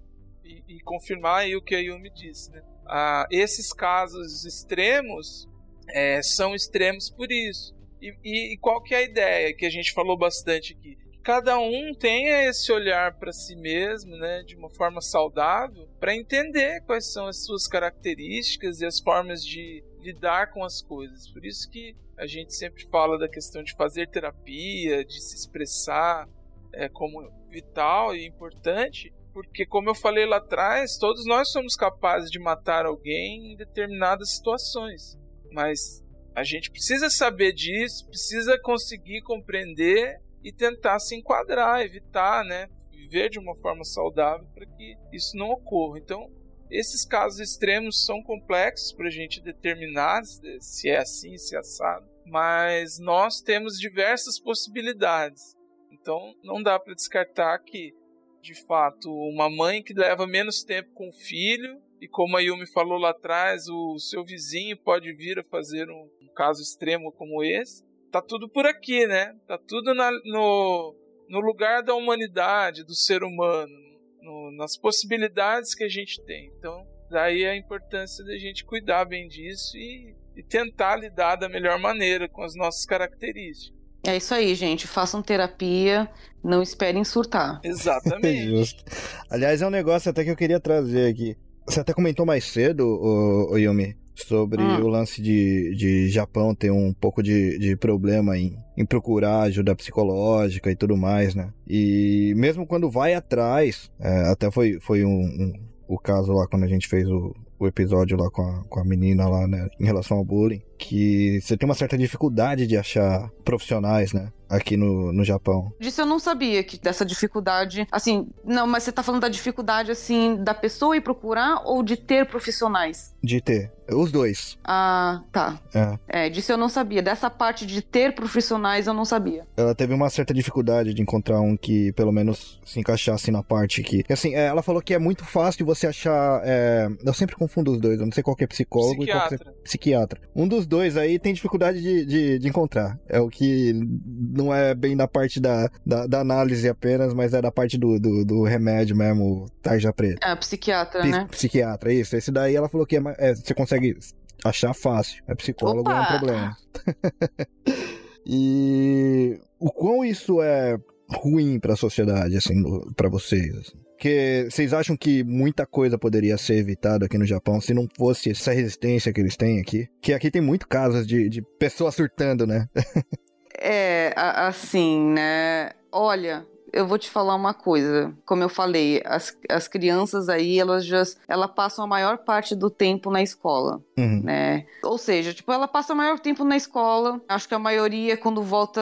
e, 0.45 0.63
e 0.69 0.81
confirmar 0.81 1.41
aí 1.41 1.57
o 1.57 1.63
que 1.63 1.75
a 1.75 1.81
Yumi 1.81 2.11
disse, 2.11 2.51
né? 2.53 2.63
Ah, 2.87 3.27
esses 3.31 3.73
casos 3.73 4.45
extremos 4.45 5.49
é, 5.89 6.23
são 6.23 6.55
extremos 6.55 7.11
por 7.11 7.31
isso. 7.31 7.75
E, 8.01 8.14
e, 8.24 8.53
e, 8.55 8.59
qual 8.59 8.82
que 8.82 8.94
é 8.94 8.99
a 8.99 9.03
ideia 9.03 9.55
que 9.55 9.66
a 9.66 9.70
gente 9.70 9.92
falou 9.92 10.16
bastante 10.16 10.74
aqui? 10.74 10.96
Cada 11.22 11.59
um 11.59 11.92
tenha 11.92 12.44
esse 12.44 12.72
olhar 12.72 13.18
para 13.18 13.32
si 13.32 13.55
mesmo, 13.55 14.16
né, 14.16 14.42
de 14.44 14.57
uma 14.57 14.70
forma 14.70 15.01
saudável, 15.01 15.86
para 16.01 16.16
entender 16.16 16.80
quais 16.86 17.12
são 17.12 17.26
as 17.26 17.44
suas 17.44 17.66
características 17.66 18.80
e 18.80 18.86
as 18.86 18.99
formas 18.99 19.44
de 19.44 19.84
lidar 20.01 20.53
com 20.53 20.64
as 20.64 20.80
coisas. 20.80 21.30
Por 21.30 21.44
isso 21.44 21.68
que 21.70 21.94
a 22.16 22.26
gente 22.26 22.55
sempre 22.55 22.86
fala 22.86 23.18
da 23.18 23.28
questão 23.28 23.62
de 23.62 23.74
fazer 23.74 24.09
terapia, 24.09 25.05
de 25.05 25.20
se 25.20 25.36
expressar 25.36 26.26
é, 26.72 26.88
como 26.88 27.30
vital 27.51 28.14
e 28.14 28.26
importante, 28.26 29.12
porque 29.32 29.66
como 29.66 29.90
eu 29.90 29.94
falei 29.94 30.26
lá 30.26 30.38
atrás, 30.38 30.96
todos 30.96 31.24
nós 31.26 31.51
somos 31.51 31.76
capazes 31.76 32.30
de 32.30 32.38
matar 32.38 32.86
alguém 32.86 33.53
em 33.53 33.57
determinadas 33.57 34.34
situações, 34.34 35.18
mas 35.53 36.03
a 36.39 36.45
gente 36.45 36.70
precisa 36.70 37.11
saber 37.11 37.53
disso, 37.53 38.07
precisa 38.07 38.59
conseguir 38.61 39.22
compreender 39.22 40.20
e 40.43 40.53
tentar 40.53 41.01
se 41.01 41.16
enquadrar, 41.16 41.80
evitar, 41.80 42.45
né, 42.45 42.68
viver 42.91 43.28
de 43.28 43.39
uma 43.39 43.57
forma 43.57 43.84
saudável 43.84 44.47
para 44.55 44.64
que 44.66 44.97
isso 45.12 45.36
não 45.36 45.51
ocorra. 45.51 45.99
Então, 45.99 46.30
esses 46.70 47.05
casos 47.05 47.41
extremos 47.41 48.05
são 48.05 48.22
complexos 48.22 48.93
para 48.93 49.09
a 49.09 49.11
gente 49.11 49.41
determinar 49.41 50.22
se 50.61 50.89
é 50.89 50.99
assim, 50.99 51.36
se 51.36 51.57
é 51.57 51.59
assado, 51.59 52.07
mas 52.26 52.99
nós 53.01 53.41
temos 53.41 53.78
diversas 53.78 54.39
possibilidades. 54.39 55.57
Então, 55.91 56.34
não 56.45 56.62
dá 56.62 56.78
para 56.78 56.95
descartar 56.95 57.59
que, 57.61 57.93
de 58.41 58.55
fato, 58.66 59.11
uma 59.11 59.51
mãe 59.51 59.82
que 59.82 59.93
leva 59.93 60.26
menos 60.26 60.62
tempo 60.62 60.91
com 60.93 61.09
o 61.09 61.12
filho 61.12 61.82
e 62.01 62.09
como 62.09 62.36
a 62.36 62.40
Yumi 62.40 62.66
falou 62.66 62.99
lá 62.99 63.11
atrás, 63.11 63.68
o 63.68 63.99
seu 63.99 64.24
vizinho 64.24 64.76
pode 64.76 65.12
vir 65.12 65.38
a 65.38 65.44
fazer 65.44 65.88
um, 65.90 66.09
caso 66.38 66.62
extremo 66.62 67.11
como 67.11 67.42
esse, 67.42 67.82
tá 68.12 68.22
tudo 68.22 68.49
por 68.49 68.64
aqui, 68.64 69.05
né? 69.09 69.34
Tá 69.49 69.59
tudo 69.59 69.92
na, 69.92 70.09
no, 70.24 70.94
no 71.28 71.40
lugar 71.40 71.82
da 71.82 71.96
humanidade, 71.96 72.84
do 72.84 72.94
ser 72.94 73.24
humano, 73.24 73.74
no, 74.22 74.53
nas 74.53 74.76
possibilidades 74.76 75.74
que 75.74 75.82
a 75.82 75.88
gente 75.88 76.22
tem. 76.22 76.53
Então, 76.57 76.86
daí 77.11 77.44
a 77.44 77.57
importância 77.57 78.24
da 78.24 78.38
gente 78.38 78.64
cuidar 78.64 79.05
bem 79.05 79.26
disso 79.26 79.76
e, 79.76 80.14
e 80.36 80.42
tentar 80.44 80.94
lidar 80.94 81.34
da 81.34 81.49
melhor 81.49 81.80
maneira 81.80 82.28
com 82.28 82.44
as 82.44 82.55
nossas 82.55 82.86
características. 82.86 83.76
É 84.07 84.16
isso 84.16 84.32
aí, 84.32 84.55
gente. 84.55 84.86
Façam 84.86 85.20
terapia, 85.20 86.09
não 86.42 86.62
esperem 86.62 87.03
surtar. 87.03 87.61
Exatamente. 87.64 88.46
Justo. 88.57 88.84
Aliás, 89.28 89.61
é 89.61 89.66
um 89.66 89.70
negócio 89.70 90.09
até 90.09 90.22
que 90.22 90.30
eu 90.30 90.36
queria 90.36 90.61
trazer 90.61 91.11
aqui. 91.11 91.36
Você 91.69 91.81
até 91.81 91.93
comentou 91.93 92.25
mais 92.25 92.45
cedo, 92.45 92.87
o, 92.87 93.53
o 93.53 93.59
Yumi, 93.59 93.95
sobre 94.14 94.62
Hum. 94.62 94.83
o 94.85 94.89
lance 94.89 95.21
de, 95.23 95.75
de 95.77 96.09
Japão 96.09 96.55
ter 96.55 96.71
um 96.73 96.93
pouco 96.93 97.23
de, 97.23 97.59
de 97.59 97.77
problema 97.77 98.37
em, 98.39 98.57
em 98.77 98.85
procurar 98.87 99.43
ajuda 99.43 99.77
psicológica 99.77 100.71
e 100.71 100.77
tudo 100.77 100.97
mais, 100.97 101.35
né? 101.35 101.51
E 101.69 102.33
mesmo 102.37 102.66
quando 102.66 102.91
vai 102.91 103.14
atrás, 103.14 103.91
é, 104.01 104.31
até 104.31 104.51
foi, 104.51 104.79
foi 104.81 105.05
um, 105.05 105.11
um- 105.21 105.53
o 105.87 105.99
caso 105.99 106.33
lá 106.33 106.47
quando 106.47 106.64
a 106.64 106.69
gente 106.69 106.89
fez 106.89 107.09
o, 107.09 107.35
o 107.59 107.66
episódio 107.66 108.16
lá 108.19 108.31
com 108.31 108.43
a, 108.43 108.64
com 108.69 108.81
a 108.81 108.85
menina 108.85 109.29
lá, 109.29 109.47
né, 109.47 109.69
em 109.81 109.85
relação 109.85 110.16
ao 110.19 110.25
bullying, 110.25 110.61
que 110.79 111.41
você 111.43 111.57
tem 111.57 111.68
uma 111.68 111.74
certa 111.74 111.99
dificuldade 111.99 112.66
de 112.66 112.76
achar 112.76 113.29
profissionais, 113.45 114.12
né, 114.12 114.31
aqui 114.49 114.76
no, 114.76 115.12
no 115.12 115.24
Japão. 115.24 115.72
Disso 115.81 116.01
eu 116.03 116.07
não 116.07 116.18
sabia, 116.18 116.62
que 116.62 116.79
dessa 116.79 117.05
dificuldade. 117.05 117.87
Assim, 117.91 118.29
não, 118.45 118.66
mas 118.66 118.83
você 118.85 118.93
tá 118.93 119.03
falando 119.03 119.22
da 119.22 119.29
dificuldade, 119.29 119.91
assim, 119.91 120.37
da 120.43 120.55
pessoa 120.55 120.97
ir 120.97 121.01
procurar 121.01 121.62
ou 121.64 121.83
de 121.83 121.97
ter 121.97 122.26
profissionais? 122.26 123.14
De 123.22 123.41
ter. 123.41 123.72
Os 123.91 124.12
dois. 124.12 124.59
Ah, 124.62 125.22
tá. 125.33 125.59
É. 125.74 126.26
É, 126.26 126.29
disso 126.29 126.53
eu 126.53 126.59
não 126.59 126.68
sabia. 126.68 127.03
Dessa 127.03 127.31
parte 127.31 127.64
de 127.64 127.81
ter 127.81 128.14
profissionais 128.14 128.87
eu 128.87 128.93
não 128.93 129.05
sabia. 129.07 129.47
Ela 129.57 129.74
teve 129.74 129.95
uma 129.95 130.11
certa 130.11 130.35
dificuldade 130.35 130.93
de 130.93 131.01
encontrar 131.01 131.41
um 131.41 131.57
que 131.57 131.91
pelo 131.95 132.12
menos 132.12 132.61
se 132.66 132.79
encaixasse 132.79 133.31
na 133.31 133.43
parte 133.43 133.83
que. 133.83 134.05
Assim, 134.12 134.35
é, 134.35 134.47
ela 134.47 134.62
falou 134.62 134.83
que 134.83 134.93
é 134.93 134.99
muito 134.99 135.24
fácil 135.24 135.64
você 135.64 135.87
achar. 135.87 136.43
é, 136.45 136.87
Eu 137.03 137.14
sempre 137.14 137.35
confundo 137.35 137.72
os 137.72 137.81
dois, 137.81 137.99
eu 137.99 138.05
não 138.05 138.12
sei 138.12 138.22
qual 138.22 138.37
que 138.37 138.45
é 138.45 138.47
psicólogo 138.47 139.03
e 139.05 139.07
qual 139.07 139.26
que 139.29 139.35
é 139.35 139.39
Psiquiatra. 139.39 139.62
psiquiatra. 139.64 140.20
Um 140.37 140.47
dos 140.47 140.66
dois 140.69 140.97
aí 140.97 141.19
tem 141.19 141.33
dificuldade 141.33 141.81
de, 141.81 142.05
de, 142.05 142.39
de 142.39 142.49
encontrar. 142.49 142.99
É 143.09 143.19
o 143.21 143.29
que 143.29 143.73
não 143.73 144.55
é 144.55 144.75
bem 144.75 144.97
da 144.97 145.09
parte 145.09 145.41
da, 145.41 145.71
da, 145.85 146.07
da 146.07 146.21
análise 146.21 146.69
apenas, 146.69 147.12
mas 147.14 147.35
é 147.35 147.41
da 147.43 147.51
parte 147.51 147.77
do, 147.79 147.99
do, 147.99 148.25
do 148.25 148.43
remédio 148.45 148.95
mesmo, 148.97 149.47
tarja 149.62 149.93
preta. 149.93 150.27
É, 150.27 150.37
psiquiatra, 150.37 151.01
Psi- 151.01 151.11
né? 151.11 151.27
Psiquiatra, 151.31 151.93
isso. 151.93 152.14
Esse 152.16 152.31
daí 152.31 152.55
ela 152.55 152.69
falou 152.69 152.87
que 152.87 152.97
é, 152.97 153.03
é, 153.19 153.35
você 153.35 153.55
consegue 153.55 153.97
achar 154.45 154.75
fácil. 154.75 155.23
É 155.27 155.35
psicólogo, 155.35 155.91
é 155.91 155.95
um 155.95 156.03
Opa! 156.03 156.19
problema. 156.19 156.57
e 158.27 159.39
o 159.59 159.71
quão 159.73 160.05
isso 160.05 160.43
é 160.43 160.77
ruim 161.11 161.59
pra 161.59 161.75
sociedade, 161.77 162.37
assim, 162.37 162.62
pra 162.95 163.09
vocês? 163.09 163.57
assim? 163.57 163.79
Porque 163.99 164.46
vocês 164.49 164.72
acham 164.72 164.96
que 164.96 165.24
muita 165.24 165.66
coisa 165.66 165.99
poderia 165.99 166.38
ser 166.38 166.55
evitada 166.55 167.07
aqui 167.07 167.18
no 167.18 167.26
Japão 167.26 167.61
se 167.61 167.74
não 167.74 167.88
fosse 167.99 168.30
essa 168.30 168.53
resistência 168.53 169.12
que 169.12 169.20
eles 169.20 169.36
têm 169.36 169.61
aqui? 169.61 169.88
Que 170.01 170.12
aqui 170.12 170.30
tem 170.30 170.40
muito 170.40 170.68
casos 170.68 171.05
de, 171.05 171.28
de 171.28 171.42
pessoas 171.59 171.96
surtando, 171.96 172.46
né? 172.46 172.68
É, 173.61 174.14
assim, 174.16 175.01
né? 175.01 175.70
Olha, 175.90 176.46
eu 176.73 176.87
vou 176.87 176.99
te 176.99 177.09
falar 177.11 177.35
uma 177.35 177.55
coisa. 177.55 178.12
Como 178.27 178.43
eu 178.43 178.49
falei, 178.49 179.03
as, 179.05 179.37
as 179.49 179.69
crianças 179.69 180.29
aí, 180.29 180.59
elas 180.59 180.85
já 180.85 181.03
ela 181.27 181.47
passam 181.49 181.85
a 181.85 181.89
maior 181.89 182.19
parte 182.19 182.55
do 182.55 182.69
tempo 182.71 183.11
na 183.11 183.23
escola, 183.23 183.81
Uhum. 183.97 184.21
né? 184.25 184.64
Ou 184.83 184.97
seja, 184.99 185.33
tipo, 185.35 185.51
ela 185.53 185.66
passa 185.69 185.93
o 185.93 185.97
maior 185.97 186.19
tempo 186.19 186.45
na 186.45 186.57
escola. 186.57 187.21
Acho 187.29 187.49
que 187.49 187.55
a 187.55 187.59
maioria, 187.59 188.16
quando 188.16 188.43
volta 188.43 188.81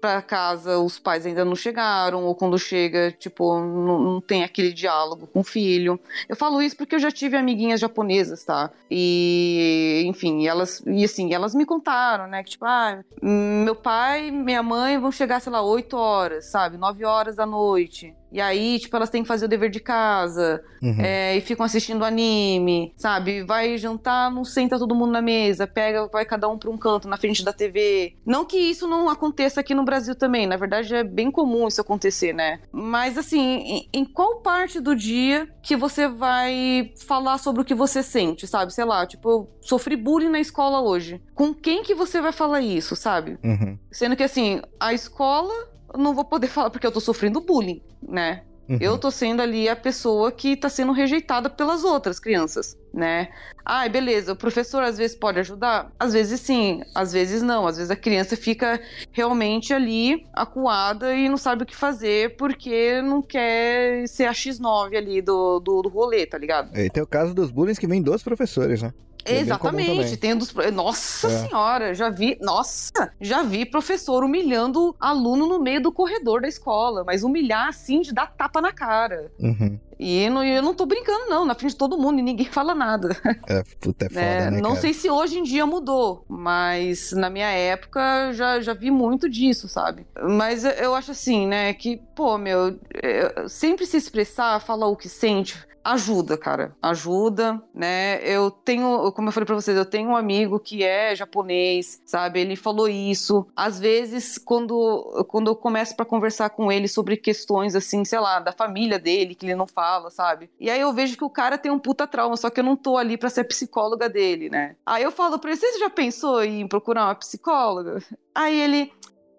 pra 0.00 0.20
casa, 0.20 0.78
os 0.80 0.98
pais 0.98 1.24
ainda 1.24 1.44
não 1.44 1.54
chegaram, 1.54 2.24
ou 2.24 2.34
quando 2.34 2.58
chega, 2.58 3.12
tipo, 3.12 3.54
não, 3.60 3.98
não 4.00 4.20
tem 4.20 4.42
aquele 4.42 4.72
diálogo 4.72 5.28
com 5.28 5.40
o 5.40 5.44
filho. 5.44 5.98
Eu 6.28 6.34
falo 6.34 6.60
isso 6.60 6.76
porque 6.76 6.96
eu 6.96 6.98
já 6.98 7.10
tive 7.10 7.36
amiguinhas 7.36 7.78
japonesas, 7.78 8.44
tá? 8.44 8.70
E, 8.90 10.02
enfim, 10.06 10.46
elas, 10.46 10.82
e 10.86 11.04
assim, 11.04 11.32
elas 11.32 11.54
me 11.54 11.64
contaram, 11.64 12.26
né? 12.26 12.42
Que, 12.42 12.50
tipo, 12.50 12.64
ah, 12.64 12.98
meu 13.22 13.76
pai 13.76 14.26
e 14.26 14.30
minha 14.32 14.62
mãe 14.62 14.98
vão 14.98 15.12
chegar, 15.12 15.38
sei 15.40 15.52
lá, 15.52 15.62
8 15.62 15.96
horas, 15.96 16.46
sabe? 16.46 16.76
9 16.76 16.91
horas 17.00 17.36
da 17.36 17.46
noite. 17.46 18.14
E 18.30 18.40
aí, 18.40 18.78
tipo, 18.78 18.96
elas 18.96 19.10
têm 19.10 19.22
que 19.22 19.28
fazer 19.28 19.44
o 19.44 19.48
dever 19.48 19.68
de 19.68 19.78
casa, 19.78 20.62
Uhum. 20.82 20.96
é, 21.00 21.36
e 21.36 21.40
ficam 21.42 21.66
assistindo 21.66 22.02
anime, 22.02 22.92
sabe? 22.96 23.42
Vai 23.44 23.76
jantar, 23.76 24.30
não 24.30 24.42
senta 24.42 24.78
todo 24.78 24.94
mundo 24.94 25.12
na 25.12 25.20
mesa, 25.20 25.66
pega, 25.66 26.08
vai 26.08 26.24
cada 26.24 26.48
um 26.48 26.56
pra 26.58 26.70
um 26.70 26.78
canto 26.78 27.06
na 27.08 27.18
frente 27.18 27.44
da 27.44 27.52
TV. 27.52 28.16
Não 28.24 28.44
que 28.46 28.56
isso 28.56 28.86
não 28.88 29.08
aconteça 29.10 29.60
aqui 29.60 29.74
no 29.74 29.84
Brasil 29.84 30.14
também, 30.14 30.46
na 30.46 30.56
verdade 30.56 30.94
é 30.94 31.04
bem 31.04 31.30
comum 31.30 31.68
isso 31.68 31.80
acontecer, 31.82 32.32
né? 32.32 32.60
Mas 32.72 33.18
assim, 33.18 33.38
em, 33.40 33.88
em 33.92 34.04
qual 34.04 34.40
parte 34.40 34.80
do 34.80 34.96
dia 34.96 35.46
que 35.62 35.76
você 35.76 36.08
vai 36.08 36.90
falar 37.06 37.36
sobre 37.36 37.60
o 37.60 37.64
que 37.66 37.74
você 37.74 38.02
sente, 38.02 38.46
sabe? 38.46 38.72
Sei 38.72 38.84
lá, 38.84 39.06
tipo, 39.06 39.28
eu 39.30 39.50
sofri 39.60 39.94
bullying 39.94 40.30
na 40.30 40.40
escola 40.40 40.80
hoje. 40.80 41.20
Com 41.34 41.52
quem 41.52 41.82
que 41.82 41.94
você 41.94 42.18
vai 42.20 42.32
falar 42.32 42.62
isso, 42.62 42.96
sabe? 42.96 43.38
Uhum. 43.44 43.78
Sendo 43.90 44.16
que 44.16 44.22
assim, 44.22 44.62
a 44.80 44.94
escola 44.94 45.52
não 45.96 46.14
vou 46.14 46.24
poder 46.24 46.48
falar 46.48 46.70
porque 46.70 46.86
eu 46.86 46.92
tô 46.92 47.00
sofrendo 47.00 47.40
bullying, 47.40 47.82
né? 48.02 48.42
Uhum. 48.68 48.78
Eu 48.80 48.96
tô 48.96 49.10
sendo 49.10 49.42
ali 49.42 49.68
a 49.68 49.74
pessoa 49.74 50.30
que 50.30 50.56
tá 50.56 50.68
sendo 50.68 50.92
rejeitada 50.92 51.50
pelas 51.50 51.84
outras 51.84 52.20
crianças, 52.20 52.78
né? 52.94 53.28
Ai, 53.64 53.88
beleza, 53.88 54.32
o 54.32 54.36
professor 54.36 54.82
às 54.82 54.96
vezes 54.96 55.16
pode 55.16 55.38
ajudar? 55.40 55.90
Às 55.98 56.12
vezes 56.12 56.40
sim, 56.40 56.82
às 56.94 57.12
vezes 57.12 57.42
não. 57.42 57.66
Às 57.66 57.76
vezes 57.76 57.90
a 57.90 57.96
criança 57.96 58.36
fica 58.36 58.80
realmente 59.10 59.74
ali 59.74 60.26
acuada 60.32 61.14
e 61.14 61.28
não 61.28 61.36
sabe 61.36 61.64
o 61.64 61.66
que 61.66 61.74
fazer 61.74 62.36
porque 62.36 63.02
não 63.02 63.20
quer 63.20 64.06
ser 64.08 64.24
a 64.24 64.32
X9 64.32 64.96
ali 64.96 65.20
do, 65.20 65.58
do, 65.60 65.82
do 65.82 65.88
rolê, 65.88 66.24
tá 66.24 66.38
ligado? 66.38 66.76
E 66.76 66.88
tem 66.88 67.02
o 67.02 67.06
caso 67.06 67.34
dos 67.34 67.50
bullying 67.50 67.74
que 67.74 67.86
vem 67.86 68.00
dos 68.00 68.22
professores, 68.22 68.80
né? 68.80 68.92
É. 69.24 69.38
Exatamente, 69.40 70.16
tem 70.16 70.36
dos. 70.36 70.52
Nossa 70.72 71.26
É. 71.28 71.46
senhora, 71.46 71.94
já 71.94 72.10
vi. 72.10 72.36
Nossa, 72.40 73.12
já 73.20 73.42
vi 73.42 73.64
professor 73.64 74.24
humilhando 74.24 74.94
aluno 74.98 75.46
no 75.46 75.58
meio 75.60 75.80
do 75.82 75.92
corredor 75.92 76.40
da 76.40 76.48
escola, 76.48 77.04
mas 77.04 77.22
humilhar 77.22 77.68
assim 77.68 78.00
de 78.00 78.12
dar 78.12 78.26
tapa 78.32 78.60
na 78.60 78.72
cara. 78.72 79.30
Uhum. 79.38 79.78
E 79.98 80.28
não- 80.30 80.42
eu 80.44 80.62
não 80.62 80.74
tô 80.74 80.84
brincando, 80.84 81.26
não, 81.28 81.44
na 81.44 81.54
frente 81.54 81.72
de 81.72 81.76
todo 81.76 81.96
mundo 81.96 82.18
e 82.18 82.22
ninguém 82.22 82.46
fala 82.50 82.74
nada. 82.74 83.16
É, 83.46 83.62
puta, 83.80 84.06
é 84.06 84.08
foda, 84.08 84.20
né? 84.20 84.50
né, 84.50 84.60
não 84.60 84.70
cara? 84.70 84.80
sei 84.80 84.92
se 84.92 85.08
hoje 85.08 85.38
em 85.38 85.42
dia 85.44 85.64
mudou, 85.64 86.24
mas 86.28 87.12
na 87.12 87.30
minha 87.30 87.50
época 87.50 88.00
eu 88.28 88.32
já, 88.32 88.60
já 88.60 88.74
vi 88.74 88.90
muito 88.90 89.28
disso, 89.30 89.68
sabe? 89.68 90.04
Mas 90.20 90.64
eu- 90.64 90.72
eu 90.72 90.94
acho 90.96 91.12
assim, 91.12 91.46
né, 91.46 91.72
que, 91.74 91.98
pô, 92.16 92.36
meu, 92.36 92.76
é, 92.94 93.44
sempre 93.48 93.86
se 93.86 93.96
expressar, 93.96 94.58
falar 94.60 94.88
o 94.88 94.96
que 94.96 95.08
sente. 95.08 95.56
Ajuda, 95.84 96.36
cara. 96.38 96.76
Ajuda, 96.80 97.60
né? 97.74 98.20
Eu 98.22 98.50
tenho, 98.50 99.10
como 99.12 99.28
eu 99.28 99.32
falei 99.32 99.46
pra 99.46 99.54
vocês, 99.54 99.76
eu 99.76 99.84
tenho 99.84 100.10
um 100.10 100.16
amigo 100.16 100.60
que 100.60 100.84
é 100.84 101.14
japonês, 101.14 102.00
sabe? 102.06 102.40
Ele 102.40 102.54
falou 102.54 102.88
isso. 102.88 103.46
Às 103.56 103.80
vezes, 103.80 104.38
quando, 104.38 105.24
quando 105.28 105.50
eu 105.50 105.56
começo 105.56 105.96
pra 105.96 106.04
conversar 106.04 106.50
com 106.50 106.70
ele 106.70 106.86
sobre 106.86 107.16
questões, 107.16 107.74
assim, 107.74 108.04
sei 108.04 108.20
lá, 108.20 108.38
da 108.38 108.52
família 108.52 108.98
dele, 108.98 109.34
que 109.34 109.46
ele 109.46 109.56
não 109.56 109.66
fala, 109.66 110.10
sabe? 110.10 110.48
E 110.60 110.70
aí 110.70 110.80
eu 110.80 110.92
vejo 110.92 111.16
que 111.16 111.24
o 111.24 111.30
cara 111.30 111.58
tem 111.58 111.72
um 111.72 111.78
puta 111.78 112.06
trauma, 112.06 112.36
só 112.36 112.48
que 112.48 112.60
eu 112.60 112.64
não 112.64 112.76
tô 112.76 112.96
ali 112.96 113.16
pra 113.16 113.30
ser 113.30 113.44
psicóloga 113.44 114.08
dele, 114.08 114.48
né? 114.48 114.76
Aí 114.86 115.02
eu 115.02 115.10
falo 115.10 115.38
pra 115.38 115.50
ele, 115.50 115.58
você 115.60 115.78
já 115.78 115.90
pensou 115.90 116.42
em 116.44 116.66
procurar 116.68 117.06
uma 117.06 117.14
psicóloga? 117.14 118.02
Aí 118.34 118.58
ele, 118.58 118.92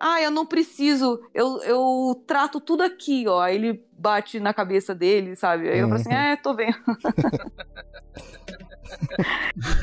ah, 0.06 0.22
eu 0.22 0.30
não 0.32 0.46
preciso, 0.46 1.20
eu, 1.34 1.62
eu 1.64 2.24
trato 2.28 2.60
tudo 2.60 2.84
aqui, 2.84 3.26
ó. 3.28 3.40
Aí 3.42 3.56
ele 3.56 3.84
bate 3.98 4.40
na 4.40 4.54
cabeça 4.54 4.94
dele, 4.94 5.36
sabe? 5.36 5.70
Aí 5.70 5.80
eu 5.80 5.88
falo 5.88 6.00
assim, 6.02 6.10
Uhum. 6.10 6.16
é, 6.16 6.36
tô 6.36 6.54
vendo. 6.54 6.76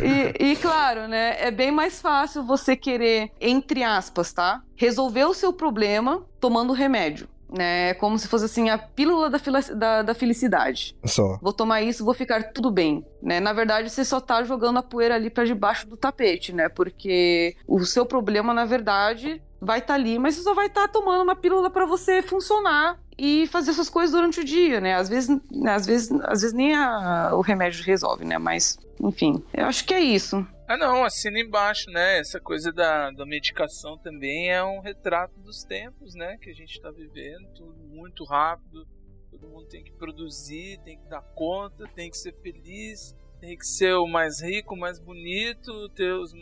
e, 0.00 0.52
e, 0.52 0.56
claro, 0.56 1.08
né? 1.08 1.36
É 1.42 1.50
bem 1.50 1.70
mais 1.70 2.00
fácil 2.00 2.42
você 2.42 2.76
querer, 2.76 3.30
entre 3.40 3.82
aspas, 3.82 4.32
tá? 4.32 4.62
Resolver 4.76 5.24
o 5.24 5.34
seu 5.34 5.52
problema 5.52 6.24
tomando 6.40 6.72
remédio. 6.72 7.28
Né, 7.52 7.88
É 7.90 7.94
como 7.94 8.16
se 8.16 8.28
fosse 8.28 8.44
assim 8.44 8.70
a 8.70 8.78
pílula 8.78 9.28
da, 9.28 9.38
da- 9.74 10.02
da 10.02 10.14
felicidade. 10.14 10.94
Só. 11.04 11.36
Vou 11.42 11.52
tomar 11.52 11.82
isso, 11.82 12.04
vou 12.04 12.14
ficar 12.14 12.52
tudo 12.52 12.70
bem, 12.70 13.04
né? 13.20 13.40
Na 13.40 13.52
verdade, 13.52 13.90
você 13.90 14.04
só 14.04 14.20
tá 14.20 14.44
jogando 14.44 14.78
a 14.78 14.82
poeira 14.84 15.16
ali 15.16 15.28
pra 15.30 15.44
debaixo 15.44 15.88
do 15.88 15.96
tapete, 15.96 16.52
né? 16.52 16.68
Porque 16.68 17.56
o 17.66 17.84
seu 17.84 18.06
problema, 18.06 18.54
na 18.54 18.64
verdade, 18.64 19.42
vai 19.60 19.78
estar 19.80 19.94
ali, 19.94 20.18
mas 20.18 20.34
você 20.34 20.42
só 20.42 20.54
vai 20.54 20.66
estar 20.66 20.88
tomando 20.88 21.22
uma 21.22 21.36
pílula 21.36 21.70
pra 21.70 21.84
você 21.86 22.22
funcionar 22.22 22.98
e 23.18 23.46
fazer 23.48 23.72
suas 23.74 23.90
coisas 23.90 24.12
durante 24.12 24.40
o 24.40 24.44
dia, 24.44 24.80
né? 24.80 24.94
Às 24.94 25.08
vezes, 25.08 25.28
às 25.66 25.86
vezes, 25.86 26.10
às 26.22 26.40
vezes 26.40 26.52
nem 26.52 26.74
a- 26.74 27.32
o 27.34 27.40
remédio 27.42 27.84
resolve, 27.84 28.24
né? 28.24 28.38
Mas, 28.38 28.78
enfim, 29.00 29.42
eu 29.52 29.66
acho 29.66 29.84
que 29.84 29.92
é 29.92 30.00
isso. 30.00 30.46
Ah, 30.66 30.76
não, 30.76 31.04
assina 31.04 31.38
embaixo, 31.38 31.90
né? 31.90 32.18
Essa 32.20 32.40
coisa 32.40 32.72
da, 32.72 33.10
da 33.10 33.26
medicação 33.26 33.98
também 33.98 34.50
é 34.50 34.62
um 34.64 34.80
retrato 34.80 35.38
dos 35.40 35.64
tempos, 35.64 36.14
né? 36.14 36.38
Que 36.40 36.48
a 36.50 36.54
gente 36.54 36.80
tá 36.80 36.90
vivendo, 36.90 37.46
tudo 37.54 37.74
muito 37.88 38.24
rápido, 38.24 38.86
todo 39.30 39.48
mundo 39.48 39.66
tem 39.66 39.82
que 39.84 39.92
produzir, 39.92 40.80
tem 40.84 40.96
que 40.96 41.08
dar 41.08 41.22
conta, 41.34 41.86
tem 41.94 42.08
que 42.08 42.16
ser 42.16 42.32
feliz, 42.40 43.14
tem 43.40 43.56
que 43.56 43.66
ser 43.66 43.94
o 43.94 44.06
mais 44.06 44.40
rico, 44.40 44.74
o 44.74 44.78
mais 44.78 44.98
bonito, 45.00 45.88
ter 45.90 46.12
os, 46.14 46.32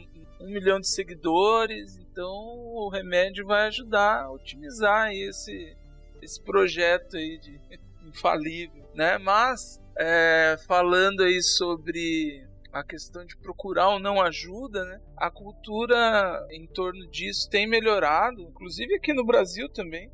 um 0.41 0.49
milhão 0.51 0.81
de 0.81 0.89
seguidores. 0.89 1.97
Então 1.99 2.29
o 2.29 2.89
remédio 2.89 3.47
vai 3.47 3.67
ajudar 3.69 4.23
a 4.25 4.31
otimizar 4.33 5.13
esse, 5.13 5.77
esse 6.23 6.41
projeto 6.43 7.17
aí 7.17 7.39
de 7.39 7.61
infalível, 8.09 8.85
né? 8.95 9.19
Mas 9.19 9.81
é, 9.99 10.57
falando 10.67 11.23
aí 11.23 11.43
sobre 11.43 12.47
a 12.73 12.85
questão 12.85 13.25
de 13.25 13.37
procurar 13.39 13.89
ou 13.89 13.99
não 13.99 14.21
ajuda, 14.21 14.85
né? 14.85 15.01
A 15.17 15.31
cultura 15.31 16.47
em 16.51 16.67
torno 16.67 17.07
disso 17.09 17.49
tem 17.49 17.67
melhorado, 17.67 18.43
inclusive 18.43 18.95
aqui 18.95 19.13
no 19.13 19.25
Brasil 19.25 19.69
também. 19.71 20.11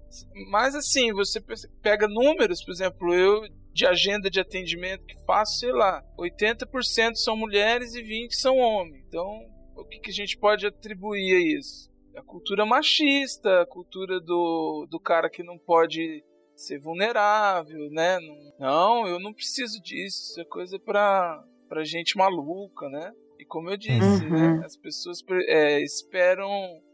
Mas 0.51 0.75
assim, 0.75 1.13
você 1.13 1.41
pe- 1.41 1.55
pega 1.83 2.07
números, 2.09 2.65
por 2.65 2.73
exemplo, 2.73 3.13
eu 3.15 3.43
de 3.73 3.85
agenda 3.87 4.31
de 4.31 4.39
atendimento 4.39 5.05
que 5.05 5.19
faço, 5.27 5.59
sei 5.59 5.73
lá, 5.73 6.01
80% 6.17 7.17
são 7.17 7.37
mulheres 7.37 7.95
e 7.97 8.03
20% 8.03 8.31
são 8.31 8.57
homens. 8.59 9.03
Então, 9.09 9.45
o 9.77 9.85
que, 9.85 9.99
que 10.01 10.11
a 10.11 10.15
gente 10.15 10.37
pode 10.39 10.67
atribuir 10.67 11.35
a 11.35 11.59
isso? 11.59 11.91
A 12.17 12.23
cultura 12.23 12.65
machista, 12.65 13.63
a 13.63 13.67
cultura 13.67 14.21
do, 14.21 14.87
do 14.89 15.01
cara 15.01 15.29
que 15.29 15.43
não 15.43 15.59
pode 15.59 16.25
ser 16.55 16.79
vulnerável, 16.79 17.91
né? 17.91 18.19
Não, 18.59 19.07
eu 19.09 19.19
não 19.19 19.33
preciso 19.33 19.83
disso, 19.83 20.31
isso 20.31 20.41
é 20.41 20.45
coisa 20.45 20.79
pra, 20.79 21.43
pra 21.69 21.83
gente 21.85 22.17
maluca, 22.17 22.89
né? 22.89 23.13
E 23.39 23.45
como 23.45 23.69
eu 23.69 23.77
disse, 23.77 24.25
Uhum. 24.25 24.31
né, 24.31 24.63
as 24.65 24.77
pessoas 24.77 25.19
é, 25.49 25.81
esperam 25.83 26.49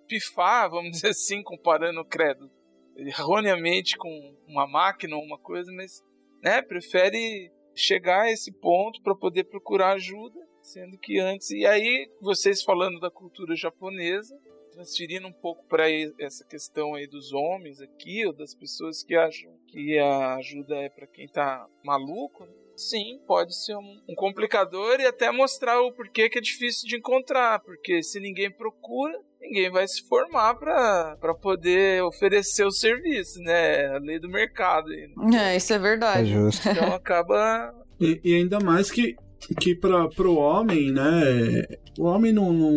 pifar, 0.09 0.70
vamos 0.70 0.93
dizer 0.97 1.09
assim, 1.09 1.43
comparando 1.43 2.01
o 2.01 2.05
credo 2.05 2.51
erroneamente 2.97 3.97
com 3.97 4.09
uma 4.47 4.66
máquina 4.66 5.16
ou 5.16 5.23
uma 5.23 5.39
coisa, 5.39 5.70
mas 5.73 6.02
né, 6.43 6.61
prefere 6.62 7.51
chegar 7.74 8.23
a 8.23 8.31
esse 8.31 8.52
ponto 8.52 9.01
para 9.02 9.15
poder 9.15 9.44
procurar 9.44 9.93
ajuda, 9.93 10.39
sendo 10.62 10.99
que 10.99 11.19
antes 11.19 11.51
e 11.51 11.66
aí 11.66 12.09
vocês 12.20 12.62
falando 12.62 13.01
da 13.01 13.11
cultura 13.11 13.55
japonesa, 13.57 14.39
transferindo 14.73 15.27
um 15.27 15.32
pouco 15.32 15.65
para 15.66 15.91
essa 16.19 16.45
questão 16.45 16.95
aí 16.95 17.07
dos 17.07 17.32
homens 17.32 17.81
aqui 17.81 18.27
ou 18.27 18.32
das 18.32 18.55
pessoas 18.55 19.03
que 19.03 19.15
acham 19.15 19.53
que 19.66 19.99
a 19.99 20.37
ajuda 20.37 20.77
é 20.77 20.89
para 20.89 21.07
quem 21.07 21.27
tá 21.28 21.66
maluco, 21.85 22.45
né? 22.45 22.53
sim, 22.77 23.20
pode 23.27 23.55
ser 23.55 23.77
um, 23.77 24.01
um 24.09 24.15
complicador 24.15 25.01
e 25.01 25.07
até 25.07 25.31
mostrar 25.31 25.81
o 25.82 25.93
porquê 25.93 26.31
que 26.31 26.39
é 26.39 26.41
difícil 26.41 26.89
de 26.89 26.97
encontrar, 26.97 27.61
porque 27.61 28.03
se 28.03 28.19
ninguém 28.19 28.51
procura, 28.51 29.20
ninguém 29.39 29.70
vai 29.70 29.87
se 29.87 30.03
formar 30.09 30.55
para 30.55 31.35
poder 31.43 32.03
oferecer 32.05 32.65
o 32.65 32.70
serviço, 32.70 33.39
né? 33.41 33.87
A 33.89 33.99
lei 33.99 34.19
do 34.19 34.31
mercado. 34.31 34.89
aí, 34.91 35.09
né? 35.09 35.53
É, 35.53 35.57
isso 35.57 35.73
é 35.73 35.77
É 35.77 35.78
verdade. 35.78 36.32
justo. 36.32 36.66
Então 36.69 36.95
acaba. 36.95 37.74
E, 38.01 38.19
e 38.24 38.35
ainda 38.35 38.59
mais 38.61 38.91
que, 38.91 39.15
que 39.61 39.75
para 39.75 40.29
o 40.29 40.37
homem, 40.37 40.93
né? 40.93 41.65
O 41.99 42.05
homem 42.05 42.33
não, 42.33 42.53
não, 42.53 42.73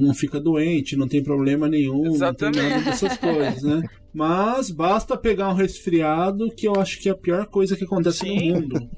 não 0.00 0.14
fica 0.14 0.40
doente, 0.40 0.96
não 0.96 1.08
tem 1.08 1.22
problema 1.22 1.68
nenhum, 1.68 2.06
Exatamente. 2.14 2.56
não 2.56 2.62
tem 2.62 2.70
nada 2.70 2.84
dessas 2.90 3.16
coisas, 3.16 3.62
né? 3.62 3.82
Mas 4.12 4.70
basta 4.70 5.16
pegar 5.16 5.48
um 5.48 5.54
resfriado 5.54 6.50
que 6.50 6.66
eu 6.66 6.74
acho 6.76 7.00
que 7.00 7.08
é 7.08 7.12
a 7.12 7.16
pior 7.16 7.46
coisa 7.46 7.76
que 7.76 7.84
acontece 7.84 8.18
Sim. 8.18 8.52
no 8.52 8.60
mundo. 8.60 8.90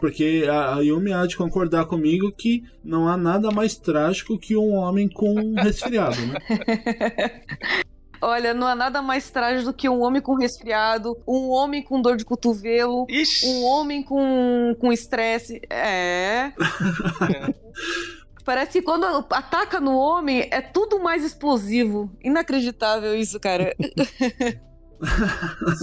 Porque 0.00 0.44
a 0.48 0.76
a 0.76 0.80
Yumi 0.80 1.12
há 1.12 1.24
de 1.26 1.36
concordar 1.36 1.86
comigo 1.86 2.32
que 2.32 2.64
não 2.84 3.08
há 3.08 3.16
nada 3.16 3.50
mais 3.50 3.76
trágico 3.76 4.38
que 4.38 4.56
um 4.56 4.74
homem 4.74 5.08
com 5.08 5.32
um 5.32 5.54
resfriado, 5.54 6.20
né? 6.26 6.38
Olha, 8.20 8.54
não 8.54 8.66
há 8.66 8.74
nada 8.74 9.00
mais 9.02 9.30
trágico 9.30 9.70
do 9.70 9.76
que 9.76 9.88
um 9.88 10.00
homem 10.02 10.20
com 10.22 10.34
resfriado, 10.34 11.16
um 11.26 11.48
homem 11.50 11.82
com 11.82 12.00
dor 12.00 12.16
de 12.16 12.24
cotovelo, 12.24 13.06
Ixi! 13.08 13.46
um 13.46 13.64
homem 13.64 14.02
com 14.02 14.74
com 14.80 14.92
estresse. 14.92 15.60
É. 15.70 16.52
Parece 18.44 18.72
que 18.78 18.82
quando 18.82 19.04
ataca 19.30 19.80
no 19.80 19.96
homem 19.96 20.48
é 20.52 20.60
tudo 20.60 21.00
mais 21.00 21.24
explosivo. 21.24 22.10
Inacreditável 22.22 23.16
isso, 23.16 23.40
cara. 23.40 23.74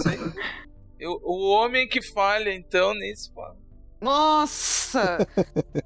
Sim. 0.02 0.32
Eu- 0.98 1.20
o 1.22 1.50
homem 1.50 1.86
que 1.86 2.00
falha, 2.02 2.50
então, 2.54 2.94
nisso. 2.94 3.30
fala. 3.34 3.56
Nossa! 4.00 5.26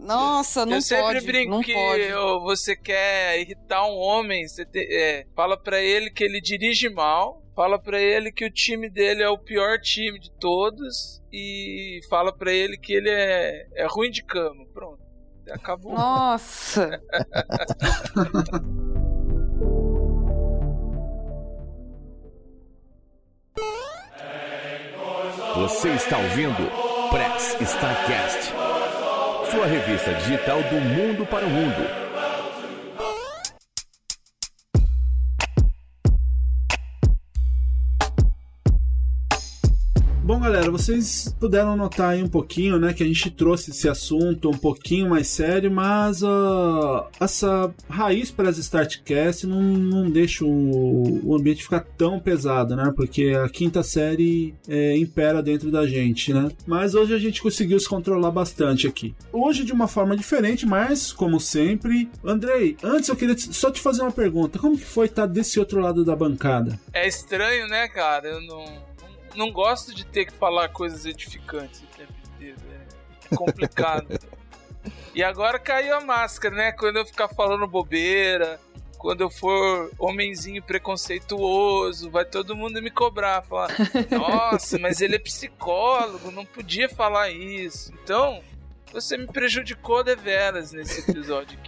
Nossa, 0.00 0.66
não 0.66 0.76
eu 0.76 0.82
sempre 0.82 1.04
pode. 1.14 1.26
brinco 1.26 1.50
não 1.50 1.62
que 1.62 1.72
pode. 1.72 2.12
você 2.42 2.74
quer 2.76 3.40
irritar 3.40 3.86
um 3.86 3.96
homem, 3.96 4.46
você 4.46 4.64
te- 4.66 4.88
é, 4.92 5.24
fala 5.36 5.56
pra 5.56 5.80
ele 5.80 6.10
que 6.10 6.24
ele 6.24 6.40
dirige 6.40 6.88
mal, 6.88 7.42
fala 7.54 7.78
pra 7.78 8.00
ele 8.00 8.32
que 8.32 8.44
o 8.44 8.50
time 8.52 8.90
dele 8.90 9.22
é 9.22 9.28
o 9.28 9.38
pior 9.38 9.78
time 9.80 10.18
de 10.18 10.30
todos 10.32 11.22
e 11.32 12.00
fala 12.10 12.32
pra 12.36 12.52
ele 12.52 12.76
que 12.76 12.92
ele 12.92 13.10
é, 13.10 13.66
é 13.74 13.86
ruim 13.86 14.10
de 14.10 14.22
cama. 14.24 14.64
Pronto. 14.74 14.98
Acabou. 15.50 15.94
Nossa! 15.94 17.00
Você 25.56 25.90
está 25.90 26.18
ouvindo 26.18 26.87
Press 27.10 27.56
Starcast, 27.60 28.52
sua 29.50 29.66
revista 29.66 30.12
digital 30.14 30.62
do 30.64 30.76
mundo 30.76 31.24
para 31.24 31.46
o 31.46 31.48
mundo. 31.48 32.07
Galera, 40.50 40.70
vocês 40.70 41.36
puderam 41.38 41.76
notar 41.76 42.14
aí 42.14 42.22
um 42.22 42.28
pouquinho, 42.28 42.78
né, 42.78 42.94
que 42.94 43.02
a 43.02 43.06
gente 43.06 43.30
trouxe 43.30 43.70
esse 43.70 43.86
assunto 43.86 44.48
um 44.48 44.56
pouquinho 44.56 45.10
mais 45.10 45.28
sério, 45.28 45.70
mas 45.70 46.24
ah, 46.24 47.06
essa 47.20 47.70
raiz 47.86 48.30
para 48.30 48.48
as 48.48 48.56
Startcast 48.56 49.46
não, 49.46 49.60
não 49.60 50.10
deixa 50.10 50.46
o, 50.46 51.20
o 51.22 51.36
ambiente 51.36 51.62
ficar 51.62 51.80
tão 51.80 52.18
pesado, 52.18 52.74
né, 52.74 52.90
porque 52.96 53.38
a 53.44 53.46
quinta 53.50 53.82
série 53.82 54.54
é, 54.66 54.96
impera 54.96 55.42
dentro 55.42 55.70
da 55.70 55.86
gente, 55.86 56.32
né. 56.32 56.48
Mas 56.66 56.94
hoje 56.94 57.12
a 57.12 57.18
gente 57.18 57.42
conseguiu 57.42 57.78
se 57.78 57.88
controlar 57.88 58.30
bastante 58.30 58.86
aqui. 58.86 59.14
Hoje 59.30 59.64
de 59.64 59.72
uma 59.74 59.86
forma 59.86 60.16
diferente, 60.16 60.64
mas 60.64 61.12
como 61.12 61.38
sempre, 61.38 62.08
Andrei, 62.24 62.74
antes 62.82 63.10
eu 63.10 63.16
queria 63.16 63.36
só 63.36 63.70
te 63.70 63.82
fazer 63.82 64.00
uma 64.00 64.10
pergunta: 64.10 64.58
como 64.58 64.78
que 64.78 64.84
foi 64.84 65.06
estar 65.06 65.26
desse 65.26 65.60
outro 65.60 65.78
lado 65.78 66.06
da 66.06 66.16
bancada? 66.16 66.80
É 66.90 67.06
estranho, 67.06 67.68
né, 67.68 67.86
cara? 67.88 68.28
Eu 68.28 68.40
não, 68.40 68.64
não, 69.34 69.50
gosto 69.52 69.94
de 69.94 70.04
ter 70.04 70.26
que 70.26 70.32
falar 70.32 70.68
coisas 70.68 71.04
edificantes 71.04 71.82
o 71.82 71.86
tempo 71.96 72.12
inteiro. 72.34 72.58
É 73.30 73.36
complicado. 73.36 74.18
e 75.14 75.22
agora 75.22 75.58
caiu 75.58 75.96
a 75.96 76.00
máscara, 76.00 76.54
né? 76.54 76.72
Quando 76.72 76.96
eu 76.96 77.06
ficar 77.06 77.28
falando 77.28 77.66
bobeira, 77.66 78.60
quando 78.98 79.20
eu 79.20 79.30
for 79.30 79.90
homenzinho 79.98 80.62
preconceituoso, 80.62 82.10
vai 82.10 82.24
todo 82.24 82.56
mundo 82.56 82.82
me 82.82 82.90
cobrar. 82.90 83.42
Falar, 83.42 83.70
nossa, 84.10 84.78
mas 84.78 85.00
ele 85.00 85.16
é 85.16 85.18
psicólogo, 85.18 86.30
não 86.30 86.44
podia 86.44 86.88
falar 86.88 87.30
isso. 87.30 87.92
Então, 88.02 88.42
você 88.92 89.16
me 89.16 89.26
prejudicou 89.26 90.02
deveras 90.02 90.72
nesse 90.72 91.08
episódio 91.08 91.58
aqui? 91.58 91.67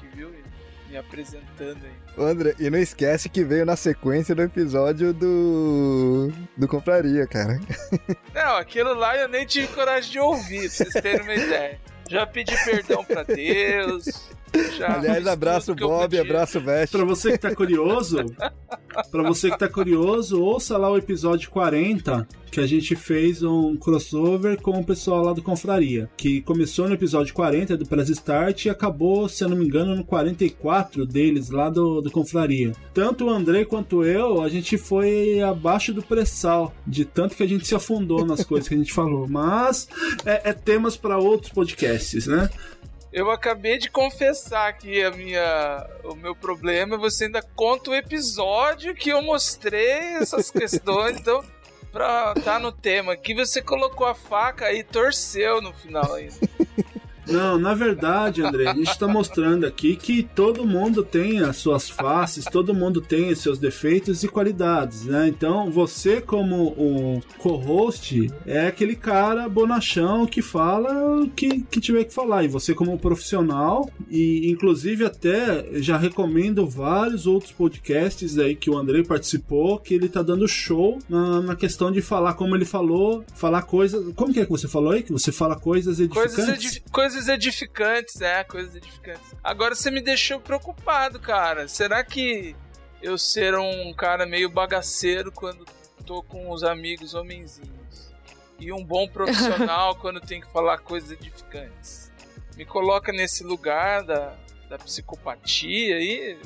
Me 0.91 0.97
apresentando 0.97 1.79
aí. 1.85 1.93
André, 2.19 2.57
e 2.59 2.69
não 2.69 2.79
esquece 2.79 3.29
que 3.29 3.45
veio 3.45 3.65
na 3.65 3.77
sequência 3.77 4.35
do 4.35 4.43
episódio 4.43 5.15
do. 5.15 6.33
do 6.57 6.67
Compraria, 6.67 7.29
cara. 7.29 7.61
Não, 8.35 8.57
aquilo 8.57 8.93
lá 8.95 9.17
eu 9.17 9.29
nem 9.29 9.47
tive 9.47 9.69
coragem 9.69 10.11
de 10.11 10.19
ouvir, 10.19 10.69
pra 10.69 10.69
vocês 10.69 10.93
terem 10.95 11.23
uma 11.23 11.35
ideia. 11.35 11.81
Já 12.09 12.27
pedi 12.27 12.57
perdão 12.65 13.05
pra 13.05 13.23
Deus. 13.23 14.31
Já 14.77 14.95
Aliás, 14.95 15.27
abraço 15.27 15.75
Bob, 15.75 16.19
abraço 16.19 16.61
Veste. 16.61 16.97
Pra 16.97 17.05
você 17.05 17.33
que 17.33 17.39
tá 17.39 17.55
curioso, 17.55 18.19
pra 19.11 19.23
você 19.23 19.51
que 19.51 19.59
tá 19.59 19.69
curioso, 19.69 20.43
ouça 20.43 20.77
lá 20.77 20.91
o 20.91 20.97
episódio 20.97 21.51
40, 21.51 22.27
que 22.51 22.61
a 22.61 22.67
gente 22.67 22.97
fez 22.97 23.43
um 23.43 23.77
crossover 23.77 24.61
com 24.61 24.73
o 24.73 24.85
pessoal 24.85 25.23
lá 25.23 25.33
do 25.33 25.43
Confraria, 25.43 26.11
que 26.17 26.41
começou 26.43 26.89
no 26.89 26.95
episódio 26.95 27.33
40 27.33 27.77
do 27.77 27.87
Press 27.87 28.09
Start 28.09 28.65
e 28.65 28.71
acabou, 28.71 29.29
se 29.29 29.45
eu 29.45 29.49
não 29.49 29.57
me 29.57 29.65
engano, 29.65 29.95
no 29.95 30.05
44 30.05 31.07
deles 31.07 31.51
lá 31.51 31.71
do, 31.71 32.01
do 32.01 32.11
Confraria. 32.11 32.73
Tanto 32.93 33.27
o 33.27 33.31
André 33.31 33.65
quanto 33.65 34.05
eu, 34.05 34.43
a 34.43 34.49
gente 34.49 34.77
foi 34.77 35.41
abaixo 35.41 35.93
do 35.93 36.03
pré-sal, 36.03 36.75
de 36.87 37.05
tanto 37.05 37.37
que 37.37 37.43
a 37.43 37.49
gente 37.49 37.67
se 37.67 37.75
afundou 37.75 38.27
nas 38.27 38.45
coisas 38.45 38.69
que 38.69 38.75
a 38.75 38.79
gente 38.79 38.93
falou. 38.93 39.29
Mas 39.29 39.89
é, 40.25 40.51
é 40.51 40.53
temas 40.53 40.97
pra 40.97 41.19
outros 41.19 41.53
podcasts, 41.53 42.27
né? 42.27 42.51
Eu 43.13 43.31
acabei 43.31 43.77
de 43.77 43.91
confessar 43.91 44.73
que 44.75 45.03
a 45.03 45.11
minha, 45.11 45.87
o 46.05 46.15
meu 46.15 46.35
problema 46.35 46.95
é 46.95 46.99
você 46.99 47.25
ainda 47.25 47.43
conta 47.43 47.91
o 47.91 47.95
episódio 47.95 48.95
que 48.95 49.11
eu 49.11 49.21
mostrei 49.21 50.17
essas 50.21 50.51
questões, 50.53 51.19
então 51.19 51.45
pra 51.91 52.35
tá 52.35 52.59
no 52.61 52.71
tema 52.71 53.15
aqui 53.15 53.35
você 53.35 53.61
colocou 53.61 54.07
a 54.07 54.15
faca 54.15 54.73
e 54.73 54.85
torceu 54.85 55.61
no 55.61 55.73
final 55.73 56.15
ainda. 56.15 56.50
Não, 57.31 57.59
na 57.59 57.75
verdade, 57.75 58.43
André, 58.43 58.67
a 58.69 58.75
gente 58.75 58.91
está 58.91 59.07
mostrando 59.07 59.65
aqui 59.67 59.97
que 59.97 60.23
todo 60.23 60.67
mundo 60.67 61.03
tem 61.03 61.41
as 61.41 61.57
suas 61.57 61.89
faces, 61.89 62.45
todo 62.45 62.75
mundo 62.75 63.01
tem 63.01 63.31
os 63.31 63.39
seus 63.39 63.59
defeitos 63.59 64.23
e 64.23 64.29
qualidades, 64.29 65.05
né? 65.05 65.29
Então, 65.29 65.71
você 65.71 66.21
como 66.21 66.75
um 66.79 67.21
co-host 67.39 68.31
é 68.47 68.67
aquele 68.67 68.97
cara 68.97 69.49
bonachão 69.49 70.27
que 70.27 70.43
fala 70.43 71.21
o 71.23 71.29
que, 71.31 71.61
que 71.63 71.81
tiver 71.81 72.05
que 72.05 72.15
falar. 72.15 72.45
E 72.45 72.49
você 72.49 72.75
como 72.75 72.99
profissional, 72.99 73.91
e 74.09 74.51
inclusive 74.51 75.05
até 75.05 75.67
já 75.81 75.97
recomendo 75.97 76.67
vários 76.67 77.27
outros 77.27 77.53
podcasts 77.53 78.39
aí 78.39 78.55
que 78.57 78.71
o 78.71 78.77
André 78.77 79.03
participou, 79.03 79.79
que 79.79 79.95
ele 79.95 80.09
tá 80.09 80.23
dando 80.23 80.47
show 80.49 80.99
na, 81.09 81.41
na 81.41 81.57
questão 81.57 81.91
de 81.91 82.01
falar 82.01 82.35
como 82.35 82.55
ele 82.55 82.65
falou, 82.65 83.25
falar 83.35 83.63
coisas... 83.63 84.13
Como 84.15 84.33
que 84.33 84.41
é 84.41 84.45
que 84.45 84.51
você 84.51 84.69
falou 84.69 84.93
aí? 84.93 85.03
Que 85.03 85.13
você 85.13 85.33
fala 85.33 85.57
coisas 85.57 86.01
edificantes? 86.01 86.35
Coisas, 86.37 86.55
edif- 86.55 86.83
coisas 86.91 87.20
edificantes, 87.29 88.21
é, 88.21 88.45
coisas 88.45 88.75
edificantes. 88.75 89.35
Agora 89.43 89.75
você 89.75 89.91
me 89.91 90.01
deixou 90.01 90.41
preocupado, 90.41 91.19
cara. 91.19 91.69
Será 91.69 92.05
que 92.05 92.55
eu 93.03 93.17
ser 93.17 93.55
um 93.55 93.93
cara 93.95 94.27
meio 94.27 94.51
bagaceiro 94.51 95.33
quando 95.33 95.65
tô 96.05 96.23
com 96.23 96.51
os 96.51 96.63
amigos 96.63 97.15
homenzinhos? 97.15 97.81
e 98.61 98.73
um 98.73 98.85
bom 98.85 99.09
profissional 99.09 99.97
quando 100.01 100.21
tem 100.21 100.41
que 100.41 100.47
falar 100.53 100.79
coisas 100.79 101.11
edificantes. 101.11 102.13
Me 102.57 102.65
coloca 102.65 103.11
nesse 103.11 103.43
lugar 103.43 104.05
da, 104.05 104.35
da 104.69 104.79
psicopatia 104.79 105.97
aí. 105.97 106.39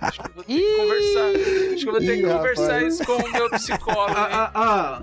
Acho 0.00 0.22
que 0.22 0.28
eu 0.28 0.34
vou 0.34 0.44
ter 0.44 0.54
que 0.54 0.76
conversar. 0.78 1.74
Acho 1.74 1.82
que 1.82 1.88
eu 1.88 1.92
vou 1.92 2.00
ter 2.00 2.14
Ih, 2.14 2.22
que 2.22 2.28
conversar 2.28 2.72
rapaz. 2.74 2.94
isso 2.94 3.04
com 3.04 3.16
o 3.16 3.32
meu 3.32 3.50
psicólogo. 3.50 4.10
hein? 4.18 4.26
Ah, 4.30 4.50
ah, 4.54 5.00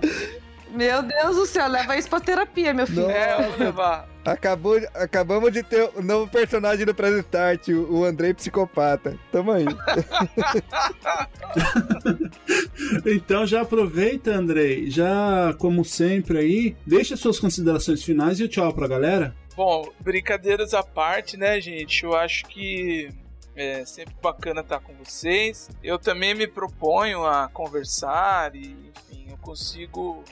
Meu 0.76 1.02
Deus 1.02 1.36
do 1.36 1.46
céu, 1.46 1.68
leva 1.68 1.96
isso 1.96 2.08
pra 2.08 2.20
terapia, 2.20 2.74
meu 2.74 2.86
filho. 2.86 3.10
É, 3.10 3.34
eu 3.34 3.50
vou 3.50 3.58
levar. 3.58 4.08
Acabou, 4.24 4.76
acabamos 4.94 5.52
de 5.52 5.62
ter 5.62 5.88
o 5.94 6.02
novo 6.02 6.30
personagem 6.30 6.84
do 6.84 6.94
Press 6.94 7.18
Start, 7.20 7.68
o 7.68 7.96
o 7.96 8.04
Andrei 8.04 8.34
Psicopata. 8.34 9.18
Tamo 9.32 9.52
aí. 9.52 9.64
então 13.06 13.46
já 13.46 13.62
aproveita, 13.62 14.32
Andrei. 14.32 14.90
Já, 14.90 15.54
como 15.58 15.82
sempre 15.84 16.38
aí, 16.38 16.76
deixa 16.86 17.16
suas 17.16 17.40
considerações 17.40 18.02
finais 18.02 18.38
e 18.38 18.44
o 18.44 18.48
tchau 18.48 18.74
pra 18.74 18.88
galera. 18.88 19.34
Bom, 19.56 19.90
brincadeiras 20.00 20.74
à 20.74 20.82
parte, 20.82 21.38
né, 21.38 21.58
gente? 21.60 22.04
Eu 22.04 22.14
acho 22.14 22.44
que 22.44 23.08
é 23.56 23.86
sempre 23.86 24.14
bacana 24.22 24.60
estar 24.60 24.80
com 24.80 24.92
vocês. 25.02 25.70
Eu 25.82 25.98
também 25.98 26.34
me 26.34 26.46
proponho 26.46 27.24
a 27.24 27.48
conversar 27.48 28.54
e, 28.54 28.76
enfim, 28.88 29.26
eu 29.30 29.38
consigo. 29.38 30.22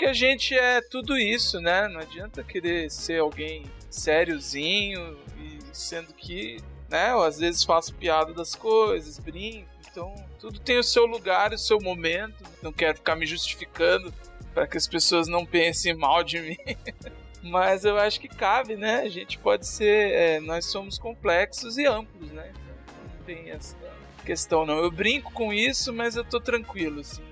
Porque 0.00 0.08
a 0.08 0.14
gente 0.14 0.54
é 0.54 0.80
tudo 0.80 1.18
isso, 1.18 1.60
né? 1.60 1.86
Não 1.86 2.00
adianta 2.00 2.42
querer 2.42 2.90
ser 2.90 3.20
alguém 3.20 3.66
sériozinho 3.90 5.18
e 5.36 5.58
sendo 5.76 6.14
que, 6.14 6.56
né? 6.88 7.10
Eu 7.10 7.22
às 7.22 7.38
vezes 7.38 7.62
faço 7.64 7.94
piada 7.94 8.32
das 8.32 8.54
coisas, 8.54 9.18
brinco. 9.18 9.68
Então, 9.90 10.14
tudo 10.38 10.58
tem 10.58 10.78
o 10.78 10.82
seu 10.82 11.04
lugar, 11.04 11.52
o 11.52 11.58
seu 11.58 11.78
momento. 11.82 12.42
Não 12.62 12.72
quero 12.72 12.96
ficar 12.96 13.14
me 13.14 13.26
justificando 13.26 14.10
para 14.54 14.66
que 14.66 14.78
as 14.78 14.88
pessoas 14.88 15.28
não 15.28 15.44
pensem 15.44 15.92
mal 15.92 16.24
de 16.24 16.40
mim. 16.40 16.56
Mas 17.44 17.84
eu 17.84 17.98
acho 17.98 18.22
que 18.22 18.28
cabe, 18.28 18.76
né? 18.76 19.02
A 19.02 19.08
gente 19.10 19.38
pode 19.38 19.66
ser. 19.66 20.12
é, 20.12 20.40
nós 20.40 20.64
somos 20.64 20.98
complexos 20.98 21.76
e 21.76 21.84
amplos, 21.84 22.30
né? 22.30 22.50
Então 22.50 22.94
não 23.04 23.24
tem 23.26 23.50
essa 23.50 23.76
questão, 24.24 24.64
não. 24.64 24.78
Eu 24.78 24.90
brinco 24.90 25.30
com 25.30 25.52
isso, 25.52 25.92
mas 25.92 26.16
eu 26.16 26.24
tô 26.24 26.40
tranquilo, 26.40 27.00
assim, 27.00 27.22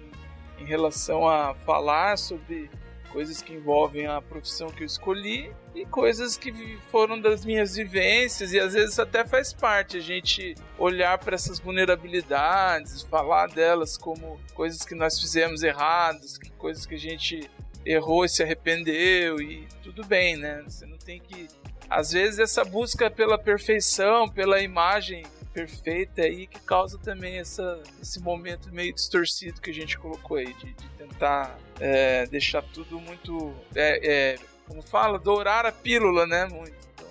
em 0.59 0.65
relação 0.65 1.29
a 1.29 1.55
falar 1.55 2.19
sobre 2.19 2.71
coisas 3.11 3.41
que 3.41 3.55
envolvem 3.55 4.07
a 4.07 4.21
profissão 4.21 4.69
que 4.69 4.83
eu 4.83 4.87
escolhi 4.87 5.51
e 5.75 5.87
coisas 5.87 6.37
que 6.37 6.79
foram 6.91 7.21
das 7.21 7.45
minhas 7.45 7.75
vivências 7.75 8.53
e 8.53 8.61
às 8.61 8.75
vezes 8.75 8.99
até 8.99 9.25
faz 9.25 9.53
parte 9.53 9.97
a 9.97 10.01
gente 10.01 10.55
olhar 10.79 11.19
para 11.19 11.35
essas 11.35 11.59
vulnerabilidades, 11.59 13.03
falar 13.03 13.49
delas 13.49 13.97
como 13.97 14.39
coisas 14.55 14.85
que 14.85 14.95
nós 14.95 15.19
fizemos 15.19 15.63
erradas, 15.63 16.37
que 16.37 16.51
coisas 16.51 16.85
que 16.85 16.95
a 16.95 16.99
gente 16.99 17.49
errou 17.85 18.25
e 18.25 18.29
se 18.29 18.43
arrependeu 18.43 19.41
e 19.41 19.67
tudo 19.83 20.05
bem, 20.05 20.37
né? 20.37 20.63
Você 20.67 20.85
não 20.85 20.99
tem 20.99 21.21
que. 21.21 21.49
Às 21.89 22.13
vezes 22.13 22.39
essa 22.39 22.65
busca 22.65 23.11
pela 23.11 23.39
perfeição, 23.39 24.29
pela 24.29 24.61
imagem 24.61 25.25
perfeita 25.59 26.23
aí 26.23 26.47
que 26.47 26.61
causa 26.61 26.97
também 26.99 27.39
essa, 27.39 27.83
esse 28.01 28.21
momento 28.21 28.73
meio 28.73 28.95
distorcido 28.95 29.61
que 29.61 29.71
a 29.71 29.75
gente 29.75 29.99
colocou 29.99 30.37
aí, 30.37 30.53
de, 30.55 30.73
de 30.73 30.89
tentar 30.97 31.59
é, 31.81 32.27
deixar 32.27 32.63
tudo 32.63 33.01
muito. 33.01 33.53
É, 33.75 34.35
é, 34.35 34.39
como 34.67 34.83
fala? 34.83 35.19
Dourar 35.19 35.67
a 35.67 35.73
pílula, 35.73 36.27
né? 36.27 36.47
Muito. 36.47 36.77
Então, 36.95 37.07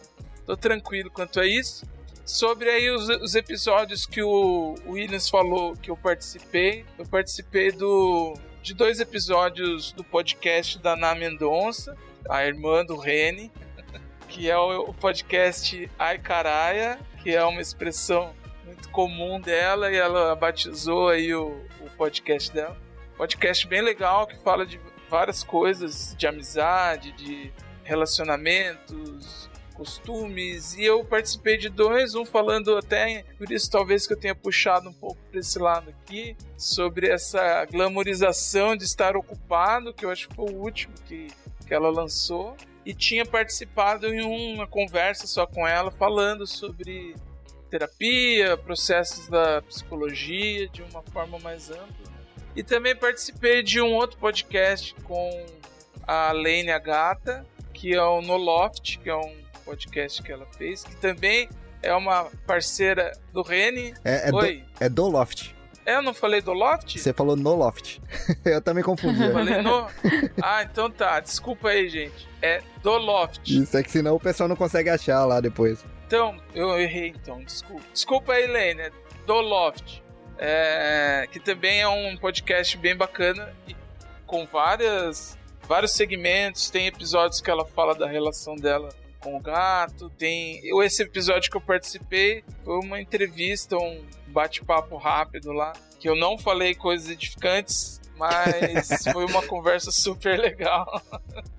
tô 0.45 0.55
tranquilo 0.55 1.11
quanto 1.11 1.41
a 1.41 1.45
isso. 1.45 1.85
Sobre 2.25 2.69
aí 2.69 2.89
os, 2.89 3.09
os 3.09 3.35
episódios 3.35 4.05
que 4.05 4.21
o 4.21 4.75
Williams 4.85 5.29
falou 5.29 5.75
que 5.75 5.91
eu 5.91 5.97
participei, 5.97 6.85
eu 6.97 7.05
participei 7.05 7.71
do 7.71 8.33
de 8.61 8.73
dois 8.73 8.99
episódios 8.99 9.93
do 9.93 10.03
podcast 10.03 10.77
da 10.79 10.91
Ana 10.91 11.15
Mendonça, 11.15 11.95
a 12.29 12.45
irmã 12.45 12.83
do 12.83 12.97
Rene, 12.97 13.49
que 14.27 14.49
é 14.49 14.57
o, 14.57 14.89
o 14.89 14.93
podcast 14.93 15.89
Ai 15.97 16.17
Caraia, 16.17 16.99
que 17.27 17.35
é 17.35 17.43
uma 17.43 17.59
expressão 17.59 18.33
muito 18.63 18.87
comum 18.87 19.37
dela 19.37 19.91
e 19.91 19.97
ela 19.97 20.33
batizou 20.33 21.09
aí 21.09 21.35
o, 21.35 21.61
o 21.81 21.89
podcast 21.97 22.53
dela. 22.53 22.77
Podcast 23.17 23.67
bem 23.67 23.81
legal 23.81 24.25
que 24.25 24.37
fala 24.37 24.65
de 24.65 24.79
várias 25.09 25.43
coisas 25.43 26.15
de 26.17 26.25
amizade, 26.25 27.11
de 27.11 27.51
relacionamentos, 27.83 29.49
costumes 29.73 30.73
e 30.75 30.85
eu 30.85 31.03
participei 31.03 31.57
de 31.57 31.67
dois, 31.67 32.15
um 32.15 32.23
falando 32.23 32.77
até 32.77 33.25
por 33.37 33.51
isso 33.51 33.69
talvez 33.69 34.07
que 34.07 34.13
eu 34.13 34.17
tenha 34.17 34.33
puxado 34.33 34.87
um 34.87 34.93
pouco 34.93 35.17
para 35.29 35.41
esse 35.41 35.59
lado 35.59 35.89
aqui 35.89 36.33
sobre 36.55 37.09
essa 37.09 37.65
glamorização 37.65 38.73
de 38.73 38.85
estar 38.85 39.17
ocupado, 39.17 39.93
que 39.93 40.05
eu 40.05 40.11
acho 40.11 40.29
que 40.29 40.35
foi 40.35 40.49
o 40.49 40.55
último 40.55 40.93
que, 41.05 41.27
que 41.67 41.73
ela 41.73 41.89
lançou 41.89 42.55
e 42.87 42.93
tinha 42.93 43.25
participado 43.25 44.07
em 44.07 44.21
uma 44.21 44.65
conversa 44.65 45.27
só 45.27 45.45
com 45.45 45.67
ela 45.67 45.91
falando 45.91 46.47
sobre 46.47 47.13
terapia, 47.69 48.55
processos 48.55 49.27
da 49.27 49.61
psicologia 49.61 50.69
de 50.69 50.81
uma 50.83 51.03
forma 51.11 51.37
mais 51.39 51.69
ampla. 51.69 52.07
E 52.55 52.63
também 52.63 52.95
participei 52.95 53.61
de 53.61 53.81
um 53.81 53.93
outro 53.93 54.17
podcast 54.17 54.95
com 55.03 55.45
a 56.07 56.31
Lane 56.31 56.71
Agata, 56.71 57.45
que 57.73 57.93
é 57.93 58.01
o 58.01 58.21
No 58.21 58.37
Loft, 58.37 58.99
que 58.99 59.09
é 59.09 59.15
um 59.17 59.35
podcast 59.65 60.23
que 60.23 60.31
ela 60.31 60.45
fez, 60.57 60.85
que 60.85 60.95
também 60.95 61.49
é 61.83 61.93
uma 61.93 62.31
parceira 62.45 63.11
do 63.33 63.41
Rene. 63.41 63.95
É, 64.05 64.29
é, 64.29 64.31
do, 64.31 64.37
Oi. 64.37 64.63
é 64.79 64.87
do 64.87 65.09
Loft. 65.09 65.56
É, 65.87 65.95
eu 65.95 66.01
não 66.01 66.13
falei 66.13 66.41
do 66.41 66.51
Loft? 66.51 66.99
Você 66.99 67.13
falou 67.13 67.37
no 67.37 67.55
Loft. 67.55 67.99
Eu 68.43 68.61
também 68.61 68.83
confundi. 68.83 69.23
Eu 69.23 69.31
falei 69.31 69.61
no. 69.61 69.87
Ah, 70.41 70.61
então 70.61 70.91
tá. 70.91 71.21
Desculpa 71.21 71.69
aí, 71.69 71.87
gente. 71.87 72.27
É 72.41 72.61
do 72.83 72.97
Loft. 72.97 73.47
Isso 73.47 73.77
é 73.77 73.81
que 73.81 73.89
senão 73.89 74.15
o 74.15 74.19
pessoal 74.19 74.49
não 74.49 74.57
consegue 74.57 74.89
achar 74.89 75.23
lá 75.23 75.39
depois. 75.39 75.85
Então, 76.05 76.35
eu 76.53 76.77
errei 76.77 77.13
então, 77.15 77.41
desculpa. 77.41 77.83
Desculpa 77.93 78.33
aí, 78.33 78.47
Lane, 78.47 78.81
é 78.81 78.91
do 79.25 79.39
Loft. 79.39 80.03
É, 80.37 81.25
que 81.31 81.39
também 81.39 81.79
é 81.79 81.87
um 81.87 82.17
podcast 82.17 82.77
bem 82.77 82.95
bacana 82.95 83.55
com 84.25 84.45
várias, 84.45 85.37
vários 85.69 85.93
segmentos. 85.93 86.69
Tem 86.69 86.87
episódios 86.87 87.39
que 87.39 87.49
ela 87.49 87.65
fala 87.65 87.95
da 87.95 88.07
relação 88.07 88.57
dela 88.57 88.89
com 89.27 89.37
o 89.37 89.39
gato. 89.41 90.09
Tem. 90.17 90.59
eu- 90.65 90.81
Esse 90.81 91.03
episódio 91.03 91.51
que 91.51 91.57
eu 91.57 91.61
participei 91.61 92.43
foi 92.63 92.79
uma 92.79 93.01
entrevista, 93.01 93.75
um 93.77 94.03
bate-papo 94.27 94.95
rápido 94.97 95.51
lá. 95.51 95.73
Que 95.99 96.07
eu 96.07 96.15
não 96.15 96.37
falei 96.37 96.73
coisas 96.75 97.09
edificantes, 97.09 97.99
mas 98.15 98.87
foi 99.11 99.25
uma 99.25 99.41
conversa 99.41 99.91
super 99.91 100.39
legal. 100.39 101.01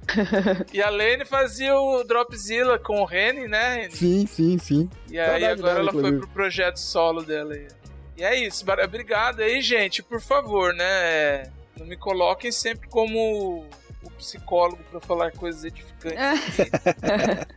e 0.72 0.80
a 0.80 0.88
Lene 0.88 1.24
fazia 1.24 1.76
o 1.78 2.02
Dropzilla 2.04 2.78
com 2.78 3.02
o 3.02 3.04
Reni, 3.04 3.46
né, 3.48 3.74
Reni? 3.82 3.92
Sim, 3.92 4.26
sim, 4.26 4.58
sim. 4.58 4.90
E 5.10 5.18
aí 5.18 5.44
agora 5.44 5.80
ela 5.80 5.92
foi 5.92 6.16
pro 6.18 6.28
projeto 6.28 6.76
solo 6.76 7.22
dela 7.22 7.52
aí. 7.54 7.68
E 8.16 8.24
é 8.24 8.34
isso, 8.46 8.64
obrigado 8.84 9.40
aí, 9.40 9.60
gente. 9.60 10.02
Por 10.02 10.20
favor, 10.20 10.72
né? 10.74 11.50
Não 11.78 11.86
me 11.86 11.96
coloquem 11.96 12.50
sempre 12.50 12.88
como 12.88 13.64
o 14.02 14.10
psicólogo 14.12 14.82
pra 14.90 15.00
falar 15.00 15.32
coisas 15.32 15.64
edificantes. 15.64 16.18
aqui, 16.60 16.70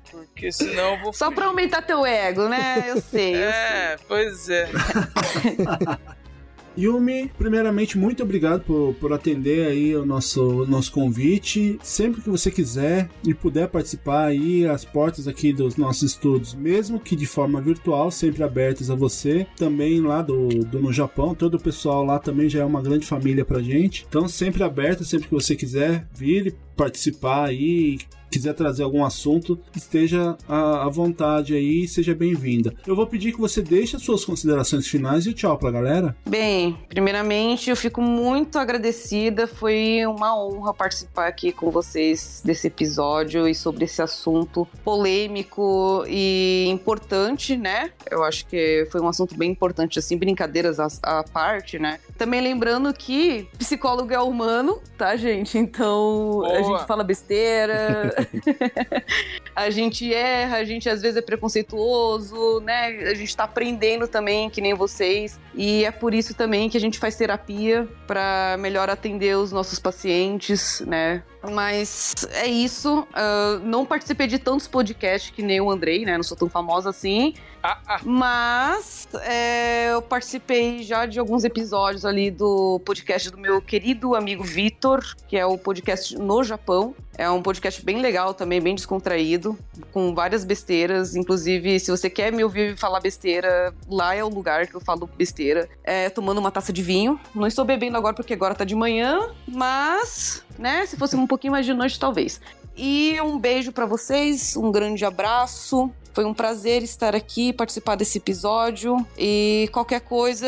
porque 0.11 0.51
senão 0.51 0.95
eu 0.95 1.01
vou. 1.01 1.13
Só 1.13 1.31
pra 1.31 1.45
aumentar 1.45 1.81
teu 1.81 2.05
ego, 2.05 2.47
né? 2.47 2.85
Eu 2.87 3.01
sei. 3.01 3.35
eu 3.35 3.51
sei. 3.51 3.51
É, 3.51 3.97
pois 4.07 4.49
é. 4.49 4.69
Yumi, 6.77 7.29
primeiramente, 7.37 7.97
muito 7.97 8.23
obrigado 8.23 8.61
por, 8.61 8.93
por 8.95 9.13
atender 9.13 9.67
aí 9.67 9.95
o 9.95 10.05
nosso, 10.05 10.63
o 10.63 10.65
nosso 10.65 10.91
convite. 10.91 11.77
Sempre 11.83 12.21
que 12.21 12.29
você 12.29 12.49
quiser 12.49 13.09
e 13.25 13.33
puder 13.33 13.67
participar 13.67 14.25
aí, 14.25 14.65
as 14.65 14.85
portas 14.85 15.27
aqui 15.27 15.51
dos 15.51 15.75
nossos 15.75 16.03
estudos, 16.03 16.53
mesmo 16.53 16.99
que 16.99 17.15
de 17.15 17.25
forma 17.25 17.61
virtual, 17.61 18.09
sempre 18.11 18.43
abertas 18.43 18.89
a 18.89 18.95
você. 18.95 19.45
Também 19.57 20.01
lá 20.01 20.21
do, 20.21 20.47
do 20.47 20.81
no 20.81 20.93
Japão, 20.93 21.35
todo 21.35 21.55
o 21.55 21.61
pessoal 21.61 22.03
lá 22.03 22.19
também 22.19 22.49
já 22.49 22.61
é 22.61 22.65
uma 22.65 22.81
grande 22.81 23.05
família 23.05 23.45
pra 23.45 23.61
gente. 23.61 24.05
Então, 24.07 24.27
sempre 24.27 24.63
aberta, 24.63 25.03
sempre 25.03 25.27
que 25.27 25.33
você 25.33 25.55
quiser 25.55 26.07
vir 26.13 26.47
e 26.47 26.55
participar 26.75 27.45
aí, 27.45 27.99
quiser 28.31 28.53
trazer 28.53 28.83
algum 28.83 29.03
assunto, 29.03 29.59
esteja 29.75 30.37
à, 30.47 30.85
à 30.85 30.89
vontade 30.89 31.53
aí 31.53 31.83
e 31.83 31.87
seja 31.87 32.15
bem-vinda. 32.15 32.73
Eu 32.87 32.95
vou 32.95 33.05
pedir 33.05 33.33
que 33.33 33.39
você 33.39 33.61
deixe 33.61 33.97
as 33.97 34.03
suas 34.03 34.23
considerações 34.23 34.87
finais 34.87 35.25
e 35.25 35.33
tchau 35.33 35.57
pra 35.57 35.69
galera. 35.69 36.15
Bem, 36.25 36.77
primeiramente 36.87 37.69
eu 37.69 37.75
fico 37.75 38.01
muito 38.01 38.57
agradecida. 38.57 39.45
Foi 39.45 40.05
uma 40.05 40.41
honra 40.41 40.73
participar 40.73 41.27
aqui 41.27 41.51
com 41.51 41.69
vocês 41.69 42.41
desse 42.45 42.67
episódio 42.67 43.47
e 43.47 43.53
sobre 43.53 43.83
esse 43.83 44.01
assunto 44.01 44.65
polêmico 44.83 46.05
e 46.07 46.67
importante, 46.69 47.57
né? 47.57 47.91
Eu 48.09 48.23
acho 48.23 48.45
que 48.45 48.87
foi 48.91 49.01
um 49.01 49.07
assunto 49.07 49.35
bem 49.35 49.51
importante, 49.51 49.99
assim, 49.99 50.15
brincadeiras 50.17 50.79
à, 50.79 50.87
à 51.03 51.23
parte, 51.23 51.77
né? 51.77 51.99
Também 52.17 52.39
lembrando 52.39 52.93
que 52.93 53.47
psicólogo 53.57 54.13
é 54.13 54.19
humano, 54.19 54.79
tá, 54.97 55.15
gente? 55.17 55.57
Então 55.57 56.43
a 56.45 56.61
Boa. 56.61 56.63
gente 56.63 56.87
fala 56.87 57.03
besteira. 57.03 58.13
a 59.55 59.69
gente 59.69 60.13
erra, 60.13 60.57
a 60.57 60.63
gente 60.63 60.89
às 60.89 61.01
vezes 61.01 61.17
é 61.17 61.21
preconceituoso, 61.21 62.59
né? 62.61 62.87
A 63.09 63.13
gente 63.13 63.35
tá 63.35 63.43
aprendendo 63.43 64.07
também, 64.07 64.49
que 64.49 64.61
nem 64.61 64.73
vocês. 64.73 65.39
E 65.53 65.85
é 65.85 65.91
por 65.91 66.13
isso 66.13 66.33
também 66.33 66.69
que 66.69 66.77
a 66.77 66.81
gente 66.81 66.99
faz 66.99 67.15
terapia 67.15 67.87
para 68.07 68.55
melhor 68.59 68.89
atender 68.89 69.37
os 69.37 69.51
nossos 69.51 69.79
pacientes, 69.79 70.81
né? 70.81 71.23
Mas 71.49 72.27
é 72.33 72.45
isso. 72.45 73.01
Uh, 73.01 73.59
não 73.63 73.85
participei 73.85 74.27
de 74.27 74.37
tantos 74.37 74.67
podcasts 74.67 75.31
que 75.31 75.41
nem 75.41 75.59
o 75.59 75.71
Andrei, 75.71 76.05
né? 76.05 76.15
Não 76.15 76.23
sou 76.23 76.37
tão 76.37 76.49
famosa 76.49 76.89
assim. 76.89 77.33
Ah, 77.63 77.79
ah. 77.87 77.99
Mas 78.03 79.07
é, 79.23 79.91
eu 79.91 80.01
participei 80.01 80.83
já 80.83 81.05
de 81.05 81.19
alguns 81.19 81.43
episódios 81.43 82.05
ali 82.05 82.31
do 82.31 82.79
podcast 82.85 83.29
do 83.29 83.37
meu 83.37 83.61
querido 83.61 84.15
amigo 84.15 84.43
Vitor, 84.43 85.03
que 85.27 85.37
é 85.37 85.45
o 85.45 85.57
podcast 85.57 86.17
no 86.17 86.43
Japão. 86.43 86.95
É 87.17 87.29
um 87.29 87.41
podcast 87.41 87.83
bem 87.83 88.01
legal 88.01 88.33
também, 88.33 88.61
bem 88.61 88.73
descontraído, 88.73 89.57
com 89.91 90.15
várias 90.15 90.43
besteiras. 90.43 91.15
Inclusive, 91.15 91.79
se 91.79 91.91
você 91.91 92.09
quer 92.09 92.31
me 92.31 92.43
ouvir 92.43 92.77
falar 92.77 92.99
besteira, 92.99 93.73
lá 93.87 94.15
é 94.15 94.23
o 94.23 94.29
lugar 94.29 94.67
que 94.67 94.75
eu 94.75 94.81
falo 94.81 95.09
besteira. 95.17 95.69
É 95.83 96.09
tomando 96.09 96.39
uma 96.39 96.51
taça 96.51 96.71
de 96.71 96.81
vinho. 96.81 97.19
Não 97.35 97.45
estou 97.45 97.65
bebendo 97.65 97.97
agora 97.97 98.15
porque 98.15 98.33
agora 98.33 98.55
tá 98.55 98.63
de 98.63 98.75
manhã, 98.75 99.29
mas, 99.47 100.43
né, 100.57 100.85
se 100.85 100.97
fosse 100.97 101.15
um 101.15 101.27
pouquinho 101.27 101.51
mais 101.51 101.65
de 101.65 101.73
noite, 101.73 101.99
talvez. 101.99 102.39
E 102.75 103.19
um 103.21 103.37
beijo 103.37 103.71
para 103.71 103.85
vocês, 103.85 104.55
um 104.55 104.71
grande 104.71 105.03
abraço. 105.03 105.91
Foi 106.13 106.25
um 106.25 106.33
prazer 106.33 106.83
estar 106.83 107.15
aqui, 107.15 107.53
participar 107.53 107.95
desse 107.95 108.17
episódio. 108.17 109.05
E 109.17 109.69
qualquer 109.71 110.01
coisa, 110.01 110.47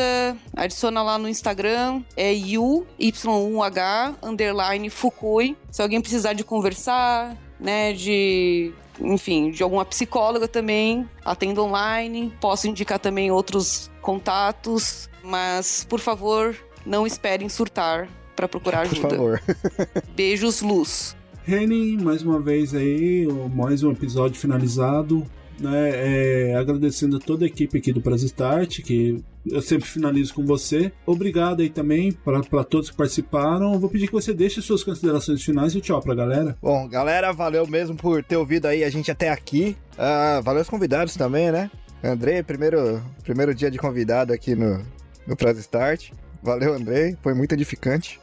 adiciona 0.54 1.02
lá 1.02 1.18
no 1.18 1.28
Instagram, 1.28 2.02
é 2.16 2.32
Y1H, 2.32 4.16
underline 4.22 4.90
Fukui. 4.90 5.56
Se 5.70 5.82
alguém 5.82 6.00
precisar 6.00 6.32
de 6.32 6.44
conversar, 6.44 7.36
né, 7.58 7.92
de 7.92 8.72
enfim, 9.00 9.50
de 9.50 9.62
alguma 9.62 9.84
psicóloga 9.84 10.46
também, 10.46 11.08
atendo 11.24 11.64
online, 11.64 12.32
posso 12.40 12.68
indicar 12.68 12.98
também 12.98 13.30
outros 13.30 13.90
contatos, 14.00 15.08
mas 15.22 15.84
por 15.88 15.98
favor, 15.98 16.56
não 16.86 17.06
esperem 17.06 17.48
surtar 17.48 18.08
para 18.36 18.48
procurar 18.48 18.80
ajuda. 18.80 19.00
Por 19.00 19.10
favor. 19.10 19.42
Beijos, 20.14 20.60
luz. 20.60 21.16
Reni, 21.44 21.96
mais 21.98 22.22
uma 22.22 22.40
vez 22.40 22.74
aí, 22.74 23.26
mais 23.54 23.82
um 23.82 23.90
episódio 23.90 24.40
finalizado. 24.40 25.26
Né, 25.58 26.50
é, 26.50 26.56
agradecendo 26.56 27.16
a 27.16 27.20
toda 27.20 27.44
a 27.44 27.46
equipe 27.46 27.78
aqui 27.78 27.92
do 27.92 28.00
Prazo 28.00 28.26
Start, 28.26 28.80
que 28.82 29.22
eu 29.46 29.62
sempre 29.62 29.88
finalizo 29.88 30.34
com 30.34 30.44
você. 30.44 30.92
Obrigado 31.06 31.60
aí 31.60 31.68
também 31.68 32.10
para 32.12 32.64
todos 32.64 32.90
que 32.90 32.96
participaram. 32.96 33.78
Vou 33.78 33.90
pedir 33.90 34.06
que 34.06 34.12
você 34.12 34.32
deixe 34.32 34.60
suas 34.60 34.82
considerações 34.82 35.42
finais 35.42 35.74
e 35.74 35.80
tchau 35.80 36.00
pra 36.00 36.14
galera. 36.14 36.56
Bom, 36.60 36.88
galera, 36.88 37.32
valeu 37.32 37.66
mesmo 37.66 37.96
por 37.96 38.22
ter 38.24 38.36
ouvido 38.36 38.66
aí 38.66 38.82
a 38.82 38.90
gente 38.90 39.10
até 39.10 39.28
aqui. 39.28 39.76
Uh, 39.92 40.42
valeu 40.42 40.62
os 40.62 40.68
convidados 40.68 41.14
também, 41.14 41.52
né? 41.52 41.70
Andrei, 42.02 42.42
primeiro, 42.42 43.02
primeiro 43.22 43.54
dia 43.54 43.70
de 43.70 43.78
convidado 43.78 44.32
aqui 44.32 44.54
no, 44.54 44.84
no 45.26 45.36
Prazo 45.36 45.60
Start. 45.60 46.10
Valeu, 46.42 46.74
Andrei, 46.74 47.16
foi 47.22 47.32
muito 47.32 47.52
edificante. 47.52 48.20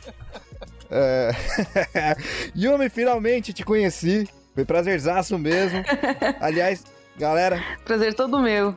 é... 0.90 1.30
Yumi, 2.56 2.88
finalmente 2.90 3.52
te 3.52 3.64
conheci. 3.64 4.28
Foi 4.54 4.64
prazerzaço 4.64 5.38
mesmo. 5.38 5.82
Aliás, 6.40 6.84
galera. 7.18 7.62
Prazer 7.84 8.14
todo 8.14 8.40
meu. 8.40 8.74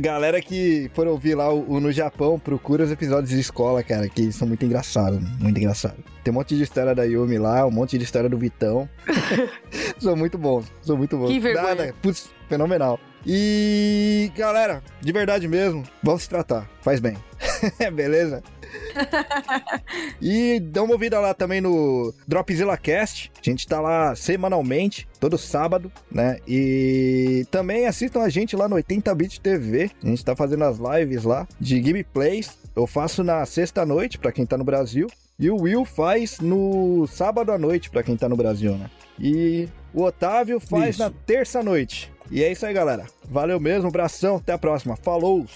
Galera 0.00 0.40
que 0.40 0.90
for 0.94 1.06
ouvir 1.06 1.34
lá 1.34 1.52
o, 1.52 1.74
o, 1.74 1.80
No 1.80 1.92
Japão, 1.92 2.38
procura 2.38 2.84
os 2.84 2.90
episódios 2.90 3.28
de 3.28 3.38
escola, 3.38 3.82
cara, 3.82 4.08
que 4.08 4.32
são 4.32 4.48
muito 4.48 4.64
engraçados, 4.64 5.20
muito 5.38 5.58
engraçados. 5.58 5.98
Tem 6.24 6.32
um 6.32 6.36
monte 6.36 6.56
de 6.56 6.62
história 6.62 6.94
da 6.94 7.04
Yumi 7.04 7.38
lá, 7.38 7.66
um 7.66 7.70
monte 7.70 7.98
de 7.98 8.04
história 8.04 8.28
do 8.28 8.38
Vitão. 8.38 8.88
são 10.00 10.16
muito 10.16 10.38
bons, 10.38 10.64
são 10.80 10.96
muito 10.96 11.18
bons. 11.18 11.28
Que 11.28 11.38
vergonha. 11.38 11.74
Nada, 11.74 11.94
putz, 12.00 12.30
fenomenal. 12.48 12.98
E, 13.26 14.32
galera, 14.34 14.82
de 15.00 15.12
verdade 15.12 15.46
mesmo, 15.46 15.84
vamos 16.02 16.22
se 16.22 16.28
tratar, 16.28 16.66
faz 16.80 16.98
bem. 16.98 17.16
Beleza? 17.92 18.42
e 20.20 20.60
dá 20.60 20.82
uma 20.82 20.92
ouvida 20.92 21.18
lá 21.20 21.34
também 21.34 21.60
no 21.60 22.12
Dropzilla 22.26 22.76
Cast. 22.76 23.30
A 23.38 23.42
gente 23.42 23.66
tá 23.66 23.80
lá 23.80 24.14
semanalmente, 24.14 25.08
todo 25.20 25.38
sábado, 25.38 25.90
né? 26.10 26.38
E 26.46 27.46
também 27.50 27.86
assistam 27.86 28.22
a 28.22 28.28
gente 28.28 28.56
lá 28.56 28.68
no 28.68 28.76
80bit 28.76 29.40
TV. 29.40 29.90
A 30.02 30.06
gente 30.06 30.24
tá 30.24 30.34
fazendo 30.36 30.64
as 30.64 30.78
lives 30.78 31.24
lá 31.24 31.46
de 31.60 31.80
gameplays. 31.80 32.58
Eu 32.74 32.86
faço 32.86 33.22
na 33.22 33.44
sexta 33.44 33.84
noite 33.84 34.18
para 34.18 34.32
quem 34.32 34.46
tá 34.46 34.56
no 34.56 34.64
Brasil. 34.64 35.08
E 35.38 35.50
o 35.50 35.56
Will 35.56 35.84
faz 35.84 36.38
no 36.40 37.06
sábado 37.06 37.52
à 37.52 37.58
noite 37.58 37.90
para 37.90 38.02
quem 38.02 38.16
tá 38.16 38.28
no 38.28 38.36
Brasil, 38.36 38.76
né? 38.76 38.90
E 39.18 39.68
o 39.92 40.02
Otávio 40.02 40.60
faz 40.60 40.94
isso. 40.94 41.02
na 41.02 41.10
terça 41.10 41.62
noite. 41.62 42.12
E 42.30 42.42
é 42.42 42.50
isso 42.50 42.64
aí, 42.64 42.72
galera. 42.72 43.06
Valeu 43.28 43.60
mesmo, 43.60 43.88
abração, 43.88 44.36
até 44.36 44.52
a 44.52 44.58
próxima. 44.58 44.96
Falou! 44.96 45.46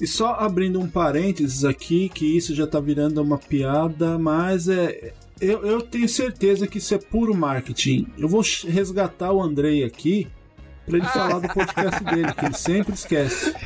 E 0.00 0.06
só 0.06 0.34
abrindo 0.34 0.80
um 0.80 0.88
parênteses 0.88 1.64
aqui, 1.64 2.08
que 2.08 2.36
isso 2.36 2.54
já 2.54 2.66
tá 2.66 2.80
virando 2.80 3.20
uma 3.20 3.38
piada, 3.38 4.18
mas 4.18 4.68
é. 4.68 5.12
Eu, 5.40 5.64
eu 5.64 5.80
tenho 5.80 6.08
certeza 6.08 6.66
que 6.66 6.78
isso 6.78 6.94
é 6.94 6.98
puro 6.98 7.34
marketing. 7.34 8.06
Eu 8.18 8.28
vou 8.28 8.42
resgatar 8.66 9.32
o 9.32 9.42
Andrei 9.42 9.84
aqui 9.84 10.28
para 10.86 10.98
ele 10.98 11.06
falar 11.06 11.38
do 11.38 11.48
podcast 11.48 12.04
dele, 12.04 12.32
que 12.34 12.44
ele 12.44 12.54
sempre 12.54 12.94
esquece. 12.94 13.54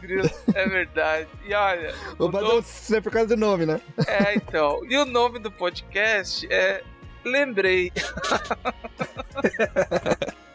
Grilo, 0.00 0.28
é 0.52 0.68
verdade. 0.68 1.28
E 1.46 1.54
olha. 1.54 1.94
O, 2.18 2.24
o 2.24 2.30
nome... 2.30 2.64
é 2.92 3.00
por 3.00 3.12
causa 3.12 3.28
do 3.28 3.36
nome, 3.36 3.66
né? 3.66 3.80
É, 4.06 4.34
então. 4.34 4.80
E 4.88 4.96
o 4.96 5.04
nome 5.04 5.38
do 5.38 5.50
podcast 5.50 6.46
é 6.50 6.82
Lembrei. 7.24 7.92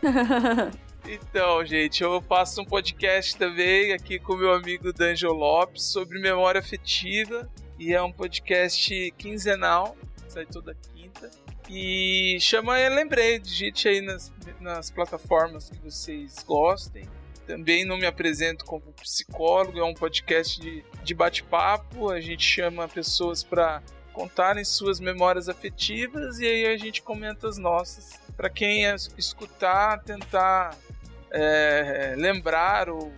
Então, 1.07 1.63
gente, 1.63 2.01
eu 2.01 2.19
faço 2.21 2.61
um 2.61 2.65
podcast 2.65 3.37
também 3.37 3.93
aqui 3.93 4.17
com 4.17 4.35
meu 4.35 4.51
amigo 4.51 4.91
Danjo 4.91 5.27
Lopes 5.31 5.83
sobre 5.83 6.19
memória 6.19 6.59
afetiva. 6.59 7.47
E 7.77 7.93
é 7.93 8.01
um 8.01 8.11
podcast 8.11 9.11
quinzenal, 9.15 9.95
sai 10.27 10.47
toda 10.47 10.73
quinta. 10.73 11.29
E 11.69 12.37
chama 12.39 12.79
Eu 12.79 12.95
Lembrei, 12.95 13.37
digite 13.37 13.87
aí 13.87 14.01
nas, 14.01 14.33
nas 14.59 14.89
plataformas 14.89 15.69
que 15.69 15.77
vocês 15.79 16.43
gostem. 16.43 17.07
Também 17.45 17.85
não 17.85 17.97
me 17.97 18.07
apresento 18.07 18.65
como 18.65 18.91
psicólogo, 18.93 19.77
é 19.77 19.83
um 19.83 19.93
podcast 19.93 20.59
de, 20.59 20.83
de 21.03 21.13
bate-papo. 21.13 22.09
A 22.09 22.19
gente 22.19 22.43
chama 22.43 22.87
pessoas 22.87 23.43
para 23.43 23.83
contarem 24.11 24.63
suas 24.63 24.99
memórias 24.99 25.47
afetivas 25.49 26.39
e 26.39 26.47
aí 26.47 26.65
a 26.65 26.77
gente 26.77 27.03
comenta 27.03 27.47
as 27.47 27.59
nossas. 27.59 28.24
Para 28.35 28.49
quem 28.49 28.83
escutar, 29.17 29.99
tentar 30.03 30.75
é, 31.31 32.15
lembrar 32.17 32.89
ou 32.89 33.11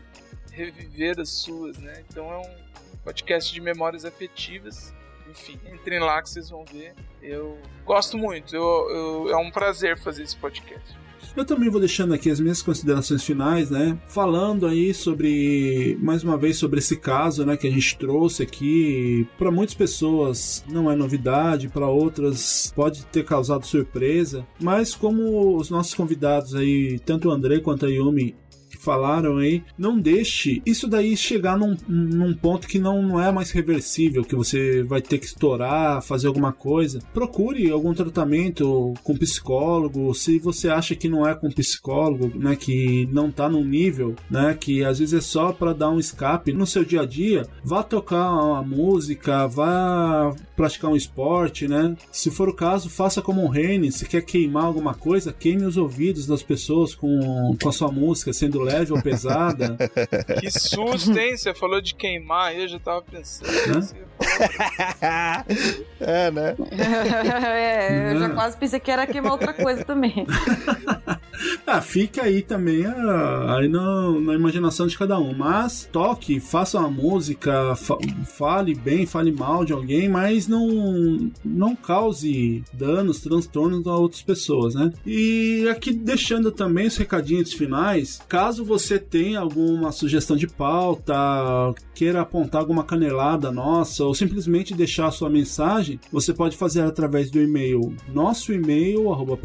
reviver 0.52 1.20
as 1.20 1.30
suas, 1.30 1.78
né? 1.78 2.04
Então 2.10 2.32
é 2.32 2.38
um 2.38 2.68
podcast 3.04 3.54
de 3.54 3.62
memórias 3.62 4.06
afetivas. 4.06 4.94
Enfim, 5.30 5.60
entrem 5.66 6.00
lá 6.00 6.22
que 6.22 6.30
vocês 6.30 6.50
vão 6.50 6.64
ver. 6.66 6.94
Eu 7.22 7.62
gosto 7.86 8.18
muito, 8.18 8.56
eu, 8.56 8.90
eu, 8.90 9.30
é 9.32 9.38
um 9.38 9.52
prazer 9.52 9.98
fazer 9.98 10.24
esse 10.24 10.38
podcast. 10.38 10.98
Eu 11.38 11.46
também 11.46 11.70
vou 11.70 11.80
deixando 11.80 12.16
aqui 12.16 12.32
as 12.32 12.40
minhas 12.40 12.64
considerações 12.64 13.24
finais, 13.24 13.70
né? 13.70 13.96
Falando 14.08 14.66
aí 14.66 14.92
sobre, 14.92 15.96
mais 16.02 16.24
uma 16.24 16.36
vez, 16.36 16.58
sobre 16.58 16.80
esse 16.80 16.98
caso, 16.98 17.46
né, 17.46 17.56
que 17.56 17.68
a 17.68 17.70
gente 17.70 17.96
trouxe 17.96 18.42
aqui. 18.42 19.28
Para 19.38 19.52
muitas 19.52 19.76
pessoas 19.76 20.66
não 20.68 20.90
é 20.90 20.96
novidade, 20.96 21.70
para 21.70 21.88
outras 21.88 22.74
pode 22.76 23.06
ter 23.06 23.24
causado 23.24 23.68
surpresa, 23.68 24.48
mas 24.60 24.96
como 24.96 25.56
os 25.58 25.70
nossos 25.70 25.94
convidados 25.94 26.56
aí, 26.56 26.98
tanto 27.06 27.30
o 27.30 27.32
André 27.32 27.60
quanto 27.60 27.86
a 27.86 27.90
Yumi, 27.90 28.36
falaram 28.88 29.36
aí, 29.36 29.62
não 29.78 30.00
deixe 30.00 30.62
isso 30.66 30.88
daí 30.88 31.18
chegar 31.18 31.58
num, 31.58 31.76
num 31.90 32.34
ponto 32.34 32.70
que 32.70 32.80
não, 32.80 33.02
não 33.02 33.22
é 33.22 33.30
mais 33.34 33.52
reversível, 33.52 34.24
que 34.24 34.34
você 34.34 34.82
vai 34.82 35.02
ter 35.02 35.18
que 35.18 35.26
estourar, 35.26 36.02
fazer 36.02 36.28
alguma 36.28 36.54
coisa. 36.54 37.00
Procure 37.14 37.70
algum 37.70 37.94
tratamento 37.94 38.94
com 39.04 39.18
psicólogo, 39.18 40.14
se 40.14 40.40
você 40.40 40.70
acha 40.70 40.96
que 40.96 41.10
não 41.10 41.28
é 41.28 41.36
com 41.36 41.52
psicólogo, 41.52 42.32
né, 42.40 42.56
que 42.56 43.10
não 43.12 43.30
tá 43.30 43.50
num 43.50 43.66
nível, 43.66 44.16
né, 44.32 44.56
que 44.58 44.86
às 44.86 45.00
vezes 45.00 45.14
é 45.14 45.22
só 45.22 45.52
para 45.52 45.74
dar 45.74 45.90
um 45.90 46.00
escape 46.00 46.54
no 46.54 46.66
seu 46.66 46.86
dia 46.86 47.02
a 47.02 47.06
dia, 47.06 47.46
vá 47.66 47.84
tocar 47.84 48.32
uma 48.32 48.64
música, 48.64 49.48
vá 49.48 50.34
praticar 50.56 50.92
um 50.92 50.96
esporte, 50.96 51.68
né? 51.68 51.96
Se 52.12 52.32
for 52.32 52.50
o 52.50 52.54
caso, 52.54 52.90
faça 52.90 53.22
como 53.22 53.44
um 53.44 53.48
Rene, 53.48 53.92
se 53.92 54.06
quer 54.06 54.22
queimar 54.22 54.64
alguma 54.66 54.94
coisa, 54.94 55.32
queime 55.32 55.66
os 55.66 55.78
ouvidos 55.78 56.26
das 56.26 56.42
pessoas 56.42 56.96
com, 56.96 57.56
com 57.62 57.70
a 57.70 57.72
sua 57.72 57.92
música, 57.92 58.34
sendo 58.34 58.60
leve 58.60 58.77
leve 58.78 58.94
ou 58.94 59.02
pesada. 59.02 59.78
Que 60.40 60.52
susto, 60.52 61.18
hein? 61.18 61.36
Você 61.36 61.54
falou 61.54 61.82
de 61.82 61.96
queimar, 61.96 62.56
eu 62.56 62.68
já 62.68 62.80
tava 62.80 63.02
pensando. 63.02 63.48
é, 66.00 66.32
né? 66.32 66.56
é, 66.72 68.14
eu 68.14 68.20
já 68.20 68.30
quase 68.30 68.58
pensei 68.58 68.80
que 68.80 68.92
era 68.92 69.06
queimar 69.08 69.32
outra 69.32 69.54
coisa 69.54 69.84
também. 69.84 70.26
ah, 71.66 71.82
fica 71.82 72.24
aí 72.24 72.42
também 72.42 72.86
a, 72.86 73.58
aí 73.58 73.68
na, 73.68 74.12
na, 74.12 74.34
imaginação 74.34 74.88
de 74.88 74.98
cada 74.98 75.20
um. 75.20 75.34
Mas 75.34 75.88
toque, 75.92 76.40
faça 76.40 76.80
uma 76.80 76.90
música, 76.90 77.76
fa, 77.76 77.98
fale 78.26 78.74
bem, 78.76 79.06
fale 79.06 79.32
mal 79.32 79.64
de 79.66 79.74
alguém, 79.74 80.10
mas 80.10 80.48
não, 80.48 81.32
não 81.44 81.76
cause 81.76 82.64
danos, 82.74 83.22
transtornos 83.22 83.86
a 83.88 83.96
outras 83.96 84.22
pessoas, 84.22 84.76
né? 84.76 84.92
E 85.06 85.68
aqui 85.70 85.92
deixando 85.94 86.52
também 86.52 86.88
os 86.88 86.98
recadinhos 86.98 87.54
finais, 87.54 88.20
caso 88.28 88.66
você 88.68 89.00
tenha 89.00 89.40
alguma 89.40 89.92
sugestão 89.92 90.36
de 90.36 90.46
pauta, 90.46 91.16
queira 91.96 92.22
apontar 92.22 92.62
alguma 92.62 92.84
canelada 92.84 93.52
nossa, 93.52 94.04
ou 94.04 94.14
simplesmente 94.14 94.76
deixar 94.76 95.08
a 95.08 95.12
sua 95.12 95.30
mensagem, 95.30 96.00
você 96.12 96.34
pode 96.34 96.56
fazer 96.58 96.82
através 96.82 97.32
do 97.32 97.42
e-mail, 97.42 97.96
nosso 98.14 98.54
e-mail, 98.54 99.12
arroba 99.12 99.40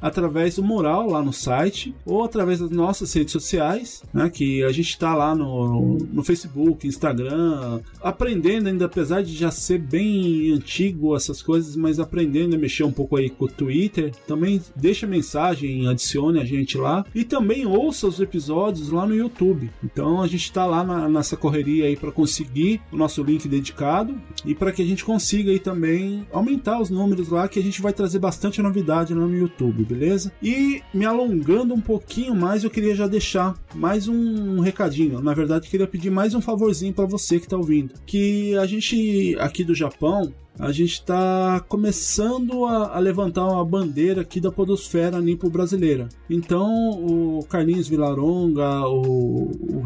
através 0.00 0.56
do 0.56 0.62
mural 0.62 1.08
lá 1.08 1.22
no 1.22 1.32
site, 1.32 1.94
ou 2.04 2.24
através 2.24 2.58
das 2.58 2.70
nossas 2.70 3.12
redes 3.14 3.32
sociais, 3.32 4.02
né, 4.12 4.28
que 4.28 4.64
a 4.64 4.72
gente 4.72 4.90
está 4.90 5.14
lá 5.14 5.34
no, 5.34 5.98
no 6.12 6.24
Facebook, 6.24 6.86
Instagram, 6.86 7.80
aprendendo 8.02 8.68
ainda, 8.68 8.86
apesar 8.86 9.22
de 9.22 9.34
já 9.34 9.50
ser 9.50 9.78
bem 9.78 10.52
antigo 10.52 11.16
essas 11.16 11.40
coisas, 11.40 11.76
mas 11.76 12.00
aprendendo 12.00 12.56
a 12.56 12.58
mexer 12.58 12.84
um 12.84 12.92
pouco 12.92 13.16
aí 13.16 13.30
com 13.30 13.44
o 13.44 13.48
Twitter, 13.48 14.12
também 14.26 14.60
deixa 14.74 15.06
mensagem, 15.06 15.86
adicione 15.86 16.40
a 16.40 16.44
gente 16.44 16.76
lá, 16.76 17.01
e 17.14 17.24
também 17.24 17.66
ouça 17.66 18.06
os 18.06 18.20
episódios 18.20 18.90
lá 18.90 19.06
no 19.06 19.14
YouTube. 19.14 19.70
Então 19.82 20.22
a 20.22 20.26
gente 20.26 20.44
está 20.44 20.66
lá 20.66 20.84
na, 20.84 21.08
nessa 21.08 21.36
correria 21.36 21.86
aí 21.86 21.96
para 21.96 22.12
conseguir 22.12 22.80
o 22.90 22.96
nosso 22.96 23.22
link 23.22 23.48
dedicado 23.48 24.14
e 24.44 24.54
para 24.54 24.72
que 24.72 24.82
a 24.82 24.84
gente 24.84 25.04
consiga 25.04 25.50
aí 25.50 25.58
também 25.58 26.26
aumentar 26.32 26.80
os 26.80 26.90
números 26.90 27.28
lá, 27.28 27.48
que 27.48 27.58
a 27.58 27.62
gente 27.62 27.80
vai 27.80 27.92
trazer 27.92 28.18
bastante 28.18 28.60
novidade 28.62 29.14
lá 29.14 29.26
no 29.26 29.36
YouTube, 29.36 29.84
beleza? 29.84 30.32
E 30.42 30.82
me 30.92 31.04
alongando 31.04 31.74
um 31.74 31.80
pouquinho 31.80 32.34
mais, 32.34 32.64
eu 32.64 32.70
queria 32.70 32.94
já 32.94 33.06
deixar 33.06 33.54
mais 33.74 34.08
um 34.08 34.60
recadinho. 34.60 35.20
Na 35.20 35.34
verdade, 35.34 35.68
queria 35.68 35.86
pedir 35.86 36.10
mais 36.10 36.34
um 36.34 36.40
favorzinho 36.40 36.92
para 36.92 37.06
você 37.06 37.38
que 37.38 37.46
está 37.46 37.56
ouvindo, 37.56 37.94
que 38.06 38.56
a 38.56 38.66
gente 38.66 39.36
aqui 39.38 39.64
do 39.64 39.74
Japão 39.74 40.32
a 40.62 40.70
gente 40.70 40.92
está 40.92 41.58
começando 41.68 42.64
a, 42.64 42.96
a, 42.96 42.98
levantar 43.00 43.44
uma 43.44 43.64
bandeira 43.64 44.20
aqui 44.20 44.40
da 44.40 44.52
podosfera 44.52 45.20
nipo 45.20 45.50
brasileira. 45.50 46.08
Então, 46.30 46.90
o 46.90 47.44
Carlinhos 47.48 47.88
Vilaronga, 47.88 48.86
o, 48.86 49.50
o 49.50 49.82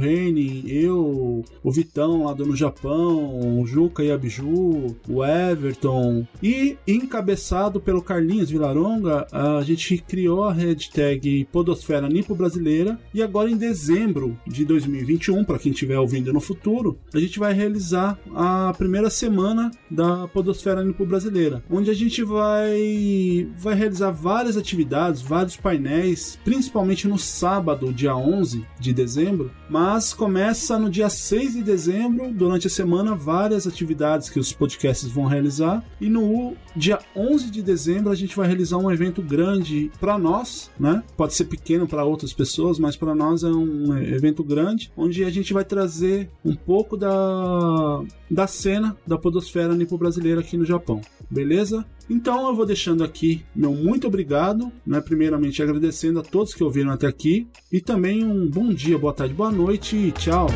eu, 0.67 1.43
o 1.65 1.73
Vitão 1.73 2.25
lá 2.25 2.35
do 2.35 2.45
no 2.45 2.55
Japão, 2.55 3.59
o 3.59 3.67
Juca 3.67 4.05
e 4.05 4.11
a 4.11 4.19
Biju, 4.19 4.95
o 5.09 5.25
Everton, 5.25 6.27
e 6.43 6.77
encabeçado 6.87 7.81
pelo 7.81 8.03
Carlinhos 8.03 8.51
Vilaronga, 8.51 9.27
a 9.33 9.63
gente 9.63 9.97
criou 10.07 10.45
a 10.45 10.53
hashtag 10.53 11.49
Podosfera 11.51 12.07
Nipo 12.07 12.35
Brasileira 12.35 12.99
e 13.15 13.23
agora 13.23 13.51
em 13.51 13.57
dezembro 13.57 14.39
de 14.47 14.63
2021, 14.67 15.43
para 15.43 15.59
quem 15.59 15.73
estiver 15.73 15.99
ouvindo 15.99 16.35
no 16.35 16.41
futuro, 16.41 16.99
a 17.15 17.19
gente 17.19 17.39
vai 17.39 17.55
realizar 17.55 18.19
a 18.35 18.75
primeira 18.77 19.09
semana 19.09 19.71
da 19.91 20.29
Podosfera 20.29 20.66
Podosfera 20.67 20.85
Nipo 20.85 21.07
Brasileira, 21.07 21.63
onde 21.71 21.91
a 21.91 21.95
gente 21.95 22.25
vai, 22.25 23.49
vai 23.57 23.75
realizar 23.75 24.11
várias 24.11 24.57
atividades, 24.57 25.23
vários 25.23 25.57
painéis, 25.57 26.39
principalmente 26.45 27.07
no 27.07 27.19
sábado, 27.19 27.93
dia 27.93 28.17
11 28.17 28.65
de 28.81 28.93
dezembro, 28.93 29.53
mas 29.69 30.15
começa 30.15 30.79
no 30.79 30.91
dia 30.91 31.09
6 31.09 31.55
de 31.55 31.63
dezembro, 31.63 32.33
durante 32.33 32.67
a 32.67 32.71
semana, 32.71 33.15
várias 33.15 33.67
atividades 33.67 34.29
que 34.29 34.39
os 34.39 34.53
podcasts 34.53 35.09
vão 35.09 35.25
realizar, 35.25 35.85
e 36.01 36.09
no 36.09 36.55
dia 36.75 36.99
11 37.15 37.51
de 37.51 37.63
dezembro 37.63 38.11
a 38.11 38.15
gente 38.15 38.37
vai 38.37 38.47
realizar 38.47 38.77
um 38.79 38.91
evento 38.91 39.23
grande 39.23 39.91
para 40.01 40.19
nós, 40.19 40.71
né? 40.79 41.03
Pode 41.17 41.35
ser 41.35 41.45
pequeno 41.47 41.87
para 41.87 42.05
outras 42.05 42.33
pessoas, 42.33 42.79
mas 42.79 42.97
para 42.97 43.15
nós 43.15 43.43
é 43.43 43.49
um 43.49 43.97
evento 43.99 44.45
grande, 44.45 44.93
onde 44.97 45.25
a 45.25 45.31
gente 45.31 45.53
vai 45.53 45.65
trazer 45.65 46.31
um 46.45 46.55
pouco 46.55 46.97
da, 46.97 48.03
da 48.31 48.47
cena 48.47 48.97
da 49.07 49.19
podosfera 49.19 49.75
nipo 49.75 49.97
brasileira 49.99 50.41
aqui 50.41 50.57
no 50.57 50.65
Japão, 50.65 51.01
beleza? 51.31 51.85
Então 52.09 52.47
eu 52.47 52.55
vou 52.55 52.65
deixando 52.65 53.03
aqui 53.03 53.45
meu 53.55 53.73
muito 53.73 54.07
obrigado, 54.07 54.71
né? 54.87 55.01
Primeiramente 55.01 55.63
agradecendo 55.63 56.21
a 56.21 56.23
todos 56.23 56.55
que 56.55 56.63
ouviram 56.63 56.93
até 56.93 57.07
aqui 57.07 57.49
e 57.73 57.81
também 57.81 58.25
um 58.25 58.49
bom 58.49 58.73
dia, 58.73 58.97
boa 58.97 59.13
tarde, 59.13 59.35
boa 59.35 59.51
noite 59.51 59.97
e 59.97 60.13
tchau. 60.13 60.47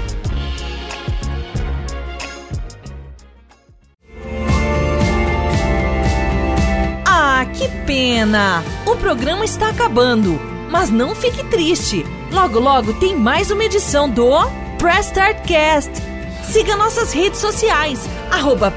Ah, 7.04 7.44
que 7.46 7.68
pena! 7.84 8.62
O 8.86 8.96
programa 8.96 9.44
está 9.44 9.70
acabando, 9.70 10.38
mas 10.70 10.90
não 10.90 11.14
fique 11.14 11.44
triste. 11.50 12.04
Logo 12.32 12.60
logo 12.60 12.94
tem 12.94 13.16
mais 13.16 13.50
uma 13.50 13.64
edição 13.64 14.08
do 14.08 14.30
Press 14.78 15.06
Start 15.06 15.44
Cast 15.46 16.09
Siga 16.50 16.76
nossas 16.76 17.12
redes 17.12 17.38
sociais, 17.38 18.00
arroba 18.28 18.72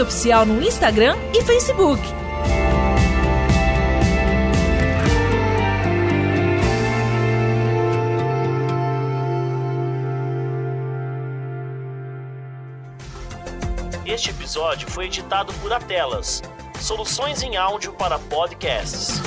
Oficial 0.00 0.46
no 0.46 0.62
Instagram 0.62 1.18
e 1.34 1.42
Facebook. 1.42 2.00
Este 14.06 14.30
episódio 14.30 14.90
foi 14.90 15.04
editado 15.04 15.52
por 15.60 15.70
Atelas, 15.74 16.40
soluções 16.80 17.42
em 17.42 17.54
áudio 17.54 17.92
para 17.92 18.18
podcasts. 18.18 19.20